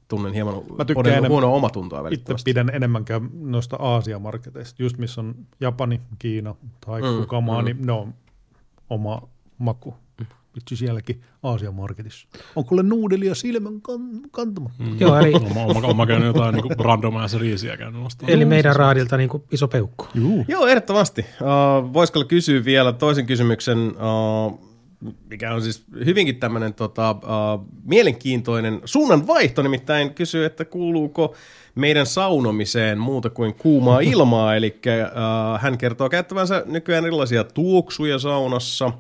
[0.09, 5.35] tunnen hieman tykkään olen enemmän- huonoa omatuntoa Itse pidän enemmän noista Aasia-marketeista, just missä on
[5.61, 6.55] Japani, Kiina
[6.87, 7.65] tai Mm, mm, kuka maa, mm.
[7.65, 8.15] niin ne on
[8.91, 9.29] oma
[9.59, 9.95] maku.
[10.57, 12.29] Vitsi sielläkin Aasia-marketissa.
[12.57, 14.71] On kuule nuudelia silmän kan- kantama.
[14.79, 15.01] Mm.
[15.01, 18.29] Joo, eli, Oma, oma, oma käynyt jotain niin randomaisia riisiä käynyt nostaa.
[18.29, 20.07] eli meidän raadilta niin kuin iso peukku.
[20.15, 20.45] Juu.
[20.49, 21.27] Joo, ehdottomasti.
[21.41, 24.71] Uh, voisiko kysyä vielä toisen kysymyksen, uh,
[25.31, 31.35] mikä on siis hyvinkin tämmöinen tota, uh, mielenkiintoinen suunnanvaihto, nimittäin kysyy, että kuuluuko
[31.75, 38.93] meidän saunomiseen muuta kuin kuumaa ilmaa, eli uh, hän kertoo käyttävänsä nykyään erilaisia tuoksuja saunassa,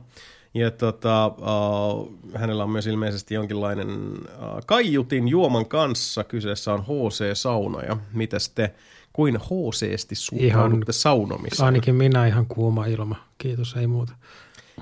[0.54, 4.18] ja tota, uh, hänellä on myös ilmeisesti jonkinlainen uh,
[4.66, 6.24] kaiutin juoman kanssa.
[6.24, 7.96] Kyseessä on HC-saunoja.
[8.12, 8.74] Mitäs te
[9.12, 11.66] kuin HC-sti suhtaudutte saunomiseen?
[11.66, 13.16] Ainakin minä ihan kuuma ilma.
[13.38, 14.12] Kiitos, ei muuta.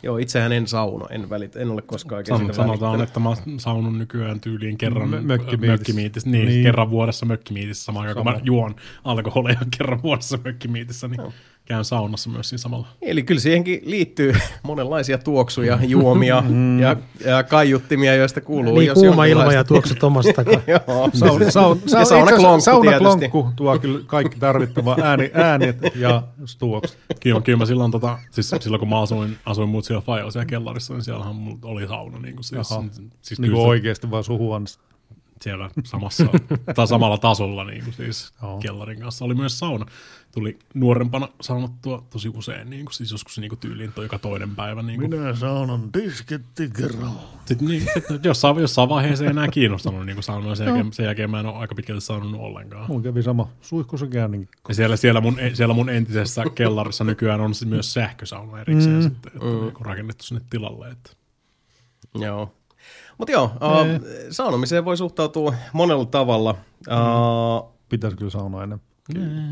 [0.03, 3.09] Joo, itsehän en sauno, en, välit, en ole koskaan oikein San, sanotaan, välittänyt.
[3.09, 5.23] että mä saunon nykyään tyyliin kerran Mö-
[5.67, 6.31] mökkimiitissä.
[6.31, 6.63] Niin, niin, Niin.
[6.63, 11.21] kerran vuodessa mökkimiitissä samaan aikaan, kun mä juon alkoholia kerran vuodessa mökkimiitissä, niin
[11.69, 12.87] käyn saunassa myös siinä samalla.
[13.03, 14.33] Eli kyllä siihenkin liittyy
[14.63, 16.43] monenlaisia tuoksuja, juomia
[16.81, 18.75] ja, ja kaiuttimia, joista kuuluu.
[18.79, 20.61] Niin jos kuuma ilma ja tuokset omasta takaa.
[20.67, 23.57] Joo, Saun, saun, ja saun, saunaklonkku saunaklonkku tietysti.
[23.57, 26.23] tuo kyllä kaikki tarvittava ääni, äänet ja
[26.59, 26.99] tuokset.
[27.21, 30.47] Kyllä, kyllä mä silloin, tota, siis silloin kun mä asuin, asuin muut siellä Fajo siellä
[30.47, 32.19] kellarissa, niin siellähän mulla oli sauna.
[32.19, 32.85] Niin kuin siis, Jaha.
[33.23, 34.83] siis Niin kyllä kuin oikeasti vaan suhuannista.
[35.43, 36.25] siellä samassa,
[36.75, 38.59] tai samalla tasolla niin kuin siis Joo.
[38.59, 39.25] kellarin kanssa.
[39.25, 39.87] Oli myös sauna.
[40.35, 44.57] Tuli nuorempana saunattua tosi usein, niin kuin, siis joskus niin kuin tyyliin toi joka toinen
[44.57, 44.83] päivä.
[44.83, 45.11] Niin kuin.
[45.11, 47.21] Minä saunan disketti kerralla.
[47.45, 51.05] Sitten niin, sit jossain, jossain vaiheessa ei enää kiinnostanut niin kuin saunoa, sen jälkeen, sen
[51.05, 52.85] jälkeen mä en ole aika pitkälti saunonut ollenkaan.
[52.89, 54.49] Mulla kävi sama suihkussa käynninkin.
[54.69, 59.03] Ja siellä, siellä, mun, siellä mun entisessä kellarissa nykyään on siis myös sähkösauna erikseen mm.
[59.03, 59.61] sitten, että mm.
[59.61, 60.89] niin rakennettu sinne tilalle.
[60.89, 61.11] Että.
[62.15, 62.53] Joo.
[63.19, 66.55] Mutta joo, uh, saunomiseen voi suhtautua monella tavalla.
[66.89, 68.89] Uh, Pitäisi kyllä saunoa enemmän.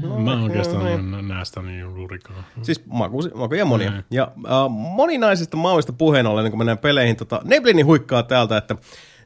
[0.03, 2.45] No, mä oikeastaan en näe sitä niin juurikaan.
[2.63, 3.91] Siis maku, makuja monia.
[3.91, 4.03] Mm.
[4.11, 8.77] Ja äh, moninaisista mauista puheen ollen, niin kun mennään peleihin, tota, Neblini huikkaa täältä, että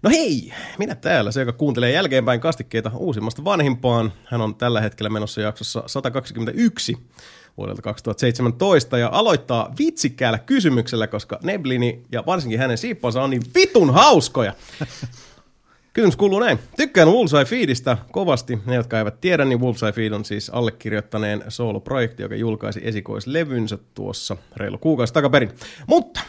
[0.02, 4.12] No hei, minä täällä, se joka kuuntelee jälkeenpäin kastikkeita uusimmasta vanhimpaan.
[4.24, 6.97] Hän on tällä hetkellä menossa jaksossa 121
[7.57, 13.94] vuodelta 2017 ja aloittaa vitsikkäällä kysymyksellä, koska Neblini ja varsinkin hänen siipponsa on niin vitun
[13.94, 14.52] hauskoja.
[15.93, 16.59] Kysymys kuuluu näin.
[16.77, 18.59] Tykkään Wolfseye Feedistä kovasti.
[18.67, 24.37] Ne, jotka eivät tiedä, niin Wolfseye Feed on siis allekirjoittaneen solo-projekti, joka julkaisi esikoislevynsä tuossa
[24.57, 25.51] reilu kuukausi takaperin.
[25.87, 26.21] Mutta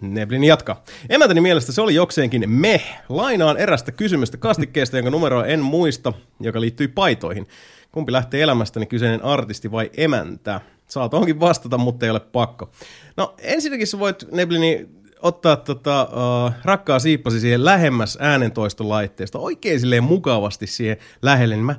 [0.00, 0.84] Neblin jatkaa.
[1.08, 2.80] Emäntäni mielestä se oli jokseenkin me.
[3.08, 7.48] Lainaan erästä kysymystä kastikkeesta, jonka numeroa en muista, joka liittyy paitoihin.
[7.92, 10.60] Kumpi lähtee elämästäni, kyseinen artisti vai emäntä?
[10.88, 12.70] Saat onkin vastata, mutta ei ole pakko.
[13.16, 14.88] No ensinnäkin sä voit, Neblini,
[15.22, 21.76] ottaa tota, uh, rakkaa siippasi siihen lähemmäs äänentoistolaitteesta, oikein silleen mukavasti siihen lähelle, niin mä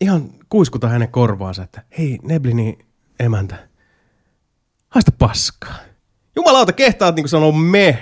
[0.00, 2.78] ihan kuiskutan hänen korvaansa, että hei Neblini
[3.20, 3.68] emäntä,
[4.88, 5.74] haista paskaa.
[6.36, 7.98] Jumalauta, kehtaat niin sanoa me.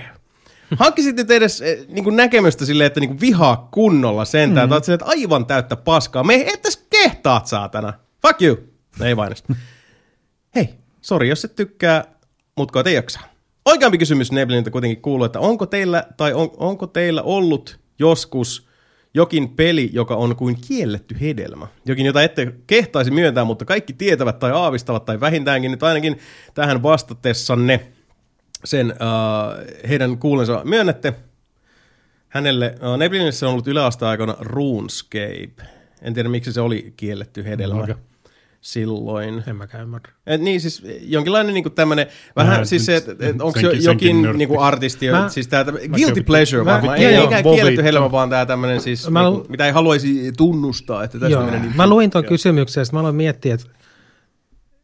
[0.79, 4.69] Hankkisit nyt edes eh, niin kuin näkemystä silleen, että niin kuin vihaa kunnolla sentään.
[4.69, 4.69] Mm.
[4.69, 6.23] Tai että aivan täyttä paskaa.
[6.23, 7.93] Me ettäs kehtaat, saatana.
[8.21, 8.57] Fuck you.
[8.99, 9.33] No, ei vain
[10.55, 12.03] Hei, sori jos et tykkää,
[12.57, 13.34] mutta te jaksaa.
[13.65, 18.67] Oikeampi kysymys Nebliniltä kuitenkin kuuluu, että onko teillä, tai on, onko teillä ollut joskus
[19.13, 21.67] jokin peli, joka on kuin kielletty hedelmä.
[21.85, 26.19] Jokin, jota ette kehtaisi myöntää, mutta kaikki tietävät tai aavistavat, tai vähintäänkin nyt ainakin
[26.53, 27.91] tähän vastatessanne
[28.65, 31.13] sen uh, heidän kuulensa myönnätte.
[32.29, 35.63] Hänelle, uh, Neblinille on ollut yläasteaikana RuneScape.
[36.01, 37.83] En tiedä, miksi se oli kielletty hedelmä.
[37.83, 37.95] Okay
[38.65, 39.43] silloin.
[39.47, 40.11] En mäkään ymmärrä.
[40.27, 44.21] Et niin, siis jonkinlainen niinku tämmönen, vähän mä, siis se, että et, onko jo, jokin
[44.21, 45.65] niinku artisti, mä, siis tää
[45.95, 49.65] guilty pleasure mä, varmaan, ei ikään kielletty helma, vaan tää tämmönen siis, mä, niinku, mitä
[49.65, 51.75] ei haluaisi tunnustaa, että tästä joo, menee niin.
[51.75, 53.67] Mä luin tuon kysymyksen, ja mä aloin miettiä, että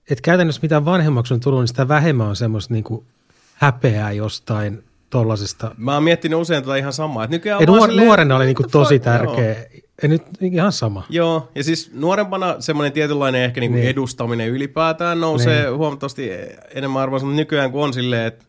[0.10, 3.06] et käytännössä mitä vanhemmaksi on tullut, niin sitä vähemmän on semmoista niinku
[3.53, 5.76] häpeää jostain tollasesta.
[5.78, 7.24] Mä oon miettinyt usein tota ihan samaa.
[7.24, 9.56] Että nykyään nuor- silleen, nuorena oli niinku tosi tärkeä.
[9.56, 9.82] Joo.
[10.03, 11.06] Ja nyt ihan sama.
[11.10, 13.90] Joo, ja siis nuorempana semmoinen tietynlainen ehkä niinku niin.
[13.90, 15.78] edustaminen ylipäätään nousee niin.
[15.78, 16.30] huomattavasti
[16.76, 18.45] enemmän arvoisa, mutta nykyään kun on silleen, että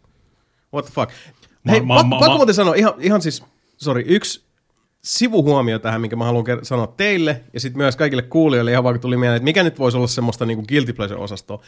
[0.75, 1.13] what the fuck.
[1.69, 3.45] Hei, ma, ma, pakko muuten sanoa, ihan, ihan siis,
[3.77, 4.45] sorry, yksi
[5.05, 9.17] sivuhuomio tähän, minkä mä haluan sanoa teille, ja sitten myös kaikille kuulijoille, ihan vaikka tuli
[9.17, 11.63] mieleen, että mikä nyt voisi olla semmoista niinku guilty pleasure-osastoa.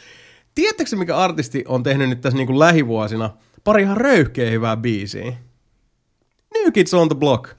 [0.55, 3.29] Tiedättekö mikä artisti on tehnyt nyt tässä niinku lähivuosina
[3.63, 5.33] pari ihan röyhkeä hyvää biisiä?
[6.53, 7.49] New Kids on the Block.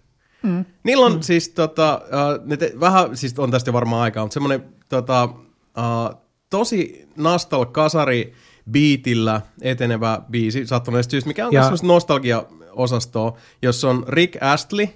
[0.43, 0.65] Mm.
[0.85, 1.23] Niillä on mm.
[1.23, 5.25] siis tota, uh, ne te, vähän, siis on tästä jo varmaan aikaa, mutta semmoinen tota,
[5.25, 8.33] uh, tosi nastal kasari
[8.71, 11.63] biitillä etenevä biisi, sattuneesta syystä, mikä on ja...
[11.63, 14.89] semmoista nostalgia-osastoa, jossa on Rick Astley,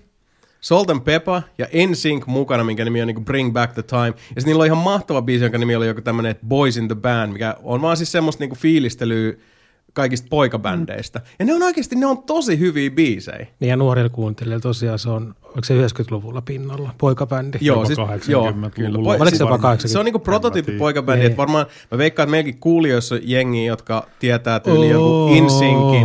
[0.61, 4.07] Salt and Pepper ja NSYNC mukana, minkä nimi on niin Bring Back the Time.
[4.07, 6.95] Ja sitten niillä on ihan mahtava biisi, jonka nimi oli joku tämmöinen Boys in the
[6.95, 9.33] Band, mikä on vaan siis semmoista niin fiilistelyä
[9.93, 11.19] kaikista poikabändeistä.
[11.19, 11.25] Mm.
[11.39, 13.47] Ja ne on oikeasti, ne on tosi hyviä biisejä.
[13.61, 17.59] Niin ja nuorilla kuuntelijoilla tosiaan se on, onko se 90-luvulla pinnalla, poikabändi?
[17.61, 19.17] Joo, siis, 80-luvulla.
[19.17, 21.37] Joo, se, jopa 80 se on niinku prototyyppi poikabändi, että niin.
[21.37, 26.03] varmaan mä veikkaan, että meilläkin kuulijoissa on jengi, jotka tietää tyyli oh, joku InSyncin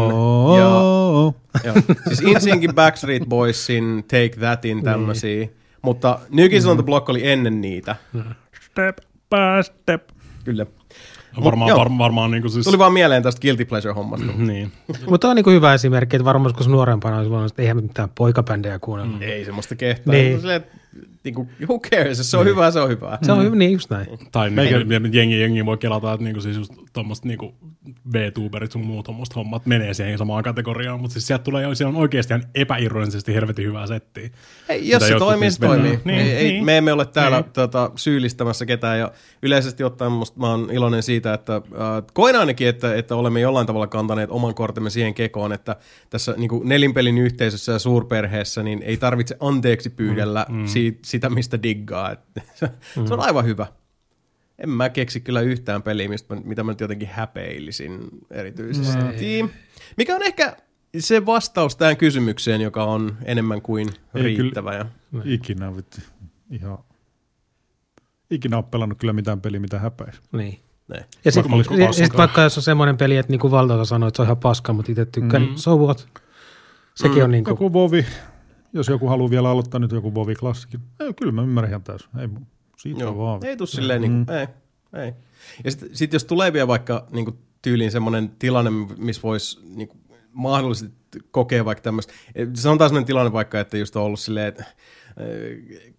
[0.57, 1.74] ja, oh, ja
[2.07, 5.56] siis InSyncin, Backstreet Boysin, Take Thatin tämmöisiä, niin.
[5.82, 6.72] mutta New Kids mm.
[6.72, 7.95] on the Block oli ennen niitä.
[8.72, 8.98] Step
[9.30, 10.10] by step.
[10.44, 10.66] Kyllä.
[11.44, 12.66] Varmaan, Mut, var, varmaan niin kuin siis...
[12.66, 14.32] Tuli vaan mieleen tästä guilty pleasure-hommasta.
[14.36, 14.72] Mm, niin.
[15.10, 18.80] Mutta on niin kuin hyvä esimerkki, että varmaan kun nuorempana olisi että eihän mitään poikabändejä
[18.80, 19.16] kuunnella.
[19.16, 19.22] Mm.
[19.22, 20.14] Ei semmoista kehtaa.
[20.14, 20.40] Niin.
[20.40, 20.66] Silleen,
[21.26, 22.56] niin kuin, who cares, se on niin.
[22.56, 23.18] hyvä, se on hyvä.
[23.22, 24.07] Se on hyvä, niin just näin.
[24.31, 24.80] Tai Meikä...
[24.80, 27.56] niin, jengi, jengi voi kelata, että niinku siis just tommoset niinku
[28.14, 32.02] V-tuberit sun muut tommoset hommat menee siihen samaan kategoriaan, mutta siis sieltä tulee siellä on
[32.02, 34.30] oikeasti ihan epäironisesti helvetin hyvää settiä.
[34.69, 35.99] Hei, jos se toimii, se toimii.
[36.06, 37.52] Niin, ei, niin, me emme ole täällä niin.
[37.53, 39.11] tota, syyllistämässä ketään ja
[39.41, 41.61] yleisesti ottaen musta mä oon iloinen siitä, että äh,
[42.14, 45.76] koen ainakin, että, että olemme jollain tavalla kantaneet oman kortemme siihen kekoon, että
[46.10, 50.68] tässä niin kuin nelinpelin yhteisössä ja suurperheessä niin ei tarvitse anteeksi pyydellä mm, mm.
[50.68, 52.15] siitä, sitä, mistä diggaa.
[52.55, 53.05] se, mm.
[53.05, 53.67] se on aivan hyvä.
[54.59, 57.99] En mä keksi kyllä yhtään peliä, mistä mä, mitä mä nyt jotenkin häpeilisin
[58.31, 58.97] erityisesti.
[58.97, 59.49] Nee.
[59.97, 60.57] Mikä on ehkä
[60.99, 64.71] se vastaus tähän kysymykseen, joka on enemmän kuin Ei riittävä.
[64.71, 65.21] Kyllä, ja...
[65.25, 65.97] Ikinä, vittu.
[66.51, 66.77] Ihan...
[68.31, 70.21] Ikinä ole pelannut kyllä mitään peliä, mitä häpäisi.
[70.31, 70.59] Niin.
[70.87, 71.05] Ne.
[71.25, 74.25] Ja sitten sit vaikka jos on semmoinen peli, että niinku valtaosa sanoo, että se on
[74.25, 75.55] ihan paska, mutta itse tykkään, mm.
[75.55, 76.07] so what?
[76.95, 77.23] Sekin mm.
[77.23, 77.49] on niinku...
[77.49, 78.05] Joku Vovi,
[78.76, 80.80] jos joku haluaa vielä aloittaa nyt joku Vovi klassikin.
[80.99, 82.10] Ei, kyllä mä ymmärrän ihan täysin.
[82.19, 82.27] Ei,
[82.77, 83.18] siitä Joo.
[83.18, 83.45] vaan.
[83.45, 84.07] Ei tuu silleen, mm.
[84.07, 84.47] niin kuin, ei,
[85.03, 85.14] ei.
[85.64, 89.88] Ja sitten sit jos tulee vielä vaikka niin kuin tyyliin semmoinen tilanne, missä voisi niin
[89.88, 89.99] kuin,
[90.34, 90.95] mahdollisesti
[91.31, 92.14] kokea vaikka tämmöistä,
[92.53, 94.65] sanotaan semmoinen tilanne vaikka, että just on ollut silleen, että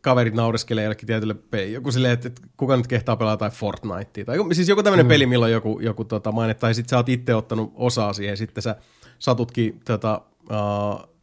[0.00, 4.24] kaverit naureskelee jollekin tietylle pe- joku silleen, että, että kuka nyt kehtaa pelata tai Fortnitea.
[4.24, 5.08] Tai siis joku tämmöinen mm.
[5.08, 8.36] peli, milloin joku, joku tota, maine, tai sitten sä oot itse ottanut osaa siihen, ja
[8.36, 8.76] sitten sä
[9.18, 11.15] satutkin tota, uh,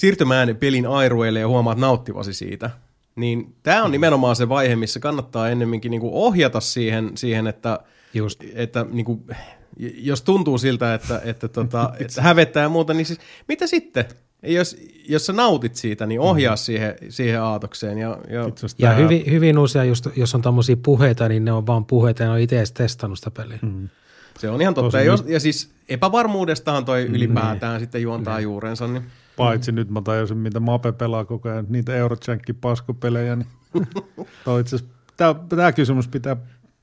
[0.00, 2.70] siirtymään pelin airueille ja huomaat nauttivasi siitä,
[3.16, 7.78] niin tämä on nimenomaan se vaihe, missä kannattaa ennemminkin niin kuin ohjata siihen, siihen että,
[8.14, 8.44] Just.
[8.54, 9.20] että niin kuin,
[9.78, 14.04] jos tuntuu siltä, että, että, tota, että hävettää ja muuta, niin siis mitä sitten?
[14.42, 14.76] Jos,
[15.08, 16.58] jos sä nautit siitä, niin ohjaa mm.
[16.58, 17.98] siihen, siihen aatokseen.
[17.98, 21.84] Ja, ja, ja hyvin, hyvin usein, just, jos on tämmöisiä puheita, niin ne on vaan
[21.84, 23.58] puheita ja ne on itse edes testannut sitä peliä.
[23.62, 23.88] Mm.
[24.38, 24.98] Se on ihan totta.
[24.98, 27.14] Ja, jos, ja siis epävarmuudestahan toi mm.
[27.14, 27.80] ylipäätään mm.
[27.80, 28.42] sitten juontaa mm.
[28.42, 28.86] juurensa.
[28.86, 29.02] Niin.
[29.44, 29.76] Paitsi mm.
[29.76, 33.36] nyt mä tajusin, mitä Mape pelaa koko ajan, niitä Eurojankin paskopelejä.
[33.36, 33.48] Niin
[35.48, 36.36] tämä kysymys pitää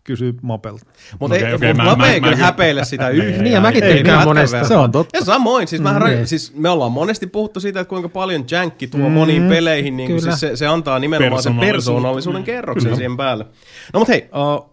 [0.08, 0.86] kysyä Mapelta.
[1.20, 3.44] Mutta okay, okay, Mape ei kyllä häpeile sitä yhtään.
[3.44, 4.64] Niin, ja mäkin tykkään monesta.
[4.64, 5.18] Se on totta.
[5.18, 6.26] Ja samoin, siis, mähän, mm.
[6.26, 10.22] siis me ollaan monesti puhuttu siitä, että kuinka paljon Jankki tuo mm, moniin peleihin, niin
[10.22, 12.98] siis se, se antaa nimenomaan sen persoonallisuuden kerroksen kyllä.
[12.98, 13.46] siihen päälle.
[13.94, 14.70] No mutta hei, uh,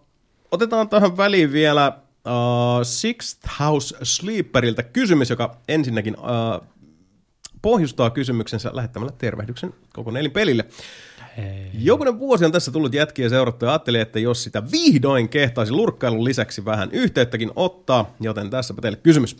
[0.51, 1.87] otetaan tähän väliin vielä
[2.25, 6.67] uh, Sixth House Sleeperiltä kysymys, joka ensinnäkin uh,
[7.65, 10.65] pohjustaa kysymyksensä lähettämällä tervehdyksen koko nelin pelille.
[11.37, 11.69] Hei.
[11.73, 16.23] Jokunen vuosi on tässä tullut jätkiä seurattu ja ajattelin, että jos sitä vihdoin kehtaisi lurkkailun
[16.23, 19.37] lisäksi vähän yhteyttäkin ottaa, joten tässäpä teille kysymys.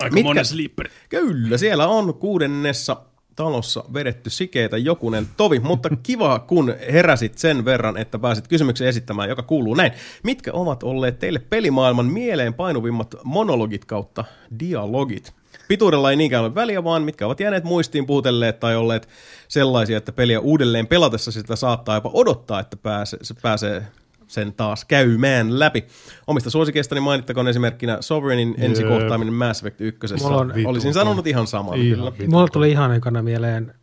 [0.00, 0.28] Aika Mitkä...
[0.28, 0.88] monen sleeper.
[1.08, 2.96] Kyllä, siellä on kuudennessa
[3.36, 9.28] talossa vedetty sikeitä jokunen tovi, mutta kiva kun heräsit sen verran, että pääsit kysymyksen esittämään,
[9.28, 9.92] joka kuuluu näin.
[10.22, 14.24] Mitkä ovat olleet teille pelimaailman mieleen painuvimmat monologit kautta
[14.60, 15.41] dialogit?
[15.68, 19.08] Pituudella ei niinkään ole väliä, vaan mitkä ovat jääneet muistiin puhutelleet tai olleet
[19.48, 23.82] sellaisia, että peliä uudelleen pelatessa sitä saattaa jopa odottaa, että pääsee, se pääsee
[24.26, 25.84] sen taas käymään läpi.
[26.26, 30.06] Omista suosikeistani mainittakoon esimerkkinä Sovereignin ensikohtaaminen Mass Effect 1.
[30.24, 31.74] On, Olisin sanonut ihan samaa.
[31.74, 33.74] Ihan Mulla tuli ihan ekana mieleen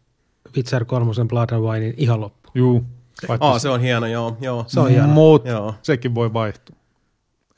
[0.56, 2.50] Witcher 3 Blood and Winein ihan loppu.
[2.56, 2.86] Juu.
[3.40, 4.38] Aa, se on hieno, joo.
[4.42, 4.66] joo.
[4.68, 5.08] Se on hieno.
[5.08, 6.76] Mutta sekin voi vaihtua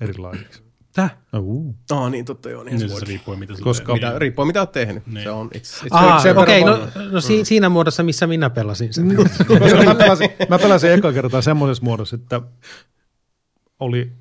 [0.01, 0.63] erilaiseksi.
[0.93, 1.17] Täh?
[1.37, 1.75] Uh.
[1.91, 2.63] Ah, niin totta joo.
[2.63, 5.07] Niin, niin se riippuu, mitä Koska, mitä, riippuu mitä olet tehnyt.
[5.07, 5.23] Niin.
[5.23, 8.93] Se on it's, it's ah, okei, okay, no, no si, siinä muodossa, missä minä pelasin
[8.93, 9.05] sen.
[9.85, 12.41] mä, pelasin, mä pelasin eka kertaa semmoisessa muodossa, että
[13.79, 14.11] oli,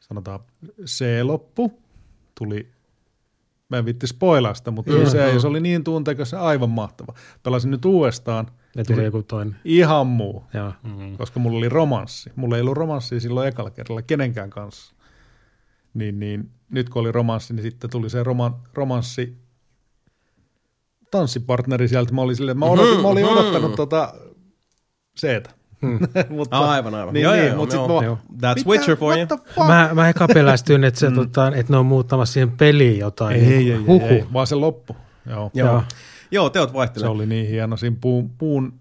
[0.00, 0.40] sanotaan,
[0.84, 1.72] C-loppu,
[2.38, 2.68] tuli,
[3.68, 5.10] mä en vitti spoilaa sitä, mutta mm-hmm.
[5.10, 7.14] se, se oli niin tunteikas ja aivan mahtava.
[7.42, 8.46] Pelasin nyt uudestaan.
[8.76, 9.56] Ja tuli joku toinen.
[9.64, 10.72] Ihan muu, Joo.
[10.82, 11.16] Mm-hmm.
[11.16, 12.30] koska mulla oli romanssi.
[12.36, 14.95] Mulla ei ollut romanssia silloin ekalla kerralla kenenkään kanssa
[15.98, 19.36] niin, niin nyt kun oli romanssi, niin sitten tuli se roman, romanssi
[21.10, 22.12] tanssipartneri sieltä.
[22.12, 23.38] Mä olin, silleen, mä, odotin, mm, mä olin mm-hmm.
[23.38, 23.76] odottanut mm.
[23.76, 24.14] tota
[25.16, 25.50] seetä.
[25.82, 25.98] Hmm.
[26.36, 27.14] mutta, aivan, aivan.
[27.14, 28.18] Niin, joo, niin, joo, mutta joo, joo.
[28.32, 29.66] That's mitä, Witcher for you.
[29.66, 31.14] Mä, mä eka pelästyin, että, se, mm.
[31.14, 33.36] tota, että ne on muuttamassa siihen peliin jotain.
[33.36, 34.96] Ei, ei, ei, ei, ei, vaan se loppu.
[35.26, 35.50] Joo.
[35.54, 35.68] Joo.
[35.68, 35.82] joo.
[36.30, 37.10] joo teot vaihtelevat.
[37.10, 38.80] Se oli niin hieno siinä puun, puun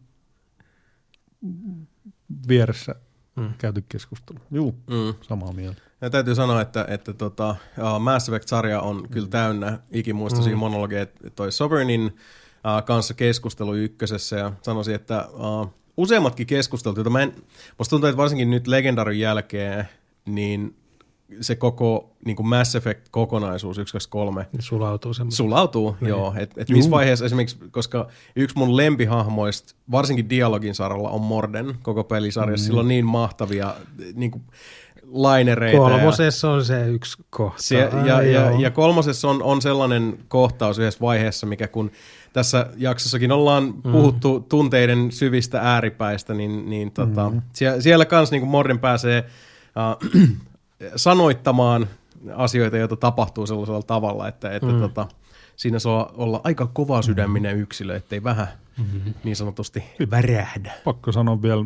[2.47, 2.95] vieressä
[3.35, 3.53] mm.
[3.57, 4.39] käyty keskustelu.
[4.51, 5.13] Juu, mm.
[5.21, 5.81] samaa mieltä.
[6.05, 10.59] Ja täytyy sanoa, että, että tota, uh, Mass Effect-sarja on kyllä täynnä ikimuistoisia mm.
[10.59, 11.05] monologeja.
[11.35, 17.33] Toi Sovereignin uh, kanssa keskustelu ykkösessä ja sanoisin, että uh, useammatkin keskustelut, joita mä en,
[17.77, 19.89] musta tuntuu, että varsinkin nyt Legendarin jälkeen,
[20.25, 20.75] niin
[21.41, 24.47] se koko niin kuin Mass Effect-kokonaisuus 1, 2, 3.
[24.59, 25.37] Sulautuu semmoista.
[25.37, 26.09] Sulautuu, niin.
[26.09, 26.33] joo.
[26.37, 32.03] Et, et missä vaiheessa esimerkiksi, koska yksi mun lempihahmoista, varsinkin dialogin saralla, on Morden koko
[32.03, 32.63] pelisarjassa.
[32.63, 32.67] Mm.
[32.67, 33.75] Sillä on niin mahtavia
[34.13, 34.43] niin kuin,
[35.11, 35.77] lainereita.
[35.77, 37.61] Kolmosessa ja, on se yksi kohta.
[37.61, 41.91] Se, ja, ja, ja kolmosessa on, on sellainen kohtaus yhdessä vaiheessa, mikä kun
[42.33, 43.91] tässä jaksossakin ollaan mm.
[43.91, 47.41] puhuttu tunteiden syvistä ääripäistä, niin, niin tota, mm.
[47.53, 49.25] siellä, siellä kanssa niin Morden pääsee
[49.75, 50.21] uh,
[50.95, 51.87] sanoittamaan
[52.33, 54.79] asioita, joita tapahtuu sellaisella tavalla, että, että mm.
[54.79, 55.07] tota,
[55.55, 59.13] siinä saa olla aika kova sydäminen yksilö, ettei vähän mm-hmm.
[59.23, 60.73] niin sanotusti värähdä.
[60.83, 61.65] Pakko sanoa vielä,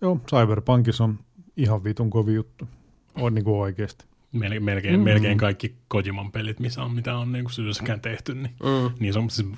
[0.00, 1.18] joo, Cyberpunkissa on
[1.58, 2.68] ihan vitun kovi juttu.
[3.14, 4.04] On niin kuin oikeasti.
[4.36, 5.04] Mel- melkein, mm.
[5.04, 8.94] melkein kaikki Kojiman pelit, missä on, mitä on niin kuin tehty, niin, mm.
[8.98, 9.48] niin se on siis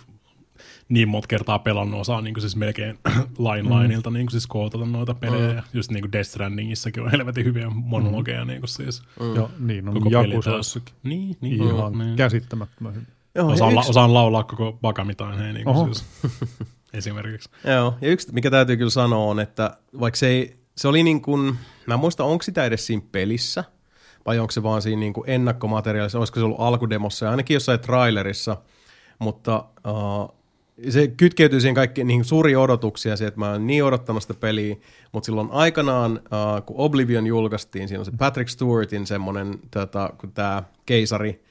[0.89, 2.99] niin monta kertaa pelannut, osaa niin kuin siis melkein
[3.39, 3.83] line mm.
[3.83, 5.53] lineilta niin kuin siis kootata noita pelejä.
[5.53, 5.63] Mm.
[5.73, 8.45] Just niin kuin Death Strandingissakin on helvetin hyviä monologeja.
[8.45, 8.49] Mm.
[8.49, 9.35] Niin kuin siis mm.
[9.35, 10.95] Joo, niin on Jakusassakin.
[11.03, 11.63] Niin, niin.
[11.63, 12.17] Ihan niin.
[12.17, 13.09] käsittämättömän hyvin.
[13.35, 16.05] Joo, osaan, la, osaan laulaa koko Bakamitain hei, niin kuin siis,
[16.93, 17.51] esimerkiksi.
[17.65, 21.23] Joo, ja yksi mikä täytyy kyllä sanoa on, että vaikka se ei, se oli niin
[21.23, 23.65] kuin, mä en muista onko sitä edes siinä pelissä,
[24.27, 27.81] vai onko se vaan siinä niin kuin ennakkomateriaalissa, olisiko se ollut alkudemossa ja ainakin jossain
[27.81, 28.57] trailerissa,
[29.19, 30.35] mutta uh,
[30.89, 34.77] se kytkeytyy siihen kaikki niin suuri odotuksia, se, että mä oon niin odottanut sitä peliä,
[35.13, 40.33] mutta silloin aikanaan, uh, kun Oblivion julkaistiin, siinä on se Patrick Stewartin semmoinen, tota, kun
[40.33, 41.45] tämä keisari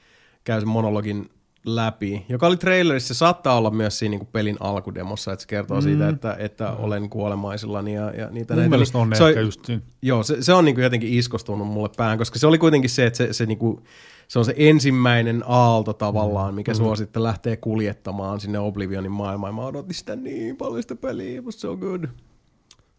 [0.44, 1.30] käy sen monologin
[1.64, 5.76] läpi, joka oli trailerissa, se saattaa olla myös siinä niin pelin alkudemossa, että se kertoo
[5.76, 5.82] mm.
[5.82, 6.84] siitä, että, että mm.
[6.84, 8.70] olen kuolemaisillani ja, ja niitä Mun näitä.
[8.70, 9.82] mielestä on se ehkä just siinä.
[10.02, 13.06] Joo, se, se on niin kuin jotenkin iskostunut mulle päähän, koska se oli kuitenkin se,
[13.06, 13.82] että se, se niin kuin,
[14.28, 16.76] se on se ensimmäinen aalto tavallaan, mikä mm.
[16.76, 19.54] sua sitten lähtee kuljettamaan sinne Oblivionin maailmaan.
[19.54, 22.04] Mä odotin sitä niin paljon sitä peliä, but so good.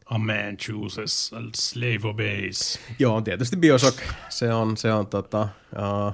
[0.05, 2.79] A man chooses, a slave obeys.
[2.99, 3.97] Joo, on tietysti Bioshock.
[4.29, 6.13] Se on, se on tota, uh,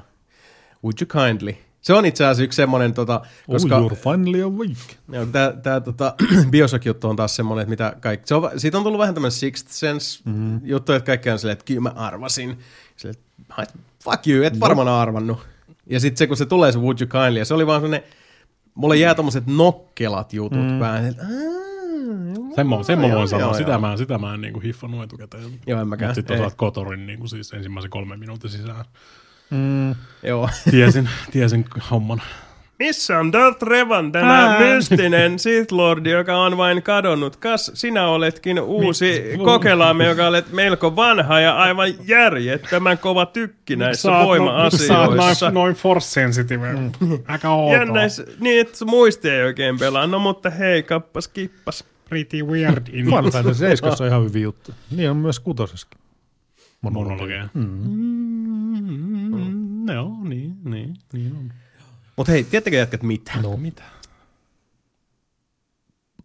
[0.83, 1.66] Would you kindly?
[1.87, 3.77] Se on itse asiassa yksi semmoinen, tota, koska...
[3.77, 5.27] Oh, you're finally awake.
[5.31, 6.15] Tämä, tämä tota,
[6.51, 8.27] Bioshock-juttu on taas semmoinen, että mitä kaikki...
[8.27, 10.95] Se on, siitä on tullut vähän tämmöinen Sixth Sense-juttu, mm.
[10.97, 12.59] että kaikki on silleen, että kyllä mä arvasin.
[12.95, 13.23] Silleen,
[14.03, 14.59] fuck you, et no.
[14.59, 15.47] varmaan arvannut.
[15.85, 18.09] Ja sitten se, kun se tulee se Would you kindly, ja se oli vaan semmoinen...
[18.75, 20.79] Mulle jää tommoset nokkelat jutut mm.
[20.79, 21.23] päähän, että
[22.55, 25.59] sen mä, sen mä voin sanoa, sitä mä, sitä mä en niin hiffannut etukäteen.
[25.67, 26.15] Joo, en mäkään.
[26.15, 28.85] Sitten osaat Kotorin niin kuin siis ensimmäisen kolmen minuutin sisään.
[29.49, 29.95] Mm.
[30.23, 30.49] Joo.
[30.71, 32.21] Tiesin, tiesin homman.
[32.79, 34.59] Missä on Darth Revan, tämä Ää.
[34.59, 37.35] mystinen Sith Lord, joka on vain kadonnut?
[37.35, 43.75] Kas, sinä oletkin uusi Mi- kokelaamme, joka olet melko vanha ja aivan järjettömän kova tykki
[43.75, 44.87] näissä voima-asioissa.
[44.87, 46.73] Sä oot noin, noin force sensitive.
[46.73, 46.91] Mm.
[47.27, 47.77] Aika outoa.
[47.77, 50.07] Jännäis, niin, että muisti ei oikein pelaa.
[50.07, 51.83] No mutta hei, kappas kippas.
[52.09, 52.91] Pretty weird.
[52.91, 54.71] Final Fantasy 7 on ihan hyvin juttu.
[54.91, 55.99] Niin on myös kutosessakin.
[56.81, 57.49] Monologeja.
[57.53, 57.63] Mm.
[59.31, 59.89] Mm.
[59.89, 61.53] Joo, niin, niin, niin on.
[62.17, 63.31] Mutta hei, tiedättekö jätkät mitä?
[63.41, 63.83] No mitä?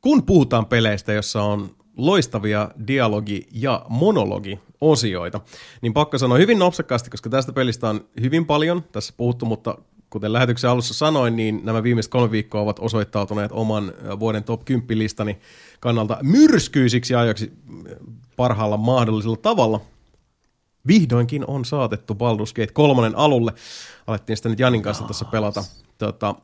[0.01, 5.41] Kun puhutaan peleistä, jossa on loistavia dialogi- ja monologi-osioita,
[5.83, 9.79] niin pakko sanoa hyvin nopsakkaasti, koska tästä pelistä on hyvin paljon tässä puhuttu, mutta
[10.11, 14.99] kuten lähetyksen alussa sanoin, niin nämä viimeiset kolme viikkoa ovat osoittautuneet oman vuoden top 10
[14.99, 15.39] listani
[15.81, 17.53] kannalta myrskyisiksi ajoiksi
[18.37, 19.81] parhaalla mahdollisella tavalla
[20.87, 23.53] vihdoinkin on saatettu Baldur's Gate 3 alulle.
[24.07, 25.65] Alettiin sitä nyt Janin kanssa tässä pelata
[25.99, 26.35] tota,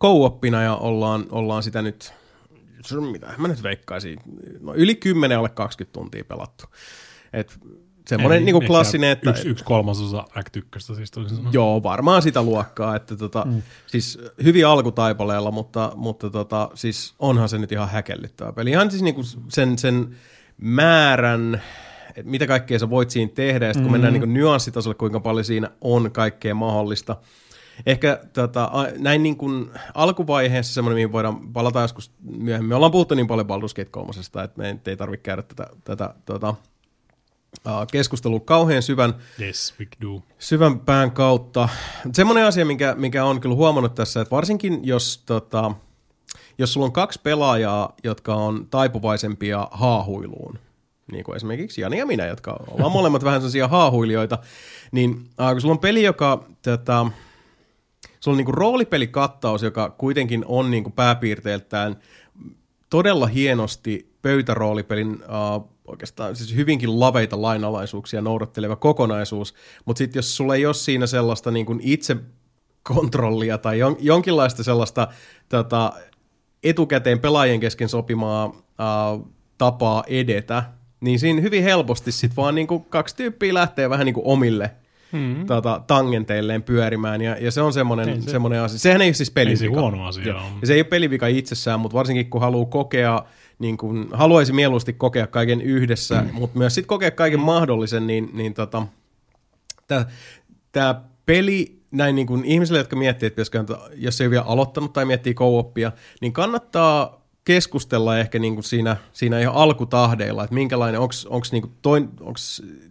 [0.00, 2.12] co-oppina ja ollaan, ollaan sitä nyt,
[3.12, 4.18] mitä mä nyt veikkaisin,
[4.60, 6.64] no yli 10 alle 20 tuntia pelattu.
[7.32, 7.58] Et
[8.08, 9.30] semmoinen niin klassinen, että...
[9.30, 11.52] Yksi, yksi kolmasosa Act 1, siis toisin sanoen.
[11.52, 13.62] Joo, varmaan sitä luokkaa, että tota, mm.
[13.86, 18.70] siis hyvin alkutaipaleella, mutta, mutta tota, siis onhan se nyt ihan häkellyttävä peli.
[18.70, 20.16] Ihan siis niin kuin sen, sen
[20.56, 21.62] määrän
[22.16, 24.04] että mitä kaikkea sä voit siinä tehdä, ja sitten kun mm-hmm.
[24.04, 27.16] mennään niin nyanssitasolle, kuinka paljon siinä on kaikkea mahdollista.
[27.86, 32.68] Ehkä tota, näin niin kuin alkuvaiheessa semmoinen, mihin voidaan palata joskus myöhemmin.
[32.68, 34.10] Me ollaan puhuttu niin paljon Baldur's Gate 3,
[34.44, 36.54] että me ei tarvitse käydä tätä, tätä tota,
[37.92, 40.22] keskustelua kauhean syvän, yes, we do.
[40.38, 41.68] syvän pään kautta.
[42.12, 45.72] Semmoinen asia, mikä, mikä on kyllä huomannut tässä, että varsinkin jos, tota,
[46.58, 50.58] jos sulla on kaksi pelaajaa, jotka on taipuvaisempia haahuiluun,
[51.12, 54.38] niin kuin esimerkiksi Jani ja minä, jotka ollaan molemmat vähän sellaisia haahuilijoita,
[54.92, 57.06] niin äh, kun sulla on peli, joka, tätä,
[58.20, 61.96] sulla on niin kuin roolipelikattaus, joka kuitenkin on niin kuin pääpiirteiltään
[62.90, 70.54] todella hienosti pöytäroolipelin äh, oikeastaan siis hyvinkin laveita lainalaisuuksia noudatteleva kokonaisuus, mutta sitten jos sulla
[70.54, 72.16] ei ole siinä sellaista niin kuin itse
[72.82, 75.08] kontrollia tai jon, jonkinlaista sellaista
[75.48, 75.92] tota,
[76.62, 79.26] etukäteen pelaajien kesken sopimaa äh,
[79.58, 80.64] tapaa edetä,
[81.04, 84.70] niin siinä hyvin helposti sit vaan niin kuin kaksi tyyppiä lähtee vähän niin kuin omille
[85.12, 85.46] mm.
[85.46, 88.78] tota, tangenteilleen pyörimään, ja, ja se on semmoinen, se, semmoinen asia.
[88.78, 89.64] Sehän ei ole siis pelivika.
[89.64, 92.66] Ei se huono asia ja, ja se ei ole pelivika itsessään, mutta varsinkin kun haluaa
[92.66, 93.24] kokea,
[93.58, 96.28] niin kuin, haluaisi mieluusti kokea kaiken yhdessä, mm.
[96.32, 98.86] mutta myös sitten kokea kaiken mahdollisen, niin, niin tota,
[100.72, 103.42] tämä peli näin niin kuin ihmisille, jotka miettii, että
[103.94, 105.72] jos ei ole vielä aloittanut tai miettii co
[106.20, 112.08] niin kannattaa keskustella ehkä niin kuin siinä, siinä ihan alkutahdeilla, että minkälainen, onko niin toin,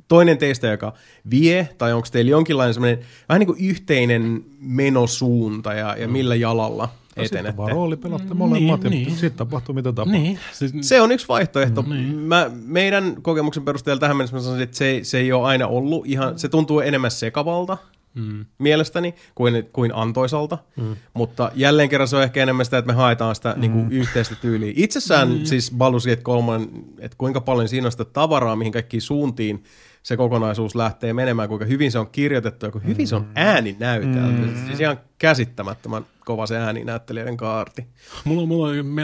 [0.07, 0.93] toinen teistä, joka
[1.30, 2.99] vie, tai onko teillä jonkinlainen semmoinen
[3.30, 6.14] vähän niin kuin yhteinen menosuunta ja, ja mm.
[6.14, 7.38] millä jalalla no, etenette.
[7.38, 9.11] Sitten vaan rooli pelatte molemmat niin, ja niin.
[9.11, 10.22] sitten tapahtuu mitä tapahtuu.
[10.22, 10.40] Niin.
[10.51, 11.85] Siis, se on yksi vaihtoehto.
[11.88, 12.15] Niin.
[12.15, 16.06] Mä, meidän kokemuksen perusteella tähän mennessä mä sanoisin, että se, se ei ole aina ollut
[16.06, 17.77] ihan, se tuntuu enemmän sekavalta
[18.16, 18.45] mm.
[18.58, 20.95] mielestäni kuin, kuin antoisalta, mm.
[21.14, 23.61] mutta jälleen kerran se on ehkä enemmän sitä, että me haetaan sitä mm.
[23.61, 24.74] niin kuin yhteistä tyyliä.
[24.75, 25.45] Itsessään mm.
[25.45, 26.67] siis Baldur's Gate 3,
[27.00, 29.64] että kuinka paljon siinä on sitä tavaraa, mihin kaikkiin suuntiin
[30.03, 33.32] se kokonaisuus lähtee menemään, kuinka hyvin se on kirjoitettu ja kuinka hyvin se on mm.
[33.35, 34.45] ääni näytelty.
[34.45, 34.65] Mm.
[34.67, 37.88] Siis ihan käsittämättömän kova se ääninäyttelijöiden kaarti.
[38.25, 39.03] Mulla, mulla, me,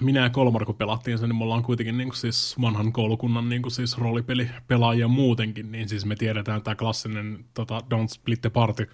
[0.00, 3.48] minä ja Kolmar, kun pelattiin sen, niin me ollaan kuitenkin niin kuin siis vanhan koulukunnan
[3.48, 8.50] niin kuin siis roolipelipelaajia muutenkin, niin siis me tiedetään tämä klassinen tota, Don't Split the
[8.50, 8.90] Party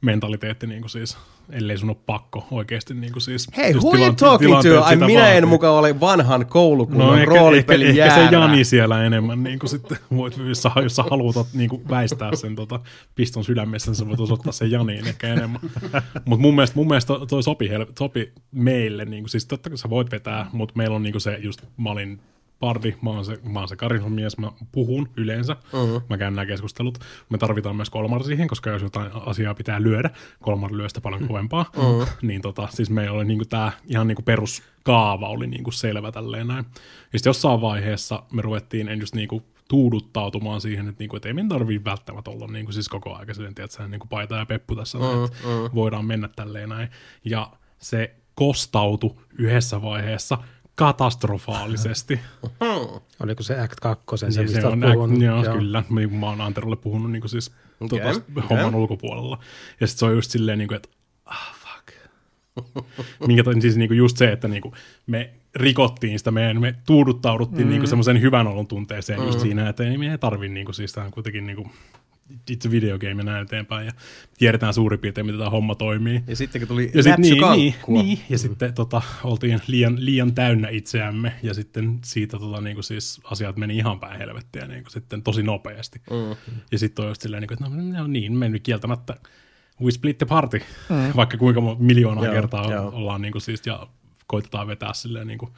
[0.00, 1.18] mentaliteetti niin kuin siis,
[1.50, 3.46] ellei sun ole pakko oikeasti niin kuin siis.
[3.56, 4.84] Hei, who are you talking to?
[4.84, 5.36] Ai, minä vaatii.
[5.36, 9.70] en mukaan ole vanhan koulukunnan no, roolipeli ehkä, ehkä, se Jani siellä enemmän niin kuin
[9.70, 12.80] sitten voit, jos sä, jos sä haluat niin kuin väistää sen tota,
[13.14, 15.60] piston sydämessä, niin sä voit osoittaa sen Janiin ehkä enemmän.
[16.24, 19.90] mutta mun mielestä, mun mielestä toi sopi, sopi meille, niin kuin, siis totta kai sä
[19.90, 22.20] voit vetää, mutta meillä on niin kuin se just, mä olin
[22.60, 26.02] pardi, mä oon se, mä oon se karismamies, mä puhun yleensä, uh-huh.
[26.08, 26.98] mä käyn nämä keskustelut.
[27.28, 30.10] Me tarvitaan myös kolmar siihen, koska jos jotain asiaa pitää lyödä,
[30.42, 32.08] kolmar lyö sitä paljon kovempaa, uh-huh.
[32.22, 36.64] niin tota, siis meillä oli niinku tää ihan niinku peruskaava oli niinku selvä tälleen näin.
[37.12, 41.34] Ja sitten jossain vaiheessa me ruvettiin en just niinku tuuduttautumaan siihen, että, niinku, että ei
[41.34, 44.98] meidän tarvitse välttämättä olla niinku, siis koko ajan sen, tiedätkö, niinku paita ja peppu tässä,
[44.98, 45.74] uh, näin, että uh.
[45.74, 46.88] voidaan mennä tälleen näin.
[47.24, 50.38] Ja se kostautu yhdessä vaiheessa
[50.80, 52.20] katastrofaalisesti.
[53.22, 55.84] Oliko se Act 2, se, niin, se on act, joo, joo, kyllä.
[56.10, 57.98] Mä oon Anterolle puhunut niin kuin siis okay.
[57.98, 58.48] tota, okay.
[58.50, 59.38] homman ulkopuolella.
[59.80, 60.88] Ja sitten se on just silleen, niin kuin, että
[61.24, 61.96] ah, fuck.
[63.26, 64.74] Minkä siis niin kuin just se, että niin kuin
[65.06, 67.72] me rikottiin sitä, me, me tuuduttauduttiin mm.
[67.72, 69.26] niin semmoisen hyvän olon tunteeseen mm.
[69.26, 71.70] just siinä, että ei, me ei tarvitse niin kuin, siis tämä on kuitenkin niin kuin,
[72.50, 73.92] itse videogame näin eteenpäin ja
[74.38, 76.22] tiedetään suurin piirtein, miten tämä homma toimii.
[76.26, 80.34] Ja sitten kun tuli ja sit, niin, niin, niin, ja sitten tota, oltiin liian, liian
[80.34, 84.82] täynnä itseämme ja sitten siitä tota, niin kuin siis asiat meni ihan päin helvettiä niin
[84.82, 86.00] kuin sitten tosi nopeasti.
[86.10, 86.56] Mm.
[86.72, 89.16] Ja sitten on just silleen, niin kuin, että no, no niin, me nyt kieltämättä
[89.82, 90.96] we split the party, mm.
[91.16, 92.90] vaikka kuinka miljoonaa joo, kertaa joo.
[92.94, 93.86] ollaan niin kuin siis, ja
[94.26, 95.52] koitetaan vetää silleen niin kuin,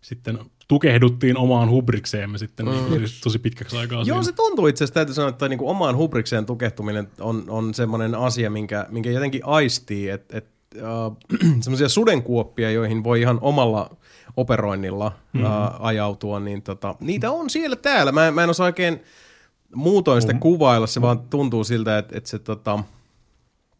[0.00, 0.38] sitten
[0.68, 2.72] tukehduttiin omaan hubrikseemme sitten mm.
[2.72, 3.98] niin, siis tosi pitkäksi aikaa.
[3.98, 4.22] Joo, siinä.
[4.22, 8.14] se tuntuu itse asiassa, täytyy sanoa, että niin kuin omaan hubrikseen tukehtuminen on, on semmoinen
[8.14, 11.16] asia, minkä, minkä jotenkin aistii, että, että äh,
[11.60, 13.96] semmoisia sudenkuoppia, joihin voi ihan omalla
[14.36, 15.46] operoinnilla mm-hmm.
[15.46, 18.12] äh, ajautua, niin tota, niitä on siellä täällä.
[18.12, 19.00] Mä, mä en osaa oikein
[19.74, 20.40] muutoin sitä mm-hmm.
[20.40, 22.78] kuvailla, se vaan tuntuu siltä, että, että se tota,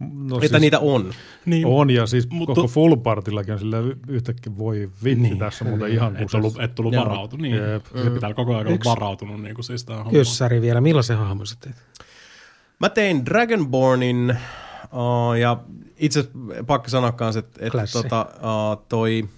[0.00, 1.12] No että siis, niitä on.
[1.46, 3.76] Niin, on, ja siis mutta, koko full partillakin on sillä
[4.08, 7.56] yhtäkkiä voi vitsi niin, tässä muuten niin, ihan Et tullut, et tullut varautunut, niin.
[7.56, 7.86] Jep.
[8.04, 9.42] Se pitää koko ajan olla varautunut.
[9.42, 11.76] Niin kuin siis Kyssäri vielä, millaisen hahmon sä teit?
[12.80, 14.36] Mä tein Dragonbornin,
[14.92, 15.60] uh, ja
[15.96, 16.24] itse
[16.66, 19.28] pakko sanoa kanssa, että, että tota, uh, toi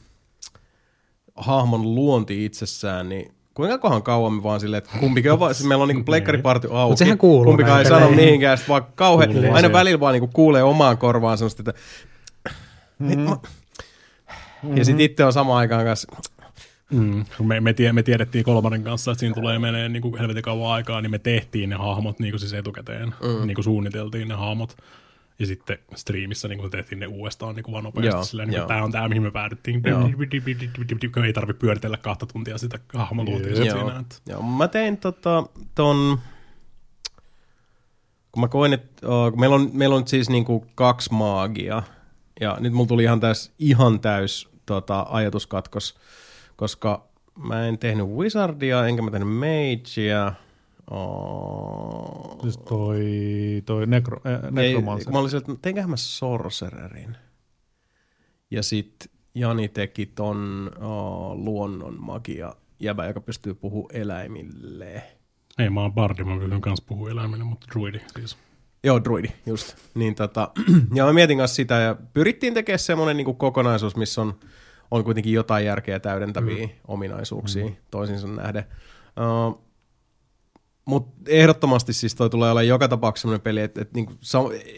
[1.37, 5.69] hahmon luonti itsessään, niin kuinka kohan kauan me vaan silleen, että kumpikin on vaan, siis
[5.69, 6.91] meillä on niinku pleikkariparty auki.
[6.91, 7.45] Mutta sehän kuuluu.
[7.45, 11.39] Kumpikaan ei sano mihinkään, sitten vaan kauhean, kuuluu aina välillä vaan niinku kuulee omaan korvaan
[11.39, 11.75] semmoista, että
[12.99, 13.21] mm-hmm.
[13.21, 13.37] mä...
[14.75, 16.09] ja sitten itse on samaan aikaan kanssa,
[16.91, 17.25] Mm.
[17.43, 20.73] Me, me, tie, me tiedettiin kolmannen kanssa, että siinä tulee menee niin kuin helvetin kauan
[20.73, 23.47] aikaa, niin me tehtiin ne hahmot niin kuin siis etukäteen, mm.
[23.47, 24.77] niin kuin suunniteltiin ne hahmot.
[25.41, 28.17] Ja sitten striimissä niin kun tehtiin ne uudestaan niin vaan nopeasti.
[28.17, 29.83] Joo, silleen, niin tämä on tämä, mihin me päädyttiin.
[29.87, 30.11] Joo.
[31.25, 33.99] Ei tarvitse pyöritellä kahta tuntia sitä hahmoluotia siinä.
[34.01, 34.17] Että.
[34.29, 35.45] Joo, mä tein tota,
[35.75, 36.19] ton...
[38.33, 41.83] Kun mä koin, että uh, meillä, on, meillä on siis niin kuin kaksi maagia,
[42.41, 45.97] ja nyt mulla tuli ihan, täys, ihan täys tota, ajatuskatkos,
[46.57, 50.33] koska mä en tehnyt Wizardia, enkä mä tehnyt Magea,
[50.91, 52.39] Oh.
[52.43, 53.03] Siis toi,
[53.67, 55.09] toi nekro, äh, nekromancer.
[55.09, 57.17] Ei, mä olin että teinköhän mä Sorcererin.
[58.51, 65.03] Ja sit Jani teki ton oh, luonnon magia jäbä, joka pystyy puhumaan eläimille.
[65.59, 68.37] Ei, mä oon bardi, mä pystyn kanssa puhua eläimille, mutta druidi siis.
[68.85, 69.77] Joo, druidi, just.
[69.95, 70.51] Niin tota,
[70.95, 74.35] ja mä mietin kanssa sitä, ja pyrittiin tekemään semmoinen niin kokonaisuus, missä on,
[74.91, 76.73] on kuitenkin jotain järkeä täydentäviä mm.
[76.89, 77.77] ominaisuuksia mm.
[77.91, 78.65] toisinsa nähden.
[79.21, 79.70] Uh,
[80.85, 84.13] mutta ehdottomasti siis toi tulee olemaan joka tapauksessa sellainen peli, että, että niinku,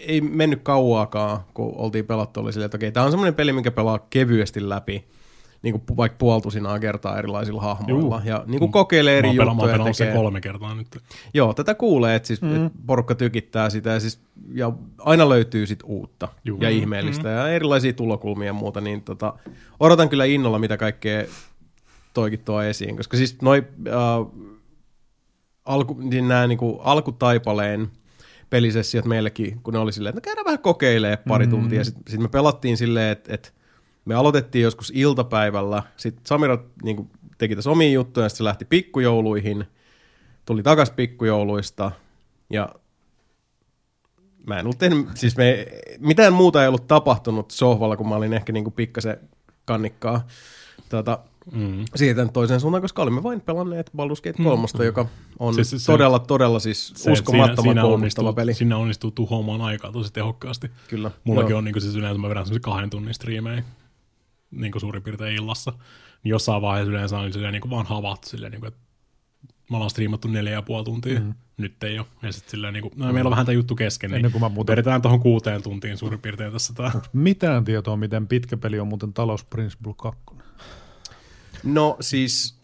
[0.07, 3.71] ei mennyt kauaakaan, kun oltiin pelattu, oli silleen, että okei, tämä on semmoinen peli, minkä
[3.71, 5.05] pelaa kevyesti läpi,
[5.63, 8.17] niin kuin vaikka puoltusinaa kertaa erilaisilla hahmoilla.
[8.17, 8.29] Juu.
[8.29, 9.55] Ja niin kuin kokeilee eri juttuja.
[9.77, 10.15] Mä oon tekee.
[10.15, 10.87] kolme kertaa nyt.
[11.35, 12.67] Joo, tätä kuulee, että siis, mm.
[12.67, 14.21] et porukka tykittää sitä ja, siis,
[14.55, 16.59] ja aina löytyy sit uutta Juu.
[16.61, 17.35] ja ihmeellistä mm.
[17.35, 18.81] ja erilaisia tulokulmia ja muuta.
[18.81, 19.35] Niin tota,
[19.81, 21.25] odotan kyllä innolla, mitä kaikkea
[22.15, 23.65] toikin tuo esiin, koska siis noi...
[24.19, 24.52] Uh,
[25.65, 27.91] alku, niin nämä niin kuin alkutaipaleen
[28.51, 31.61] pelisessiot meillekin, kun ne oli silleen, että no käydään vähän kokeilee pari mm-hmm.
[31.61, 31.85] tuntia.
[31.85, 33.49] Sitten sit me pelattiin silleen, että, että
[34.05, 38.65] me aloitettiin joskus iltapäivällä, sitten Samira niin kuin, teki tässä omia juttuja, sitten se lähti
[38.65, 39.65] pikkujouluihin,
[40.47, 41.91] tuli takas pikkujouluista,
[42.51, 42.69] ja
[44.47, 45.67] mä en ollut tehnyt, siis me,
[45.99, 49.21] mitään muuta ei ollut tapahtunut sohvalla, kun mä olin ehkä niin kuin pikkasen
[49.65, 50.27] kannikkaa.
[50.89, 51.19] Tuota,
[51.53, 51.85] mm.
[51.97, 54.85] siitä toiseen suuntaan, koska olimme vain pelanneet Baldur's Gate 3, mm.
[54.85, 55.07] joka
[55.39, 58.55] on siis, se, todella, se, todella siis se, uskomattoman koomistava peli.
[58.55, 60.71] Siinä onnistuu tuhoamaan aikaa tosi tehokkaasti.
[60.89, 61.11] Kyllä.
[61.25, 61.59] Mullakin Joo.
[61.59, 63.63] on niin kuin, siis yleensä mä vedän semmoisia kahden tunnin striimejä
[64.51, 65.73] niin kuin suurin piirtein illassa.
[66.25, 68.81] Niin jossain vaiheessa yleensä on silleen, niin kuin vaan havattu silleen, niin kuin, että
[69.71, 71.35] me ollaan striimattu neljä ja puoli tuntia, mm.
[71.57, 72.07] nyt ei ole.
[72.23, 73.15] Ja sitten silleen, niin kuin, no, mm.
[73.15, 74.73] meillä on vähän tämä juttu kesken, niin Ennen kuin mä muuten...
[74.73, 76.75] vedetään tuohon kuuteen tuntiin suurin piirtein tässä.
[76.75, 76.93] Tää.
[77.13, 80.21] Mitään tietoa, miten pitkä peli on muuten Talos Principle 2?
[81.65, 82.59] No siis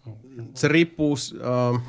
[0.54, 1.12] se riippuu...
[1.12, 1.80] Uh,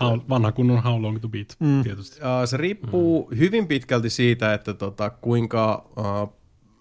[0.00, 1.82] how, vanha kunnon How Long to Beat mm.
[1.82, 2.20] tietysti.
[2.20, 3.38] Uh, se riippuu mm.
[3.38, 6.38] hyvin pitkälti siitä, että tota, kuinka uh,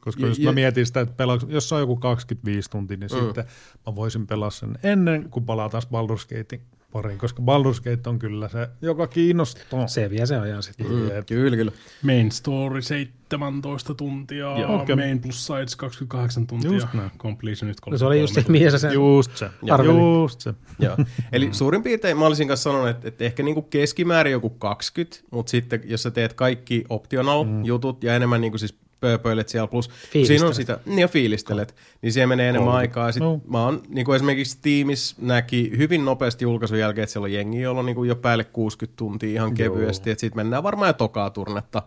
[0.07, 3.25] Koska jos mä mietin sitä, että pelaa, jos se on joku 25 tuntia, niin mm.
[3.25, 3.45] sitten
[3.87, 8.19] mä voisin pelaa sen ennen kuin palaa taas Baldur's Gatein pariin, koska Baldur's Gate on
[8.19, 9.87] kyllä se, joka kiinnostaa.
[9.87, 10.87] Se vie se ajan sitten.
[10.87, 11.71] Mm, kyllä, kyllä.
[12.03, 14.95] Main story 17 tuntia, Joo, okay.
[14.95, 17.11] main plus sides 28 tuntia, just näin.
[17.17, 20.21] completion nyt no, Se oli just se, mihin sä sen Just se, arvelin.
[20.21, 20.53] just se.
[20.79, 20.97] Joo.
[21.31, 25.49] Eli suurin piirtein mä olisin kanssa sanonut, että, että ehkä niinku keskimäärin joku 20, mutta
[25.49, 27.65] sitten jos sä teet kaikki optional mm.
[27.65, 32.13] jutut ja enemmän niinku siis pööpöilet siellä, plus siinä on sitä, niin ja fiilistelet, niin
[32.13, 32.79] siihen menee enemmän Kolme.
[32.79, 33.11] aikaa.
[33.11, 33.41] Sitten no.
[33.47, 37.61] mä oon, niin kuin esimerkiksi Teams näki hyvin nopeasti julkaisun jälkeen, että siellä on jengi,
[37.61, 40.93] jolla on niin kuin jo päälle 60 tuntia ihan kevyesti, että sitten mennään varmaan jo
[40.93, 41.83] tokaa turnetta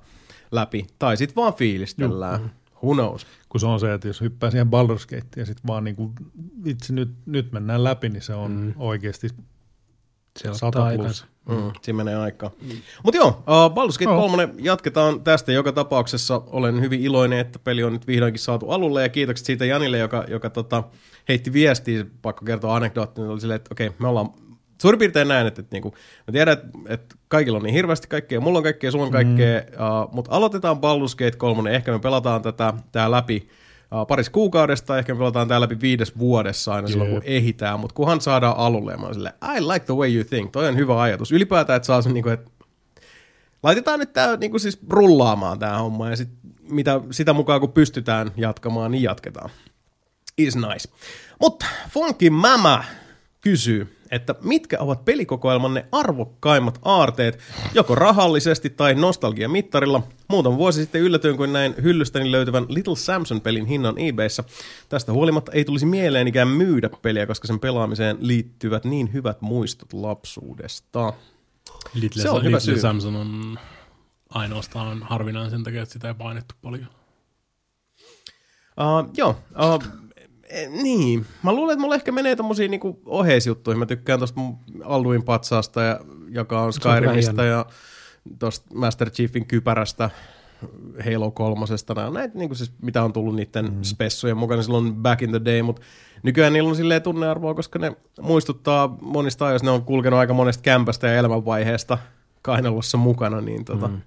[0.52, 2.40] läpi, tai sitten vaan fiilistellään.
[2.40, 2.50] Joo.
[2.82, 3.26] Who knows?
[3.48, 6.12] Kun se on se, että jos hyppää siihen Baldur's Gateen ja sitten vaan niin kuin,
[6.64, 8.72] vitsi nyt, nyt mennään läpi, niin se on mm.
[8.76, 9.28] oikeasti
[10.38, 11.26] se Sata plus.
[11.48, 12.50] Mm, siinä menee aikaa.
[12.62, 12.68] Mm.
[13.04, 14.30] Mutta joo, uh, Baldur's Gate oh.
[14.30, 15.52] 3 jatketaan tästä.
[15.52, 19.02] Joka tapauksessa olen hyvin iloinen, että peli on nyt vihdoinkin saatu alulle.
[19.02, 20.82] Ja kiitokset siitä Janille, joka, joka tota,
[21.28, 24.30] heitti viestiä, pakko kertoa anekdootti, oli silleen, että okei, okay, me ollaan
[24.82, 25.94] suurin piirtein näin, että, että, että niinku,
[26.26, 29.60] mä tiedän, että, että kaikilla on niin hirveästi kaikkea, mulla on kaikkea, sulla on kaikkea,
[29.60, 29.66] mm.
[29.74, 33.48] uh, mutta aloitetaan Baldur's Gate 3, ehkä me pelataan tätä tää läpi
[33.94, 36.92] uh, paris kuukaudesta, ehkä me pelataan tää läpi viides vuodessa aina Jep.
[36.92, 40.52] silloin, kun ehitään, mutta kunhan saadaan alulle, mä silleen, I like the way you think,
[40.52, 41.32] toi on hyvä ajatus.
[41.32, 42.50] Ylipäätään, että saa sen, niin kuin, että
[43.62, 46.28] laitetaan nyt tää niin kuin siis rullaamaan tää homma, ja sit,
[46.70, 49.50] mitä, sitä mukaan kun pystytään jatkamaan, niin jatketaan.
[50.38, 50.88] Is nice.
[51.40, 52.84] Mutta Funky Mama
[53.40, 57.38] kysyy, että mitkä ovat pelikokoelmanne arvokkaimmat aarteet,
[57.74, 60.02] joko rahallisesti tai nostalgiamittarilla.
[60.28, 64.44] Muutama vuosi sitten yllätyin, kun näin hyllystäni löytyvän Little Samson-pelin hinnan eBayssä.
[64.88, 69.92] Tästä huolimatta ei tulisi mieleen ikään myydä peliä, koska sen pelaamiseen liittyvät niin hyvät muistot
[69.92, 71.12] lapsuudesta.
[71.94, 72.80] Little, se on hyvä Little syy.
[72.80, 73.58] Samson on
[74.30, 76.86] ainoastaan harvinainen sen takia, että sitä ei painettu paljon.
[78.80, 79.84] Uh, joo, uh,
[80.82, 81.26] niin.
[81.42, 83.78] Mä luulen, että mulla ehkä menee tommosiin niinku oheisjuttuihin.
[83.78, 84.40] Mä tykkään tosta
[84.84, 87.66] Alduin patsaasta, ja, joka on Skyrimista, ja
[88.38, 90.10] tosta Master Chiefin kypärästä,
[91.04, 91.94] Halo kolmosesta.
[91.94, 93.82] Nämä on näitä, niin siis, mitä on tullut niiden mm.
[93.82, 95.82] spessujen mukana silloin back in the day, mutta
[96.22, 100.62] nykyään niillä on silleen tunnearvoa, koska ne muistuttaa monista ajoista, ne on kulkenut aika monesta
[100.62, 101.98] kämpästä ja elämänvaiheesta
[102.42, 104.00] kainalossa mukana, niin tota, mm.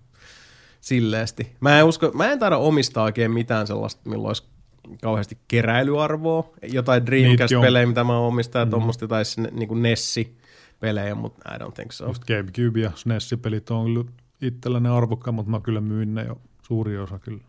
[0.81, 1.55] silleesti.
[1.59, 4.52] Mä en, usko, mä en taida omistaa oikein mitään sellaista, milloin olisi
[5.01, 6.49] kauheasti keräilyarvoa.
[6.71, 8.69] Jotain Dreamcast-pelejä, mitä mä omistan, mm.
[8.71, 12.07] tuommoista, tai niin kuin Nessi-pelejä, mutta I don't think so.
[12.07, 14.05] Just Gamecube ja SNES-pelit on kyllä
[14.41, 16.41] itselläni arvokkaan, mutta mä kyllä myyn ne jo.
[16.61, 17.43] Suuri osa kyllä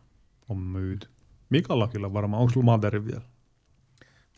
[0.49, 1.09] on myyty.
[1.51, 2.41] Mikalla kyllä varmaan.
[2.41, 3.23] Onko sulla vielä?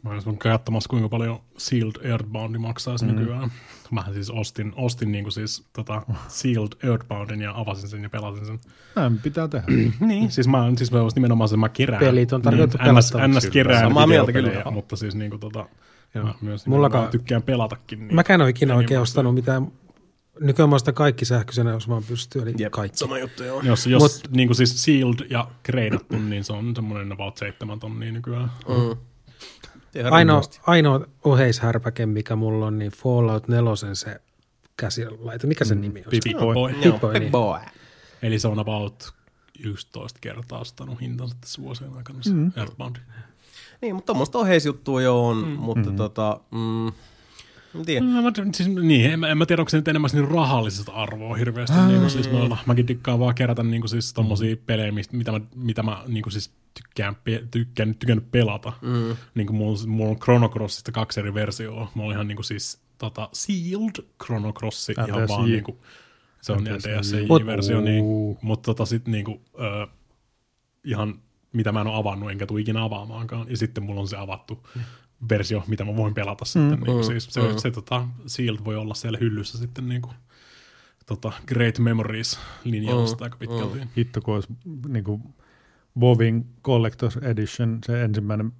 [0.06, 3.14] Mä olisin katsomassa, kuinka paljon Sealed Earthbound maksaa mm.
[3.14, 3.52] nykyään.
[3.90, 8.60] Mä siis ostin, ostin niinku siis tota Sealed Earthboundin ja avasin sen ja pelasin sen.
[8.96, 9.66] Näin pitää tehdä.
[10.00, 12.00] niin, siis mä, siis mä ostin nimenomaan sen, mä kerään.
[12.00, 13.46] Pelit on tarkoitettu niin, pelattavaksi.
[13.46, 14.70] NS kerään Samaa mieltä kyllä.
[14.70, 15.66] Mutta siis niinku tota,
[16.14, 17.98] ja myös Mullakaan, tykkään pelatakin.
[17.98, 19.66] Niin Mäkään ole ikinä oikein ostanut mitään
[20.40, 22.98] Nykyään mä kaikki sähköisenä, jos vaan pystyy, eli Jep, kaikki.
[22.98, 23.60] Sama juttu, joo.
[23.60, 27.80] Jos, jos Mut, niin kuin siis sealed ja kreidattu, niin se on semmoinen about seitsemän
[27.80, 28.50] tonnia nykyään.
[28.68, 28.96] Mm.
[30.10, 34.20] Ainoa, ainoa oheishärpäke, mikä mulla on, niin Fallout 4 se
[34.76, 35.46] käsilaite.
[35.46, 36.12] Mikä sen mm, nimi on?
[36.12, 36.54] Pip-Boy.
[36.54, 36.72] Boy.
[36.72, 37.32] Pip-Boy, niin.
[37.32, 37.60] Boy.
[38.22, 39.14] Eli se on about
[39.64, 42.52] 11 kertaa ostanut hintansa tässä vuosien aikana se mm.
[42.56, 42.96] Earthbound.
[43.82, 45.52] Niin, mutta tuommoista oheisjuttua jo on, mm.
[45.52, 45.96] mutta mm.
[45.96, 46.40] tota...
[46.50, 46.92] Mm,
[48.00, 51.36] No, mä, siis, niin, en, en mä tiedä, onko se nyt enemmän niin rahallisesta arvoa
[51.36, 51.76] hirveästi.
[51.76, 51.88] Mm.
[51.88, 54.62] Niin siis noilla, mäkin tykkään vaan kerätä niin siis tommosia mm.
[54.66, 57.16] pelejä, mitä mä, mitä mä niin siis tykkään,
[57.50, 58.72] tykkään, tykkään pelata.
[58.82, 59.16] Mm.
[59.34, 61.90] Niin kuin mulla, mulla on Chrono Crossista kaksi eri versioa.
[61.94, 65.10] Mulla on ihan niin kuin, siis tota, Sealed Chrono Crossi, LTSI.
[65.10, 65.78] ihan vaan niin kuin,
[66.42, 68.04] se on ihan DSI-versio, niin,
[68.42, 69.40] mutta tota, sit niin kuin,
[70.84, 71.20] ihan
[71.52, 73.46] mitä mä en ole avannut, enkä tule ikinä avaamaankaan.
[73.50, 74.82] Ja sitten mulla on se avattu mm
[75.28, 76.70] versio, mitä mä voin pelata mm, sitten.
[76.70, 77.52] Niin kuin, mm, siis se, mm.
[77.52, 80.14] se, se tota, Sealed voi olla siellä hyllyssä sitten niin kuin,
[81.06, 83.78] tota, Great Memories linjausta mm, aika pitkälti.
[83.78, 83.88] Mm.
[83.96, 84.48] Hitto, kun olisi
[84.88, 85.22] niin kuin
[86.00, 88.52] Vovin Collector's Edition, se ensimmäinen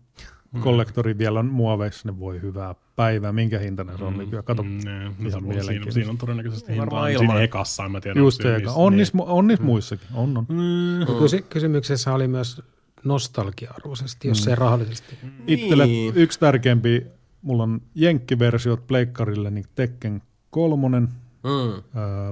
[0.53, 0.61] mm.
[0.61, 3.33] kollektori vielä on muoveissa, ne voi hyvää päivää.
[3.33, 4.19] Minkä hintainen se on?
[4.19, 7.09] Mm, Kato, mm, ne, ihan siinä, siinä, on todennäköisesti hintaa.
[7.19, 8.21] Siinä ekassa, en mä tiedä.
[8.21, 8.73] Just se eka.
[8.73, 9.07] On, niin.
[9.17, 9.67] on niissä mm.
[9.67, 10.07] muissakin.
[10.15, 10.47] On, on.
[10.49, 11.45] Mm.
[11.49, 12.63] Kysymyksessä oli myös
[13.05, 14.51] nostalgia-arvoisesti, jos mm.
[14.51, 15.19] ei rahallisesti.
[15.47, 16.15] Itselle niin.
[16.17, 17.07] yksi tärkeämpi,
[17.43, 21.07] mulla on jenkkiversiot pleikkarille, niin Tekken 3, mm.
[21.49, 21.87] uh,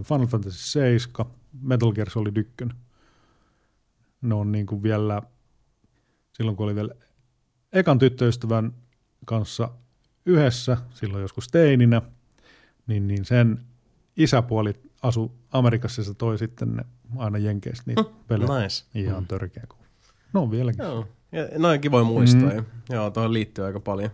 [0.05, 1.26] Final Fantasy 7,
[1.62, 2.55] Metal Gear Solid 1.
[4.24, 5.22] Ne on niin kuin vielä,
[6.32, 6.94] silloin kun oli vielä
[7.72, 8.72] ekan tyttöystävän
[9.24, 9.68] kanssa
[10.26, 12.02] yhdessä, silloin joskus teininä,
[12.86, 13.60] niin, niin sen
[14.16, 14.72] isäpuoli
[15.02, 16.84] asu Amerikassa ja se toi sitten ne
[17.16, 18.62] aina Jenkeistä niitä mm, pelejä.
[18.62, 18.84] Nice.
[18.94, 19.26] Ihan mm.
[19.26, 19.64] törkeä
[20.32, 20.84] No vieläkin.
[20.84, 21.08] Joo.
[21.32, 22.60] Ja noin kivoja muistoja.
[22.60, 22.66] Mm.
[22.90, 24.10] Joo, tuohon liittyy aika paljon.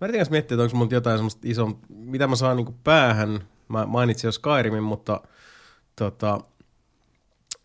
[0.00, 3.40] Mä yritin miettiä, että onko mun jotain semmoista iso, mitä mä saan niinku päähän.
[3.68, 5.20] Mä mainitsin jo Skyrimin, mutta
[5.96, 6.40] tota,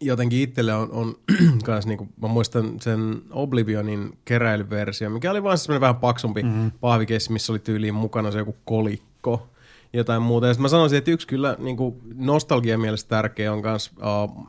[0.02, 1.16] jotenkin itselle on, on
[1.66, 6.72] kans niinku, mä muistan sen Oblivionin keräilyversio, mikä oli vaan semmoinen vähän paksumpi mm-hmm.
[6.80, 9.48] paavikessi, missä oli tyyliin mukana se joku kolikko
[9.94, 10.48] jotain muuta.
[10.48, 14.48] Ja mä sanoisin, että yksi kyllä niinku nostalgian mielestä tärkeä on kans uh,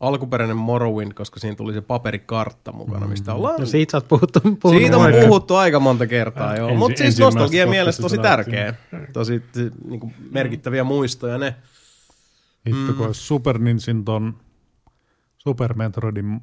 [0.00, 3.36] alkuperäinen Morrowind, koska siinä tuli se paperikartta mukana, mistä mm.
[3.36, 3.60] ollaan...
[3.60, 6.74] No siitä sä oot puhuttu, puhuttu Siitä on puhuttu aika monta kertaa, joo.
[6.74, 8.74] Mutta siis nostalgia mielestä tosi tärkeä.
[9.12, 9.42] Tosi
[9.84, 11.54] niin kuin, merkittäviä muistoja ne.
[12.66, 13.12] Hitto, kun mm.
[13.12, 14.20] Super Nintendo
[15.46, 16.40] Super Metroidin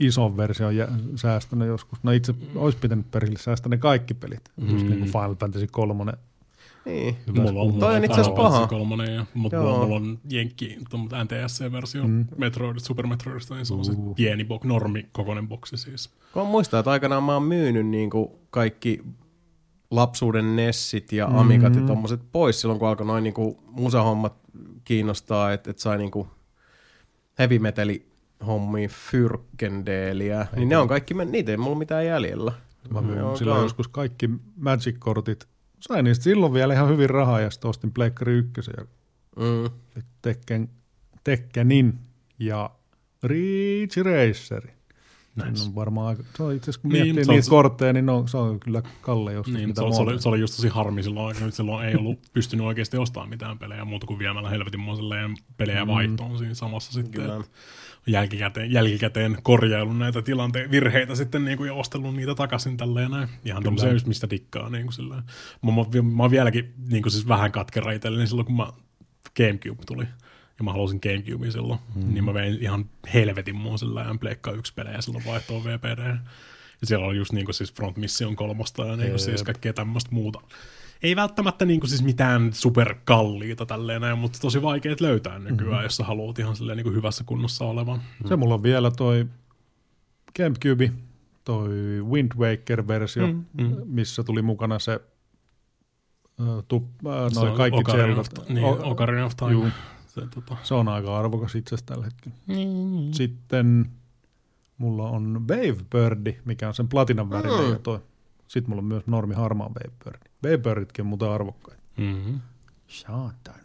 [0.00, 1.98] ison version jä, säästänyt joskus.
[2.02, 4.50] No itse olisi pitänyt perille säästää ne kaikki pelit.
[4.56, 4.70] Mm.
[4.70, 6.12] Just niin kuin Final Fantasy 3
[6.84, 7.16] niin.
[7.36, 8.66] Mulla on, Toi on itse asiassa paha.
[8.66, 10.78] Kolmonen, ja, mutta mulla, mulla, on Jenkki,
[11.24, 12.26] NTSC-versio mm.
[12.36, 14.14] Metroid, Super Metroidista, niin se on se uh.
[14.14, 16.10] pieni bok, normi kokoinen boksi siis.
[16.32, 19.04] Kun muistaa, että aikanaan mä oon myynyt niin kuin kaikki
[19.90, 21.80] lapsuuden Nessit ja Amigat mm.
[21.80, 24.34] ja tommoset pois silloin, kun alkoi noin niin kuin musahommat
[24.84, 26.28] kiinnostaa, että, että sai niin kuin
[27.38, 28.09] heavy metali
[28.46, 32.52] hommia Fyrkendeeliä, niin ne on kaikki, niitä ei mulla mitään jäljellä.
[32.90, 35.48] Mä myin silloin joskus kaikki Magic-kortit
[35.80, 38.84] sain niistä silloin vielä ihan hyvin rahaa ja sitten ostin Pleikkari 1 ja
[39.36, 39.70] mm.
[40.22, 40.68] Tekken,
[41.24, 41.98] Tekkenin
[42.38, 42.70] ja
[43.22, 44.79] Reach Racerin.
[45.36, 45.62] Nice.
[45.62, 48.26] On varmaan aika, se on itse asiassa kun niin, miettii niitä se, kortteja, niin no,
[48.26, 49.54] se on kyllä kalle joskus.
[49.54, 52.18] Niin, mitä se, se, oli, se oli just tosi harmi silloin, että silloin ei ollut
[52.32, 54.80] pystynyt oikeasti ostamaan mitään pelejä muuta kuin viemällä helvetin
[55.56, 55.90] pelejä mm.
[55.90, 57.12] vaihtoon siinä samassa sitten.
[57.12, 57.44] Kyllä
[58.06, 63.28] jälkikäteen, jälkikäteen korjaillut näitä tilanteen virheitä sitten niin kuin, ja ostellut niitä takaisin tälleen näin.
[63.44, 64.70] Ihan tämmöisiä just mistä dikkaa.
[64.70, 65.22] Niin kuin, silleen.
[65.62, 68.72] Mä, mä, mä, oon vieläkin niin kuin, siis vähän katkera itselleni silloin, kun mä
[69.36, 70.04] Gamecube tuli
[70.60, 72.14] ja mä halusin Gamecube silloin, mm.
[72.14, 76.16] niin mä vein ihan helvetin muun sillä Pleikka 1 pelejä silloin vaihtoon VPD.
[76.80, 79.72] Ja siellä oli just niin kuin, siis Front Mission kolmosta ja niin kuin, siis kaikkea
[79.72, 80.40] tämmöistä muuta
[81.02, 85.82] ei välttämättä niinku siis mitään superkalliita tälleen näin, mutta tosi vaikeet löytää nykyään, mm-hmm.
[85.82, 88.02] jos sä haluat ihan silleen niinku hyvässä kunnossa olevan.
[88.28, 89.26] Se mulla on vielä toi
[90.36, 90.92] Gamecube,
[91.44, 91.68] toi
[92.10, 93.76] Wind Waker-versio, mm-hmm.
[93.84, 95.00] missä tuli mukana se
[96.40, 99.52] uh, tu, uh, noin kaikki Ocarina of, niin, o- Ocarina of Time.
[99.52, 99.68] Juu.
[100.14, 100.56] Se, tota.
[100.62, 102.36] se on aika arvokas itse asiassa tällä hetkellä.
[102.46, 103.12] Mm-hmm.
[103.12, 103.90] Sitten
[104.78, 107.72] mulla on Wave Bird, mikä on sen platinan värinen mm.
[107.72, 108.00] ja toi
[108.50, 110.20] sitten mulla on myös normi harmaa Vaporit.
[110.42, 111.82] Vaporitkin on muuten arvokkaita.
[111.96, 112.40] Mm-hmm.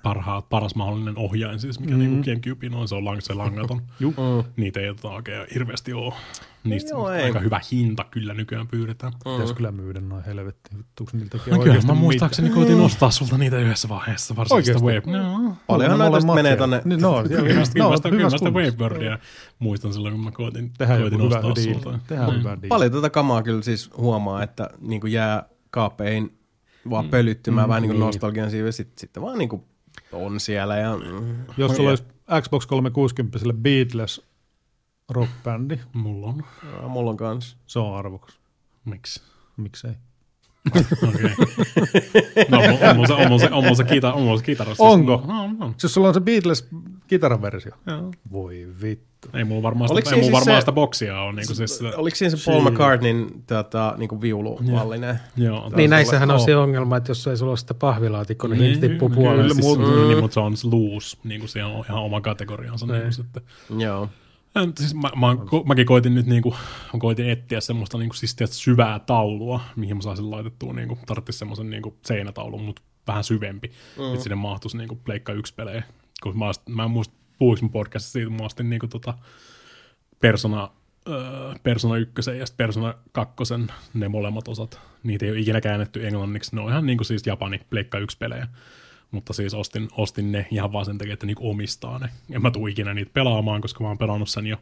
[0.04, 2.12] Parhaat, paras mahdollinen ohjain siis, mikä mm-hmm.
[2.12, 3.82] niin Gamecube on, se on lang, se langaton.
[4.58, 6.14] Niitä ei tota oikein hirveästi ole.
[6.64, 9.14] Niistä Joo, aika hyvä hinta kyllä nykyään pyydetään.
[9.14, 9.32] Mm.
[9.32, 10.76] Pitäisi kyllä myydä noin helvetti.
[10.96, 15.06] Tuuks niiltäkin no, kyllä, mä muistaakseni koitin ostaa sulta niitä yhdessä vaiheessa varsinaista web.
[15.06, 15.56] No.
[15.68, 16.82] Paljonhan näitä menee tänne.
[16.86, 17.50] Niin, no, kyllä,
[18.10, 19.20] kyllä, sitä Wavebirdia
[19.60, 22.00] muistan silloin, kun mä koitin, Tehdään koitin ostaa sulta.
[22.08, 22.40] Tehdään mm.
[22.40, 26.38] hyvä Paljon tätä kamaa kyllä siis huomaa, että niin jää kaapeihin
[26.90, 27.12] vaan mm.
[27.12, 29.64] pölyttymään mm, vähän niin kuin nostalgian siive, sitten sit vaan niin kuin
[30.12, 30.78] on siellä.
[30.78, 30.98] Ja,
[31.58, 32.04] Jos sulla olisi
[32.42, 34.22] Xbox 360 Beatles
[35.10, 35.80] rockbändi.
[35.94, 36.44] Mulla on.
[36.82, 37.58] Ja, mulla on kans.
[37.68, 38.40] Se on arvokas.
[38.86, 39.22] Miksi?
[39.58, 39.92] Miksei?
[40.76, 41.32] Okei.
[42.50, 44.76] No, on mulla se, on mulla se, on mulla se, kita, on mulla se kitara.
[44.80, 45.24] Onko?
[45.28, 45.76] No, on, on.
[45.78, 46.68] Siis sulla on se Beatles
[47.08, 47.72] kitaraversio?
[47.88, 48.12] Joo.
[48.32, 49.15] Voi vittu.
[49.34, 51.34] Ei mulla varmaan, sitä, ei siis varmaan se, sitä boksia ole.
[51.34, 55.20] Niin siis, oliko siinä se Paul McCartneyn tota, niin viulumallinen?
[55.38, 55.72] Joo.
[55.76, 59.10] Niin näissähän on se ongelma, että jos ei sulla ole sitä pahvilaatikkoa, niin, niin tippuu
[59.10, 59.54] puolelle.
[59.54, 60.08] Siis, mm.
[60.08, 62.86] niin, mutta se on loose, niin kuin se on ihan oma kategoriansa.
[62.86, 63.00] Niin.
[63.00, 63.44] Niin sitten.
[63.78, 64.10] Joo.
[64.80, 65.28] Siis mä, mä,
[65.66, 66.56] mäkin koitin nyt niinku,
[67.00, 71.70] koitin etsiä semmoista niinku, siis tiedät, syvää taulua, mihin mä saisin laitettua, niinku, tarvitsisi semmoisen
[71.70, 74.12] niinku, seinätaulun, mutta vähän syvempi, mm.
[74.12, 75.84] että sinne mahtuisi niinku, pleikka yksi pelejä.
[76.24, 79.14] Kun mä, mä en muista, puhuis mun podcastissa siitä, mä ostin niinku, tota,
[80.20, 80.72] Persona,
[81.10, 83.36] äh, Persona 1 ja Persona 2,
[83.94, 84.80] ne molemmat osat.
[85.04, 88.48] Niitä ei ole ikinä käännetty englanniksi, ne on ihan niinku, siis Japani pleikka yksi pelejä
[89.12, 92.10] mutta siis ostin, ostin ne ihan vaan sen takia, että niinku omistaa ne.
[92.32, 94.58] En mä tuu ikinä niitä pelaamaan, koska mä oon pelannut sen jo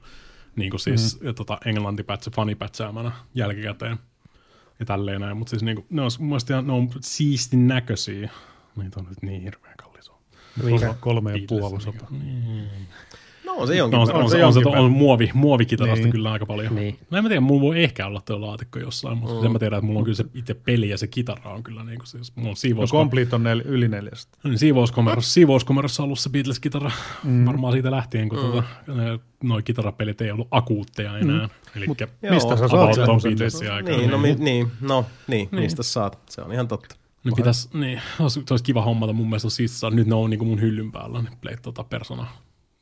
[0.56, 1.36] niinku siis mm-hmm.
[1.36, 3.98] tota, englantipätsä, fanipätsäämänä jälkikäteen
[4.80, 8.30] ja tälleen näin, mutta siis niinku, ne on mun mielestä ihan, ne on siistin näköisiä.
[8.76, 9.93] Niitä on nyt niin kallis.
[11.00, 12.06] Kolme ja puoli sata.
[12.10, 12.68] Niin.
[13.46, 16.12] No on se jonkin no, on, on, on, se, on, se, on muovi, muovikitarasta niin.
[16.12, 16.76] kyllä aika paljon.
[16.76, 17.00] Niin.
[17.10, 19.46] No en mä tiedä, mulla voi ehkä olla tuo laatikko jossain, mutta mm.
[19.46, 21.84] en mä tiedä, että mulla on kyllä se itse peli ja se kitara on kyllä
[21.84, 22.94] niin kuin siis, mulla on siivous...
[22.94, 24.38] No Complete on nel, yli neljästä.
[24.44, 26.92] Niin, siivouskomerossa, siivouskomerossa ollut se Beatles-kitara
[27.24, 27.46] mm.
[27.46, 28.52] varmaan siitä lähtien, kun mm.
[28.52, 28.64] tuota,
[29.44, 31.48] noi kitarapelit ei ollut akuutteja enää.
[31.48, 31.50] Mm.
[31.76, 32.96] Elikkä, mistä sä saat
[33.50, 33.86] sen?
[33.86, 36.96] Niin, no, mi, niin, no, niin, niin, mistä saat, se on ihan totta.
[37.24, 40.50] Niin pitäis, niin, se olisi kiva hommata mun mielestä siis, nyt ne on niin kuin
[40.50, 42.28] mun hyllyn päällä, ne play, tota, persona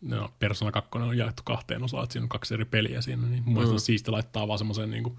[0.01, 3.43] no, Persona 2 on jaettu kahteen osaan, että siinä on kaksi eri peliä siinä, niin
[3.43, 3.59] mun mm.
[3.59, 5.17] mielestä siisti laittaa vaan semmoiseen niin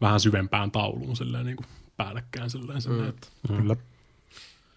[0.00, 1.66] vähän syvempään tauluun silleen niin kuin
[1.96, 2.82] päällekkäin silleen.
[2.82, 3.08] silleen mm.
[3.08, 3.56] että, mm.
[3.56, 3.76] Kyllä.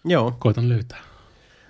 [0.04, 0.36] Joo.
[0.38, 1.00] Koitan löytää.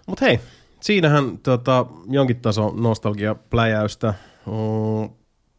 [0.06, 0.40] Mutta hei,
[0.80, 4.14] siinähän tota, jonkin taso nostalgia-pläjäystä.
[4.46, 5.14] Mm,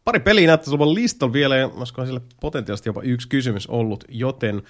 [0.06, 4.56] pari peliä näyttäisi olevan listalla vielä, ja olisikohan sille potentiaalisesti jopa yksi kysymys ollut, joten
[4.56, 4.62] uh,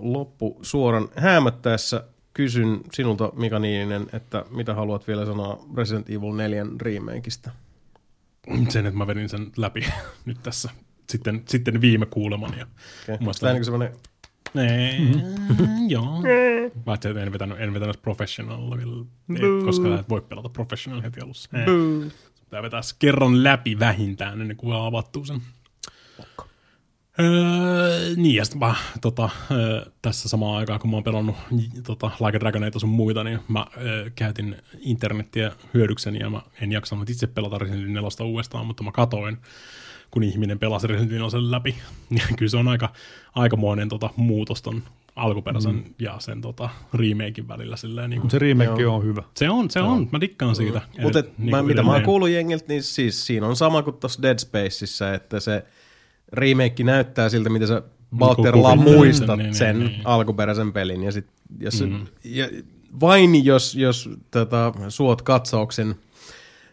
[0.00, 6.66] loppu suoran häämättäessä kysyn sinulta, Mika Niininen, että mitä haluat vielä sanoa Resident Evil 4
[6.80, 7.50] remakeista?
[8.68, 9.84] Sen, että mä vedin sen läpi
[10.24, 10.70] nyt tässä
[11.10, 12.56] sitten, sitten viime kuulemani.
[12.62, 13.18] Okay.
[13.40, 13.92] Tämä niin semmoinen
[14.54, 15.88] Nee, mm-hmm.
[15.88, 16.22] joo.
[16.84, 19.06] Paitsi että en vetänyt, en vetänyt professionalilla
[19.64, 21.50] koska et voi pelata professional heti alussa.
[22.50, 25.42] Pitää vetää kerran läpi vähintään ennen kuin avattuu sen.
[27.20, 31.36] Öö, niin, ja sitten mä tota, öö, tässä samaan aikaan, kun mä oon pelannut
[31.86, 36.72] tota, Like a Dragoneita sun muita, niin mä öö, käytin internettiä hyödykseni, ja mä en
[36.72, 39.38] jaksanut itse pelata Resident Evil 4 uudestaan, mutta mä katoin
[40.10, 41.74] kun ihminen pelasi Resident Evil läpi.
[42.18, 42.92] Ja kyllä se on aika,
[43.34, 44.82] aikamoinen tota, muutos ton
[45.16, 45.94] alkuperäisen mm.
[45.98, 47.76] ja sen tota, remakein välillä.
[47.76, 49.22] Silleen, niin kuin, se remake on hyvä.
[49.34, 50.08] Se on, se on.
[50.12, 50.80] Mä dikkaan siitä.
[50.96, 51.02] Mm.
[51.02, 54.38] Mutta niin mitä mä oon kuullut jengiltä, niin siis siinä on sama kuin tuossa Dead
[54.38, 55.64] Spaceissa, että se
[56.32, 57.82] remake näyttää siltä, mitä sä
[58.18, 60.02] Valterilla muistat niin, sen niin, niin.
[60.04, 61.02] alkuperäisen pelin.
[61.02, 61.26] Ja, sit,
[61.60, 62.06] jos, mm.
[62.24, 62.48] ja
[63.00, 65.94] vain jos, jos tota, suot katsauksen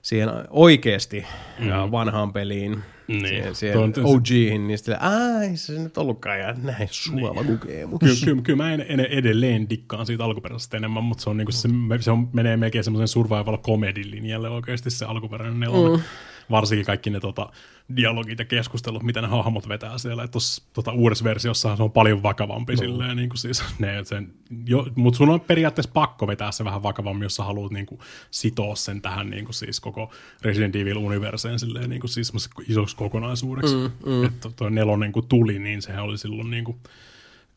[0.01, 1.25] siihen oikeasti
[1.59, 1.91] mm.
[1.91, 3.27] vanhaan peliin, niin.
[3.27, 7.59] Siihen, siihen OGihin, niin sitten ai se nyt ollutkaan ja näin suola niin.
[7.59, 7.99] kokemus.
[7.99, 11.51] Kyllä, kyllä, kyllä mä en, en, edelleen dikkaan siitä alkuperäisestä enemmän, mutta se, on, niinku,
[11.51, 11.69] se,
[11.99, 15.99] se on, menee melkein semmoisen survival comedy linjalle oikeasti se alkuperäinen nelonen.
[15.99, 16.03] Mm
[16.51, 17.49] varsinkin kaikki ne tota,
[17.95, 20.27] dialogit ja keskustelut, mitä ne hahmot vetää siellä.
[20.27, 22.79] Tuossa tota, uudessa versiossa se on paljon vakavampi no.
[22.79, 24.33] silleen, niin kuin siis, ne, sen,
[24.65, 28.01] jo, mutta sun on periaatteessa pakko vetää se vähän vakavammin, jos sä haluat niin kuin,
[28.31, 32.33] sitoa sen tähän niin kuin, siis koko Resident Evil-universeen silleen, niin kuin, siis
[32.67, 33.75] isoksi kokonaisuudeksi.
[33.75, 34.25] Mm, mm.
[34.25, 36.77] Että tuo nelonen kun tuli, niin sehän oli silloin niin kuin,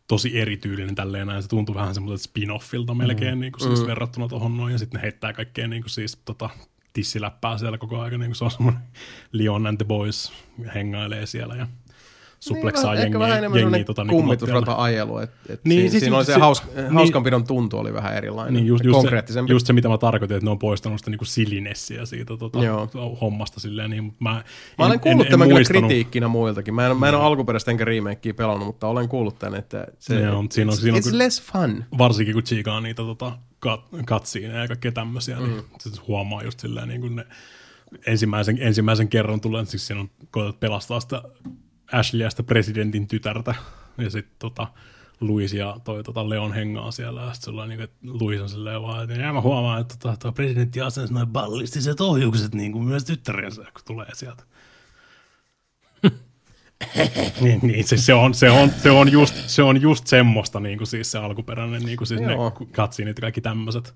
[0.08, 1.42] tosi erityylinen tälleen näin.
[1.42, 3.40] Se tuntui vähän semmoiselta spin-offilta melkein mm.
[3.40, 3.86] niin kuin, siis mm.
[3.86, 4.72] verrattuna tuohon noin.
[4.72, 6.50] Ja sitten ne heittää kaikkea niin kuin, siis, tota,
[6.92, 8.82] tissiläppää siellä koko ajan, niin kuin se on semmoinen
[9.32, 10.32] Leon and the Boys
[10.74, 11.66] hengailee siellä ja
[12.40, 16.24] supleksaa niin, jengiä, vähän jengiä tota, niin kummitusrata-ajelu, että et niin, siinä, siis, siinä oli
[16.24, 19.72] se, se haus, niin, hauskanpidon tuntu oli vähän erilainen, niin, just, just, se, just se,
[19.72, 22.58] mitä mä tarkoitin, että ne on poistanut sitä niin silinessiä siitä tota,
[23.20, 24.44] hommasta silleen, niin mä, mä en,
[24.78, 27.84] olen kuullut en, tämän en kyllä kritiikkinä muiltakin, mä en, mä en ole alkuperäistä enkä
[27.84, 31.18] remakea pelannut, mutta olen kuullut tämän, että se, Joo, siinä on, it's, siinä on, it's
[31.18, 31.84] less fun.
[31.98, 35.62] Varsinkin kun chiikaa niitä tota, kat, katsiin ja kaikkea tämmöisiä, niin mm.
[35.84, 37.26] niin huomaa just silleen niin kuin ne
[38.06, 41.22] ensimmäisen, ensimmäisen kerran tulee, siis siinä on koetat pelastaa sitä
[41.92, 43.54] Ashleyä, sitä presidentin tytärtä,
[43.98, 44.66] ja sitten tota,
[45.20, 49.02] Luis ja toi tota Leon hengaa siellä, ja sitten niin että Luis on silleen vaan,
[49.10, 53.04] että ja mä huomaan, että tota, tuo presidentti asensi noin ballistiset ohjukset niin kuin myös
[53.04, 54.42] tyttärensä, kun tulee sieltä.
[57.40, 60.78] niin, niin se, se, on, se, on, se, on just, se on just semmoista niin
[60.78, 62.36] kuin siis se alkuperäinen, niin kuin siis ne
[62.72, 63.94] katsiinit ja kaikki tämmöiset.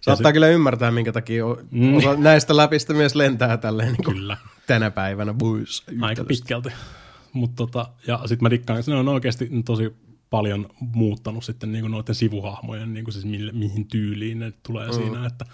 [0.00, 1.96] Saattaa se, kyllä ymmärtää, minkä takia mm.
[1.96, 4.36] osa näistä läpistä myös lentää tälleen niin kyllä.
[4.66, 5.34] tänä päivänä.
[5.34, 6.68] Boys, Aika pitkälti.
[7.32, 9.96] Mut tota, ja sitten mä dikkaan, että ne on oikeasti tosi
[10.30, 14.86] paljon muuttanut sitten niin kuin noiden sivuhahmojen, niin kuin siis mille, mihin tyyliin ne tulee
[14.86, 14.92] mm.
[14.92, 15.44] siinä, että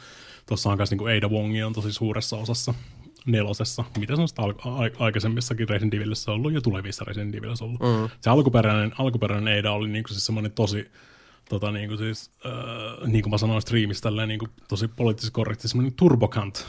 [0.47, 2.75] tuossa on myös niin kuin Ada Wongi on tosi suuressa osassa
[3.27, 7.81] nelosessa, mitä se on aikaisemmissakin Resident Evilissä ollut ja tulevissa Resident Evilissä ollut.
[7.81, 8.09] Mm.
[8.21, 10.91] Se alkuperäinen, alkuperäinen Ada oli niinku siis semmoinen tosi,
[11.49, 13.63] tota, niinku siis, äh, niin kuin mä sanoin
[14.03, 16.67] tälleen niinku tosi poliittisesti korrekti, semmoinen turbokant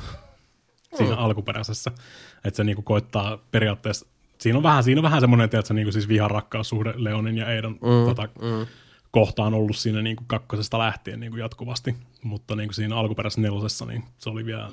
[0.98, 1.22] siinä mm.
[1.22, 1.92] alkuperäisessä.
[2.44, 5.92] Että se niinku koittaa periaatteessa, siinä on vähän, siinä on vähän semmoinen, että se niinku
[5.92, 8.06] siis viharakkaussuhde Leonin ja Eidan mm.
[8.06, 8.68] tota, mm
[9.12, 13.42] kohtaan ollut siinä niin kuin kakkosesta lähtien niin kuin jatkuvasti, mutta niin kuin siinä alkuperäisessä
[13.42, 14.72] nelosessa niin se oli vielä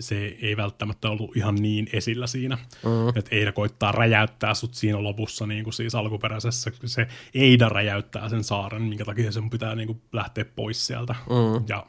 [0.00, 2.58] se ei välttämättä ollut ihan niin esillä siinä.
[2.84, 3.18] Mm.
[3.18, 6.70] Että Eida koittaa räjäyttää sut siinä lopussa, niin kuin siis alkuperäisessä.
[6.84, 11.14] Se Eida räjäyttää sen saaren, minkä takia sen pitää niin kuin lähteä pois sieltä.
[11.28, 11.64] Mm.
[11.68, 11.86] Ja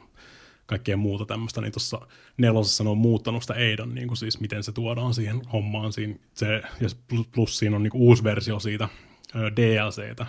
[0.66, 2.00] kaikkea muuta tämmöistä, niin tuossa
[2.36, 5.92] nelosessa ne on muuttanut sitä Eidan, niin kuin siis miten se tuodaan siihen hommaan.
[5.92, 6.88] Siinä se, ja
[7.34, 8.88] plus siinä on niin kuin uusi versio siitä
[9.34, 10.26] DLCtä,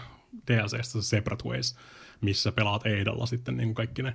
[0.47, 1.75] DLCstä se Separate Ways,
[2.21, 4.13] missä pelaat Eidalla sitten niin kuin kaikki ne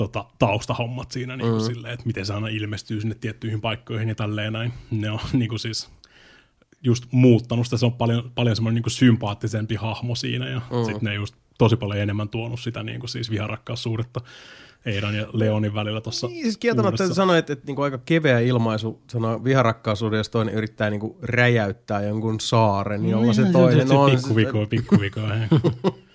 [0.00, 1.66] tota, taustahommat siinä, niin kuin mm.
[1.66, 4.72] silleen, että miten se aina ilmestyy sinne tiettyihin paikkoihin ja tälleen näin.
[4.90, 5.90] Ne on niin kuin siis
[6.82, 10.84] just muuttanut sitä, se on paljon, paljon semmoinen niin kuin sympaattisempi hahmo siinä ja mm.
[10.84, 14.20] sitten ne just tosi paljon enemmän tuonut sitä niin kuin siis viharakkaussuhdetta
[14.86, 18.38] Eidan ja Leonin välillä tuossa Niin, siis kieltämättä sanoit, että, että niin kuin aika keveä
[18.38, 23.92] ilmaisu sanoo viharakkaasuuden, jos toinen yrittää niin kuin räjäyttää jonkun saaren, jolla no, se toinen
[23.92, 24.10] on.
[24.10, 25.30] Pikkuvikoa, pikkuvikoa.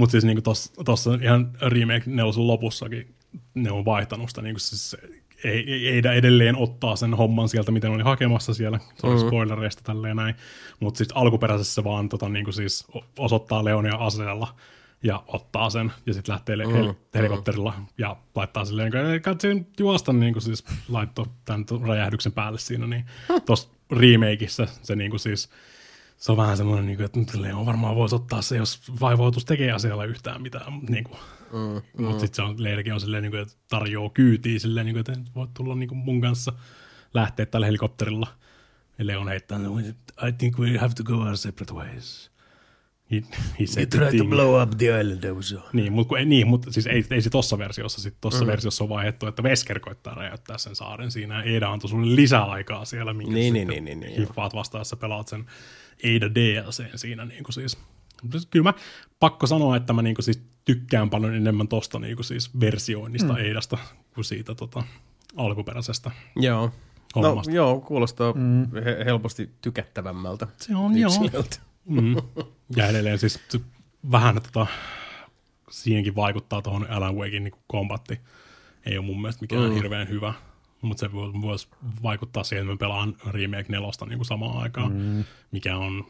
[0.00, 0.42] Mutta siis niinku
[0.84, 3.14] tuossa ihan remake nelosen lopussakin
[3.54, 4.96] ne on vaihtanut sitä, niinku siis
[5.44, 8.78] ei, ei, ei edelleen ottaa sen homman sieltä, miten oli hakemassa siellä.
[8.94, 9.26] Se oli mm.
[9.26, 10.34] spoilereista tälleen näin.
[10.80, 12.86] Mutta sitten alkuperäisessä vaan tota, niin kuin siis
[13.18, 14.54] osoittaa Leonia aseella
[15.02, 17.86] ja ottaa sen ja sitten lähtee mm, hel- helikopterilla mm.
[17.98, 23.04] ja laittaa silleen, niin katsoin juosta niin kuin siis laittoi tämän räjähdyksen päälle siinä, niin
[23.46, 25.48] tuossa remakeissa se niin kuin siis
[26.20, 29.72] se on vähän semmoinen, niin kuin, että Leo varmaan voisi ottaa se, jos vaivoutus tekee
[29.72, 30.80] asialla yhtään mitään.
[30.88, 31.18] Niin kuin.
[31.52, 32.04] Mm, mm.
[32.04, 35.18] Mutta sitten se on, Leidekin on silleen, niin kuin, että tarjoaa kyytiä silleen, niin kuin,
[35.18, 36.52] että voit tulla niin kuin mun kanssa
[37.14, 38.26] lähteä tällä helikopterilla.
[38.98, 39.58] Ja Leon heittää,
[40.28, 42.30] I think we have to go our separate ways.
[43.10, 43.22] He,
[43.60, 45.56] he said try to blow up the island also.
[45.72, 48.00] Niin, mutta niin, mut siis ei, ei se tossa versiossa.
[48.00, 48.50] Sitten tossa mm.
[48.50, 51.42] versiossa on vaihdettu, että Vesker koittaa räjäyttää sen saaren siinä.
[51.42, 55.46] Eida antoi sulle lisäaikaa siellä, minkä niin, niin, niin, niin, niin, hiffaat vastaessa pelaat sen
[56.02, 57.24] Eida DLC siinä.
[57.24, 57.78] Niin kuin siis.
[58.50, 58.74] Kyllä mä
[59.20, 63.32] pakko sanoa, että mä niin kuin siis tykkään paljon enemmän tosta niin kuin siis versioinnista
[63.32, 63.38] mm.
[63.38, 63.78] Eidasta
[64.14, 64.82] kuin siitä tota,
[65.36, 66.10] alkuperäisestä.
[66.36, 66.70] Joo.
[67.16, 68.66] No, joo, kuulostaa mm.
[68.84, 70.46] he- helposti tykättävämmältä.
[70.56, 71.56] Se on, yksilöltä.
[71.90, 72.00] joo.
[72.02, 72.16] Mm.
[72.76, 73.40] Ja edelleen siis
[74.10, 74.66] vähän tota,
[75.70, 78.20] siihenkin vaikuttaa tuohon Alan Wakein niin kombatti.
[78.86, 79.74] Ei ole mun mielestä mikään mm.
[79.74, 80.34] hirveän hyvä,
[80.82, 81.68] mutta se voisi
[82.02, 85.24] vaikuttaa siihen, että me pelaan Remake 4 niin kuin samaan aikaan, mm.
[85.50, 86.04] mikä on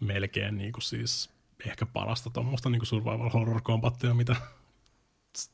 [0.00, 1.30] melkein niin kuin siis
[1.66, 4.36] ehkä parasta tuommoista niin survival horror kombattia, mitä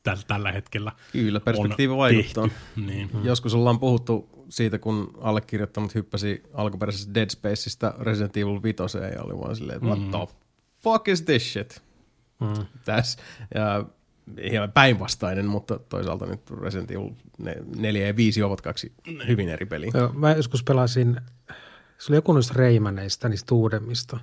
[0.03, 2.49] tällä, tällä hetkellä Kyllä, perspektiivi vaikuttaa.
[2.75, 3.09] Niin.
[3.13, 3.25] Mm.
[3.25, 9.37] Joskus ollaan puhuttu siitä, kun allekirjoittanut hyppäsi alkuperäisestä Dead Spaceista Resident Evil 5 ja oli
[9.37, 10.11] vaan silleen, että what mm.
[10.11, 10.27] the
[10.79, 11.81] fuck is this shit?
[12.39, 12.65] Mm.
[12.85, 13.19] Tässä.
[13.55, 13.85] Ja
[14.41, 17.09] ihan päinvastainen, mutta toisaalta nyt Resident Evil
[17.75, 18.93] 4 ja 5 ovat kaksi
[19.27, 19.91] hyvin eri peliä.
[19.93, 21.21] Joo, mä joskus pelasin,
[21.97, 24.19] se oli joku noista Reimaneista, niistä uudemmista,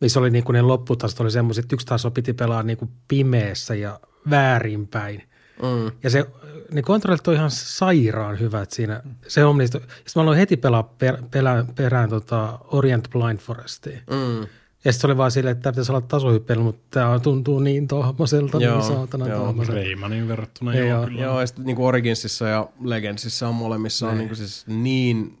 [0.00, 2.90] missä oli niin kuin ne lopputasot oli semmoiset, että yksi taso piti pelaa niin kuin
[3.08, 5.22] pimeässä ja väärinpäin.
[5.62, 5.92] Mm.
[6.02, 6.26] Ja se,
[6.72, 9.02] ne kontrollit on ihan sairaan hyvät siinä.
[9.28, 14.00] Se on niistä, sitten mä aloin heti pelaa per, pelään, perään tota Orient Blind Forestia.
[14.10, 14.46] Mm.
[14.84, 17.88] Ja sitten se oli vaan silleen, että tämä pitäisi olla tasohyppely, mutta tämä tuntuu niin
[17.88, 19.80] tohmoselta, niin saatana tohmoselta.
[19.80, 21.22] Reimanin verrattuna joo, joo, kyllä.
[21.22, 25.38] Joo, ja sitten niin Originsissa ja Legendsissa on molemmissa on niin kuin siis niin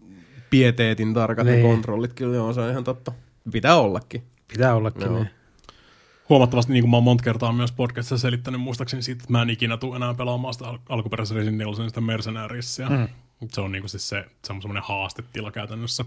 [0.50, 3.12] pieteetin tarkat ne, ne kontrollit, kyllä joo, se on ihan totta.
[3.52, 4.22] Pitää ollakin.
[4.48, 5.14] Pitää ollakin, joo.
[5.14, 5.30] Niin
[6.28, 9.50] huomattavasti, niin kuin mä oon monta kertaa myös podcastissa selittänyt muistaakseni siitä, että mä en
[9.50, 12.88] ikinä tule enää pelaamaan sitä al- alkuperäisen Resident Evil sitä Mercenarisia.
[12.88, 13.08] Mm.
[13.48, 16.04] Se on niin kuin siis se, se on semmoinen haastetila käytännössä.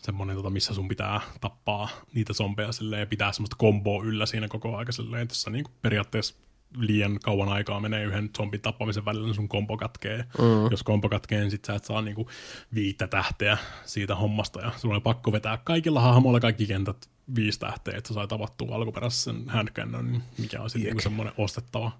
[0.00, 4.48] Semmoinen, tota, missä sun pitää tappaa niitä zombeja silleen, ja pitää semmoista komboa yllä siinä
[4.48, 6.34] koko aika silleen, tässä niin kuin periaatteessa
[6.76, 10.16] liian kauan aikaa menee yhden zombin tappamisen välillä, niin sun kompo katkee.
[10.18, 10.70] Mm.
[10.70, 12.28] Jos kompo katkee, niin sit sä et saa niinku
[12.74, 17.98] viittä tähteä siitä hommasta, ja sulla on pakko vetää kaikilla hahmoilla kaikki kentät viisi tähteä,
[17.98, 21.92] että sai tavattua alkuperäisen handcannon, mikä on sitten niinku semmoinen ostettava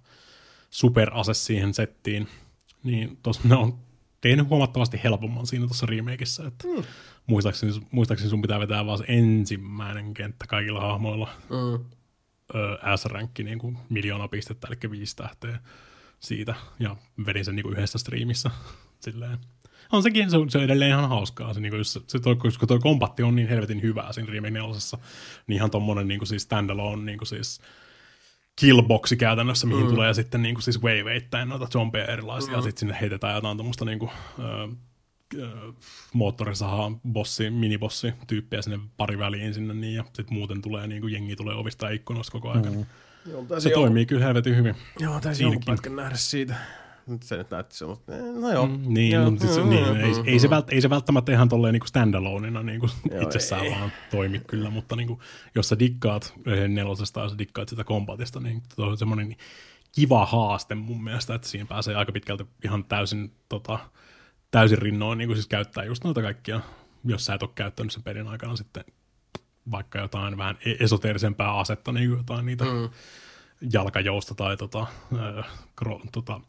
[0.70, 2.28] superase siihen settiin.
[2.82, 3.78] Niin tos ne on
[4.20, 6.84] tehnyt huomattavasti helpomman siinä tuossa remakeissa, että mm.
[7.26, 11.30] muistaakseni, muistaakseni sun pitää vetää vaan se ensimmäinen kenttä kaikilla hahmoilla.
[11.50, 11.84] Mm.
[12.96, 15.58] S-rankki niin kuin miljoona pistettä, eli viisi tähteä
[16.20, 18.50] siitä, ja vedin sen niin kuin yhdessä striimissä
[19.04, 19.38] silleen
[19.92, 21.54] on sekin, se on, se on edelleen ihan hauskaa.
[21.54, 24.70] Se, niin kuin, se, toi, koska tuo kompatti on niin helvetin hyvää siinä Remake 4,
[25.46, 27.60] niin ihan tommonen niin kuin siis standalone niin kuin siis
[28.60, 29.90] killboxi käytännössä, mihin mm.
[29.90, 32.56] tulee sitten niin kuin siis waveittäin noita zombeja erilaisia, mm.
[32.56, 34.76] ja sitten sinne heitetään jotain tuommoista niin kuin, äh,
[36.12, 41.12] moottorisahan bossi, minibossi tyyppiä sinne pari väliin sinne, niin, ja sitten muuten tulee niin kuin
[41.12, 42.74] jengi tulee ovista ja ikkunoista koko ajan.
[42.74, 42.86] Mm.
[43.30, 43.80] Joo, se joku...
[43.80, 44.74] toimii kyllä helvetin hyvin.
[44.98, 46.54] Joo, taisi joku pätkän nähdä siitä
[47.22, 48.66] se nyt näytti semmoista, no joo.
[48.66, 49.30] Mm, niin, joo.
[49.30, 51.72] No, siis, mm, niin mm, ei, mm, ei, se vält, ei se välttämättä ihan tolleen
[51.72, 53.70] niin standaloneina niin kuin joo, itsessään ei.
[53.70, 55.20] vaan toimi kyllä, mutta niin kuin,
[55.54, 56.34] jos sä dikkaat
[56.68, 59.36] nelosesta ja sä dikkaat sitä kombatista, niin se on semmoinen
[59.92, 63.78] kiva haaste mun mielestä, että siinä pääsee aika pitkälti ihan täysin, tota,
[64.50, 66.60] täysin rinnoin niin kuin siis käyttää just noita kaikkia,
[67.04, 68.84] jos sä et ole käyttänyt sen pelin aikana sitten
[69.70, 72.88] vaikka jotain vähän e- esoteerisempää asetta, niin jotain niitä mm.
[73.72, 74.86] jalkajousta tai tota,
[75.38, 76.40] äh, kro, tota,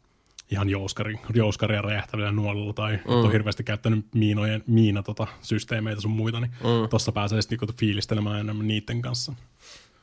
[0.52, 3.14] ihan jouskari, jouskaria räjähtävillä nuolilla tai mm.
[3.14, 6.88] on hirveästi käyttänyt miinojen, miina tota, systeemeitä sun muita, niin mm.
[6.90, 9.32] tuossa pääsee sitten niinku fiilistelemään enemmän niiden kanssa.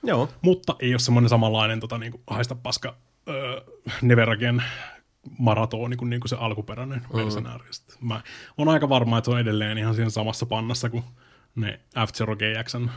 [0.03, 0.29] Joo.
[0.41, 2.95] Mutta ei ole semmoinen samanlainen tota, niinku, haista paska
[3.27, 3.61] öö,
[4.01, 4.63] Neveragen
[5.37, 7.19] maratoni kuin, niin kuin se alkuperäinen mm.
[7.19, 7.85] Mercenaries.
[8.01, 8.21] Mä
[8.57, 11.03] on aika varma, että se on edelleen ihan siinä samassa pannassa kuin
[11.55, 12.89] ne F-Zero GXn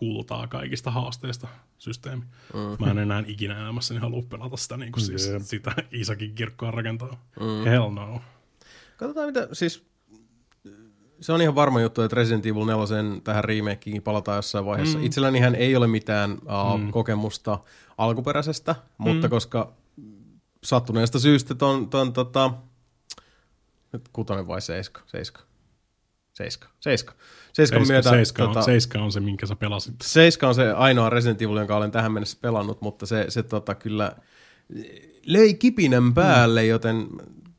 [0.00, 1.48] kuultaa kaikista haasteista
[1.78, 2.22] systeemi.
[2.54, 2.84] Mm.
[2.84, 5.42] Mä en enää ikinä elämässäni halua pelata sitä, niin kuin siis yeah.
[5.42, 7.24] sitä Isakin kirkkoa rakentaa.
[7.40, 7.64] Mm.
[7.64, 8.20] Hell no.
[8.96, 9.84] Katsotaan mitä, siis
[11.20, 14.98] se on ihan varma juttu, että Resident Evil 4 tähän remakeen palataan jossain vaiheessa.
[14.98, 15.04] Mm.
[15.04, 16.90] Itselläni ei ole mitään uh, mm.
[16.90, 17.58] kokemusta
[17.98, 19.30] alkuperäisestä, mutta mm.
[19.30, 19.72] koska
[20.64, 22.50] sattuneesta syystä ton, ton tota,
[23.92, 25.00] Nyt kutonen vai seiska?
[25.06, 25.49] Seiska.
[26.40, 26.68] Seiska.
[26.80, 27.14] Seiska.
[27.52, 29.94] Seiskan seiska, myötä, seiska, on, tota, seiska on se, minkä sä pelasit.
[30.02, 33.74] Seiska on se ainoa Resident Evil, jonka olen tähän mennessä pelannut, mutta se, se tota,
[33.74, 34.12] kyllä
[35.26, 36.68] löi kipinän päälle, mm.
[36.68, 37.08] joten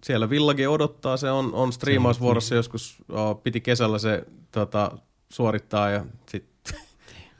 [0.03, 4.91] siellä Village odottaa, se on, on striimausvuorossa joskus, oh, piti kesällä se tota,
[5.29, 6.50] suorittaa ja sitten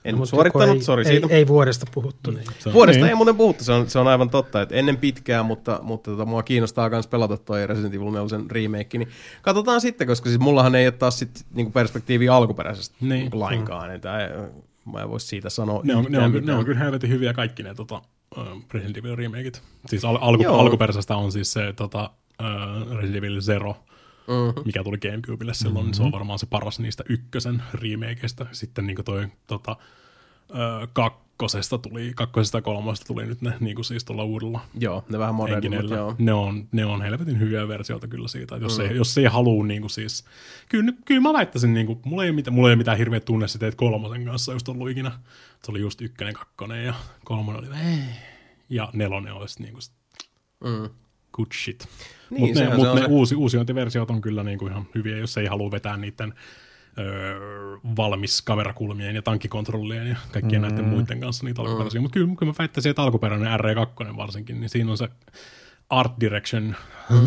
[0.06, 1.28] en no, suorittanut, ei, sori siitä.
[1.30, 2.32] Ei, ei vuodesta puhuttu.
[2.32, 2.46] Niin.
[2.74, 3.10] Vuodesta niin.
[3.10, 6.26] ei muuten puhuttu, se on, se on aivan totta, että ennen pitkää, mutta, mutta tota,
[6.26, 9.10] mua kiinnostaa myös pelata toi Resident Evil 4 remake, niin
[9.42, 13.30] katsotaan sitten, koska siis mullahan ei ole taas sit, niinku perspektiiviä alkuperäisestä niin.
[13.34, 13.96] lainkaan, mm.
[13.96, 14.10] että
[14.86, 15.82] mä en voi siitä sanoa.
[15.84, 18.02] Ne on, ne on, ne on kyllä helvetin hyviä kaikki ne tota,
[18.38, 19.62] uh, Resident Evil remakeit.
[19.86, 22.10] Siis al- alku, alkuperäisestä on siis se tota,
[22.42, 23.76] uh, Resident Evil Zero,
[24.28, 24.62] mm-hmm.
[24.66, 25.88] mikä tuli Gamecubelle silloin, mm-hmm.
[25.88, 28.46] niin se on varmaan se paras niistä ykkösen remakeista.
[28.52, 29.78] Sitten niin toi tota,
[30.50, 35.04] ö, kakkosesta tuli, kakkosesta ja kolmosesta tuli nyt ne niin kuin siis tuolla uudella Joo,
[35.10, 36.16] ne vähän modernimmat, joo.
[36.18, 38.86] Ne on, ne on helvetin hyviä versioita kyllä siitä, että jos, mm.
[38.86, 40.26] ei, jos ei halua niin kuin siis,
[40.70, 43.20] kyllä, kyllä mä väittäisin, niin kuin, mulla, ei ole mitään, mulla ei ole mitään hirveä
[43.20, 45.12] tunne että kolmosen kanssa just ollut ikinä.
[45.64, 46.94] Se oli just ykkönen, kakkonen ja
[47.24, 47.68] kolmonen oli
[48.70, 49.84] ja nelonen olisi niin kuin,
[50.64, 50.90] mm.
[51.34, 51.88] good shit.
[52.32, 53.08] Niin, mutta ne, mut ne se...
[53.08, 56.34] uusi, uusiointiversiot on kyllä niinku ihan hyviä, jos ei halua vetää niiden
[56.98, 57.40] öö,
[57.98, 60.68] valmis kamerakulmien ja tankkikontrollien ja kaikkien mm.
[60.68, 62.00] näiden muiden kanssa niitä alkuperäisiä.
[62.00, 62.04] Mm.
[62.04, 65.10] Mutta kyllä, kyllä mä väittäisin, että alkuperäinen RE2 varsinkin, niin siinä on se
[65.90, 66.76] art direction
[67.10, 67.18] mm.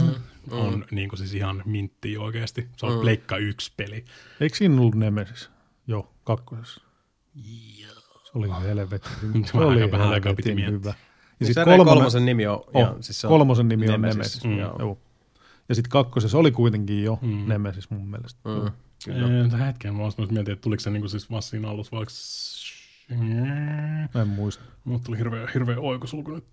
[0.50, 0.84] on mm.
[0.90, 2.68] Niin kuin siis ihan mintti oikeasti.
[2.76, 3.00] Se on mm.
[3.00, 4.04] Pleikka yksi peli.
[4.40, 5.50] Eikö siinä ollut Nemesis?
[5.86, 6.80] Joo, kakkosessa.
[7.80, 7.94] Joo.
[8.24, 9.10] Se oli helvetin,
[9.46, 10.94] se oli helvetin hyvä.
[11.40, 13.92] Ja niin sit kolmonen, kolmosen nimi on, oh, ja, siis se on kolmosen nimi on
[13.92, 14.44] Nemesis.
[14.44, 14.44] Nemesis.
[14.44, 14.58] Mm.
[14.58, 14.98] Joo.
[15.68, 17.48] Ja sitten kakkosessa oli kuitenkin jo mm.
[17.48, 18.40] Nemesis mun mielestä.
[18.44, 18.70] Mm.
[19.04, 19.66] Kyllä.
[19.66, 22.06] hetken, mä mietin, että tuliko se niinku siis Massin alussa, vai
[24.14, 24.64] Mä en muista.
[24.84, 26.44] Mutta tuli hirveä, hirveä oikosulku nyt.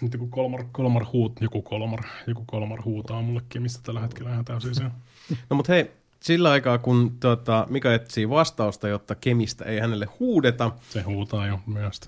[0.00, 4.44] Nyt joku kolmar, kolmar huut, joku kolmar, joku kolmar huutaa mullekin, mistä tällä hetkellä ihan
[4.44, 4.84] täysin se.
[5.50, 10.72] No mutta hei, sillä aikaa kun tota, Mika etsii vastausta, jotta kemistä ei hänelle huudeta.
[10.90, 12.00] Se huutaa jo myös.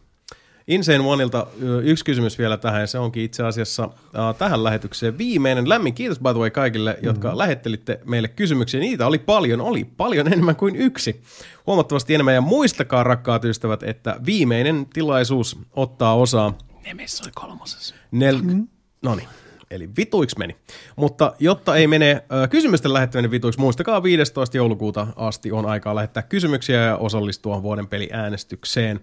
[0.71, 1.47] Insane Oneilta
[1.83, 3.93] yksi kysymys vielä tähän, ja se onkin itse asiassa uh,
[4.39, 5.69] tähän lähetykseen viimeinen.
[5.69, 7.39] Lämmin kiitos by the way kaikille, jotka mm-hmm.
[7.39, 8.81] lähettelitte meille kysymyksiä.
[8.81, 11.23] Niitä oli paljon, oli paljon enemmän kuin yksi.
[11.67, 16.59] Huomattavasti enemmän, ja muistakaa rakkaat ystävät, että viimeinen tilaisuus ottaa osaa.
[16.85, 17.95] Nemes oli kolmosessa.
[18.11, 18.43] Nel...
[18.43, 18.69] Mm-hmm.
[19.03, 19.29] No niin
[19.71, 20.57] eli vituiksi meni.
[20.97, 24.57] Mutta jotta ei mene kysymysten lähettäminen vituiksi, muistakaa 15.
[24.57, 29.01] joulukuuta asti on aikaa lähettää kysymyksiä ja osallistua vuoden peliäänestykseen.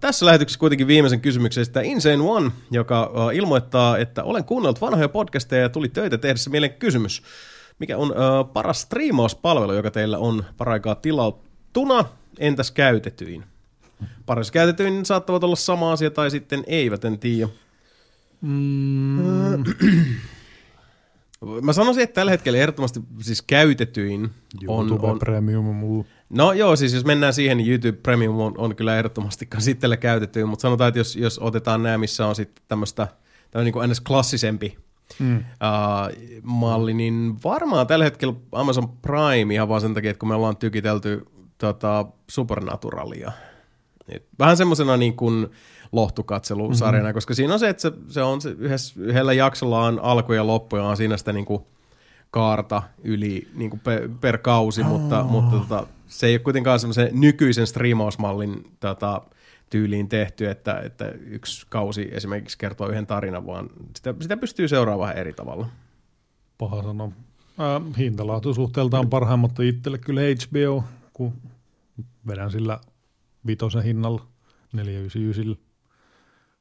[0.00, 5.62] Tässä lähetyksessä kuitenkin viimeisen kysymyksen sitä Insane One, joka ilmoittaa, että olen kuunnellut vanhoja podcasteja
[5.62, 7.22] ja tuli töitä tehdessä mieleen kysymys.
[7.78, 8.14] Mikä on
[8.52, 12.04] paras striimauspalvelu, joka teillä on paraikaa tilauttuna,
[12.38, 13.44] entäs käytetyin?
[14.26, 17.48] Paras käytetyin saattavat olla sama asia tai sitten eivät, en tiedä.
[18.40, 19.64] Mm.
[21.62, 24.30] Mä sanoisin, että tällä hetkellä ehdottomasti siis käytetyin.
[24.62, 26.04] YouTube on, Premium on mulla.
[26.28, 30.48] No joo, siis jos mennään siihen, niin YouTube Premium on, on kyllä ehdottomasti käsitteellä käytetyin,
[30.48, 33.08] mutta sanotaan, että jos, jos otetaan nämä, missä on sitten tämmöistä
[33.64, 34.00] niin kuin ns.
[34.00, 34.76] klassisempi
[35.18, 35.36] mm.
[35.36, 35.42] uh,
[36.42, 40.56] malli, niin varmaan tällä hetkellä Amazon Prime ihan vaan sen takia, että kun me ollaan
[40.56, 41.26] tykitelty
[41.58, 43.32] tota, Supernaturalia.
[44.38, 45.50] Vähän semmoisena niin kuin,
[45.92, 47.14] lohtukatselusarjana, mm-hmm.
[47.14, 50.46] koska siinä on se, että se, se on se yhdessä, yhdellä jaksolla on alku ja
[50.46, 51.62] loppu ja on siinä sitä niin kuin
[52.30, 54.86] kaarta yli niin kuin per, per kausi, oh.
[54.86, 59.22] mutta, mutta tota, se ei ole kuitenkaan semmoisen nykyisen striimausmallin tota,
[59.70, 65.16] tyyliin tehty, että, että yksi kausi esimerkiksi kertoo yhden tarinan, vaan sitä, sitä pystyy seuraamaan
[65.16, 65.66] eri tavalla.
[66.58, 67.12] Paha sanoa.
[67.60, 71.32] Äh, hintalaatu suhteeltaan parhaimmat itselle kyllä HBO, kun
[72.26, 72.80] vedän sillä
[73.46, 74.26] vitosen hinnalla
[74.72, 75.69] 499.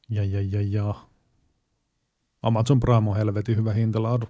[0.09, 0.95] Ja, ja, ja, ja.
[2.41, 4.25] Amazon Prime on helvetin hyvä hintalaadu.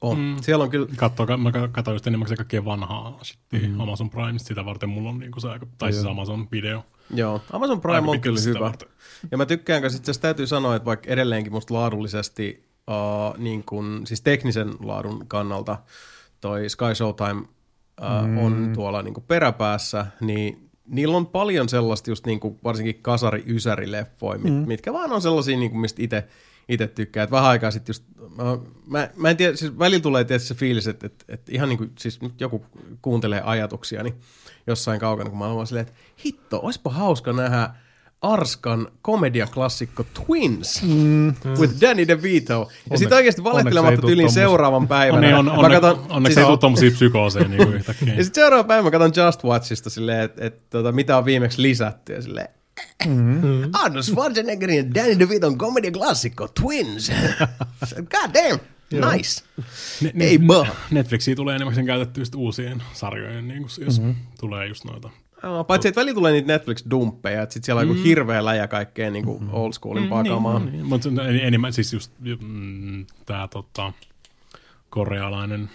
[0.00, 0.18] On.
[0.18, 0.36] Mm.
[0.40, 0.88] Siellä on kyllä...
[0.96, 3.80] Katso, mä katsoin just enemmän kaikkea vanhaa sitten mm.
[3.80, 6.84] Amazon Prime, sitä varten mulla on niinku se aika, tai siis Amazon Video.
[7.14, 8.60] Joo, Amazon Prime aika on kyllä hyvä.
[8.60, 8.88] Varten.
[9.30, 14.02] Ja mä tykkään, koska itse täytyy sanoa, että vaikka edelleenkin musta laadullisesti, uh, niin kun,
[14.04, 15.78] siis teknisen laadun kannalta,
[16.40, 18.38] toi Sky Showtime uh, mm.
[18.38, 24.52] on tuolla niin peräpäässä, niin niillä on paljon sellaista just niin kuin varsinkin kasari-ysäri-leffoja, mm.
[24.52, 26.28] mitkä vaan on sellaisia, niin kuin mistä itse
[26.68, 27.22] itse tykkää.
[27.22, 28.04] Että vähän aikaa sitten just,
[28.36, 31.68] mä, mä, mä en tiedä, siis välillä tulee tietysti se fiilis, että, että, että ihan
[31.68, 32.66] niin kuin, siis nyt joku
[33.02, 34.14] kuuntelee ajatuksia, niin
[34.66, 37.70] jossain kaukana, kun mä olen silleen, että hitto, olisipa hauska nähdä
[38.24, 41.34] Arskan komediaklassikko Twins mm.
[41.58, 42.68] with Danny DeVito.
[42.90, 45.34] Ja sitten oikeasti valehtelematta tyliin seuraavan päivän.
[45.34, 48.14] On, on, on, katon, onneksi siis, ei tule tommosia psykooseja niin kuin yhtäkkiä.
[48.14, 51.62] ja sitten seuraavan päivän mä katson Just Watchista silleen, että et, tota, mitä on viimeksi
[51.62, 52.12] lisätty.
[52.12, 52.48] Ja silleen,
[53.06, 53.70] Mm-hmm.
[53.72, 57.12] Arnold Schwarzeneggerin ja Danny DeViton komediaklassikko Twins.
[58.12, 58.58] God damn.
[58.90, 59.42] Nice.
[60.00, 60.66] Ne, ne, Ei vaan.
[60.90, 64.14] Netflixiin tulee enemmän käytettyä uusien sarjojen, niin kuin, jos mm-hmm.
[64.40, 65.10] tulee just noita
[65.44, 68.02] No, paitsi, että välillä tulee niitä Netflix-dumppeja, että sit siellä on mm.
[68.02, 70.58] hirveä läjä kaikkea niin kuin old schoolin mm, kamaa.
[70.58, 70.86] Niin, niin.
[70.86, 71.08] Mutta
[71.42, 73.92] enemmän siis just mm, tämä tota,
[74.90, 75.70] korealainen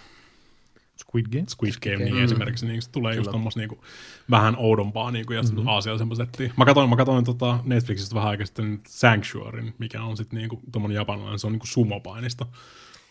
[1.00, 2.06] Squid Game, Squid Game, Game.
[2.06, 2.24] niin mm.
[2.24, 3.20] esimerkiksi niin se tulee Kyllä.
[3.20, 3.84] just tommos niinku,
[4.30, 5.68] vähän oudompaa niinku, ja mm-hmm.
[5.68, 6.54] aasiallisempaa settiä.
[6.58, 10.96] Mä katsoin, mä katsoin tota Netflixistä vähän aikaa sitten Sanctuaryn, mikä on sitten niinku, tommonen
[10.96, 12.46] japanilainen, se on niinku sumopainista.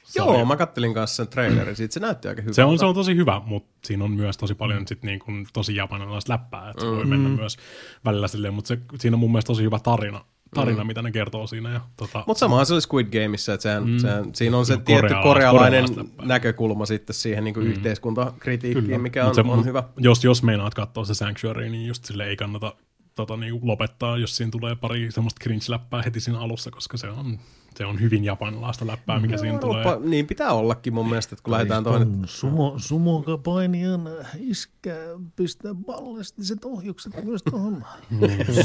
[0.09, 0.33] Sarja.
[0.33, 2.55] Joo, mä kattelin kanssa sen trailerin siitä, se näytti aika hyvältä.
[2.55, 5.47] Se on, se on tosi hyvä, mutta siinä on myös tosi paljon sit niin kuin
[5.53, 6.97] tosi japanilaista läppää, että se mm.
[6.97, 7.57] voi mennä myös
[8.05, 10.87] välillä silleen, mutta se, siinä on mun mielestä tosi hyvä tarina, tarina, mm.
[10.87, 11.73] mitä ne kertoo siinä.
[11.73, 12.25] Ja, tota...
[12.27, 13.99] Mutta samahan se oli Squid Gameissa, että sehän, mm.
[13.99, 15.85] sehän, siinä on se no, tietty korealainen
[16.23, 17.71] näkökulma sitten siihen niin kuin mm.
[17.71, 18.99] yhteiskuntakritiikkiin, Kyllä.
[18.99, 19.83] mikä on, se, on hyvä.
[19.99, 22.75] Jos, jos meinaat katsoa se Sanctuary, niin just sille ei kannata
[23.15, 27.39] tota, niin lopettaa, jos siinä tulee pari semmoista cringe-läppää heti siinä alussa, koska se on
[27.79, 29.85] se on hyvin japanilaista läppää, mikä no, siinä tulee.
[29.85, 32.23] Pa, niin pitää ollakin mun mielestä, että kun lähdetään toinen...
[32.27, 34.09] Sumo, sumokapainijan
[34.39, 34.95] iskä
[35.37, 37.85] pistää ballistiset ohjukset myös tuohon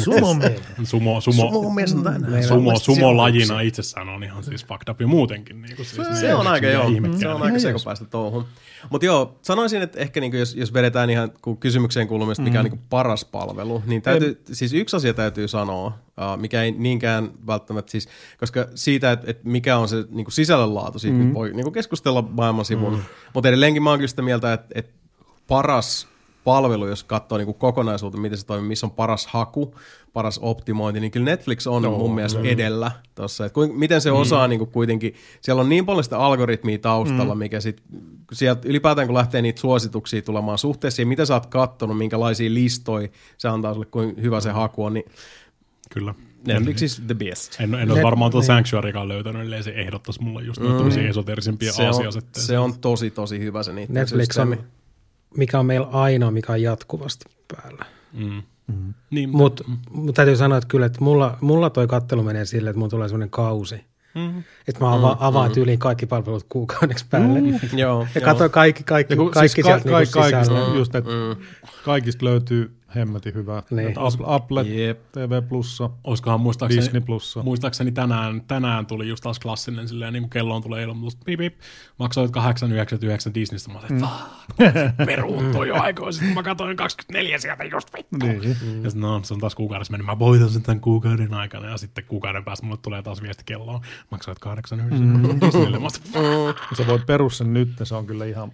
[0.03, 0.35] sumo
[0.83, 1.21] Sumo, sumo,
[2.41, 5.61] sumo, sumo, lajina itsessään on ihan siis fucked up jo muutenkin.
[5.61, 8.45] Niin kuin siis se, se on aika joo, se on aika sekopäistä touhun.
[8.89, 12.59] Mutta joo, sanoisin, että ehkä niinku jos, jos vedetään ihan kysymykseen kuulumista, mikä mm.
[12.59, 17.31] on niinku paras palvelu, niin täytyy, siis yksi asia täytyy sanoa, uh, mikä ei niinkään
[17.47, 18.09] välttämättä siis,
[18.39, 21.33] koska siitä, että et mikä on se niinku sisällönlaatu, siitä mm.
[21.33, 23.01] voi niinku keskustella maailman sivun, mm.
[23.33, 24.91] mutta edelleenkin mä oon kyllä sitä mieltä, että et
[25.47, 26.07] paras
[26.43, 29.75] palvelu, jos katsoo niin kokonaisuutta, miten se toimii, missä on paras haku,
[30.13, 32.45] paras optimointi, niin kyllä Netflix on no, mun mielestä no.
[32.45, 33.43] edellä tuossa.
[33.73, 34.17] Miten se mm.
[34.17, 37.39] osaa niin kuin kuitenkin, siellä on niin paljon sitä algoritmia taustalla, mm.
[37.39, 37.81] mikä sit,
[38.31, 43.07] sieltä ylipäätään kun lähtee niitä suosituksia tulemaan suhteessa siihen, mitä sä oot kattonut, minkälaisia listoja
[43.37, 45.05] se antaa sulle, kuinka hyvä se haku on, niin
[45.93, 46.13] Kyllä.
[46.47, 47.59] Netflix is the best.
[47.59, 48.47] En, en ole Net, varmaan tuota niin.
[48.47, 50.67] Sanctuarykaan löytänyt, ellei se ehdottaisi mulle just mm.
[50.67, 54.55] tämmöisiä esoterisempia se on, se on tosi, tosi hyvä se niiden Netflix systeemi.
[54.55, 54.63] on
[55.37, 57.85] mikä on meillä ainoa, mikä on jatkuvasti päällä.
[58.13, 58.43] Mm.
[58.67, 58.93] Mm.
[59.09, 59.77] Niin, Mutta mm.
[59.91, 63.07] mut täytyy sanoa, että kyllä, että mulla, mulla toi kattelu menee sille, että mulla tulee
[63.07, 63.75] sellainen kausi.
[64.15, 64.43] Mm.
[64.67, 65.17] Että mä ava, mm.
[65.19, 65.53] avaan mm.
[65.53, 67.41] tyyliin kaikki palvelut kuukaudeksi päälle.
[67.41, 67.59] Mm.
[67.77, 71.43] joo, ja katsoin kaikki, kaikki, kaikki, kaikki siis ka- ka- niinku kaikista, just, että mm.
[71.85, 73.63] kaikista löytyy hemmetin hyvä.
[73.69, 73.93] Niin.
[74.25, 74.99] Apple, yep.
[75.11, 77.43] TV Plussa, Olisikohan muistaakseni, Disney Plussa.
[77.43, 81.55] Muistaakseni tänään, tänään tuli just taas klassinen silleen, niin kuin kelloon tulee ilmoitus, pip, pip,
[81.99, 83.71] maksoit 8,99 Disneystä.
[83.71, 84.07] Mä olin, että
[85.25, 85.65] mm.
[85.67, 86.13] jo aikoin.
[86.13, 88.25] Sitten mä katsoin 24 sieltä just vittu.
[88.25, 88.41] Niin.
[88.41, 88.83] Mm.
[88.83, 90.05] Ja sitten no, se on taas kuukaudessa mennyt.
[90.05, 91.69] Mä voitan sen tämän kuukauden aikana.
[91.69, 93.81] Ja sitten kuukauden päästä mulle tulee taas viesti kelloon.
[94.11, 95.23] Maksoit 8,99 mm.
[95.45, 95.79] Disneylle.
[95.79, 95.87] Mä
[96.77, 98.51] Sä voit perus sen nyt, se on kyllä ihan...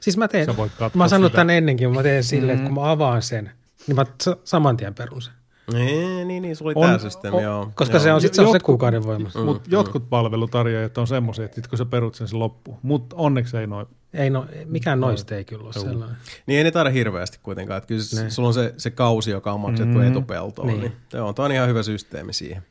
[0.00, 0.48] Siis mä teen,
[0.94, 2.62] mä sanon tämän ennenkin, mä teen silleen, mm.
[2.64, 3.50] että kun mä avaan sen,
[3.86, 4.06] niin mä
[4.44, 5.32] saman tien perun sen.
[5.72, 7.72] Niin, niin, niin, se oli tämä systeemi, joo.
[7.74, 8.02] Koska joo.
[8.02, 9.38] se on sitten se kuukauden voimassa.
[9.38, 9.72] Mm, Mutta mm.
[9.72, 12.78] jotkut palvelutarjoajat on semmoisia, että sit kun sä perut sen, se loppuu.
[12.82, 13.86] Mutta onneksi ei noin.
[14.14, 16.16] Ei no, mikään noista ei kyllä ole sellainen.
[16.46, 17.78] Niin ei ne taida hirveästi kuitenkaan.
[17.78, 18.30] Että kyllä ne.
[18.30, 20.04] sulla on se, se kausi, joka on maksettu mm.
[20.04, 20.68] etupeltoon.
[20.68, 20.80] Niin.
[20.80, 20.92] niin.
[21.12, 22.62] Joo, tämä on ihan hyvä systeemi siihen.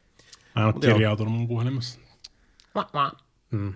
[0.56, 2.00] Mä en ole kirjautunut mun puhelimessa.
[3.52, 3.74] Mm.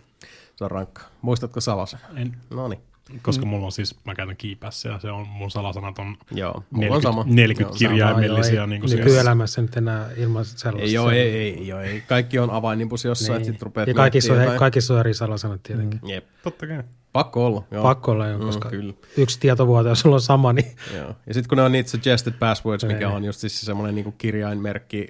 [0.56, 1.02] Se on rankka.
[1.22, 2.00] Muistatko Salosen?
[2.16, 2.38] En.
[2.50, 2.82] No niin.
[3.22, 3.50] Koska mm.
[3.50, 7.02] mulla on siis, mä käytän kiipässä ja se on, mun salasanat on, joo, 40, on
[7.02, 7.24] sama.
[7.28, 8.56] 40 joo, kirjaimellisia.
[8.56, 10.88] Sama, niin kuin Nykyelämässä nyt enää ilman sellaista.
[10.88, 12.04] Ei, joo, ei, ei, joo, ei.
[12.08, 13.42] Kaikki on avainnipus jossain, niin.
[13.42, 16.00] että sit rupeat Ja kaikissa on, kaikissa on eri salasanat tietenkin.
[16.04, 16.10] Mm.
[16.10, 16.26] Jep.
[16.44, 16.84] Totta kai.
[17.14, 17.64] Pakko olla.
[17.72, 17.84] Joo.
[17.84, 18.94] Pakko olla, joo, mm, koska mm, kyllä.
[19.18, 20.76] yksi tietovuoto, jos sulla on sama, niin...
[20.96, 21.16] Joo.
[21.28, 25.08] Ja sitten kun ne on niitä suggested passwords, mikä on just siis semmoinen niinku kirjainmerkki,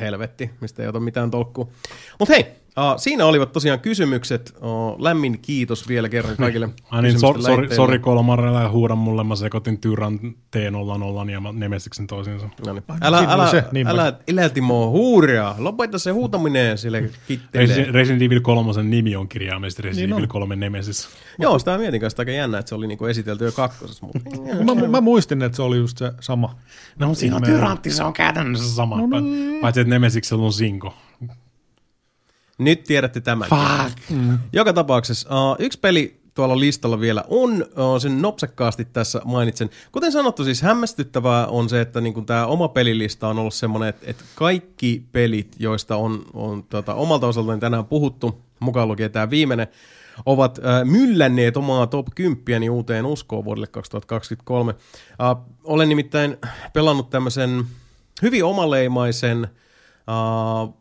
[0.00, 1.68] helvetti, mistä ei ota mitään tolkkua.
[2.18, 2.46] Mutta hei,
[2.78, 4.54] Uh, siinä olivat tosiaan kysymykset.
[4.60, 6.68] Uh, lämmin kiitos vielä kerran kaikille.
[6.90, 10.18] Ai niin, so, sorry, sorry Kolmarella ja huuda mulle, mä sekoitin Tyran
[10.56, 12.48] T00 ja Nemesiksen toisiinsa.
[12.66, 12.84] No niin.
[13.00, 13.50] Älä, älä, älä,
[13.86, 17.92] älä, älä Timo huuria, lopeta se huutaminen sille kittelee.
[17.92, 21.08] Resident Evil 3 nimi on kirjaimellisesti Resident niin Evil 3 Nemesis.
[21.38, 24.06] Joo, sitä mietin kanssa aika jännä, että se oli niinku esitelty jo kakkosessa.
[24.06, 24.74] Mutta...
[24.74, 26.54] mä, mä, muistin, että se oli just se sama.
[26.98, 29.06] No, mutta siinä on Tyrantti, se on käytännössä sama.
[29.06, 29.60] No niin.
[29.60, 30.94] Paitsi, että Nemesiksellä on Sinko.
[32.58, 33.48] Nyt tiedätte tämän.
[33.48, 34.10] Fuck.
[34.10, 34.38] Mm.
[34.52, 39.70] Joka tapauksessa uh, yksi peli tuolla listalla vielä on, uh, sen nopsakkaasti tässä mainitsen.
[39.92, 44.06] Kuten sanottu, siis hämmästyttävää on se, että niin tämä oma pelilista on ollut semmoinen, että,
[44.10, 49.66] että kaikki pelit, joista on, on tota, omalta osaltaan tänään puhuttu, mukaan lukien tämä viimeinen,
[50.26, 54.74] ovat äh, myllänneet omaa top 10 uuteen uskoon vuodelle 2023.
[55.22, 56.36] Äh, olen nimittäin
[56.72, 57.64] pelannut tämmöisen
[58.22, 59.48] hyvin omaleimaisen
[60.08, 60.74] äh,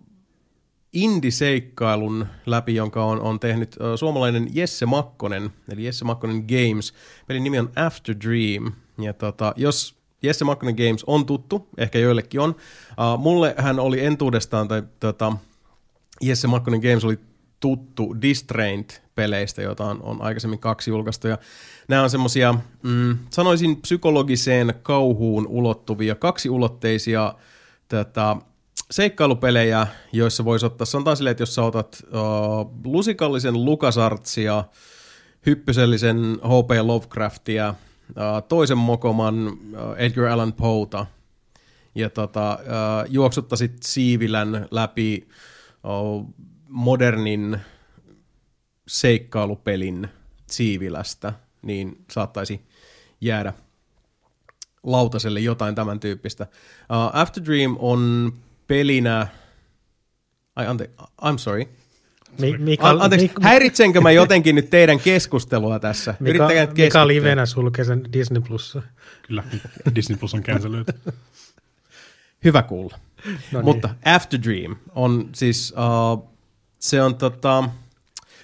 [0.98, 6.94] indiseikkailun läpi, jonka on, on tehnyt suomalainen Jesse Makkonen, eli Jesse Makkonen Games.
[7.28, 8.72] Pelin nimi on After Dream.
[9.02, 12.50] Ja tota, jos Jesse Makkonen Games on tuttu, ehkä joillekin on.
[12.50, 15.38] Uh, mulle hän oli entuudestaan, tai tota,
[16.22, 17.20] Jesse Makkonen Games oli
[17.60, 21.28] tuttu Distrained-peleistä, joita on, on aikaisemmin kaksi julkaistu.
[21.28, 21.38] Ja
[21.88, 27.34] nämä on semmoisia, mm, sanoisin, psykologiseen kauhuun ulottuvia, kaksiulotteisia
[27.88, 28.36] tätä,
[28.92, 34.64] seikkailupelejä, joissa voisi ottaa, sanotaan silleen, että jos sä otat uh, lusikallisen LucasArtsia,
[35.46, 36.72] hyppysellisen H.P.
[36.82, 37.70] Lovecraftia,
[38.10, 39.54] uh, toisen mokoman uh,
[39.98, 41.06] Edgar Allan Poeta,
[41.96, 45.28] ja tota, uh, juoksuttaisit siivilän läpi
[45.84, 46.34] uh,
[46.70, 47.60] modernin
[48.88, 50.08] seikkailupelin
[50.46, 52.62] siivilästä, niin saattaisi
[53.22, 53.54] jäädä
[54.84, 56.44] lautaselle jotain tämän tyyppistä.
[56.44, 58.34] Uh, After Dream on
[58.68, 59.28] pelinä...
[60.56, 60.90] Ai ante,
[61.22, 61.66] I'm sorry.
[62.40, 66.16] Mi- Mika, Anteeksi, Mik- häiritsenkö mä jotenkin nyt teidän keskustelua tässä?
[66.20, 66.48] Mika,
[66.78, 68.82] Mika Livenä sulkee sen Disney Plussa.
[69.28, 69.44] Kyllä,
[69.96, 70.94] Disney Plus on cancelöity.
[72.46, 72.98] Hyvä kuulla.
[73.52, 73.66] No niin.
[73.66, 76.30] Mutta After Dream on siis, uh,
[76.80, 77.70] se on tota,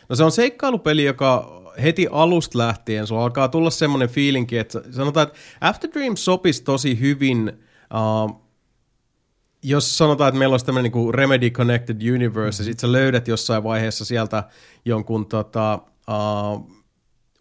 [0.09, 5.27] no se on seikkailupeli, joka heti alusta lähtien sulla alkaa tulla semmoinen fiilinki, että sanotaan,
[5.27, 7.51] että After Dream sopisi tosi hyvin
[7.93, 8.42] uh,
[9.63, 12.47] jos sanotaan, että meillä olisi tämmöinen niin Remedy Connected Universe, mm-hmm.
[12.47, 14.43] ja sitten sä löydät jossain vaiheessa sieltä
[14.85, 16.83] jonkun tota, uh,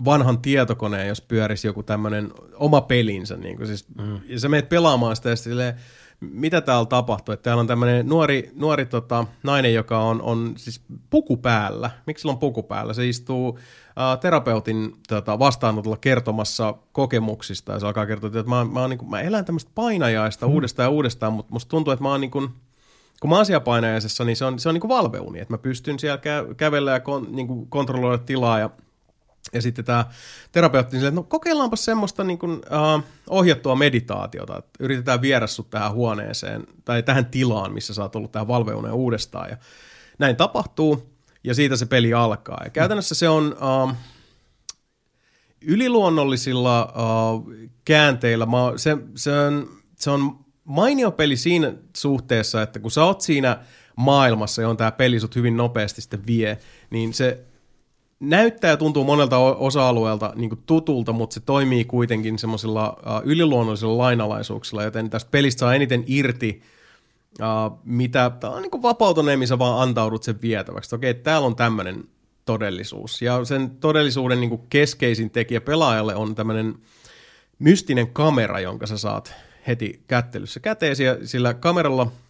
[0.05, 4.21] vanhan tietokoneen, jos pyörisi joku tämmöinen oma pelinsä, niin kuin siis, mm.
[4.27, 5.75] ja sä menet pelaamaan sitä, ja silleen,
[6.21, 10.81] mitä täällä tapahtuu, että täällä on tämmöinen nuori, nuori tota, nainen, joka on, on siis
[11.11, 11.91] puku päällä.
[12.07, 12.93] Miksi sillä on puku päällä?
[12.95, 13.59] Se istuu
[13.97, 18.99] ää, terapeutin tota, vastaanotolla kertomassa kokemuksista ja se alkaa kertoa, että mä, mä, oon, niin
[18.99, 20.55] kuin, mä elän tämmöistä painajaista hmm.
[20.55, 22.49] uudestaan ja uudestaan, mutta musta tuntuu, että mä oon niin kuin,
[23.21, 25.99] kun mä oon painajaisessa, niin se on, se on niin kuin valveuni, että mä pystyn
[25.99, 28.71] siellä kä- kävellä ja kon, niin kuin kontrolloida tilaa ja
[29.53, 30.05] ja sitten tämä
[30.53, 35.71] terapeutti niin että no kokeillaanpa semmoista niin kuin, uh, ohjattua meditaatiota, että yritetään viedä sut
[35.71, 39.51] tähän huoneeseen tai tähän tilaan, missä sä oot ollut tähän valveuneen uudestaan.
[39.51, 39.57] Ja
[40.19, 41.12] näin tapahtuu,
[41.45, 42.61] ja siitä se peli alkaa.
[42.65, 43.93] Ja käytännössä se on uh,
[45.61, 47.53] yliluonnollisilla uh,
[47.85, 48.47] käänteillä.
[48.47, 53.59] Mä, se, se, on, se on mainio peli siinä suhteessa, että kun sä oot siinä
[53.97, 56.59] maailmassa, johon tämä peli sut hyvin nopeasti sitten vie,
[56.91, 57.45] niin se
[58.21, 64.83] näyttää ja tuntuu monelta osa-alueelta niin tutulta, mutta se toimii kuitenkin semmoisilla uh, yliluonnollisilla lainalaisuuksilla,
[64.83, 66.63] joten tästä pelistä saa eniten irti,
[67.41, 70.95] uh, mitä tämä on niin vapautuneen, missä vaan antaudut sen vietäväksi.
[70.95, 72.05] Okei, täällä on tämmöinen
[72.45, 73.23] todellisuus.
[73.23, 76.75] Ja sen todellisuuden niin keskeisin tekijä pelaajalle on tämmöinen
[77.59, 79.35] mystinen kamera, jonka sä saat
[79.67, 82.13] heti kättelyssä käteesi, ja sillä kameralla–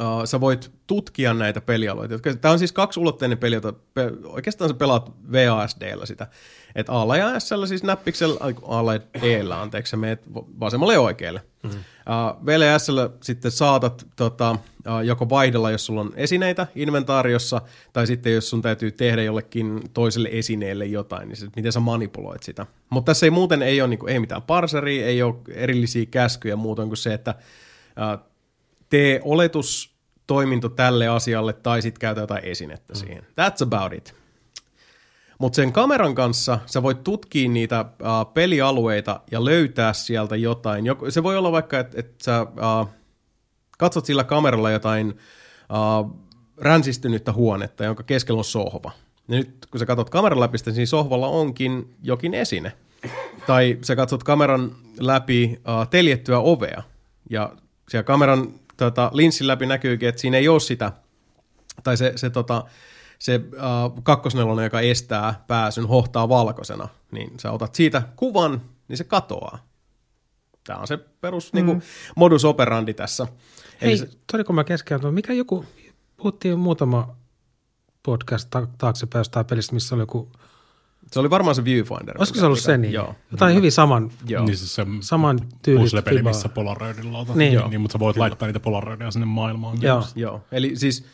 [0.00, 2.18] Uh, sä voit tutkia näitä pelialueita.
[2.40, 6.26] Tämä on siis kaksiulotteinen peli, jota pe- oikeastaan sä pelaat VASDllä sitä.
[6.74, 11.42] Että A ja S siis näppiksellä, A ja D, anteeksi, sä meet vasemmalle ja oikealle.
[11.62, 11.80] Mm-hmm.
[11.80, 12.86] Uh, V ja S
[13.22, 17.60] sitten saatat tota, uh, joko vaihdella, jos sulla on esineitä inventaariossa,
[17.92, 22.42] tai sitten jos sun täytyy tehdä jollekin toiselle esineelle jotain, niin sit, miten sä manipuloit
[22.42, 22.66] sitä.
[22.90, 26.86] Mutta tässä ei muuten ei ole niinku, ei mitään parseria, ei ole erillisiä käskyjä muuten
[26.86, 28.26] kuin se, että uh,
[28.90, 32.98] tee oletustoiminto tälle asialle tai sitten käytä jotain esinettä mm.
[32.98, 33.22] siihen.
[33.24, 34.23] That's about it.
[35.38, 40.84] Mutta sen kameran kanssa sä voit tutkia niitä uh, pelialueita ja löytää sieltä jotain.
[40.84, 42.88] Jok- se voi olla vaikka, että et sä uh,
[43.78, 46.16] katsot sillä kameralla jotain uh,
[46.60, 48.90] ränsistynyttä huonetta, jonka keskellä on sohva.
[49.28, 52.72] Ja nyt kun sä katsot kameran läpi, niin sohvalla onkin jokin esine.
[53.46, 56.82] Tai sä katsot kameran läpi uh, teljettyä ovea,
[57.30, 57.52] ja
[57.88, 60.92] siellä kameran tota, linssin läpi näkyykin, että siinä ei ole sitä,
[61.84, 62.64] tai se, se, tota,
[63.18, 69.04] se uh, kakkosnelonen, joka estää pääsyn, hohtaa valkoisena, niin sä otat siitä kuvan, niin se
[69.04, 69.58] katoaa.
[70.66, 71.56] Tämä on se perus mm.
[71.56, 71.82] niin kuin,
[72.16, 73.26] modus operandi tässä.
[73.80, 75.64] Hei, Eli se, toliko mä keskeytän, mikä joku,
[76.16, 77.16] puhuttiin muutama
[78.02, 80.30] podcast ta- taaksepäin jostain pelistä, missä oli joku
[81.12, 82.18] se oli varmaan se Viewfinder.
[82.18, 82.92] Olisiko se ollut se niin?
[82.92, 83.14] Joo.
[83.30, 84.44] Jotain hyvin saman, Joo.
[84.44, 87.26] Niin siis se saman tyylistä peli, missä Polaroidilla on.
[87.34, 87.60] Niin.
[87.70, 88.22] Niin, mutta sä voit kyllä.
[88.24, 89.82] laittaa niitä Polaroidia sinne maailmaan.
[89.82, 90.04] Joo.
[90.14, 90.42] Joo.
[90.52, 91.04] Eli siis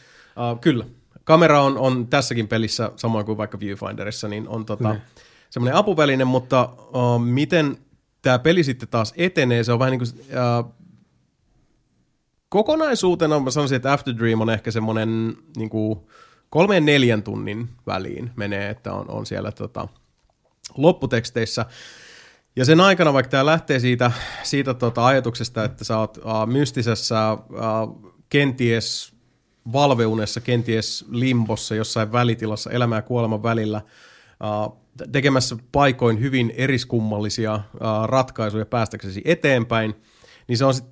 [0.52, 0.84] uh, kyllä,
[1.30, 5.02] kamera on, on tässäkin pelissä, samoin kuin vaikka Viewfinderissa, niin on tota, niin.
[5.50, 7.76] semmoinen apuväline, mutta uh, miten
[8.22, 10.24] tämä peli sitten taas etenee, se on vähän niin kuin...
[10.30, 10.74] Uh,
[12.48, 16.00] kokonaisuutena mä sanoisin, että After Dream on ehkä semmoinen niin kuin,
[16.48, 19.88] kolmeen neljän tunnin väliin menee, että on, on siellä tota,
[20.76, 21.66] lopputeksteissä.
[22.56, 27.32] Ja sen aikana, vaikka tämä lähtee siitä, siitä tota ajatuksesta, että sä oot uh, mystisessä,
[27.32, 29.19] uh, kenties
[29.72, 33.80] valveunessa, kenties limbossa, jossain välitilassa, elämän ja kuoleman välillä,
[34.44, 34.76] uh,
[35.12, 39.94] tekemässä paikoin hyvin eriskummallisia uh, ratkaisuja päästäksesi eteenpäin,
[40.48, 40.84] niin se on sit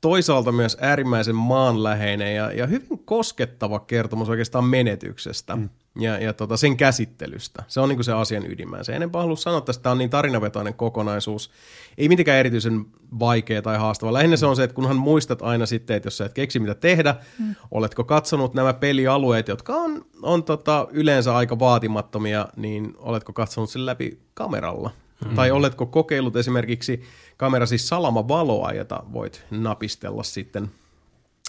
[0.00, 5.68] toisaalta myös äärimmäisen maanläheinen ja, ja hyvin koskettava kertomus oikeastaan menetyksestä mm.
[5.98, 7.62] Ja, ja tota, sen käsittelystä.
[7.68, 8.84] Se on niin se asian ydimään.
[8.84, 11.50] Se enempää halua sanoa, että tämä on niin tarinavetoinen kokonaisuus.
[11.98, 12.86] Ei mitenkään erityisen
[13.18, 14.12] vaikea tai haastava.
[14.12, 14.38] Lähinnä mm.
[14.38, 17.14] se on se, että kunhan muistat aina sitten, että jos sä et keksi mitä tehdä,
[17.38, 17.54] mm.
[17.70, 23.86] oletko katsonut nämä pelialueet, jotka on, on tota, yleensä aika vaatimattomia, niin oletko katsonut sen
[23.86, 24.90] läpi kameralla?
[25.24, 25.34] Mm.
[25.34, 27.02] Tai oletko kokeillut esimerkiksi
[27.36, 30.70] kamerasi salamavaloa, jota voit napistella sitten,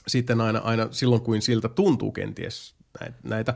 [0.08, 3.54] sitten aina, aina silloin, kuin siltä tuntuu kenties näitä, näitä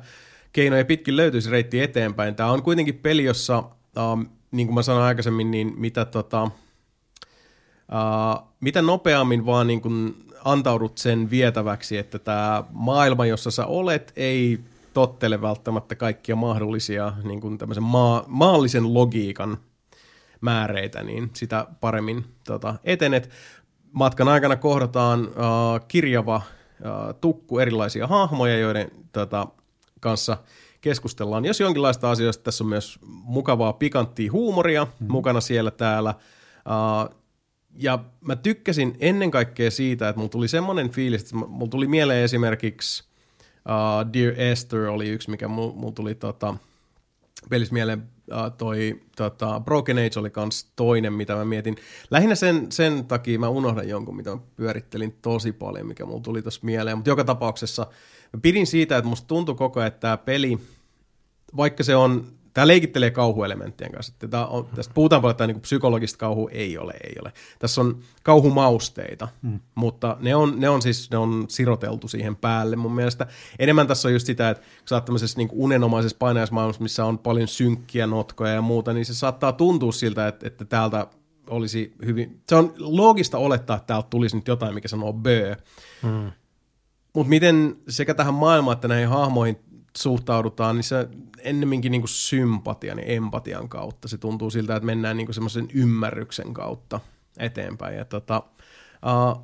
[0.56, 2.36] keinoja pitkin löytyisi reitti eteenpäin.
[2.36, 6.52] Tämä on kuitenkin peli, jossa, uh, niin kuin mä sanoin aikaisemmin, niin mitä, tota, uh,
[8.60, 14.60] mitä nopeammin vaan niin kuin antaudut sen vietäväksi, että tämä maailma, jossa sä olet, ei
[14.94, 19.58] tottele välttämättä kaikkia mahdollisia niin kuin maa, maallisen logiikan
[20.42, 23.30] määreitä, niin sitä paremmin tota, etenet.
[23.92, 29.48] Matkan aikana kohdataan uh, kirjava uh, tukku erilaisia hahmoja, joiden tota,
[30.06, 30.38] kanssa
[30.82, 31.46] keskustellaan.
[31.46, 35.12] Jos jonkinlaista asioista, tässä on myös mukavaa pikanttia huumoria mm-hmm.
[35.12, 36.14] mukana siellä täällä.
[36.66, 37.16] Uh,
[37.76, 42.24] ja mä tykkäsin ennen kaikkea siitä, että mulla tuli semmoinen fiilis, että mulla tuli mieleen
[42.24, 43.04] esimerkiksi
[43.66, 46.56] uh, Dear Esther oli yksi, mikä mulla mul tuli tota,
[47.50, 51.76] pelissä mieleen uh, toi tota, Broken Age oli kans toinen, mitä mä mietin.
[52.12, 56.42] Lähinnä sen, sen takia mä unohdan jonkun, mitä mä pyörittelin tosi paljon, mikä mulla tuli
[56.42, 56.98] tuossa mieleen.
[56.98, 57.88] Mutta joka tapauksessa
[58.34, 60.60] mä pidin siitä, että musta tuntui koko ajan, että tämä peli,
[61.58, 64.14] vaikka se on Tämä leikittelee kauhuelementtien kanssa.
[64.30, 67.34] Tämä on, tästä puhutaan paljon, että niin psykologista kauhu ei ole, ei ole.
[67.60, 69.60] Tässä on kauhumausteita, mm.
[69.76, 73.28] mutta ne on, ne on siis ne on siroteltu siihen päälle mun mielestä.
[73.60, 77.20] Enemmän tässä on just sitä, että kun sä oot tämmöisessä niin unenomaisessa painajaismaailmassa, missä on
[77.20, 81.08] paljon synkkiä notkoja ja muuta, niin se saattaa tuntua siltä, että, että täältä
[81.50, 82.42] olisi hyvin...
[82.50, 85.56] Se on loogista olettaa, että täältä tulisi nyt jotain, mikä sanoo bö.
[86.04, 86.32] Mm.
[87.16, 89.60] Mutta miten sekä tähän maailmaan että näihin hahmoihin
[89.98, 91.08] suhtaudutaan, niin se
[91.40, 94.08] ennemminkin niin kuin sympatian ja empatian kautta.
[94.08, 97.00] Se tuntuu siltä, että mennään niin semmoisen ymmärryksen kautta
[97.38, 97.98] eteenpäin.
[97.98, 98.44] Ja tota,
[99.06, 99.44] uh,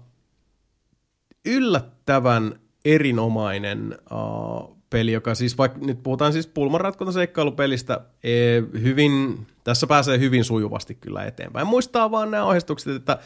[1.46, 8.32] yllättävän erinomainen uh, peli, joka siis vaikka nyt puhutaan siis pulmanratkontaseikkailupelistä, e,
[8.82, 11.68] hyvin, tässä pääsee hyvin sujuvasti kyllä eteenpäin.
[11.68, 13.20] Muistaa vaan nämä ohjeistukset, että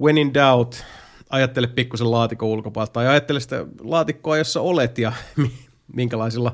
[0.00, 0.84] when in doubt,
[1.30, 5.12] ajattele pikkusen laatikon ulkopuolelta tai ajattele sitä laatikkoa, jossa olet ja
[5.96, 6.52] minkälaisilla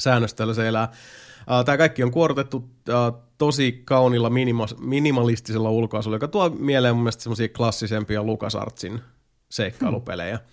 [0.00, 0.92] säännöstöillä se elää.
[1.64, 2.70] Tämä kaikki on kuorotettu
[3.38, 9.00] tosi kaunilla minima- minimalistisella ulkoasulla, joka tuo mieleen mun mielestä semmoisia klassisempia LucasArtsin
[9.48, 10.36] seikkailupelejä.
[10.36, 10.46] Hmm.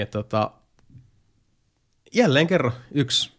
[0.00, 0.50] Ja tota,
[2.14, 3.32] jälleen kerran yksi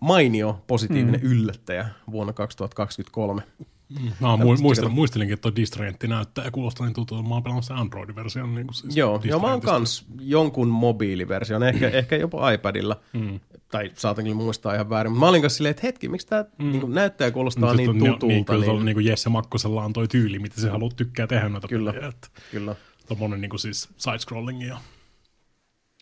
[0.00, 1.30] mainio positiivinen hmm.
[1.30, 3.42] yllättäjä vuonna 2023.
[3.90, 4.12] Mm.
[4.20, 7.28] Mä muistelin, muistelinkin, että tuo Distrayentti näyttää ja kuulostaa niin tutulta.
[7.28, 8.54] Mä oon pelannut Android-version.
[8.54, 13.00] Niin siis joo, joo, mä oon kans jonkun mobiiliversion, ehkä, ehkä jopa iPadilla.
[13.12, 13.40] Mm.
[13.70, 15.12] Tai saatan kyllä muistaa ihan väärin.
[15.12, 16.72] Mutta mä olin kanssa silleen, että hetki, miksi tämä mm.
[16.72, 18.26] niin näyttää ja kuulostaa niin tutulta.
[18.26, 21.48] Niin, kyllä niin, niin kuin Jesse Makkosella on toi tyyli, mitä se haluaa tykkää tehdä
[21.48, 22.08] noita kyllä, pelejä.
[22.08, 22.74] Että kyllä.
[23.08, 24.78] Tuommoinen niin siis side-scrolling ja...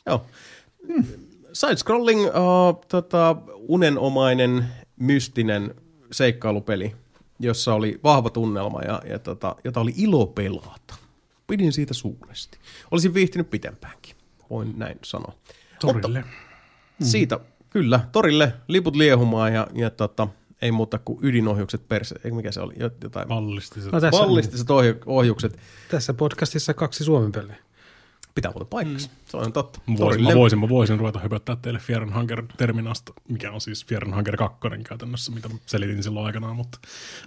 [0.07, 0.27] Joo.
[0.89, 1.05] Mm.
[1.53, 4.65] Side-scrolling, uh, tota, unenomainen,
[4.97, 5.75] mystinen
[6.13, 6.95] seikkailupeli
[7.41, 10.95] jossa oli vahva tunnelma ja, ja tota, jota oli ilo pelata.
[11.47, 12.59] Pidin siitä suuresti.
[12.91, 14.17] Olisin viihtynyt pitempäänkin,
[14.51, 15.33] voin näin sanoa.
[15.81, 16.21] Torille.
[16.21, 20.29] Mutta siitä, kyllä, torille, liput liehumaan ja, ja tota,
[20.63, 23.29] ei muuta kuin ydinohjukset perse, ei mikä se oli, jotain.
[23.29, 23.93] Ballistiset.
[23.93, 24.69] No, Ballistiset
[25.07, 25.59] ohjukset.
[25.91, 27.57] Tässä podcastissa kaksi suomen peliä
[28.39, 29.09] pitää muuten paikkansa.
[29.09, 29.17] Mm.
[29.25, 29.81] Se on totta.
[29.87, 34.37] Mä voisin, mä voisin, mä voisin ruveta höpöttää teille Fierenhanger terminasta, mikä on siis Fierenhanger
[34.37, 36.79] 2 käytännössä, mitä selitin silloin aikanaan, mutta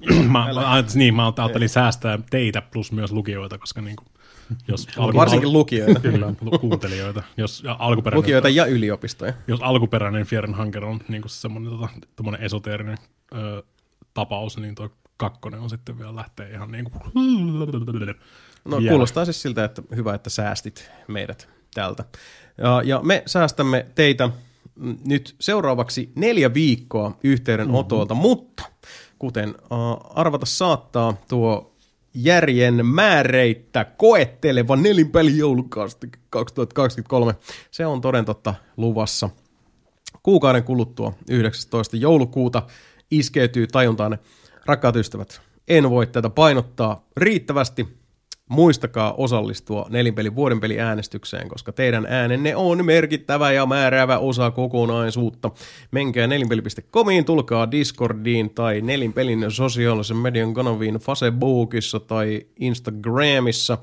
[0.32, 4.08] mä, mä, niin, mä ajattelin säästää teitä plus myös lukijoita, koska niin kuin,
[4.68, 6.00] jos alku, Varsinkin lukijoita.
[6.10, 7.24] Kyllä, kuuntelijoita.
[7.38, 9.34] Jos alkuperäinen, lukijoita ja yliopistoja.
[9.48, 12.98] Jos alkuperäinen Fierenhanger on niin kuin semmoinen tota, esoteerinen
[13.36, 13.64] ö,
[14.14, 17.04] tapaus, niin tuo kakkonen on sitten vielä lähtee ihan niin kuin
[18.66, 18.90] No Vielä.
[18.90, 22.06] kuulostaa siis siltä, että hyvä, että säästit meidät tältä.
[22.58, 24.30] Ja, ja me säästämme teitä
[25.06, 28.30] nyt seuraavaksi neljä viikkoa yhteydenotolta, mm-hmm.
[28.30, 28.64] mutta
[29.20, 31.76] kuten uh, arvata saattaa, tuo
[32.14, 35.98] järjen määreittä koetteleva nelinpeli joulukausi
[36.30, 37.36] 2023,
[37.72, 39.30] se on toden totta luvassa.
[40.24, 41.98] Kuukauden kuluttua 19.
[41.98, 42.64] joulukuuta
[43.12, 44.18] iskeytyy tajuntaan.
[44.66, 48.01] Rakkaat ystävät, en voi tätä painottaa riittävästi,
[48.52, 55.52] Muistakaa osallistua nelinpelin vuoden peli äänestykseen, koska teidän äänenne on merkittävä ja määräävä osa kokonaisuutta.
[55.92, 63.78] Menkää nelinpeli.comiin, tulkaa Discordiin tai nelinpelin sosiaalisen median kanaviin Facebookissa tai Instagramissa.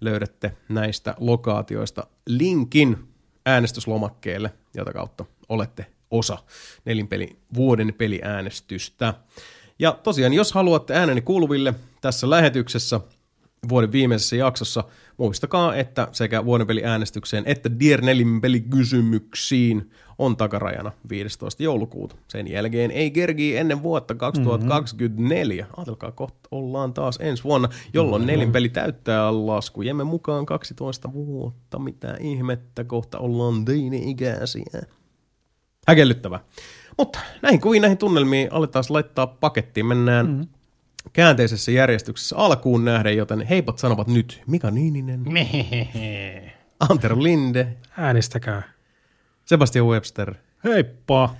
[0.00, 2.98] löydätte näistä lokaatioista linkin
[3.46, 6.38] äänestyslomakkeelle, jota kautta olette osa
[6.84, 9.14] nelinpeli vuoden peliäänestystä.
[9.78, 13.00] Ja tosiaan, jos haluatte ääneni kuuluville tässä lähetyksessä
[13.68, 14.84] vuoden viimeisessä jaksossa,
[15.16, 21.62] muistakaa, että sekä vuoden peliäänestykseen että Dear Nelin pelikysymyksiin on takarajana 15.
[21.62, 22.16] joulukuuta.
[22.28, 25.64] Sen jälkeen ei kergi ennen vuotta 2024.
[25.64, 25.74] Mm-hmm.
[25.76, 28.32] Ajatelkaa, kohta ollaan taas ensi vuonna, jolloin mm-hmm.
[28.32, 31.78] nelinpeli täyttää laskujemme mukaan 12 vuotta.
[31.78, 34.82] Mitä ihmettä, kohta ollaan teini-ikäisiä.
[35.88, 36.40] Häkellyttävää.
[36.98, 39.86] Mutta näihin kuviin, näihin tunnelmiin aletaan laittaa pakettiin.
[39.86, 40.48] Mennään mm-hmm.
[41.12, 45.24] Käänteisessä järjestyksessä alkuun nähden, joten heipat sanovat nyt Mika Niininen,
[46.90, 48.62] Antero Linde, äänestäkää.
[49.44, 50.34] Sebastian Webster.
[50.64, 51.34] Heippa!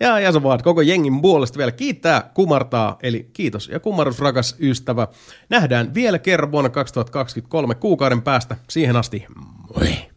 [0.00, 5.08] Ja Jason Ward koko jengin puolesta vielä kiittää, kumartaa, eli kiitos ja kumarus rakas ystävä.
[5.48, 8.56] Nähdään vielä kerran vuonna 2023 kuukauden päästä.
[8.68, 9.26] Siihen asti,
[9.74, 10.07] moi!